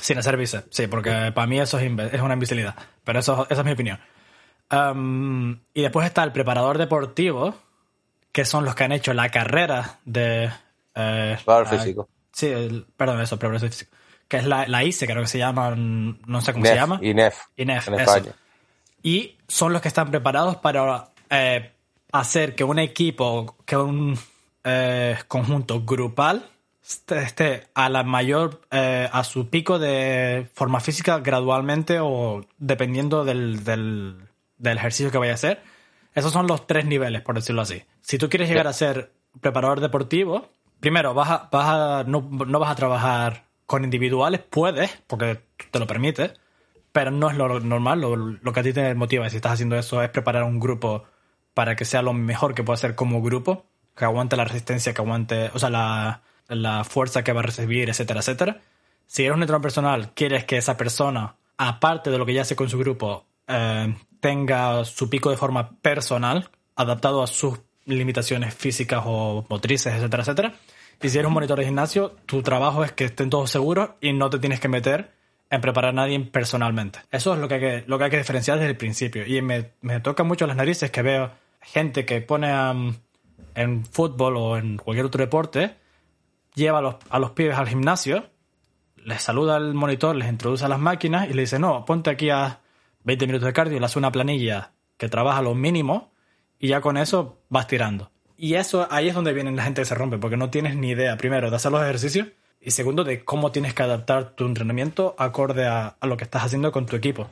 Sin 0.00 0.18
hacer 0.18 0.36
vice, 0.36 0.64
sí, 0.70 0.88
porque 0.88 1.32
para 1.34 1.46
mí 1.46 1.60
eso 1.60 1.78
es, 1.78 1.90
es 2.12 2.20
una 2.20 2.34
imbecilidad. 2.34 2.74
Pero 3.04 3.20
eso, 3.20 3.46
esa 3.48 3.60
es 3.60 3.64
mi 3.64 3.72
opinión 3.72 3.98
y 5.74 5.82
después 5.82 6.06
está 6.06 6.24
el 6.24 6.32
preparador 6.32 6.78
deportivo, 6.78 7.54
que 8.32 8.44
son 8.44 8.64
los 8.64 8.74
que 8.74 8.84
han 8.84 8.92
hecho 8.92 9.14
la 9.14 9.28
carrera 9.28 10.00
de... 10.04 10.50
Eh, 10.96 11.36
físico. 11.70 12.08
Sí, 12.32 12.52
perdón, 12.96 13.20
eso, 13.20 13.38
preparador 13.38 13.70
físico. 13.70 13.96
Que 14.28 14.38
es 14.38 14.46
la, 14.46 14.66
la 14.66 14.82
ICE, 14.82 15.06
creo 15.06 15.22
que 15.22 15.28
se 15.28 15.38
llama, 15.38 15.74
no 15.76 16.40
sé 16.40 16.52
cómo 16.52 16.64
se 16.64 16.74
llama. 16.74 16.98
INEF. 17.00 17.36
INEF, 17.56 17.88
Y 19.02 19.36
son 19.46 19.72
los 19.72 19.80
que 19.80 19.88
están 19.88 20.10
preparados 20.10 20.56
para 20.56 21.12
eh, 21.30 21.72
hacer 22.10 22.54
que 22.56 22.64
un 22.64 22.78
equipo, 22.78 23.56
que 23.64 23.76
un 23.76 24.18
eh, 24.64 25.16
conjunto 25.28 25.84
grupal 25.84 26.50
esté 26.82 27.68
a 27.74 27.88
la 27.88 28.02
mayor, 28.02 28.62
eh, 28.70 29.08
a 29.12 29.22
su 29.24 29.48
pico 29.48 29.78
de 29.78 30.48
forma 30.54 30.80
física 30.80 31.18
gradualmente 31.18 31.98
o 32.00 32.44
dependiendo 32.58 33.24
del, 33.24 33.64
del 33.64 34.76
ejercicio 34.76 35.10
que 35.10 35.18
vaya 35.18 35.32
a 35.32 35.36
hacer. 35.36 35.62
Esos 36.14 36.32
son 36.32 36.46
los 36.46 36.66
tres 36.66 36.86
niveles, 36.86 37.22
por 37.22 37.34
decirlo 37.34 37.62
así. 37.62 37.82
Si 38.00 38.18
tú 38.18 38.28
quieres 38.28 38.48
llegar 38.48 38.66
a 38.66 38.72
ser 38.72 39.12
preparador 39.40 39.80
deportivo, 39.80 40.48
primero 40.80 41.14
vas 41.14 41.30
a, 41.30 41.48
vas 41.50 41.68
a, 41.68 42.04
no, 42.06 42.22
vas 42.22 42.70
a 42.70 42.74
trabajar 42.74 43.46
con 43.66 43.84
individuales, 43.84 44.40
puedes, 44.40 44.90
porque 45.06 45.42
te 45.70 45.78
lo 45.78 45.86
permite, 45.86 46.32
pero 46.92 47.10
no 47.10 47.30
es 47.30 47.36
lo 47.36 47.60
normal. 47.60 48.00
Lo, 48.00 48.52
que 48.52 48.60
a 48.60 48.62
ti 48.62 48.72
te 48.72 48.94
motiva 48.94 49.28
si 49.28 49.36
estás 49.36 49.52
haciendo 49.52 49.76
eso 49.76 50.02
es 50.02 50.10
preparar 50.10 50.44
un 50.44 50.60
grupo 50.60 51.04
para 51.54 51.76
que 51.76 51.84
sea 51.84 52.02
lo 52.02 52.12
mejor 52.12 52.54
que 52.54 52.62
pueda 52.62 52.76
ser 52.76 52.94
como 52.94 53.22
grupo, 53.22 53.66
que 53.96 54.04
aguante 54.04 54.36
la 54.36 54.44
resistencia, 54.44 54.94
que 54.94 55.02
aguante, 55.02 55.50
o 55.54 55.58
sea, 55.58 55.70
la, 55.70 56.84
fuerza 56.84 57.24
que 57.24 57.32
va 57.32 57.40
a 57.40 57.44
recibir, 57.44 57.88
etcétera, 57.88 58.20
etcétera. 58.20 58.60
Si 59.06 59.22
eres 59.22 59.34
un 59.34 59.42
entrenador 59.42 59.62
personal, 59.62 60.12
quieres 60.14 60.44
que 60.44 60.58
esa 60.58 60.76
persona, 60.76 61.36
aparte 61.56 62.10
de 62.10 62.18
lo 62.18 62.26
que 62.26 62.34
ya 62.34 62.42
hace 62.42 62.56
con 62.56 62.68
su 62.68 62.78
grupo, 62.78 63.26
eh, 63.46 63.94
tenga 64.20 64.84
su 64.84 65.08
pico 65.08 65.30
de 65.30 65.36
forma 65.36 65.70
personal, 65.80 66.50
adaptado 66.76 67.22
a 67.22 67.26
sus 67.26 67.58
limitaciones 67.86 68.54
físicas 68.54 69.02
o 69.06 69.46
motrices, 69.48 69.94
etcétera, 69.94 70.22
etcétera. 70.22 70.54
Y 71.02 71.08
si 71.08 71.18
eres 71.18 71.28
un 71.28 71.34
monitor 71.34 71.58
de 71.58 71.64
gimnasio, 71.64 72.16
tu 72.26 72.42
trabajo 72.42 72.84
es 72.84 72.92
que 72.92 73.04
estén 73.04 73.30
todos 73.30 73.50
seguros 73.50 73.90
y 74.00 74.12
no 74.12 74.30
te 74.30 74.38
tienes 74.38 74.60
que 74.60 74.68
meter 74.68 75.12
en 75.50 75.60
preparar 75.60 75.90
a 75.90 75.92
nadie 75.92 76.18
personalmente. 76.20 77.00
Eso 77.10 77.34
es 77.34 77.40
lo 77.40 77.48
que 77.48 77.54
hay 77.54 77.60
que, 77.60 77.84
lo 77.86 77.98
que, 77.98 78.04
hay 78.04 78.10
que 78.10 78.18
diferenciar 78.18 78.58
desde 78.58 78.70
el 78.70 78.76
principio. 78.76 79.26
Y 79.26 79.40
me, 79.42 79.72
me 79.80 80.00
toca 80.00 80.24
mucho 80.24 80.46
las 80.46 80.56
narices 80.56 80.90
que 80.90 81.02
veo 81.02 81.30
gente 81.60 82.04
que 82.04 82.20
pone 82.20 82.50
en 83.54 83.84
fútbol 83.84 84.36
o 84.36 84.56
en 84.56 84.76
cualquier 84.76 85.06
otro 85.06 85.20
deporte, 85.22 85.76
lleva 86.54 86.78
a 86.78 86.82
los, 86.82 86.96
a 87.10 87.18
los 87.18 87.32
pibes 87.32 87.56
al 87.56 87.68
gimnasio, 87.68 88.30
les 88.96 89.22
saluda 89.22 89.56
al 89.56 89.74
monitor, 89.74 90.16
les 90.16 90.28
introduce 90.28 90.64
a 90.64 90.68
las 90.68 90.78
máquinas 90.78 91.28
y 91.28 91.34
le 91.34 91.42
dice, 91.42 91.58
no, 91.58 91.84
ponte 91.84 92.10
aquí 92.10 92.30
a 92.30 92.60
20 93.04 93.26
minutos 93.26 93.46
de 93.46 93.52
cardio, 93.52 93.78
le 93.78 93.86
hace 93.86 93.98
una 93.98 94.10
planilla 94.12 94.72
que 94.96 95.08
trabaja 95.08 95.42
lo 95.42 95.54
mínimo 95.54 96.12
y 96.58 96.68
ya 96.68 96.80
con 96.80 96.96
eso 96.96 97.38
vas 97.48 97.66
tirando. 97.66 98.10
Y 98.36 98.54
eso 98.54 98.86
ahí 98.90 99.08
es 99.08 99.14
donde 99.14 99.32
viene 99.32 99.50
la 99.52 99.64
gente 99.64 99.80
que 99.80 99.86
se 99.86 99.94
rompe, 99.94 100.18
porque 100.18 100.36
no 100.36 100.50
tienes 100.50 100.76
ni 100.76 100.90
idea, 100.90 101.16
primero, 101.16 101.50
de 101.50 101.56
hacer 101.56 101.72
los 101.72 101.82
ejercicios 101.82 102.28
y 102.60 102.70
segundo, 102.70 103.04
de 103.04 103.24
cómo 103.24 103.52
tienes 103.52 103.74
que 103.74 103.82
adaptar 103.82 104.30
tu 104.30 104.44
entrenamiento 104.46 105.14
acorde 105.18 105.66
a, 105.66 105.96
lo 106.02 106.16
que 106.16 106.24
estás 106.24 106.44
haciendo 106.44 106.72
con 106.72 106.86
tu 106.86 106.96
equipo. 106.96 107.28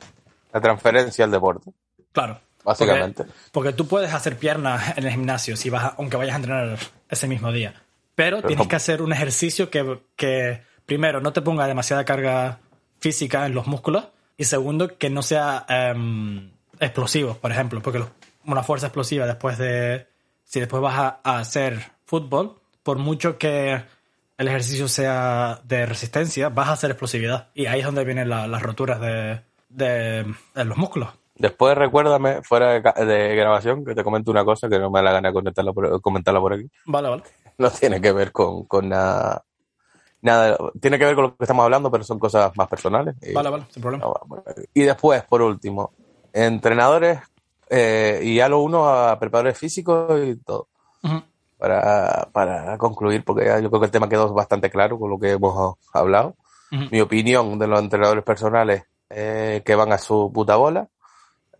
La 0.53 0.61
transferencia 0.61 1.25
al 1.25 1.31
deporte. 1.31 1.71
Claro. 2.13 2.41
Básicamente. 2.65 3.25
Porque, 3.53 3.73
tú 3.73 3.87
puedes 3.87 4.15
hacer 4.15 4.39
piernas 4.39 4.97
en 4.97 5.05
el 5.05 5.11
gimnasio, 5.11 5.57
si 5.57 5.69
vas 5.69 5.93
aunque 5.99 6.17
vayas 6.17 6.35
a 6.35 6.37
entrenar 6.37 6.79
ese 7.11 7.29
mismo 7.29 7.53
día. 7.53 7.75
Pero, 8.15 8.43
tienes 8.43 8.69
que 8.69 8.77
hacer 8.77 9.03
un 9.03 9.13
ejercicio 9.13 9.71
que, 9.71 10.01
que, 10.17 10.63
primero, 10.87 11.21
no 11.21 11.33
te 11.33 11.43
ponga 11.43 11.67
demasiada 11.67 12.05
carga 12.05 12.61
física 13.01 13.45
en 13.45 13.55
los 13.55 13.67
músculos 13.67 14.07
y 14.37 14.45
segundo, 14.45 14.97
que 14.99 15.11
no 15.11 15.23
sea 15.23 15.65
em, 15.69 16.51
explosivo, 16.81 17.35
por 17.35 17.53
ejemplo, 17.53 17.81
porque 17.83 18.03
una 18.47 18.63
fuerza 18.63 18.87
explosiva 18.87 19.27
después 19.27 19.59
de, 19.59 20.07
si 20.45 20.61
después 20.61 20.83
vas 20.83 21.19
a, 21.23 21.39
hacer 21.39 21.81
fútbol, 22.05 22.61
por 22.83 22.99
mucho 22.99 23.39
que 23.39 23.83
el 24.37 24.49
ejercicio 24.49 24.89
sea 24.89 25.61
de 25.65 25.87
resistencia, 25.87 26.49
vas 26.49 26.69
a 26.69 26.73
hacer 26.73 26.91
explosividad. 26.91 27.49
Y 27.55 27.67
ahí 27.67 27.81
es 27.81 27.87
donde 27.87 28.05
vienen 28.05 28.29
las 28.29 28.63
roturas 28.63 29.01
de, 29.01 29.41
de, 29.69 30.25
los 30.55 30.77
músculos. 30.77 31.11
Después 31.37 31.77
recuérdame, 31.77 32.43
fuera 32.43 32.81
de, 32.81 33.37
grabación, 33.37 33.85
que 33.85 33.95
te 33.95 34.05
comento 34.05 34.31
una 34.31 34.45
cosa 34.45 34.69
que 34.69 34.79
no 34.79 34.91
me 34.91 35.01
da 35.01 35.05
la 35.05 35.13
gana 35.13 35.33
comentarla 35.33 35.73
por, 35.73 36.01
comentarla 36.01 36.41
por 36.41 36.53
aquí. 36.55 36.71
Vale, 36.87 37.09
vale. 37.09 37.23
no 37.59 37.71
tiene 37.71 38.01
que 38.01 38.13
ver 38.13 38.31
con, 38.31 38.65
con 38.67 38.89
nada, 38.89 39.45
nada, 40.21 40.57
tiene 40.81 40.99
que 40.99 41.05
ver 41.05 41.15
con 41.15 41.25
lo 41.25 41.37
que 41.37 41.45
estamos 41.45 41.65
hablando, 41.65 41.91
pero 41.91 42.05
son 42.05 42.19
cosas 42.19 42.53
más 42.57 42.69
personales. 42.69 43.17
vale, 43.35 43.51
vale, 43.51 43.65
sin 43.71 43.83
problema. 43.83 44.07
Y 44.73 44.83
después, 44.83 45.25
por 45.25 45.43
último, 45.43 45.93
entrenadores 46.33 47.19
eh, 47.71 48.21
y 48.23 48.37
ya 48.37 48.49
lo 48.49 48.61
uno 48.61 48.89
a 48.89 49.19
preparadores 49.19 49.59
físicos 49.59 50.21
y 50.25 50.37
todo. 50.37 50.69
para, 51.59 52.29
para 52.33 52.79
concluir, 52.79 53.25
porque 53.25 53.45
yo 53.63 53.71
creo 53.71 53.81
que 53.81 53.87
el 53.87 53.93
tema 53.93 54.09
quedó 54.09 54.33
bastante 54.33 54.71
claro 54.71 54.99
con 54.99 55.11
lo 55.11 55.19
que 55.19 55.33
hemos 55.33 55.77
hablado. 55.93 56.37
Mi 56.91 57.01
opinión 57.01 57.57
de 57.59 57.69
los 57.69 57.79
entrenadores 57.79 58.25
personales 58.25 58.83
eh, 59.11 59.63
que 59.65 59.77
van 59.77 59.93
a 59.93 59.99
su 59.99 60.33
puta 60.33 60.57
bola, 60.57 60.89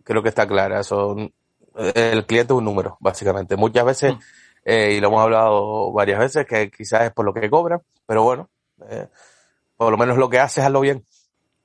creo 0.03 0.21
que 0.21 0.29
está 0.29 0.45
clara. 0.45 0.83
Son, 0.83 1.31
el 1.75 2.25
cliente 2.25 2.53
es 2.53 2.57
un 2.57 2.65
número, 2.65 2.97
básicamente. 2.99 3.55
Muchas 3.55 3.85
veces, 3.85 4.15
eh, 4.65 4.93
y 4.93 4.99
lo 4.99 5.07
hemos 5.07 5.21
hablado 5.21 5.91
varias 5.93 6.19
veces, 6.19 6.45
que 6.45 6.69
quizás 6.69 7.03
es 7.03 7.11
por 7.11 7.25
lo 7.25 7.33
que 7.33 7.49
cobran, 7.49 7.81
pero 8.05 8.23
bueno, 8.23 8.49
eh, 8.89 9.07
por 9.77 9.91
lo 9.91 9.97
menos 9.97 10.17
lo 10.17 10.29
que 10.29 10.39
haces, 10.39 10.65
hazlo 10.65 10.81
bien. 10.81 11.05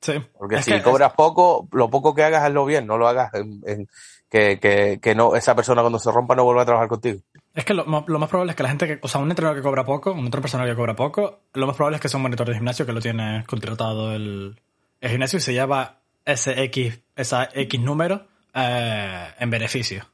Sí. 0.01 0.15
Porque 0.39 0.63
si 0.63 0.81
cobras 0.81 1.13
poco, 1.15 1.69
lo 1.73 1.91
poco 1.91 2.15
que 2.15 2.25
hagas, 2.25 2.45
hazlo 2.45 2.65
bien, 2.65 2.87
no 2.87 2.99
lo 2.99 3.09
hagas 3.09 3.33
en, 3.35 3.89
que, 4.31 4.61
que, 4.61 5.01
que, 5.03 5.15
no, 5.15 5.35
esa 5.35 5.55
persona 5.57 5.83
cuando 5.83 5.99
se 5.99 6.11
rompa 6.11 6.37
no 6.37 6.45
vuelva 6.45 6.63
a 6.63 6.65
trabajar 6.65 6.89
contigo. 6.89 7.21
Es 7.53 7.65
que 7.65 7.75
lo, 7.75 7.85
lo, 7.85 8.19
más 8.19 8.29
probable 8.29 8.53
es 8.53 8.57
que 8.57 8.63
la 8.63 8.69
gente 8.69 8.87
que, 8.87 8.99
o 9.03 9.09
sea, 9.09 9.21
un 9.21 9.29
entrenador 9.29 9.59
que 9.59 9.63
cobra 9.63 9.85
poco, 9.85 10.13
un 10.13 10.27
otro 10.27 10.41
personal 10.41 10.69
que 10.69 10.77
cobra 10.77 10.95
poco, 10.95 11.41
lo 11.53 11.67
más 11.67 11.77
probable 11.77 11.97
es 11.97 12.01
que 12.01 12.09
sea 12.09 12.19
un 12.19 12.23
monitor 12.23 12.49
de 12.49 12.55
gimnasio 12.55 12.87
que 12.87 12.93
lo 12.93 13.01
tiene 13.01 13.45
contratado 13.47 14.15
el, 14.15 14.61
el 15.01 15.11
gimnasio 15.11 15.39
y 15.39 15.43
se 15.43 15.53
lleva 15.53 15.97
ese 16.25 16.63
X, 16.65 17.01
esa 17.17 17.49
X 17.53 17.81
número 17.81 18.27
eh, 18.55 19.29
en 19.39 19.51
beneficio. 19.51 20.07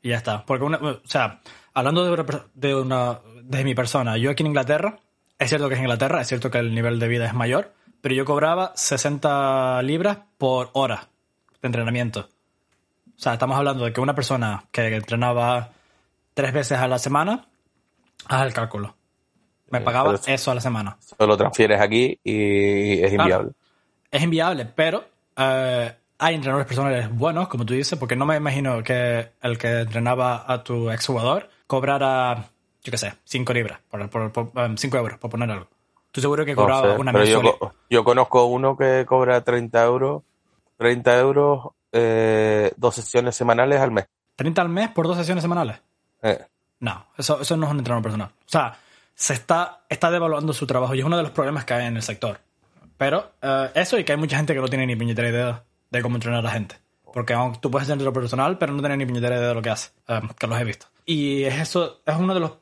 Y 0.00 0.10
ya 0.10 0.16
está. 0.16 0.44
Porque 0.46 0.64
una, 0.64 0.78
o 0.78 1.00
sea, 1.04 1.40
hablando 1.74 2.04
de 2.04 2.42
de 2.54 2.74
una, 2.74 3.20
de 3.42 3.64
mi 3.64 3.74
persona, 3.74 4.16
yo 4.16 4.30
aquí 4.30 4.44
en 4.44 4.48
Inglaterra, 4.48 5.00
es 5.38 5.48
cierto 5.48 5.68
que 5.68 5.74
es 5.74 5.80
Inglaterra, 5.80 6.20
es 6.20 6.28
cierto 6.28 6.50
que 6.50 6.58
el 6.58 6.74
nivel 6.74 7.00
de 7.00 7.08
vida 7.08 7.26
es 7.26 7.34
mayor, 7.34 7.72
pero 8.00 8.14
yo 8.14 8.24
cobraba 8.24 8.72
60 8.76 9.82
libras 9.82 10.18
por 10.38 10.70
hora 10.72 11.08
de 11.60 11.66
entrenamiento. 11.66 12.28
O 13.16 13.20
sea, 13.20 13.34
estamos 13.34 13.56
hablando 13.56 13.84
de 13.84 13.92
que 13.92 14.00
una 14.00 14.14
persona 14.14 14.64
que 14.70 14.94
entrenaba 14.94 15.70
tres 16.34 16.52
veces 16.52 16.78
a 16.78 16.88
la 16.88 16.98
semana, 16.98 17.46
haz 18.28 18.46
el 18.46 18.52
cálculo. 18.52 18.94
Me 19.70 19.80
pagaba 19.80 20.14
eso 20.26 20.50
a 20.50 20.54
la 20.54 20.60
semana. 20.60 20.96
Solo 21.18 21.36
transfieres 21.36 21.80
aquí 21.80 22.20
y 22.22 23.02
es 23.02 23.12
inviable. 23.12 23.52
es 24.10 24.22
inviable, 24.22 24.66
pero 24.66 25.04
eh, 25.36 25.92
hay 26.18 26.34
entrenadores 26.34 26.68
personales 26.68 27.10
buenos, 27.10 27.48
como 27.48 27.66
tú 27.66 27.74
dices, 27.74 27.98
porque 27.98 28.14
no 28.14 28.26
me 28.26 28.36
imagino 28.36 28.82
que 28.82 29.32
el 29.40 29.58
que 29.58 29.80
entrenaba 29.80 30.44
a 30.46 30.62
tu 30.62 30.90
exjugador 30.90 31.48
cobrara 31.66 32.50
yo 32.86 32.92
qué 32.92 32.98
sé, 32.98 33.14
5 33.24 33.52
libras, 33.52 33.80
por, 33.90 34.00
5 34.10 34.96
um, 34.96 35.00
euros, 35.00 35.18
por 35.18 35.28
poner 35.28 35.50
algo. 35.50 35.66
Tú 36.12 36.20
seguro 36.20 36.44
que 36.44 36.54
cobraba 36.54 36.94
una 36.94 37.12
pero 37.12 37.24
yo, 37.24 37.72
yo, 37.90 38.04
conozco 38.04 38.46
uno 38.46 38.76
que 38.76 39.04
cobra 39.04 39.42
30 39.42 39.84
euros, 39.84 40.22
30 40.78 41.18
euros, 41.18 41.70
eh, 41.92 42.72
dos 42.76 42.94
sesiones 42.94 43.36
semanales 43.36 43.80
al 43.80 43.90
mes. 43.90 44.06
¿30 44.36 44.58
al 44.58 44.68
mes 44.68 44.90
por 44.90 45.06
dos 45.06 45.16
sesiones 45.16 45.42
semanales? 45.42 45.80
Eh. 46.22 46.44
No, 46.80 47.06
eso, 47.16 47.40
eso 47.40 47.56
no 47.56 47.66
es 47.66 47.72
un 47.72 47.78
entrenador 47.78 48.02
personal. 48.02 48.28
O 48.28 48.48
sea, 48.48 48.78
se 49.14 49.32
está, 49.32 49.84
está 49.88 50.10
devaluando 50.10 50.52
su 50.52 50.66
trabajo 50.66 50.94
y 50.94 51.00
es 51.00 51.04
uno 51.04 51.16
de 51.16 51.22
los 51.22 51.32
problemas 51.32 51.64
que 51.64 51.74
hay 51.74 51.86
en 51.86 51.96
el 51.96 52.02
sector. 52.02 52.38
Pero 52.96 53.32
eh, 53.40 53.70
eso 53.74 53.98
y 53.98 54.04
que 54.04 54.12
hay 54.12 54.18
mucha 54.18 54.36
gente 54.36 54.54
que 54.54 54.60
no 54.60 54.68
tiene 54.68 54.86
ni 54.86 54.96
puñetera 54.96 55.28
idea 55.28 55.64
de 55.90 56.02
cómo 56.02 56.16
entrenar 56.16 56.40
a 56.40 56.42
la 56.42 56.50
gente. 56.50 56.76
Porque 57.12 57.34
tú 57.60 57.70
puedes 57.70 57.86
ser 57.86 57.94
entrenador 57.94 58.20
personal, 58.20 58.58
pero 58.58 58.74
no 58.74 58.80
tienes 58.80 58.98
ni 58.98 59.06
puñetera 59.06 59.36
idea 59.36 59.48
de 59.48 59.54
lo 59.54 59.62
que 59.62 59.70
hace, 59.70 59.90
eh, 60.08 60.20
que 60.38 60.46
los 60.46 60.60
he 60.60 60.64
visto. 60.64 60.86
Y 61.06 61.44
es 61.44 61.54
eso, 61.60 62.02
es 62.04 62.16
uno 62.16 62.34
de 62.34 62.40
los 62.40 62.52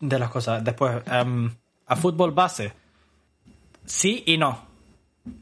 de 0.00 0.18
las 0.18 0.30
cosas. 0.30 0.62
Después, 0.62 1.02
em, 1.06 1.50
a 1.86 1.96
fútbol 1.96 2.32
base, 2.32 2.72
sí 3.84 4.22
y 4.26 4.36
no. 4.36 4.73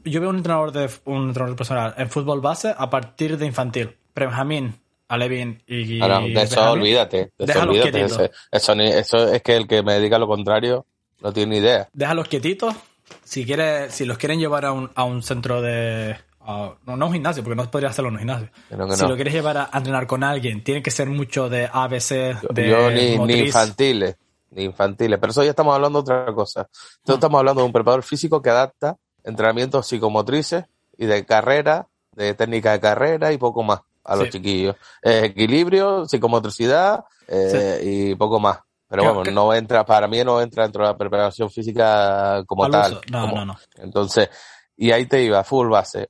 Yo 0.05 0.21
veo 0.21 0.29
un 0.29 0.37
entrenador 0.37 0.71
de 0.71 0.89
un 1.05 1.27
entrenador 1.27 1.57
personal 1.57 1.93
en 1.97 2.09
fútbol 2.09 2.39
base 2.39 2.73
a 2.75 2.89
partir 2.89 3.37
de 3.37 3.45
infantil. 3.45 3.95
Benjamín, 4.15 4.75
Alevin 5.09 5.61
y. 5.67 5.99
de 5.99 6.41
eso 6.41 6.71
olvídate. 6.71 7.31
De 7.37 7.51
eso, 7.51 7.61
olvídate 7.61 8.01
eso, 8.01 8.29
eso, 8.73 9.33
es 9.33 9.41
que 9.41 9.55
el 9.55 9.67
que 9.67 9.83
me 9.83 9.99
diga 9.99 10.17
lo 10.17 10.27
contrario 10.27 10.85
no 11.21 11.33
tiene 11.33 11.55
ni 11.55 11.57
idea. 11.61 11.89
Déjalos 11.93 12.27
quietitos. 12.27 12.75
Si 13.23 13.45
quiere, 13.45 13.89
si 13.91 14.05
los 14.05 14.17
quieren 14.17 14.39
llevar 14.39 14.65
a 14.65 14.71
un, 14.71 14.89
a 14.95 15.03
un 15.03 15.21
centro 15.21 15.61
de. 15.61 16.15
no, 16.45 16.77
no 16.85 17.07
un 17.07 17.13
gimnasio, 17.13 17.43
porque 17.43 17.55
no 17.55 17.69
podría 17.69 17.89
hacerlo 17.89 18.09
en 18.09 18.15
un 18.15 18.19
gimnasio. 18.19 18.49
si 18.95 19.05
lo 19.05 19.15
quieres 19.15 19.33
llevar 19.33 19.57
a, 19.57 19.69
entrenar 19.73 20.07
con 20.07 20.23
alguien, 20.23 20.63
tiene 20.63 20.81
que 20.81 20.91
ser 20.91 21.09
mucho 21.09 21.49
de 21.49 21.69
ABC, 21.71 22.39
de. 22.51 22.69
Yo 22.69 22.89
ni, 22.89 23.17
ni 23.17 23.33
infantiles 23.41 24.15
infantiles, 24.55 25.17
pero 25.19 25.31
eso 25.31 25.43
ya 25.43 25.49
estamos 25.49 25.73
hablando 25.73 26.03
de 26.03 26.13
otra 26.13 26.33
cosa. 26.33 26.69
Entonces 26.97 27.15
estamos 27.15 27.39
hablando 27.39 27.61
de 27.61 27.65
un 27.65 27.73
preparador 27.73 28.03
físico 28.03 28.39
que 28.39 28.51
adapta 28.51 28.97
entrenamientos 29.23 29.87
psicomotrices 29.87 30.65
y 30.97 31.05
de 31.05 31.25
carrera, 31.25 31.87
de 32.11 32.33
técnica 32.33 32.71
de 32.71 32.79
carrera 32.79 33.31
y 33.31 33.37
poco 33.37 33.63
más 33.63 33.81
a 34.03 34.15
los 34.15 34.29
chiquillos. 34.29 34.75
equilibrio, 35.01 36.05
psicomotricidad 36.05 37.05
eh, 37.27 37.81
y 37.83 38.15
poco 38.15 38.39
más. 38.39 38.59
Pero 38.87 39.13
bueno, 39.13 39.31
no 39.31 39.53
entra, 39.53 39.85
para 39.85 40.07
mí 40.07 40.23
no 40.23 40.39
entra 40.39 40.63
dentro 40.63 40.83
de 40.83 40.91
la 40.91 40.97
preparación 40.97 41.49
física 41.49 42.43
como 42.45 42.69
tal. 42.69 43.01
No, 43.11 43.27
no, 43.27 43.45
no. 43.45 43.57
Entonces, 43.77 44.29
y 44.77 44.91
ahí 44.91 45.07
te 45.07 45.23
iba, 45.23 45.43
full 45.43 45.69
base 45.69 46.09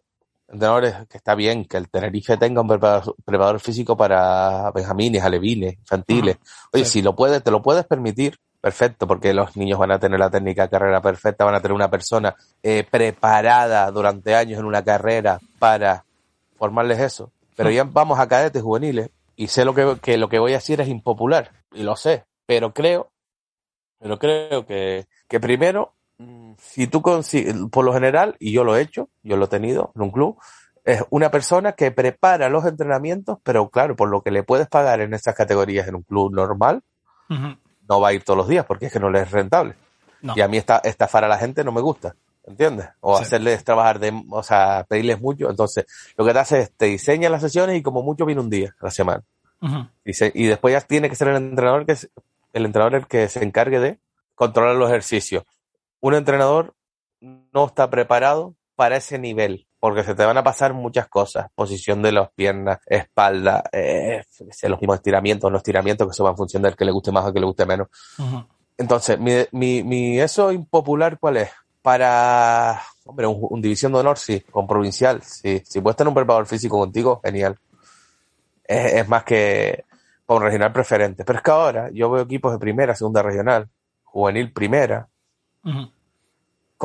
entrenadores 0.53 1.07
que 1.07 1.17
está 1.17 1.35
bien 1.35 1.65
que 1.65 1.77
el 1.77 1.89
Tenerife 1.89 2.37
tenga 2.37 2.61
un 2.61 2.67
preparador, 2.67 3.59
físico 3.59 3.97
para 3.97 4.71
benjamines, 4.71 5.23
alevines, 5.23 5.73
infantiles. 5.79 6.37
Oye, 6.71 6.85
si 6.85 7.01
lo 7.01 7.15
puedes, 7.15 7.43
te 7.43 7.51
lo 7.51 7.61
puedes 7.61 7.85
permitir, 7.85 8.37
perfecto, 8.63 9.05
porque 9.05 9.33
los 9.33 9.57
niños 9.57 9.77
van 9.77 9.91
a 9.91 9.99
tener 9.99 10.17
la 10.17 10.29
técnica 10.29 10.63
de 10.63 10.69
carrera 10.69 11.01
perfecta, 11.01 11.43
van 11.43 11.55
a 11.55 11.59
tener 11.59 11.75
una 11.75 11.89
persona 11.89 12.33
eh, 12.63 12.87
preparada 12.89 13.91
durante 13.91 14.35
años 14.35 14.57
en 14.57 14.63
una 14.63 14.81
carrera 14.85 15.41
para 15.59 16.05
formarles 16.57 17.01
eso. 17.01 17.29
Pero 17.57 17.69
ya 17.71 17.83
vamos 17.83 18.21
a 18.21 18.27
cadetes 18.29 18.61
juveniles 18.61 19.09
y 19.35 19.47
sé 19.47 19.65
lo 19.65 19.75
que, 19.75 19.97
que 20.01 20.17
lo 20.17 20.29
que 20.29 20.39
voy 20.39 20.53
a 20.53 20.55
decir 20.55 20.79
es 20.79 20.87
impopular, 20.87 21.51
y 21.73 21.83
lo 21.83 21.97
sé, 21.97 22.23
pero 22.45 22.73
creo, 22.73 23.11
pero 23.99 24.17
creo 24.17 24.65
que, 24.65 25.07
que 25.27 25.41
primero 25.41 25.91
si 26.57 26.87
tú 26.87 27.01
consigues, 27.01 27.53
por 27.69 27.83
lo 27.83 27.91
general, 27.91 28.37
y 28.39 28.53
yo 28.53 28.63
lo 28.63 28.77
he 28.77 28.81
hecho, 28.81 29.09
yo 29.23 29.35
lo 29.35 29.45
he 29.45 29.49
tenido 29.49 29.91
en 29.93 30.03
un 30.03 30.11
club, 30.11 30.37
es 30.85 31.03
una 31.09 31.31
persona 31.31 31.73
que 31.73 31.91
prepara 31.91 32.47
los 32.47 32.65
entrenamientos, 32.65 33.39
pero 33.43 33.67
claro, 33.67 33.97
por 33.97 34.07
lo 34.07 34.21
que 34.21 34.31
le 34.31 34.43
puedes 34.43 34.69
pagar 34.69 35.01
en 35.01 35.13
esas 35.13 35.35
categorías 35.35 35.85
en 35.89 35.95
un 35.95 36.03
club 36.03 36.33
normal, 36.33 36.81
no 37.87 37.99
va 37.99 38.09
a 38.09 38.13
ir 38.13 38.23
todos 38.23 38.37
los 38.37 38.47
días 38.47 38.65
porque 38.65 38.87
es 38.87 38.93
que 38.93 38.99
no 38.99 39.09
le 39.09 39.21
es 39.21 39.31
rentable. 39.31 39.75
Y 40.35 40.39
a 40.39 40.47
mí 40.47 40.57
esta, 40.57 40.77
estafar 40.77 41.25
a 41.25 41.27
la 41.27 41.37
gente 41.37 41.65
no 41.65 41.73
me 41.73 41.81
gusta, 41.81 42.15
¿entiendes? 42.45 42.87
O 43.01 43.17
hacerles 43.17 43.61
trabajar 43.65 43.99
de, 43.99 44.23
o 44.29 44.41
sea, 44.41 44.85
pedirles 44.87 45.19
mucho. 45.19 45.49
Entonces, 45.49 45.85
lo 46.15 46.25
que 46.25 46.31
te 46.31 46.39
hace 46.39 46.59
es 46.61 46.71
te 46.71 46.85
diseña 46.85 47.29
las 47.29 47.41
sesiones 47.41 47.77
y 47.77 47.81
como 47.81 48.03
mucho 48.03 48.25
viene 48.25 48.39
un 48.39 48.49
día 48.49 48.73
a 48.79 48.85
la 48.85 48.91
semana. 48.91 49.23
y, 50.05 50.43
y 50.43 50.47
después 50.47 50.71
ya 50.71 50.81
tiene 50.81 51.09
que 51.09 51.15
ser 51.15 51.27
el 51.29 51.35
entrenador 51.35 51.85
que 51.85 51.91
es, 51.93 52.09
el 52.53 52.65
entrenador 52.65 52.95
el 52.95 53.07
que 53.07 53.27
se 53.27 53.43
encargue 53.43 53.79
de 53.79 53.99
controlar 54.35 54.75
los 54.75 54.89
ejercicios 54.89 55.43
un 56.03 56.15
entrenador 56.15 56.75
no 57.21 57.65
está 57.65 57.89
preparado 57.89 58.55
para 58.75 58.97
ese 58.97 59.17
nivel, 59.17 59.67
porque 59.83 60.05
se 60.05 60.15
te 60.15 60.23
van 60.23 60.37
a 60.37 60.43
pasar 60.45 60.73
muchas 60.73 61.09
cosas, 61.09 61.47
posición 61.53 62.01
de 62.01 62.13
las 62.13 62.31
piernas, 62.31 62.79
espalda, 62.85 63.65
eh, 63.73 64.23
los 64.69 64.79
mismos 64.79 64.95
estiramientos, 64.95 65.51
los 65.51 65.59
estiramientos 65.59 66.07
que 66.07 66.11
eso 66.11 66.23
va 66.23 66.29
en 66.29 66.37
función 66.37 66.63
del 66.63 66.77
que 66.77 66.85
le 66.85 66.93
guste 66.93 67.11
más 67.11 67.25
o 67.25 67.33
que 67.33 67.41
le 67.41 67.45
guste 67.45 67.65
menos. 67.65 67.89
Entonces, 68.77 69.19
mi, 69.19 69.33
mi, 69.51 69.83
mi, 69.83 70.21
eso 70.21 70.53
impopular, 70.53 71.19
¿cuál 71.19 71.35
es? 71.35 71.49
Para, 71.81 72.81
hombre, 73.03 73.27
un, 73.27 73.61
división 73.61 73.91
de 73.91 73.99
honor, 73.99 74.17
sí, 74.17 74.39
con 74.49 74.65
provincial, 74.67 75.21
sí. 75.21 75.61
Si 75.65 75.81
puedes 75.81 75.97
tener 75.97 76.07
un 76.07 76.15
preparador 76.15 76.45
físico 76.45 76.79
contigo, 76.79 77.19
genial. 77.21 77.59
Es, 78.63 78.93
es 78.93 79.09
más 79.09 79.25
que 79.25 79.83
para 80.25 80.37
un 80.37 80.43
regional 80.45 80.71
preferente. 80.71 81.25
Pero 81.25 81.39
es 81.39 81.43
que 81.43 81.51
ahora 81.51 81.89
yo 81.91 82.09
veo 82.09 82.23
equipos 82.23 82.53
de 82.53 82.57
primera, 82.57 82.95
segunda 82.95 83.21
regional, 83.21 83.67
juvenil 84.05 84.53
primera, 84.53 85.09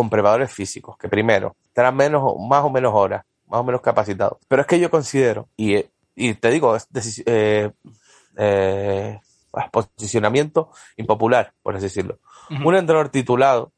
preparadores 0.09 0.53
físicos, 0.53 0.97
que 0.97 1.09
primero 1.09 1.57
estarán 1.67 1.97
menos, 1.97 2.23
más 2.49 2.65
o 2.65 2.71
menos 2.71 2.95
horas, 2.95 3.25
más 3.47 3.61
o 3.61 3.65
menos 3.65 3.81
capacitados. 3.81 4.39
Pero 4.47 4.63
es 4.63 4.69
que 4.69 4.79
yo 4.79 4.91
considero, 4.91 5.49
y, 5.57 5.85
y 6.15 6.35
te 6.35 6.51
digo, 6.51 6.77
es 6.77 6.87
eh, 7.27 7.71
eh, 8.37 9.21
posicionamiento 9.71 10.71
impopular, 10.97 11.53
por 11.63 11.77
así 11.77 11.85
decirlo. 11.85 12.19
Un 12.51 12.75
entrenador 12.75 13.11
titulado 13.11 13.73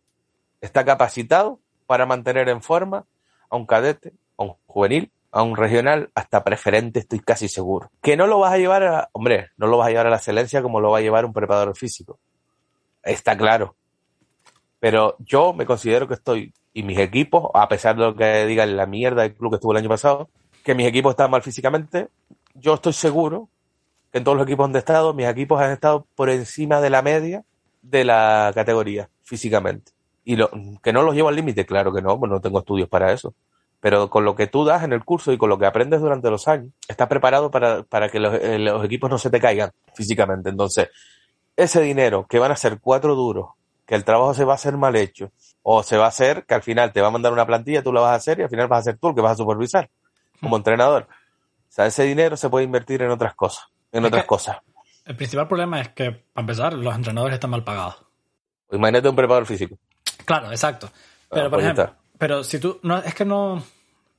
está 0.61 0.85
capacitado 0.85 1.61
para 1.87 2.07
mantener 2.07 2.49
en 2.49 2.63
forma 2.63 3.07
a 3.49 3.57
un 3.57 3.67
cadete, 3.67 4.13
a 4.37 4.45
un 4.45 4.55
juvenil, 4.67 5.11
a 5.33 5.43
un 5.43 5.57
regional, 5.57 6.11
hasta 6.15 6.45
preferente, 6.45 7.01
estoy 7.01 7.21
casi 7.21 7.49
seguro. 7.49 7.91
Que 8.03 8.17
no 8.17 8.27
lo 8.27 8.39
vas 8.39 8.53
a 8.53 8.59
llevar 8.59 8.83
a, 8.85 9.09
hombre, 9.13 9.51
no 9.57 9.67
lo 9.67 9.79
vas 9.79 9.89
a 9.89 9.91
llevar 9.91 10.07
a 10.07 10.11
la 10.11 10.17
excelencia 10.17 10.63
como 10.63 10.81
lo 10.81 10.91
va 10.91 10.99
a 10.99 11.03
llevar 11.03 11.25
un 11.25 11.33
preparador 11.33 11.77
físico. 11.77 12.19
Está 13.03 13.37
claro. 13.37 13.77
Pero 14.81 15.17
yo 15.19 15.53
me 15.53 15.67
considero 15.67 16.09
que 16.09 16.15
estoy, 16.15 16.53
y 16.73 16.83
mis 16.83 16.99
equipos, 16.99 17.51
a 17.55 17.69
pesar 17.69 17.97
de 17.97 18.03
lo 18.03 18.17
que 18.17 18.47
diga 18.47 18.65
la 18.67 18.87
mierda 18.87 19.23
del 19.23 19.35
club 19.35 19.53
que 19.53 19.57
estuvo 19.57 19.73
el 19.73 19.79
año 19.79 19.89
pasado, 19.89 20.31
que 20.65 20.75
mis 20.75 20.87
equipos 20.87 21.13
están 21.13 21.31
mal 21.31 21.43
físicamente, 21.43 22.09
yo 22.55 22.75
estoy 22.75 22.95
seguro 22.95 23.49
que 24.11 24.19
en 24.19 24.25
todos 24.25 24.37
los 24.37 24.47
equipos 24.47 24.65
donde 24.65 24.79
he 24.79 24.81
estado, 24.81 25.15
mis 25.15 25.27
equipos 25.27 25.61
han 25.61 25.71
estado 25.71 26.07
por 26.17 26.31
encima 26.31 26.81
de 26.81 26.91
la 26.91 27.03
media 27.03 27.45
de 27.83 28.05
la 28.05 28.53
categoría 28.55 29.09
físicamente. 29.23 29.93
Y 30.25 30.37
lo, 30.37 30.51
que 30.83 30.93
no 30.93 31.03
los 31.03 31.15
llevo 31.15 31.29
al 31.29 31.37
límite, 31.37 31.67
claro 31.67 31.93
que 31.93 32.03
no, 32.03 32.19
pues 32.19 32.31
no 32.31 32.41
tengo 32.41 32.59
estudios 32.59 32.89
para 32.89 33.13
eso. 33.13 33.35
Pero 33.81 34.11
con 34.11 34.25
lo 34.25 34.35
que 34.35 34.47
tú 34.47 34.65
das 34.65 34.83
en 34.83 34.93
el 34.93 35.05
curso 35.05 35.33
y 35.33 35.39
con 35.39 35.49
lo 35.49 35.59
que 35.59 35.67
aprendes 35.67 36.01
durante 36.01 36.31
los 36.31 36.49
años, 36.49 36.73
estás 36.87 37.09
preparado 37.09 37.51
para, 37.51 37.83
para 37.85 38.11
que 38.11 38.21
los, 38.21 38.35
eh, 38.35 38.59
los 38.59 38.85
equipos 38.85 39.09
no 39.09 39.19
se 39.19 39.31
te 39.31 39.41
caigan 39.41 39.71
físicamente. 39.95 40.51
Entonces, 40.51 40.89
ese 41.57 41.81
dinero 41.81 42.27
que 42.29 42.39
van 42.39 42.53
a 42.53 42.57
ser 42.57 42.79
cuatro 42.81 43.15
duros, 43.15 43.51
que 43.91 43.97
el 43.97 44.05
trabajo 44.05 44.35
se 44.35 44.45
va 44.45 44.53
a 44.53 44.55
hacer 44.55 44.77
mal 44.77 44.95
hecho, 44.95 45.33
o 45.65 45.83
se 45.83 45.97
va 45.97 46.05
a 46.05 46.09
hacer 46.11 46.47
que 46.47 46.55
al 46.55 46.63
final 46.63 46.93
te 46.93 47.01
va 47.01 47.09
a 47.09 47.11
mandar 47.11 47.33
una 47.33 47.45
plantilla, 47.45 47.83
tú 47.83 47.93
la 47.93 48.01
vas 48.01 48.13
a 48.13 48.15
hacer 48.15 48.39
y 48.39 48.43
al 48.45 48.49
final 48.49 48.69
vas 48.69 48.79
a 48.79 48.83
ser 48.85 48.99
tú 48.99 49.09
el 49.09 49.17
que 49.17 49.21
vas 49.21 49.33
a 49.33 49.35
supervisar 49.35 49.91
como 50.41 50.57
entrenador. 50.57 51.09
O 51.11 51.73
sea, 51.73 51.87
ese 51.87 52.05
dinero 52.05 52.37
se 52.37 52.49
puede 52.49 52.65
invertir 52.65 53.03
en 53.03 53.11
otras 53.11 53.35
cosas, 53.35 53.65
en 53.91 54.05
otras 54.05 54.27
cosas. 54.27 54.59
El 55.05 55.17
principal 55.17 55.49
problema 55.49 55.81
es 55.81 55.89
que, 55.89 56.13
para 56.13 56.43
empezar, 56.43 56.75
los 56.75 56.95
entrenadores 56.95 57.35
están 57.35 57.51
mal 57.51 57.65
pagados. 57.65 57.97
Imagínate 58.71 59.09
un 59.09 59.17
preparador 59.17 59.47
físico. 59.47 59.77
Claro, 60.25 60.53
exacto. 60.53 60.89
Pero, 61.29 61.47
ah, 61.47 61.51
por 61.51 61.59
ejemplo, 61.59 61.93
pero 62.17 62.45
si 62.45 62.61
tú, 62.61 62.79
no, 62.85 62.99
es 62.99 63.13
que 63.13 63.25
no, 63.25 63.61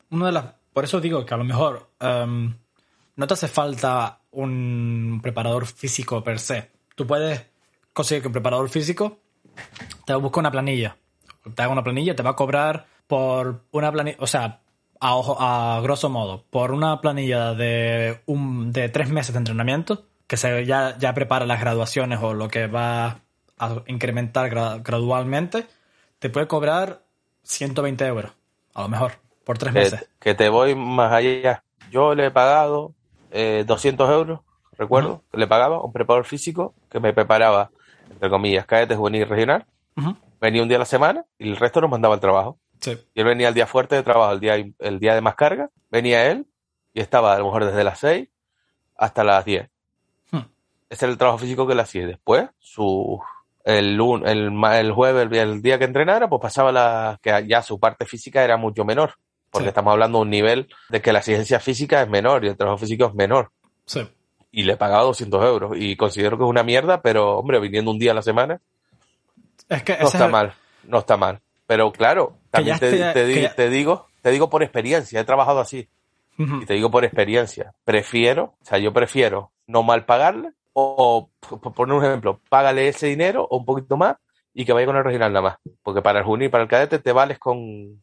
uno 0.09 0.25
de 0.25 0.33
las, 0.33 0.47
por 0.73 0.83
eso 0.83 0.99
digo 0.99 1.25
que 1.25 1.33
a 1.33 1.37
lo 1.37 1.45
mejor 1.45 1.91
em, 1.97 2.53
no 3.15 3.25
te 3.25 3.33
hace 3.35 3.47
falta 3.47 4.19
un 4.31 5.21
preparador 5.23 5.65
físico 5.65 6.21
per 6.21 6.39
se. 6.39 6.71
Tú 6.93 7.07
puedes 7.07 7.45
conseguir 7.93 8.21
que 8.21 8.27
un 8.27 8.33
preparador 8.33 8.67
físico 8.67 9.21
te 10.05 10.15
busque 10.15 10.39
una 10.39 10.51
planilla. 10.51 10.97
Te 11.55 11.61
haga 11.61 11.71
una 11.71 11.83
planilla, 11.83 12.15
te 12.15 12.23
va 12.23 12.31
a 12.31 12.35
cobrar 12.35 12.85
por 13.07 13.63
una 13.71 13.91
planilla, 13.91 14.17
o 14.19 14.27
sea, 14.27 14.61
a, 14.99 15.77
a 15.77 15.81
grosso 15.81 16.09
modo, 16.09 16.45
por 16.49 16.71
una 16.71 17.01
planilla 17.01 17.53
de, 17.53 18.21
un, 18.27 18.71
de 18.71 18.89
tres 18.89 19.09
meses 19.09 19.33
de 19.33 19.39
entrenamiento, 19.39 20.05
que 20.27 20.37
se, 20.37 20.65
ya, 20.65 20.97
ya 20.97 21.13
prepara 21.13 21.45
las 21.45 21.59
graduaciones 21.59 22.19
o 22.21 22.33
lo 22.33 22.47
que 22.47 22.67
va 22.67 23.19
a 23.57 23.83
incrementar 23.87 24.49
gradualmente, 24.49 25.65
te 26.19 26.29
puede 26.29 26.47
cobrar 26.47 27.01
120 27.43 28.05
euros, 28.05 28.31
a 28.73 28.83
lo 28.83 28.89
mejor, 28.89 29.13
por 29.43 29.57
tres 29.57 29.73
meses. 29.73 30.09
Que 30.19 30.33
te 30.35 30.49
voy 30.49 30.75
más 30.75 31.11
allá. 31.11 31.63
Yo 31.91 32.15
le 32.15 32.27
he 32.27 32.31
pagado 32.31 32.93
eh, 33.31 33.63
200 33.67 34.09
euros, 34.09 34.39
recuerdo, 34.77 35.23
le 35.33 35.47
pagaba 35.47 35.83
un 35.83 35.91
preparador 35.91 36.25
físico 36.25 36.73
que 36.89 36.99
me 36.99 37.11
preparaba, 37.11 37.71
entre 38.11 38.29
comillas, 38.29 38.65
cadete 38.65 38.95
juvenil 38.95 39.27
regional. 39.27 39.65
Venía 40.39 40.63
un 40.63 40.67
día 40.67 40.77
a 40.77 40.79
la 40.79 40.85
semana 40.85 41.25
y 41.37 41.49
el 41.49 41.57
resto 41.57 41.81
nos 41.81 41.89
mandaba 41.89 42.15
el 42.15 42.21
trabajo. 42.21 42.57
Y 42.85 43.19
él 43.19 43.25
venía 43.25 43.49
el 43.49 43.53
día 43.53 43.67
fuerte 43.67 43.95
de 43.95 44.03
trabajo, 44.03 44.33
el 44.33 44.39
día, 44.39 44.55
el 44.55 44.99
día 44.99 45.13
de 45.13 45.21
más 45.21 45.35
carga, 45.35 45.69
venía 45.91 46.31
él 46.31 46.47
y 46.93 47.01
estaba 47.01 47.35
a 47.35 47.39
lo 47.39 47.45
mejor 47.45 47.65
desde 47.65 47.83
las 47.83 47.99
6 47.99 48.27
hasta 48.97 49.23
las 49.23 49.45
10. 49.45 49.69
Hmm. 50.31 50.39
Ese 50.89 51.05
era 51.05 51.11
el 51.11 51.17
trabajo 51.17 51.37
físico 51.37 51.67
que 51.67 51.75
le 51.75 51.81
hacía. 51.81 52.07
Después, 52.07 52.49
su, 52.59 53.21
el, 53.63 53.99
el, 54.25 54.63
el 54.63 54.91
jueves, 54.91 55.27
el, 55.31 55.61
día 55.61 55.77
que 55.77 55.85
entrenara, 55.85 56.27
pues 56.27 56.41
pasaba 56.41 56.71
la, 56.71 57.19
que 57.21 57.45
ya 57.47 57.61
su 57.61 57.79
parte 57.79 58.05
física 58.05 58.43
era 58.43 58.57
mucho 58.57 58.83
menor. 58.83 59.15
Porque 59.51 59.67
estamos 59.67 59.91
hablando 59.91 60.19
de 60.19 60.21
un 60.23 60.29
nivel 60.29 60.69
de 60.89 61.01
que 61.01 61.11
la 61.11 61.19
exigencia 61.19 61.59
física 61.59 62.01
es 62.01 62.09
menor 62.09 62.45
y 62.45 62.47
el 62.47 62.57
trabajo 62.57 62.77
físico 62.77 63.05
es 63.05 63.13
menor. 63.13 63.51
Sí. 63.85 64.07
Y 64.51 64.63
le 64.63 64.77
pagaba 64.77 65.03
200 65.03 65.45
euros. 65.45 65.71
Y 65.75 65.95
considero 65.95 66.37
que 66.37 66.43
es 66.43 66.49
una 66.49 66.63
mierda, 66.63 67.01
pero 67.01 67.37
hombre, 67.37 67.59
viniendo 67.59 67.91
un 67.91 67.99
día 67.99 68.11
a 68.11 68.15
la 68.15 68.21
semana. 68.21 68.59
Es 69.69 69.83
que 69.83 69.97
no 69.97 70.07
está 70.07 70.27
mal. 70.27 70.53
No 70.83 70.99
está 70.99 71.17
mal. 71.17 71.39
Pero 71.67 71.91
claro, 71.91 72.37
también 72.49 72.77
te, 72.79 73.69
digo, 73.69 74.07
te 74.21 74.31
digo 74.31 74.49
por 74.49 74.61
experiencia, 74.61 75.21
he 75.21 75.23
trabajado 75.23 75.61
así. 75.61 75.87
Y 76.37 76.65
te 76.65 76.73
digo 76.73 76.89
por 76.89 77.05
experiencia, 77.05 77.73
prefiero, 77.85 78.55
o 78.61 78.65
sea, 78.65 78.79
yo 78.79 78.91
prefiero 78.91 79.51
no 79.67 79.83
mal 79.83 80.05
pagarle 80.05 80.51
o, 80.73 81.29
por 81.39 81.73
poner 81.73 81.95
un 81.95 82.03
ejemplo, 82.03 82.39
págale 82.49 82.87
ese 82.87 83.07
dinero 83.07 83.47
o 83.49 83.57
un 83.57 83.65
poquito 83.65 83.95
más 83.95 84.17
y 84.53 84.65
que 84.65 84.73
vaya 84.73 84.85
con 84.85 84.97
el 84.97 85.03
regional 85.03 85.31
nada 85.31 85.43
más. 85.43 85.57
Porque 85.83 86.01
para 86.01 86.19
el 86.19 86.25
juvenil 86.25 86.47
y 86.47 86.49
para 86.49 86.63
el 86.63 86.69
cadete 86.69 86.99
te 86.99 87.11
vales 87.11 87.39
con... 87.39 88.01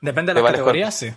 Depende 0.00 0.32
de 0.32 0.40
la 0.40 0.50
categoría, 0.50 0.90
sí. 0.90 1.10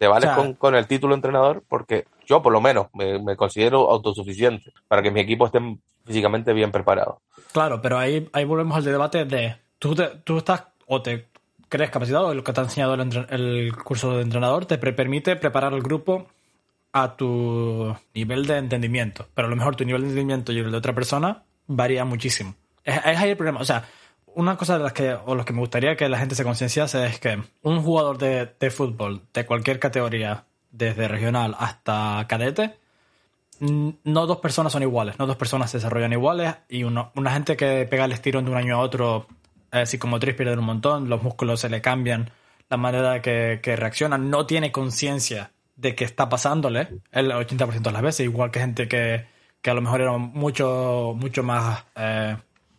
Te 0.00 0.08
vales 0.08 0.30
con, 0.56 0.74
el 0.74 0.86
título 0.86 1.14
entrenador 1.14 1.62
porque 1.68 2.06
yo 2.24 2.40
por 2.40 2.54
lo 2.54 2.62
menos 2.62 2.86
me, 2.94 3.36
considero 3.36 3.90
autosuficiente 3.90 4.72
para 4.88 5.02
que 5.02 5.10
mi 5.10 5.20
equipo 5.20 5.44
esté 5.44 5.58
físicamente 6.06 6.54
bien 6.54 6.72
preparado. 6.72 7.20
Claro, 7.52 7.82
pero 7.82 7.98
ahí, 7.98 8.26
ahí 8.32 8.46
volvemos 8.46 8.78
al 8.78 8.84
debate 8.84 9.26
de 9.26 9.56
tú, 9.78 9.94
tú 10.24 10.38
estás 10.38 10.64
o 10.86 11.02
te 11.02 11.28
crees 11.68 11.90
capacitado, 11.90 12.32
lo 12.32 12.42
que 12.42 12.50
te 12.50 12.60
ha 12.60 12.64
enseñado 12.64 12.94
el, 12.94 13.76
curso 13.76 14.16
de 14.16 14.22
entrenador 14.22 14.64
te 14.64 14.78
permite 14.78 15.36
preparar 15.36 15.74
el 15.74 15.82
grupo 15.82 16.28
a 16.94 17.14
tu 17.14 17.94
nivel 18.14 18.46
de 18.46 18.56
entendimiento. 18.56 19.28
Pero 19.34 19.48
a 19.48 19.50
lo 19.50 19.56
mejor 19.56 19.76
tu 19.76 19.84
nivel 19.84 20.00
de 20.00 20.08
entendimiento 20.08 20.50
y 20.52 20.60
el 20.60 20.70
de 20.70 20.78
otra 20.78 20.94
persona 20.94 21.42
varía 21.66 22.06
muchísimo. 22.06 22.54
Es, 22.84 22.98
ahí 23.04 23.28
el 23.28 23.36
problema. 23.36 23.60
O 23.60 23.66
sea, 23.66 23.84
una 24.34 24.56
cosa 24.56 24.78
de 24.78 24.84
las 24.84 24.92
que, 24.92 25.12
o 25.12 25.34
lo 25.34 25.44
que 25.44 25.52
me 25.52 25.60
gustaría 25.60 25.96
que 25.96 26.08
la 26.08 26.18
gente 26.18 26.34
se 26.34 26.44
concienciase 26.44 27.06
es 27.06 27.20
que 27.20 27.42
un 27.62 27.82
jugador 27.82 28.18
de, 28.18 28.70
fútbol 28.70 29.22
de 29.32 29.46
cualquier 29.46 29.78
categoría, 29.78 30.44
desde 30.70 31.08
regional 31.08 31.56
hasta 31.58 32.24
cadete, 32.28 32.78
no 33.60 34.26
dos 34.26 34.38
personas 34.38 34.72
son 34.72 34.82
iguales, 34.82 35.18
no 35.18 35.26
dos 35.26 35.36
personas 35.36 35.70
se 35.70 35.78
desarrollan 35.78 36.12
iguales 36.12 36.54
y 36.68 36.84
una 36.84 37.32
gente 37.32 37.56
que 37.56 37.86
pega 37.90 38.06
el 38.06 38.12
estirón 38.12 38.44
de 38.44 38.52
un 38.52 38.56
año 38.56 38.76
a 38.76 38.78
otro 38.78 39.26
eh, 39.72 39.86
psicomotriz 39.86 40.34
pierde 40.34 40.56
un 40.56 40.64
montón, 40.64 41.08
los 41.08 41.22
músculos 41.22 41.60
se 41.60 41.68
le 41.68 41.80
cambian, 41.80 42.30
la 42.68 42.76
manera 42.76 43.22
que, 43.22 43.60
que 43.62 43.76
reaccionan, 43.76 44.30
no 44.30 44.46
tiene 44.46 44.72
conciencia 44.72 45.52
de 45.76 45.94
que 45.94 46.04
está 46.04 46.28
pasándole 46.28 46.88
el 47.12 47.30
80% 47.30 47.80
de 47.80 47.92
las 47.92 48.02
veces, 48.02 48.26
igual 48.26 48.50
que 48.50 48.60
gente 48.60 48.88
que, 48.88 49.26
que 49.62 49.70
a 49.70 49.74
lo 49.74 49.80
mejor 49.80 50.00
era 50.00 50.16
mucho, 50.18 51.14
mucho 51.16 51.42
más 51.42 51.84
eh, 51.96 52.36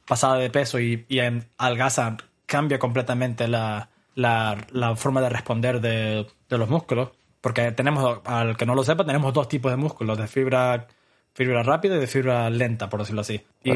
pasada 0.07 0.35
de 0.35 0.49
peso 0.49 0.79
y, 0.79 1.05
y 1.07 1.19
en 1.19 1.47
algaza 1.57 2.17
cambia 2.45 2.79
completamente 2.79 3.47
la, 3.47 3.89
la, 4.15 4.57
la 4.71 4.95
forma 4.95 5.21
de 5.21 5.29
responder 5.29 5.81
de, 5.81 6.27
de, 6.49 6.57
los 6.57 6.69
músculos. 6.69 7.09
Porque 7.39 7.71
tenemos, 7.71 8.19
al 8.25 8.55
que 8.55 8.65
no 8.65 8.75
lo 8.75 8.83
sepa, 8.83 9.05
tenemos 9.05 9.33
dos 9.33 9.47
tipos 9.47 9.71
de 9.71 9.77
músculos, 9.77 10.17
de 10.17 10.27
fibra 10.27 10.87
fibra 11.33 11.63
rápida 11.63 11.95
y 11.95 11.99
de 11.99 12.07
fibra 12.07 12.49
lenta, 12.49 12.89
por 12.89 12.99
decirlo 12.99 13.21
así. 13.21 13.41
Y 13.63 13.71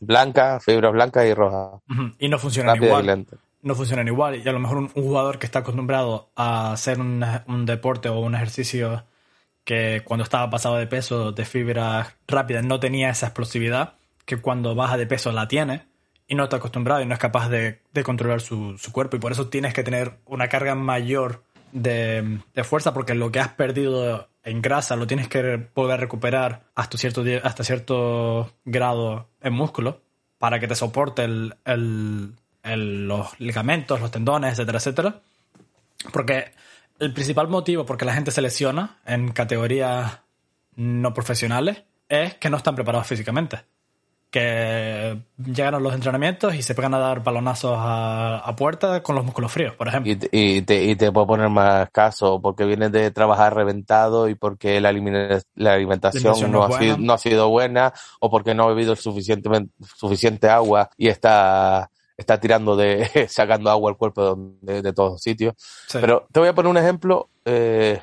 blanca, 0.00 0.60
fibra 0.60 0.90
blanca 0.90 1.26
y 1.26 1.34
roja. 1.34 1.80
Y 2.18 2.28
no 2.28 2.38
funcionan 2.38 2.82
igual. 2.82 3.26
No 3.62 3.74
funcionan 3.74 4.08
igual. 4.08 4.36
Y 4.44 4.48
a 4.48 4.52
lo 4.52 4.60
mejor 4.60 4.78
un, 4.78 4.88
jugador 4.88 5.38
que 5.38 5.46
está 5.46 5.60
acostumbrado 5.60 6.30
a 6.36 6.72
hacer 6.72 7.00
un, 7.00 7.66
deporte 7.66 8.08
o 8.08 8.20
un 8.20 8.34
ejercicio 8.34 9.04
que 9.64 10.02
cuando 10.04 10.24
estaba 10.24 10.50
pasado 10.50 10.76
de 10.76 10.86
peso 10.86 11.32
de 11.32 11.44
fibra 11.44 12.16
rápida 12.26 12.62
no 12.62 12.80
tenía 12.80 13.10
esa 13.10 13.26
explosividad, 13.26 13.94
que 14.30 14.40
cuando 14.40 14.76
baja 14.76 14.96
de 14.96 15.08
peso 15.08 15.32
la 15.32 15.48
tiene 15.48 15.88
y 16.28 16.36
no 16.36 16.44
está 16.44 16.58
acostumbrado 16.58 17.02
y 17.02 17.06
no 17.06 17.14
es 17.14 17.18
capaz 17.18 17.48
de, 17.48 17.80
controlar 18.04 18.40
su, 18.40 18.78
cuerpo. 18.92 19.16
Y 19.16 19.18
por 19.18 19.32
eso 19.32 19.48
tienes 19.48 19.74
que 19.74 19.82
tener 19.82 20.20
una 20.24 20.48
carga 20.48 20.76
mayor 20.76 21.42
de, 21.72 22.38
fuerza, 22.62 22.94
porque 22.94 23.16
lo 23.16 23.32
que 23.32 23.40
has 23.40 23.48
perdido 23.48 24.28
en 24.44 24.62
grasa 24.62 24.94
lo 24.94 25.08
tienes 25.08 25.26
que 25.26 25.58
poder 25.58 25.98
recuperar 25.98 26.62
hasta 26.76 26.96
cierto, 26.96 27.24
hasta 27.42 27.64
cierto 27.64 28.52
grado 28.64 29.26
en 29.40 29.52
músculo 29.52 30.00
para 30.38 30.60
que 30.60 30.68
te 30.68 30.76
soporte 30.76 31.26
los 31.26 33.40
ligamentos, 33.40 34.00
los 34.00 34.12
tendones, 34.12 34.52
etcétera, 34.52 34.78
etcétera. 34.78 35.20
Porque 36.12 36.52
el 37.00 37.12
principal 37.12 37.48
motivo 37.48 37.84
por 37.84 37.96
que 37.96 38.04
la 38.04 38.14
gente 38.14 38.30
se 38.30 38.42
lesiona 38.42 38.98
en 39.04 39.32
categorías 39.32 40.20
no 40.76 41.12
profesionales 41.12 41.82
es 42.08 42.34
que 42.34 42.48
no 42.48 42.58
están 42.58 42.76
preparados 42.76 43.08
físicamente 43.08 43.64
que 44.30 45.18
llegan 45.38 45.74
a 45.74 45.80
los 45.80 45.92
entrenamientos 45.92 46.54
y 46.54 46.62
se 46.62 46.74
pegan 46.74 46.94
a 46.94 46.98
dar 46.98 47.22
balonazos 47.22 47.74
a, 47.76 48.38
a 48.38 48.56
puerta 48.56 49.02
con 49.02 49.16
los 49.16 49.24
músculos 49.24 49.50
fríos, 49.50 49.74
por 49.74 49.88
ejemplo. 49.88 50.12
Y, 50.12 50.62
te, 50.62 50.84
y 50.84 50.94
te 50.94 51.10
puedo 51.10 51.26
poner 51.26 51.48
más 51.48 51.90
caso, 51.90 52.40
porque 52.40 52.64
vienes 52.64 52.92
de 52.92 53.10
trabajar 53.10 53.56
reventado 53.56 54.28
y 54.28 54.36
porque 54.36 54.80
la, 54.80 54.92
la 55.56 55.72
alimentación 55.72 56.52
no, 56.52 56.62
ha 56.62 56.78
sido, 56.78 56.96
no 56.98 57.12
ha 57.12 57.18
sido 57.18 57.48
buena 57.48 57.92
o 58.20 58.30
porque 58.30 58.54
no 58.54 58.64
ha 58.64 58.68
bebido 58.68 58.94
suficiente, 58.94 59.50
suficiente 59.96 60.48
agua 60.48 60.90
y 60.96 61.08
está, 61.08 61.90
está 62.16 62.38
tirando 62.38 62.76
de, 62.76 63.08
sacando 63.28 63.68
agua 63.68 63.90
al 63.90 63.96
cuerpo 63.96 64.36
de, 64.60 64.80
de 64.80 64.92
todos 64.92 65.20
sitios. 65.20 65.54
Pero 65.92 66.28
te 66.30 66.38
voy 66.38 66.48
a 66.48 66.54
poner 66.54 66.70
un 66.70 66.78
ejemplo, 66.78 67.28
eh, 67.44 68.00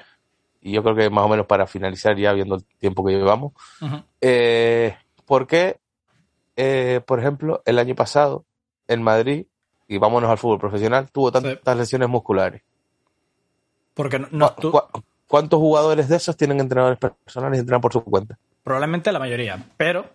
y 0.62 0.74
yo 0.74 0.84
creo 0.84 0.95
que 0.95 1.10
más 1.10 1.24
o 1.24 1.30
menos 1.30 1.45
para 1.45 1.68
finalizar 1.68 2.18
ya 2.18 2.34
viendo 2.34 2.56
el 2.56 2.66
tiempo 2.78 3.06
que 3.06 3.14
llevamos. 3.14 3.54
eh, 4.20 4.98
¿Por 5.26 5.48
qué 5.48 5.78
eh, 6.58 7.02
por 7.06 7.20
ejemplo, 7.20 7.62
el 7.66 7.80
año 7.80 7.96
pasado 7.96 8.44
en 8.88 9.04
Madrid, 9.04 9.46
y 9.88 9.98
vámonos 10.00 10.30
al 10.30 10.38
fútbol 10.40 10.60
profesional, 10.60 11.10
tuvo 11.12 11.32
tantas 11.32 11.78
lesiones 11.78 12.10
musculares. 12.10 12.64
Porque 13.94 14.20
no, 14.32 14.56
¿Cuántos 15.28 15.60
jugadores 15.60 16.08
de 16.08 16.16
esos 16.16 16.36
tienen 16.38 16.60
entrenadores 16.60 16.98
personales 16.98 17.58
y 17.58 17.60
entrenan 17.60 17.82
por 17.82 17.94
su 17.94 18.04
cuenta? 18.04 18.38
Probablemente 18.64 19.12
la 19.12 19.20
mayoría, 19.20 19.64
pero 19.76 20.06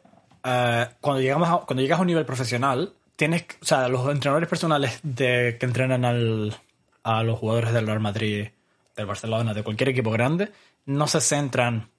eh, 0.43 0.87
cuando, 1.01 1.21
llegamos 1.21 1.65
cuando 1.65 1.83
llegas 1.83 1.99
a 1.99 2.03
un 2.03 2.09
nivel 2.09 2.25
profesional, 2.25 2.93
tienes, 3.15 3.45
o 3.61 3.65
sea, 3.65 3.89
los 3.89 4.09
entrenadores 4.09 4.49
personales 4.49 5.01
de, 5.03 5.57
que 5.61 5.67
entrenan 5.67 6.05
al, 6.05 6.57
a 7.03 7.23
los 7.23 7.39
jugadores 7.39 7.73
del 7.73 7.87
Real 7.87 8.01
Madrid, 8.01 8.49
del 8.97 9.07
Barcelona, 9.07 9.55
de 9.55 9.63
cualquier 9.63 9.91
equipo 9.91 10.11
grande, 10.11 10.51
no 10.87 11.07
se 11.07 11.21
centran 11.21 11.91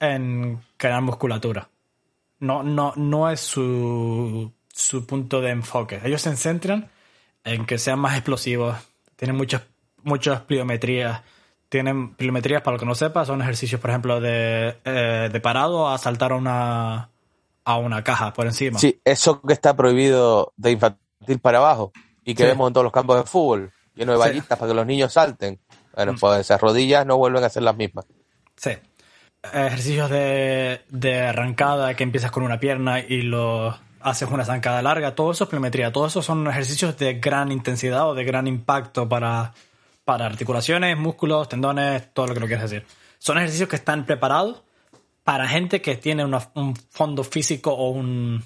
en 0.00 0.60
crear 0.78 1.02
musculatura 1.02 1.68
no, 2.42 2.62
no, 2.62 2.92
no 2.96 3.30
es 3.30 3.40
su 3.40 4.52
su 4.72 5.06
punto 5.06 5.40
de 5.40 5.50
enfoque. 5.50 6.00
Ellos 6.04 6.22
se 6.22 6.36
centran 6.36 6.90
en 7.44 7.66
que 7.66 7.78
sean 7.78 7.98
más 7.98 8.14
explosivos, 8.14 8.76
tienen 9.16 9.36
muchas, 9.36 9.62
muchas 10.02 10.40
pliometrías. 10.42 11.22
Tienen 11.68 12.14
pliometrías, 12.14 12.60
para 12.60 12.74
lo 12.74 12.80
que 12.80 12.86
no 12.86 12.94
sepa, 12.94 13.24
son 13.24 13.40
ejercicios, 13.40 13.80
por 13.80 13.90
ejemplo, 13.90 14.20
de, 14.20 14.76
eh, 14.84 15.30
de 15.32 15.40
parado 15.40 15.88
a 15.88 15.96
saltar 15.96 16.32
a 16.32 16.36
una, 16.36 17.10
a 17.64 17.76
una 17.78 18.04
caja 18.04 18.34
por 18.34 18.46
encima. 18.46 18.78
Sí, 18.78 19.00
eso 19.04 19.40
que 19.40 19.54
está 19.54 19.74
prohibido 19.74 20.52
de 20.56 20.72
infantil 20.72 21.38
para 21.40 21.58
abajo 21.58 21.92
y 22.24 22.34
que 22.34 22.44
vemos 22.44 22.68
en 22.68 22.74
todos 22.74 22.84
los 22.84 22.92
campos 22.92 23.16
de 23.16 23.24
fútbol, 23.24 23.72
lleno 23.94 24.12
de 24.12 24.18
vallitas 24.18 24.58
para 24.58 24.70
que 24.70 24.74
los 24.74 24.86
niños 24.86 25.14
salten. 25.14 25.60
Bueno, 25.94 26.12
mm. 26.12 26.18
pues 26.18 26.40
esas 26.40 26.60
rodillas 26.60 27.06
no 27.06 27.16
vuelven 27.16 27.42
a 27.44 27.48
ser 27.48 27.62
las 27.62 27.76
mismas. 27.76 28.04
Sí. 28.56 28.72
Ejercicios 29.42 30.08
de, 30.08 30.82
de 30.88 31.20
arrancada 31.20 31.94
que 31.94 32.04
empiezas 32.04 32.30
con 32.30 32.42
una 32.44 32.60
pierna 32.60 33.00
y 33.00 33.22
lo 33.22 33.76
haces 34.02 34.28
una 34.30 34.44
zancada 34.44 34.82
larga, 34.82 35.14
todo 35.14 35.32
eso 35.32 35.44
es 35.44 35.50
pliometría, 35.50 35.92
todo 35.92 36.06
eso 36.06 36.22
son 36.22 36.46
ejercicios 36.46 36.96
de 36.98 37.14
gran 37.14 37.52
intensidad 37.52 38.08
o 38.08 38.14
de 38.14 38.24
gran 38.24 38.46
impacto 38.46 39.08
para, 39.08 39.52
para 40.04 40.26
articulaciones, 40.26 40.96
músculos, 40.96 41.48
tendones, 41.48 42.12
todo 42.12 42.28
lo 42.28 42.34
que 42.34 42.40
lo 42.40 42.46
quieras 42.46 42.70
decir. 42.70 42.86
Son 43.18 43.38
ejercicios 43.38 43.68
que 43.68 43.76
están 43.76 44.04
preparados 44.04 44.62
para 45.24 45.48
gente 45.48 45.80
que 45.80 45.96
tiene 45.96 46.24
un 46.24 46.76
fondo 46.90 47.22
físico 47.22 47.72
o, 47.72 47.90
un, 47.90 48.44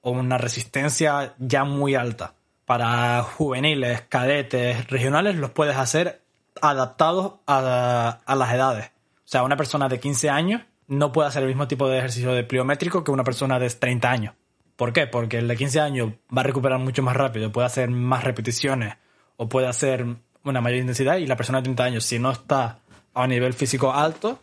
o 0.00 0.10
una 0.10 0.38
resistencia 0.38 1.34
ya 1.38 1.64
muy 1.64 1.94
alta. 1.94 2.34
Para 2.64 3.22
juveniles, 3.22 4.02
cadetes, 4.08 4.88
regionales, 4.88 5.36
los 5.36 5.50
puedes 5.52 5.76
hacer 5.76 6.20
adaptados 6.60 7.34
a, 7.46 8.18
a 8.26 8.34
las 8.34 8.52
edades. 8.52 8.90
O 9.28 9.30
sea, 9.30 9.42
una 9.42 9.58
persona 9.58 9.90
de 9.90 10.00
15 10.00 10.30
años 10.30 10.62
no 10.86 11.12
puede 11.12 11.28
hacer 11.28 11.42
el 11.42 11.50
mismo 11.50 11.68
tipo 11.68 11.86
de 11.86 11.98
ejercicio 11.98 12.32
de 12.32 12.44
pliométrico 12.44 13.04
que 13.04 13.10
una 13.10 13.24
persona 13.24 13.58
de 13.58 13.68
30 13.68 14.10
años. 14.10 14.34
¿Por 14.74 14.94
qué? 14.94 15.06
Porque 15.06 15.36
el 15.36 15.46
de 15.46 15.54
15 15.54 15.80
años 15.80 16.12
va 16.34 16.40
a 16.40 16.44
recuperar 16.44 16.78
mucho 16.78 17.02
más 17.02 17.14
rápido, 17.14 17.52
puede 17.52 17.66
hacer 17.66 17.90
más 17.90 18.24
repeticiones 18.24 18.94
o 19.36 19.46
puede 19.46 19.66
hacer 19.66 20.06
una 20.44 20.62
mayor 20.62 20.78
intensidad 20.78 21.18
y 21.18 21.26
la 21.26 21.36
persona 21.36 21.58
de 21.58 21.64
30 21.64 21.84
años, 21.84 22.04
si 22.04 22.18
no 22.18 22.30
está 22.30 22.78
a 23.12 23.22
un 23.24 23.28
nivel 23.28 23.52
físico 23.52 23.92
alto, 23.92 24.38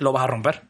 lo 0.00 0.10
vas 0.10 0.24
a 0.24 0.26
romper. 0.26 0.62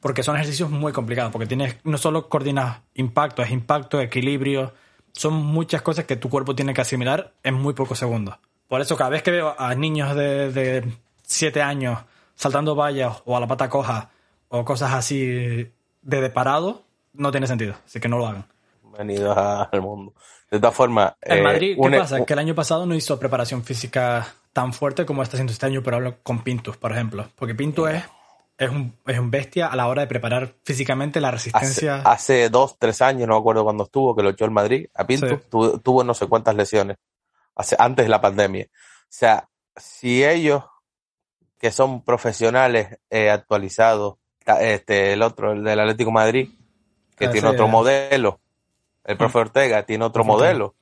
Porque 0.00 0.22
son 0.22 0.36
ejercicios 0.36 0.70
muy 0.70 0.94
complicados, 0.94 1.30
porque 1.32 1.46
tienes 1.46 1.76
no 1.84 1.98
solo 1.98 2.30
coordinar 2.30 2.80
impacto, 2.94 3.42
es 3.42 3.50
impacto, 3.50 4.00
equilibrio, 4.00 4.72
son 5.12 5.34
muchas 5.34 5.82
cosas 5.82 6.06
que 6.06 6.16
tu 6.16 6.30
cuerpo 6.30 6.54
tiene 6.54 6.72
que 6.72 6.80
asimilar 6.80 7.34
en 7.42 7.56
muy 7.56 7.74
pocos 7.74 7.98
segundos. 7.98 8.38
Por 8.68 8.80
eso 8.80 8.96
cada 8.96 9.10
vez 9.10 9.22
que 9.22 9.32
veo 9.32 9.54
a 9.58 9.74
niños 9.74 10.16
de, 10.16 10.50
de 10.50 10.92
7 11.24 11.60
años 11.60 11.98
saltando 12.36 12.76
vallas 12.76 13.22
o 13.24 13.36
a 13.36 13.40
la 13.40 13.48
pata 13.48 13.68
coja 13.68 14.10
o 14.48 14.64
cosas 14.64 14.92
así 14.92 15.72
de 16.02 16.30
parado, 16.30 16.84
no 17.14 17.32
tiene 17.32 17.46
sentido, 17.46 17.74
así 17.84 17.98
que 17.98 18.08
no 18.08 18.18
lo 18.18 18.26
hagan. 18.28 18.46
Bienvenidos 18.82 19.36
al 19.36 19.82
mundo. 19.82 20.14
De 20.50 20.60
todas 20.60 20.74
formas... 20.74 21.14
En 21.22 21.42
Madrid, 21.42 21.76
¿qué 21.82 21.98
pasa? 21.98 22.24
Que 22.24 22.32
el 22.34 22.38
año 22.38 22.54
pasado 22.54 22.86
no 22.86 22.94
hizo 22.94 23.18
preparación 23.18 23.64
física 23.64 24.26
tan 24.52 24.72
fuerte 24.72 25.04
como 25.04 25.22
está 25.22 25.36
haciendo 25.36 25.52
este 25.52 25.66
año, 25.66 25.82
pero 25.82 25.96
hablo 25.96 26.18
con 26.22 26.42
Pintus, 26.44 26.76
por 26.76 26.92
ejemplo. 26.92 27.28
Porque 27.34 27.54
Pintus 27.54 27.90
es, 27.90 28.04
es, 28.56 28.70
un, 28.70 28.96
es 29.06 29.18
un 29.18 29.30
bestia 29.30 29.66
a 29.66 29.76
la 29.76 29.88
hora 29.88 30.02
de 30.02 30.08
preparar 30.08 30.54
físicamente 30.62 31.20
la 31.20 31.30
resistencia. 31.30 31.96
Hace, 31.96 32.48
dos, 32.48 32.78
tres 32.78 33.02
años, 33.02 33.26
no 33.26 33.34
me 33.34 33.40
acuerdo 33.40 33.64
cuándo 33.64 33.84
estuvo, 33.84 34.14
que 34.14 34.22
lo 34.22 34.30
echó 34.30 34.44
el 34.44 34.52
Madrid, 34.52 34.86
a 34.94 35.06
Pintus, 35.06 35.48
tuvo, 35.50 36.04
no 36.04 36.14
sé 36.14 36.26
cuántas 36.26 36.54
lesiones, 36.54 36.96
hace, 37.54 37.76
antes 37.78 38.04
de 38.04 38.08
la 38.08 38.20
pandemia. 38.20 38.66
O 38.66 39.08
sea, 39.08 39.48
si 39.76 40.24
ellos, 40.24 40.62
que 41.58 41.70
son 41.70 42.02
profesionales 42.02 42.98
eh, 43.10 43.30
actualizados, 43.30 44.16
este, 44.60 45.12
el 45.12 45.22
otro, 45.22 45.52
el 45.52 45.64
del 45.64 45.80
Atlético 45.80 46.12
Madrid, 46.12 46.50
que 47.16 47.26
ah, 47.26 47.30
tiene 47.30 47.48
otro 47.48 47.68
modelo. 47.68 48.40
El 49.04 49.16
profe 49.16 49.38
Ortega 49.38 49.84
tiene 49.84 50.04
otro 50.04 50.24
modelo. 50.24 50.74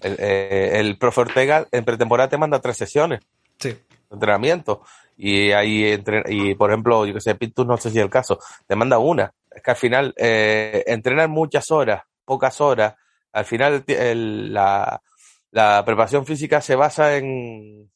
El, 0.00 0.16
eh, 0.18 0.78
el, 0.78 0.98
profe 0.98 1.22
Ortega 1.22 1.66
en 1.70 1.84
pretemporada 1.84 2.28
te 2.28 2.38
manda 2.38 2.60
tres 2.60 2.76
sesiones 2.76 3.20
sí. 3.58 3.70
de 3.70 3.78
entrenamiento. 4.10 4.82
Y 5.16 5.52
ahí, 5.52 5.84
entre, 5.84 6.22
y 6.28 6.54
por 6.54 6.70
ejemplo, 6.70 7.04
yo 7.04 7.14
que 7.14 7.20
sé, 7.20 7.34
Pintus, 7.34 7.66
no 7.66 7.76
sé 7.76 7.90
si 7.90 7.98
es 7.98 8.04
el 8.04 8.10
caso, 8.10 8.38
te 8.66 8.76
manda 8.76 8.98
una. 8.98 9.32
Es 9.50 9.62
que 9.62 9.70
al 9.70 9.76
final, 9.76 10.14
eh, 10.16 10.84
entrenar 10.86 11.28
muchas 11.28 11.70
horas, 11.70 12.02
pocas 12.24 12.60
horas, 12.60 12.94
al 13.32 13.44
final 13.44 13.84
la, 13.86 15.02
la 15.50 15.84
preparación 15.84 16.24
física 16.24 16.60
se 16.60 16.76
basa 16.76 17.16
en, 17.16 17.90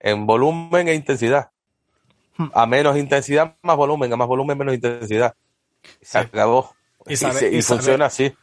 en 0.00 0.26
volumen 0.26 0.88
e 0.88 0.94
intensidad. 0.94 1.50
Hmm. 2.36 2.48
A 2.54 2.66
menos 2.66 2.96
intensidad, 2.96 3.56
más 3.62 3.76
volumen, 3.76 4.12
a 4.12 4.16
más 4.16 4.28
volumen, 4.28 4.56
menos 4.56 4.74
intensidad. 4.74 5.34
Se 6.00 6.18
acabó. 6.18 6.74
Y, 7.06 7.16
funciona 7.62 8.06
así. 8.06 8.34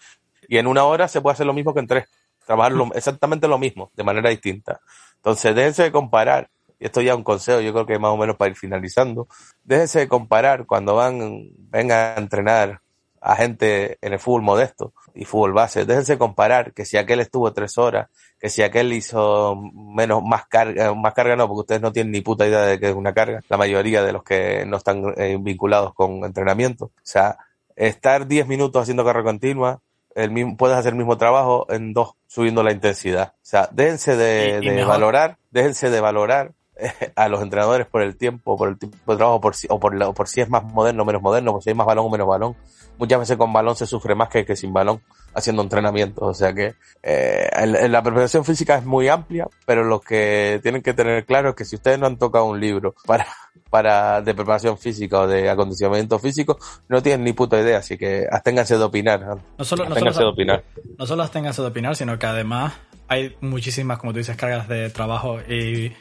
Y 0.48 0.58
en 0.58 0.68
una 0.68 0.84
hora 0.86 1.08
se 1.08 1.22
puede 1.22 1.34
hacer 1.34 1.46
lo 1.46 1.54
mismo 1.54 1.74
que 1.74 1.80
en 1.80 1.88
tres. 1.88 2.08
Trabajar 2.46 2.74
exactamente 2.94 3.48
lo 3.48 3.58
mismo, 3.58 3.92
de 3.96 4.04
manera 4.04 4.30
distinta. 4.30 4.80
Entonces, 5.18 5.56
déjense 5.56 5.84
de 5.84 5.92
comparar. 5.92 6.50
Y 6.80 6.86
esto 6.86 7.02
ya 7.02 7.12
es 7.12 7.18
un 7.18 7.24
consejo, 7.24 7.62
yo 7.62 7.72
creo 7.72 7.86
que 7.86 7.98
más 7.98 8.12
o 8.12 8.18
menos 8.18 8.36
para 8.36 8.52
ir 8.52 8.58
finalizando. 8.58 9.28
Déjense 9.64 10.00
de 10.00 10.08
comparar 10.08 10.66
cuando 10.66 10.96
van, 10.96 11.50
vengan 11.58 12.18
a 12.18 12.20
entrenar 12.20 12.82
a 13.26 13.36
gente 13.36 13.98
en 14.02 14.14
el 14.14 14.20
fútbol 14.20 14.44
modesto 14.44 14.94
y 15.16 15.26
fútbol 15.26 15.52
base. 15.52 15.84
Déjense 15.84 16.20
comparar 16.20 16.74
que 16.74 16.86
si 16.86 16.96
aquel 16.98 17.20
estuvo 17.22 17.52
tres 17.54 17.80
horas, 17.80 18.08
que 18.40 18.50
si 18.50 18.62
aquel 18.62 18.94
hizo 18.94 19.56
menos, 19.74 20.22
más 20.24 20.46
carga, 20.46 20.94
más 20.94 21.16
carga 21.16 21.36
no, 21.36 21.48
porque 21.48 21.62
ustedes 21.62 21.82
no 21.82 21.92
tienen 21.92 22.12
ni 22.12 22.22
puta 22.22 22.46
idea 22.46 22.62
de 22.62 22.80
que 22.80 22.90
es 22.90 22.96
una 22.96 23.16
carga, 23.16 23.42
la 23.50 23.58
mayoría 23.58 24.04
de 24.04 24.14
los 24.14 24.24
que 24.24 24.64
no 24.68 24.78
están 24.78 25.04
eh, 25.18 25.38
vinculados 25.40 25.96
con 25.96 26.24
entrenamiento. 26.24 26.86
O 26.86 26.92
sea, 27.02 27.40
estar 27.76 28.28
10 28.28 28.48
minutos 28.48 28.84
haciendo 28.84 29.04
carrera 29.04 29.24
continua, 29.24 29.82
el 30.14 30.30
mismo, 30.30 30.56
puedes 30.56 30.78
hacer 30.78 30.94
el 30.94 30.98
mismo 30.98 31.18
trabajo 31.18 31.66
en 31.70 31.94
dos, 31.94 32.12
subiendo 32.28 32.62
la 32.62 32.74
intensidad. 32.74 33.34
O 33.38 33.40
sea, 33.42 33.68
déjense 33.72 34.16
de, 34.16 34.86
valorar, 34.86 35.40
déjense 35.50 35.90
de 35.90 36.00
valorar 36.00 36.52
a 37.16 37.30
los 37.30 37.42
entrenadores 37.42 37.88
por 37.88 38.02
el 38.02 38.18
tiempo, 38.18 38.58
por 38.58 38.70
el 38.70 38.78
tipo 38.78 39.12
de 39.12 39.18
trabajo, 39.18 39.42
por 39.42 39.56
si, 39.56 39.68
o 39.70 39.80
por, 39.80 40.14
por 40.14 40.28
si 40.28 40.42
es 40.42 40.50
más 40.50 40.64
moderno 40.64 41.04
o 41.04 41.06
menos 41.06 41.22
moderno, 41.22 41.54
por 41.54 41.64
si 41.64 41.70
hay 41.70 41.76
más 41.76 41.88
balón 41.88 42.06
o 42.06 42.10
menos 42.10 42.28
balón. 42.28 42.56
Muchas 42.98 43.20
veces 43.20 43.38
con 43.38 43.52
balón 43.52 43.76
se 43.76 43.86
sufre 43.86 44.16
más 44.16 44.30
que, 44.30 44.46
que 44.46 44.56
sin 44.56 44.72
balón 44.72 45.02
haciendo 45.34 45.62
entrenamiento. 45.62 46.26
O 46.26 46.34
sea 46.34 46.54
que 46.54 46.76
eh, 47.04 47.88
la 47.90 48.02
preparación 48.02 48.46
física 48.46 48.78
es 48.78 48.86
muy 48.86 49.10
amplia, 49.10 49.48
pero 49.66 49.84
lo 49.84 50.00
que 50.00 50.60
tienen 50.64 50.82
que 50.82 50.94
tener 50.94 51.26
claro 51.26 51.50
es 51.50 51.56
que 51.56 51.66
si 51.66 51.76
ustedes 51.76 52.00
no 52.00 52.08
han 52.08 52.18
tocado 52.18 52.46
un 52.46 52.60
libro 52.60 52.96
para 53.06 53.28
para 53.70 54.22
de 54.22 54.34
preparación 54.34 54.78
física 54.78 55.22
o 55.22 55.28
de 55.28 55.50
acondicionamiento 55.50 56.18
físico, 56.20 56.58
no 56.88 57.04
tienen 57.04 57.26
ni 57.26 57.34
puta 57.34 57.60
idea, 57.60 57.80
así 57.80 57.98
que 57.98 58.26
absténganse 58.32 58.78
de 58.78 58.84
opinar. 58.84 59.38
No 59.58 59.66
solo, 59.66 59.90
no 59.90 59.96
de 59.96 60.26
opinar. 60.26 60.64
No 60.98 61.06
solo 61.06 61.24
absténganse 61.24 61.62
de 61.62 61.68
opinar, 61.68 61.96
sino 61.98 62.18
que 62.18 62.26
además 62.26 62.74
hay 63.08 63.36
muchísimas, 63.42 63.98
como 63.98 64.14
tú 64.14 64.20
dices, 64.20 64.38
cargas 64.38 64.68
de 64.68 64.90
trabajo 64.90 65.40
y 65.42 65.94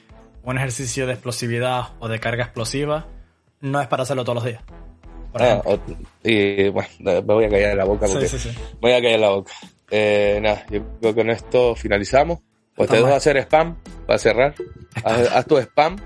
un 0.45 0.59
ejercicio 0.59 1.07
de 1.07 1.15
explosividad 1.15 1.89
o 1.99 2.09
de 2.09 2.21
carga 2.21 2.45
explosiva 2.45 3.07
no 3.61 3.81
es 3.81 3.89
para 3.89 4.03
hacerlo 4.03 4.25
todos 4.25 4.37
los 4.37 4.45
días. 4.45 4.63
Ah, 5.35 5.63
y 6.23 6.69
bueno, 6.69 6.89
me 7.01 7.21
voy 7.21 7.45
a 7.45 7.51
callar 7.51 7.77
la 7.77 7.85
boca 7.85 8.07
porque 8.07 8.29
sí, 8.29 8.51
voy 8.81 8.93
a 8.93 9.03
callar 9.03 9.21
la 9.21 9.31
boca. 9.31 9.53
Eh, 9.91 10.39
nada, 10.43 10.65
yo 10.71 10.83
creo 11.01 11.15
que 11.15 11.21
con 11.21 11.31
esto 11.31 11.75
finalizamos. 11.75 12.41
Pues 12.75 12.91
te 12.91 12.97
dejo 12.97 13.15
hacer 13.15 13.37
spam 13.37 13.77
para 14.07 14.19
cerrar. 14.19 14.55
haz 15.05 15.47
tu 15.47 15.59
spam 15.59 15.97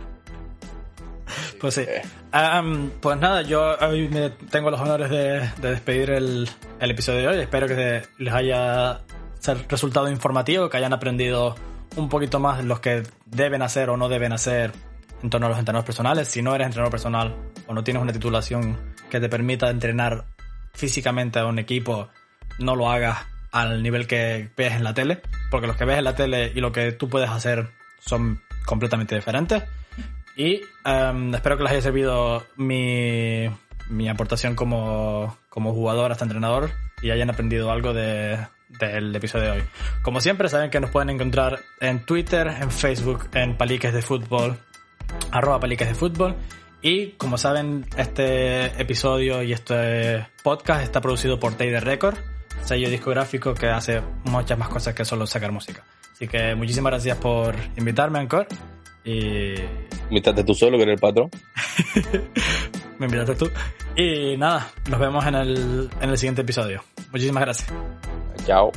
pues 1.60 1.74
sí. 1.74 1.84
pues 3.00 3.18
nada, 3.18 3.42
yo 3.42 3.76
hoy 3.80 4.08
me 4.08 4.30
tengo 4.30 4.70
los 4.70 4.80
honores 4.80 5.10
de, 5.10 5.50
despedir 5.60 6.10
el, 6.10 6.48
episodio 6.80 7.20
de 7.20 7.28
hoy. 7.28 7.38
Espero 7.40 7.66
que 7.66 8.02
les 8.18 8.34
haya 8.34 9.00
resultado 9.68 10.08
informativo, 10.10 10.68
que 10.68 10.76
hayan 10.76 10.92
aprendido 10.92 11.54
un 11.96 12.08
poquito 12.08 12.40
más 12.40 12.64
los 12.64 12.80
que 12.80 13.02
deben 13.26 13.62
hacer 13.62 13.90
o 13.90 13.96
no 13.96 14.08
deben 14.08 14.32
hacer 14.32 14.72
en 15.22 15.30
torno 15.30 15.46
a 15.46 15.50
los 15.50 15.58
entrenadores 15.58 15.86
personales. 15.86 16.28
Si 16.28 16.42
no 16.42 16.54
eres 16.54 16.66
entrenador 16.66 16.90
personal 16.90 17.36
o 17.66 17.74
no 17.74 17.84
tienes 17.84 18.02
una 18.02 18.12
titulación 18.12 18.78
que 19.10 19.20
te 19.20 19.28
permita 19.28 19.70
entrenar 19.70 20.24
físicamente 20.74 21.38
a 21.38 21.46
un 21.46 21.58
equipo, 21.58 22.08
no 22.58 22.76
lo 22.76 22.90
hagas 22.90 23.18
al 23.50 23.82
nivel 23.82 24.06
que 24.06 24.50
ves 24.56 24.74
en 24.74 24.84
la 24.84 24.94
tele, 24.94 25.22
porque 25.50 25.66
los 25.66 25.76
que 25.76 25.84
ves 25.84 25.98
en 25.98 26.04
la 26.04 26.14
tele 26.14 26.52
y 26.54 26.60
lo 26.60 26.72
que 26.72 26.92
tú 26.92 27.08
puedes 27.08 27.30
hacer 27.30 27.70
son 27.98 28.40
completamente 28.66 29.14
diferentes. 29.14 29.64
Y 30.36 30.60
em, 30.84 31.34
espero 31.34 31.56
que 31.56 31.64
les 31.64 31.72
haya 31.72 31.82
servido 31.82 32.46
mi, 32.56 33.48
mi 33.88 34.08
aportación 34.08 34.54
como, 34.54 35.36
como, 35.48 35.72
jugador 35.72 36.12
hasta 36.12 36.24
entrenador 36.24 36.70
y 37.02 37.10
hayan 37.10 37.30
aprendido 37.30 37.72
algo 37.72 37.92
de, 37.92 38.38
del 38.68 39.14
episodio 39.14 39.44
de 39.46 39.50
hoy. 39.50 39.62
Como 40.02 40.20
siempre, 40.20 40.48
saben 40.48 40.70
que 40.70 40.80
nos 40.80 40.90
pueden 40.90 41.10
encontrar 41.10 41.60
en 41.80 42.04
Twitter, 42.04 42.46
en 42.46 42.70
Facebook, 42.70 43.28
en 43.34 43.56
Paliques 43.56 43.92
de 43.92 44.02
Fútbol, 44.02 44.58
arroba 45.30 45.60
Paliques 45.60 45.88
de 45.88 45.94
Fútbol. 45.94 46.36
Y 46.80 47.12
como 47.12 47.38
saben, 47.38 47.86
este 47.96 48.66
episodio 48.80 49.42
y 49.42 49.52
este 49.52 50.26
podcast 50.42 50.82
está 50.82 51.00
producido 51.00 51.40
por 51.40 51.54
Tader 51.54 51.84
Record, 51.84 52.16
sello 52.64 52.88
discográfico 52.88 53.54
que 53.54 53.66
hace 53.66 54.00
muchas 54.24 54.58
más 54.58 54.68
cosas 54.68 54.94
que 54.94 55.04
solo 55.04 55.26
sacar 55.26 55.50
música. 55.50 55.82
Así 56.12 56.28
que 56.28 56.54
muchísimas 56.54 56.92
gracias 56.92 57.16
por 57.18 57.54
invitarme, 57.76 58.18
Ancor. 58.18 58.46
Y... 59.04 59.54
Invitaste 60.10 60.44
tú 60.44 60.54
solo, 60.54 60.76
que 60.76 60.82
eres 60.82 60.94
el 60.94 61.00
patrón. 61.00 61.30
Me 62.98 63.06
invitaste 63.06 63.34
tú. 63.34 63.50
Y 63.96 64.36
nada, 64.36 64.70
nos 64.90 64.98
vemos 64.98 65.24
en 65.26 65.34
el, 65.34 65.90
en 66.00 66.10
el 66.10 66.18
siguiente 66.18 66.42
episodio. 66.42 66.82
Muchísimas 67.12 67.42
gracias. 67.42 67.72
Ciao. 68.48 68.72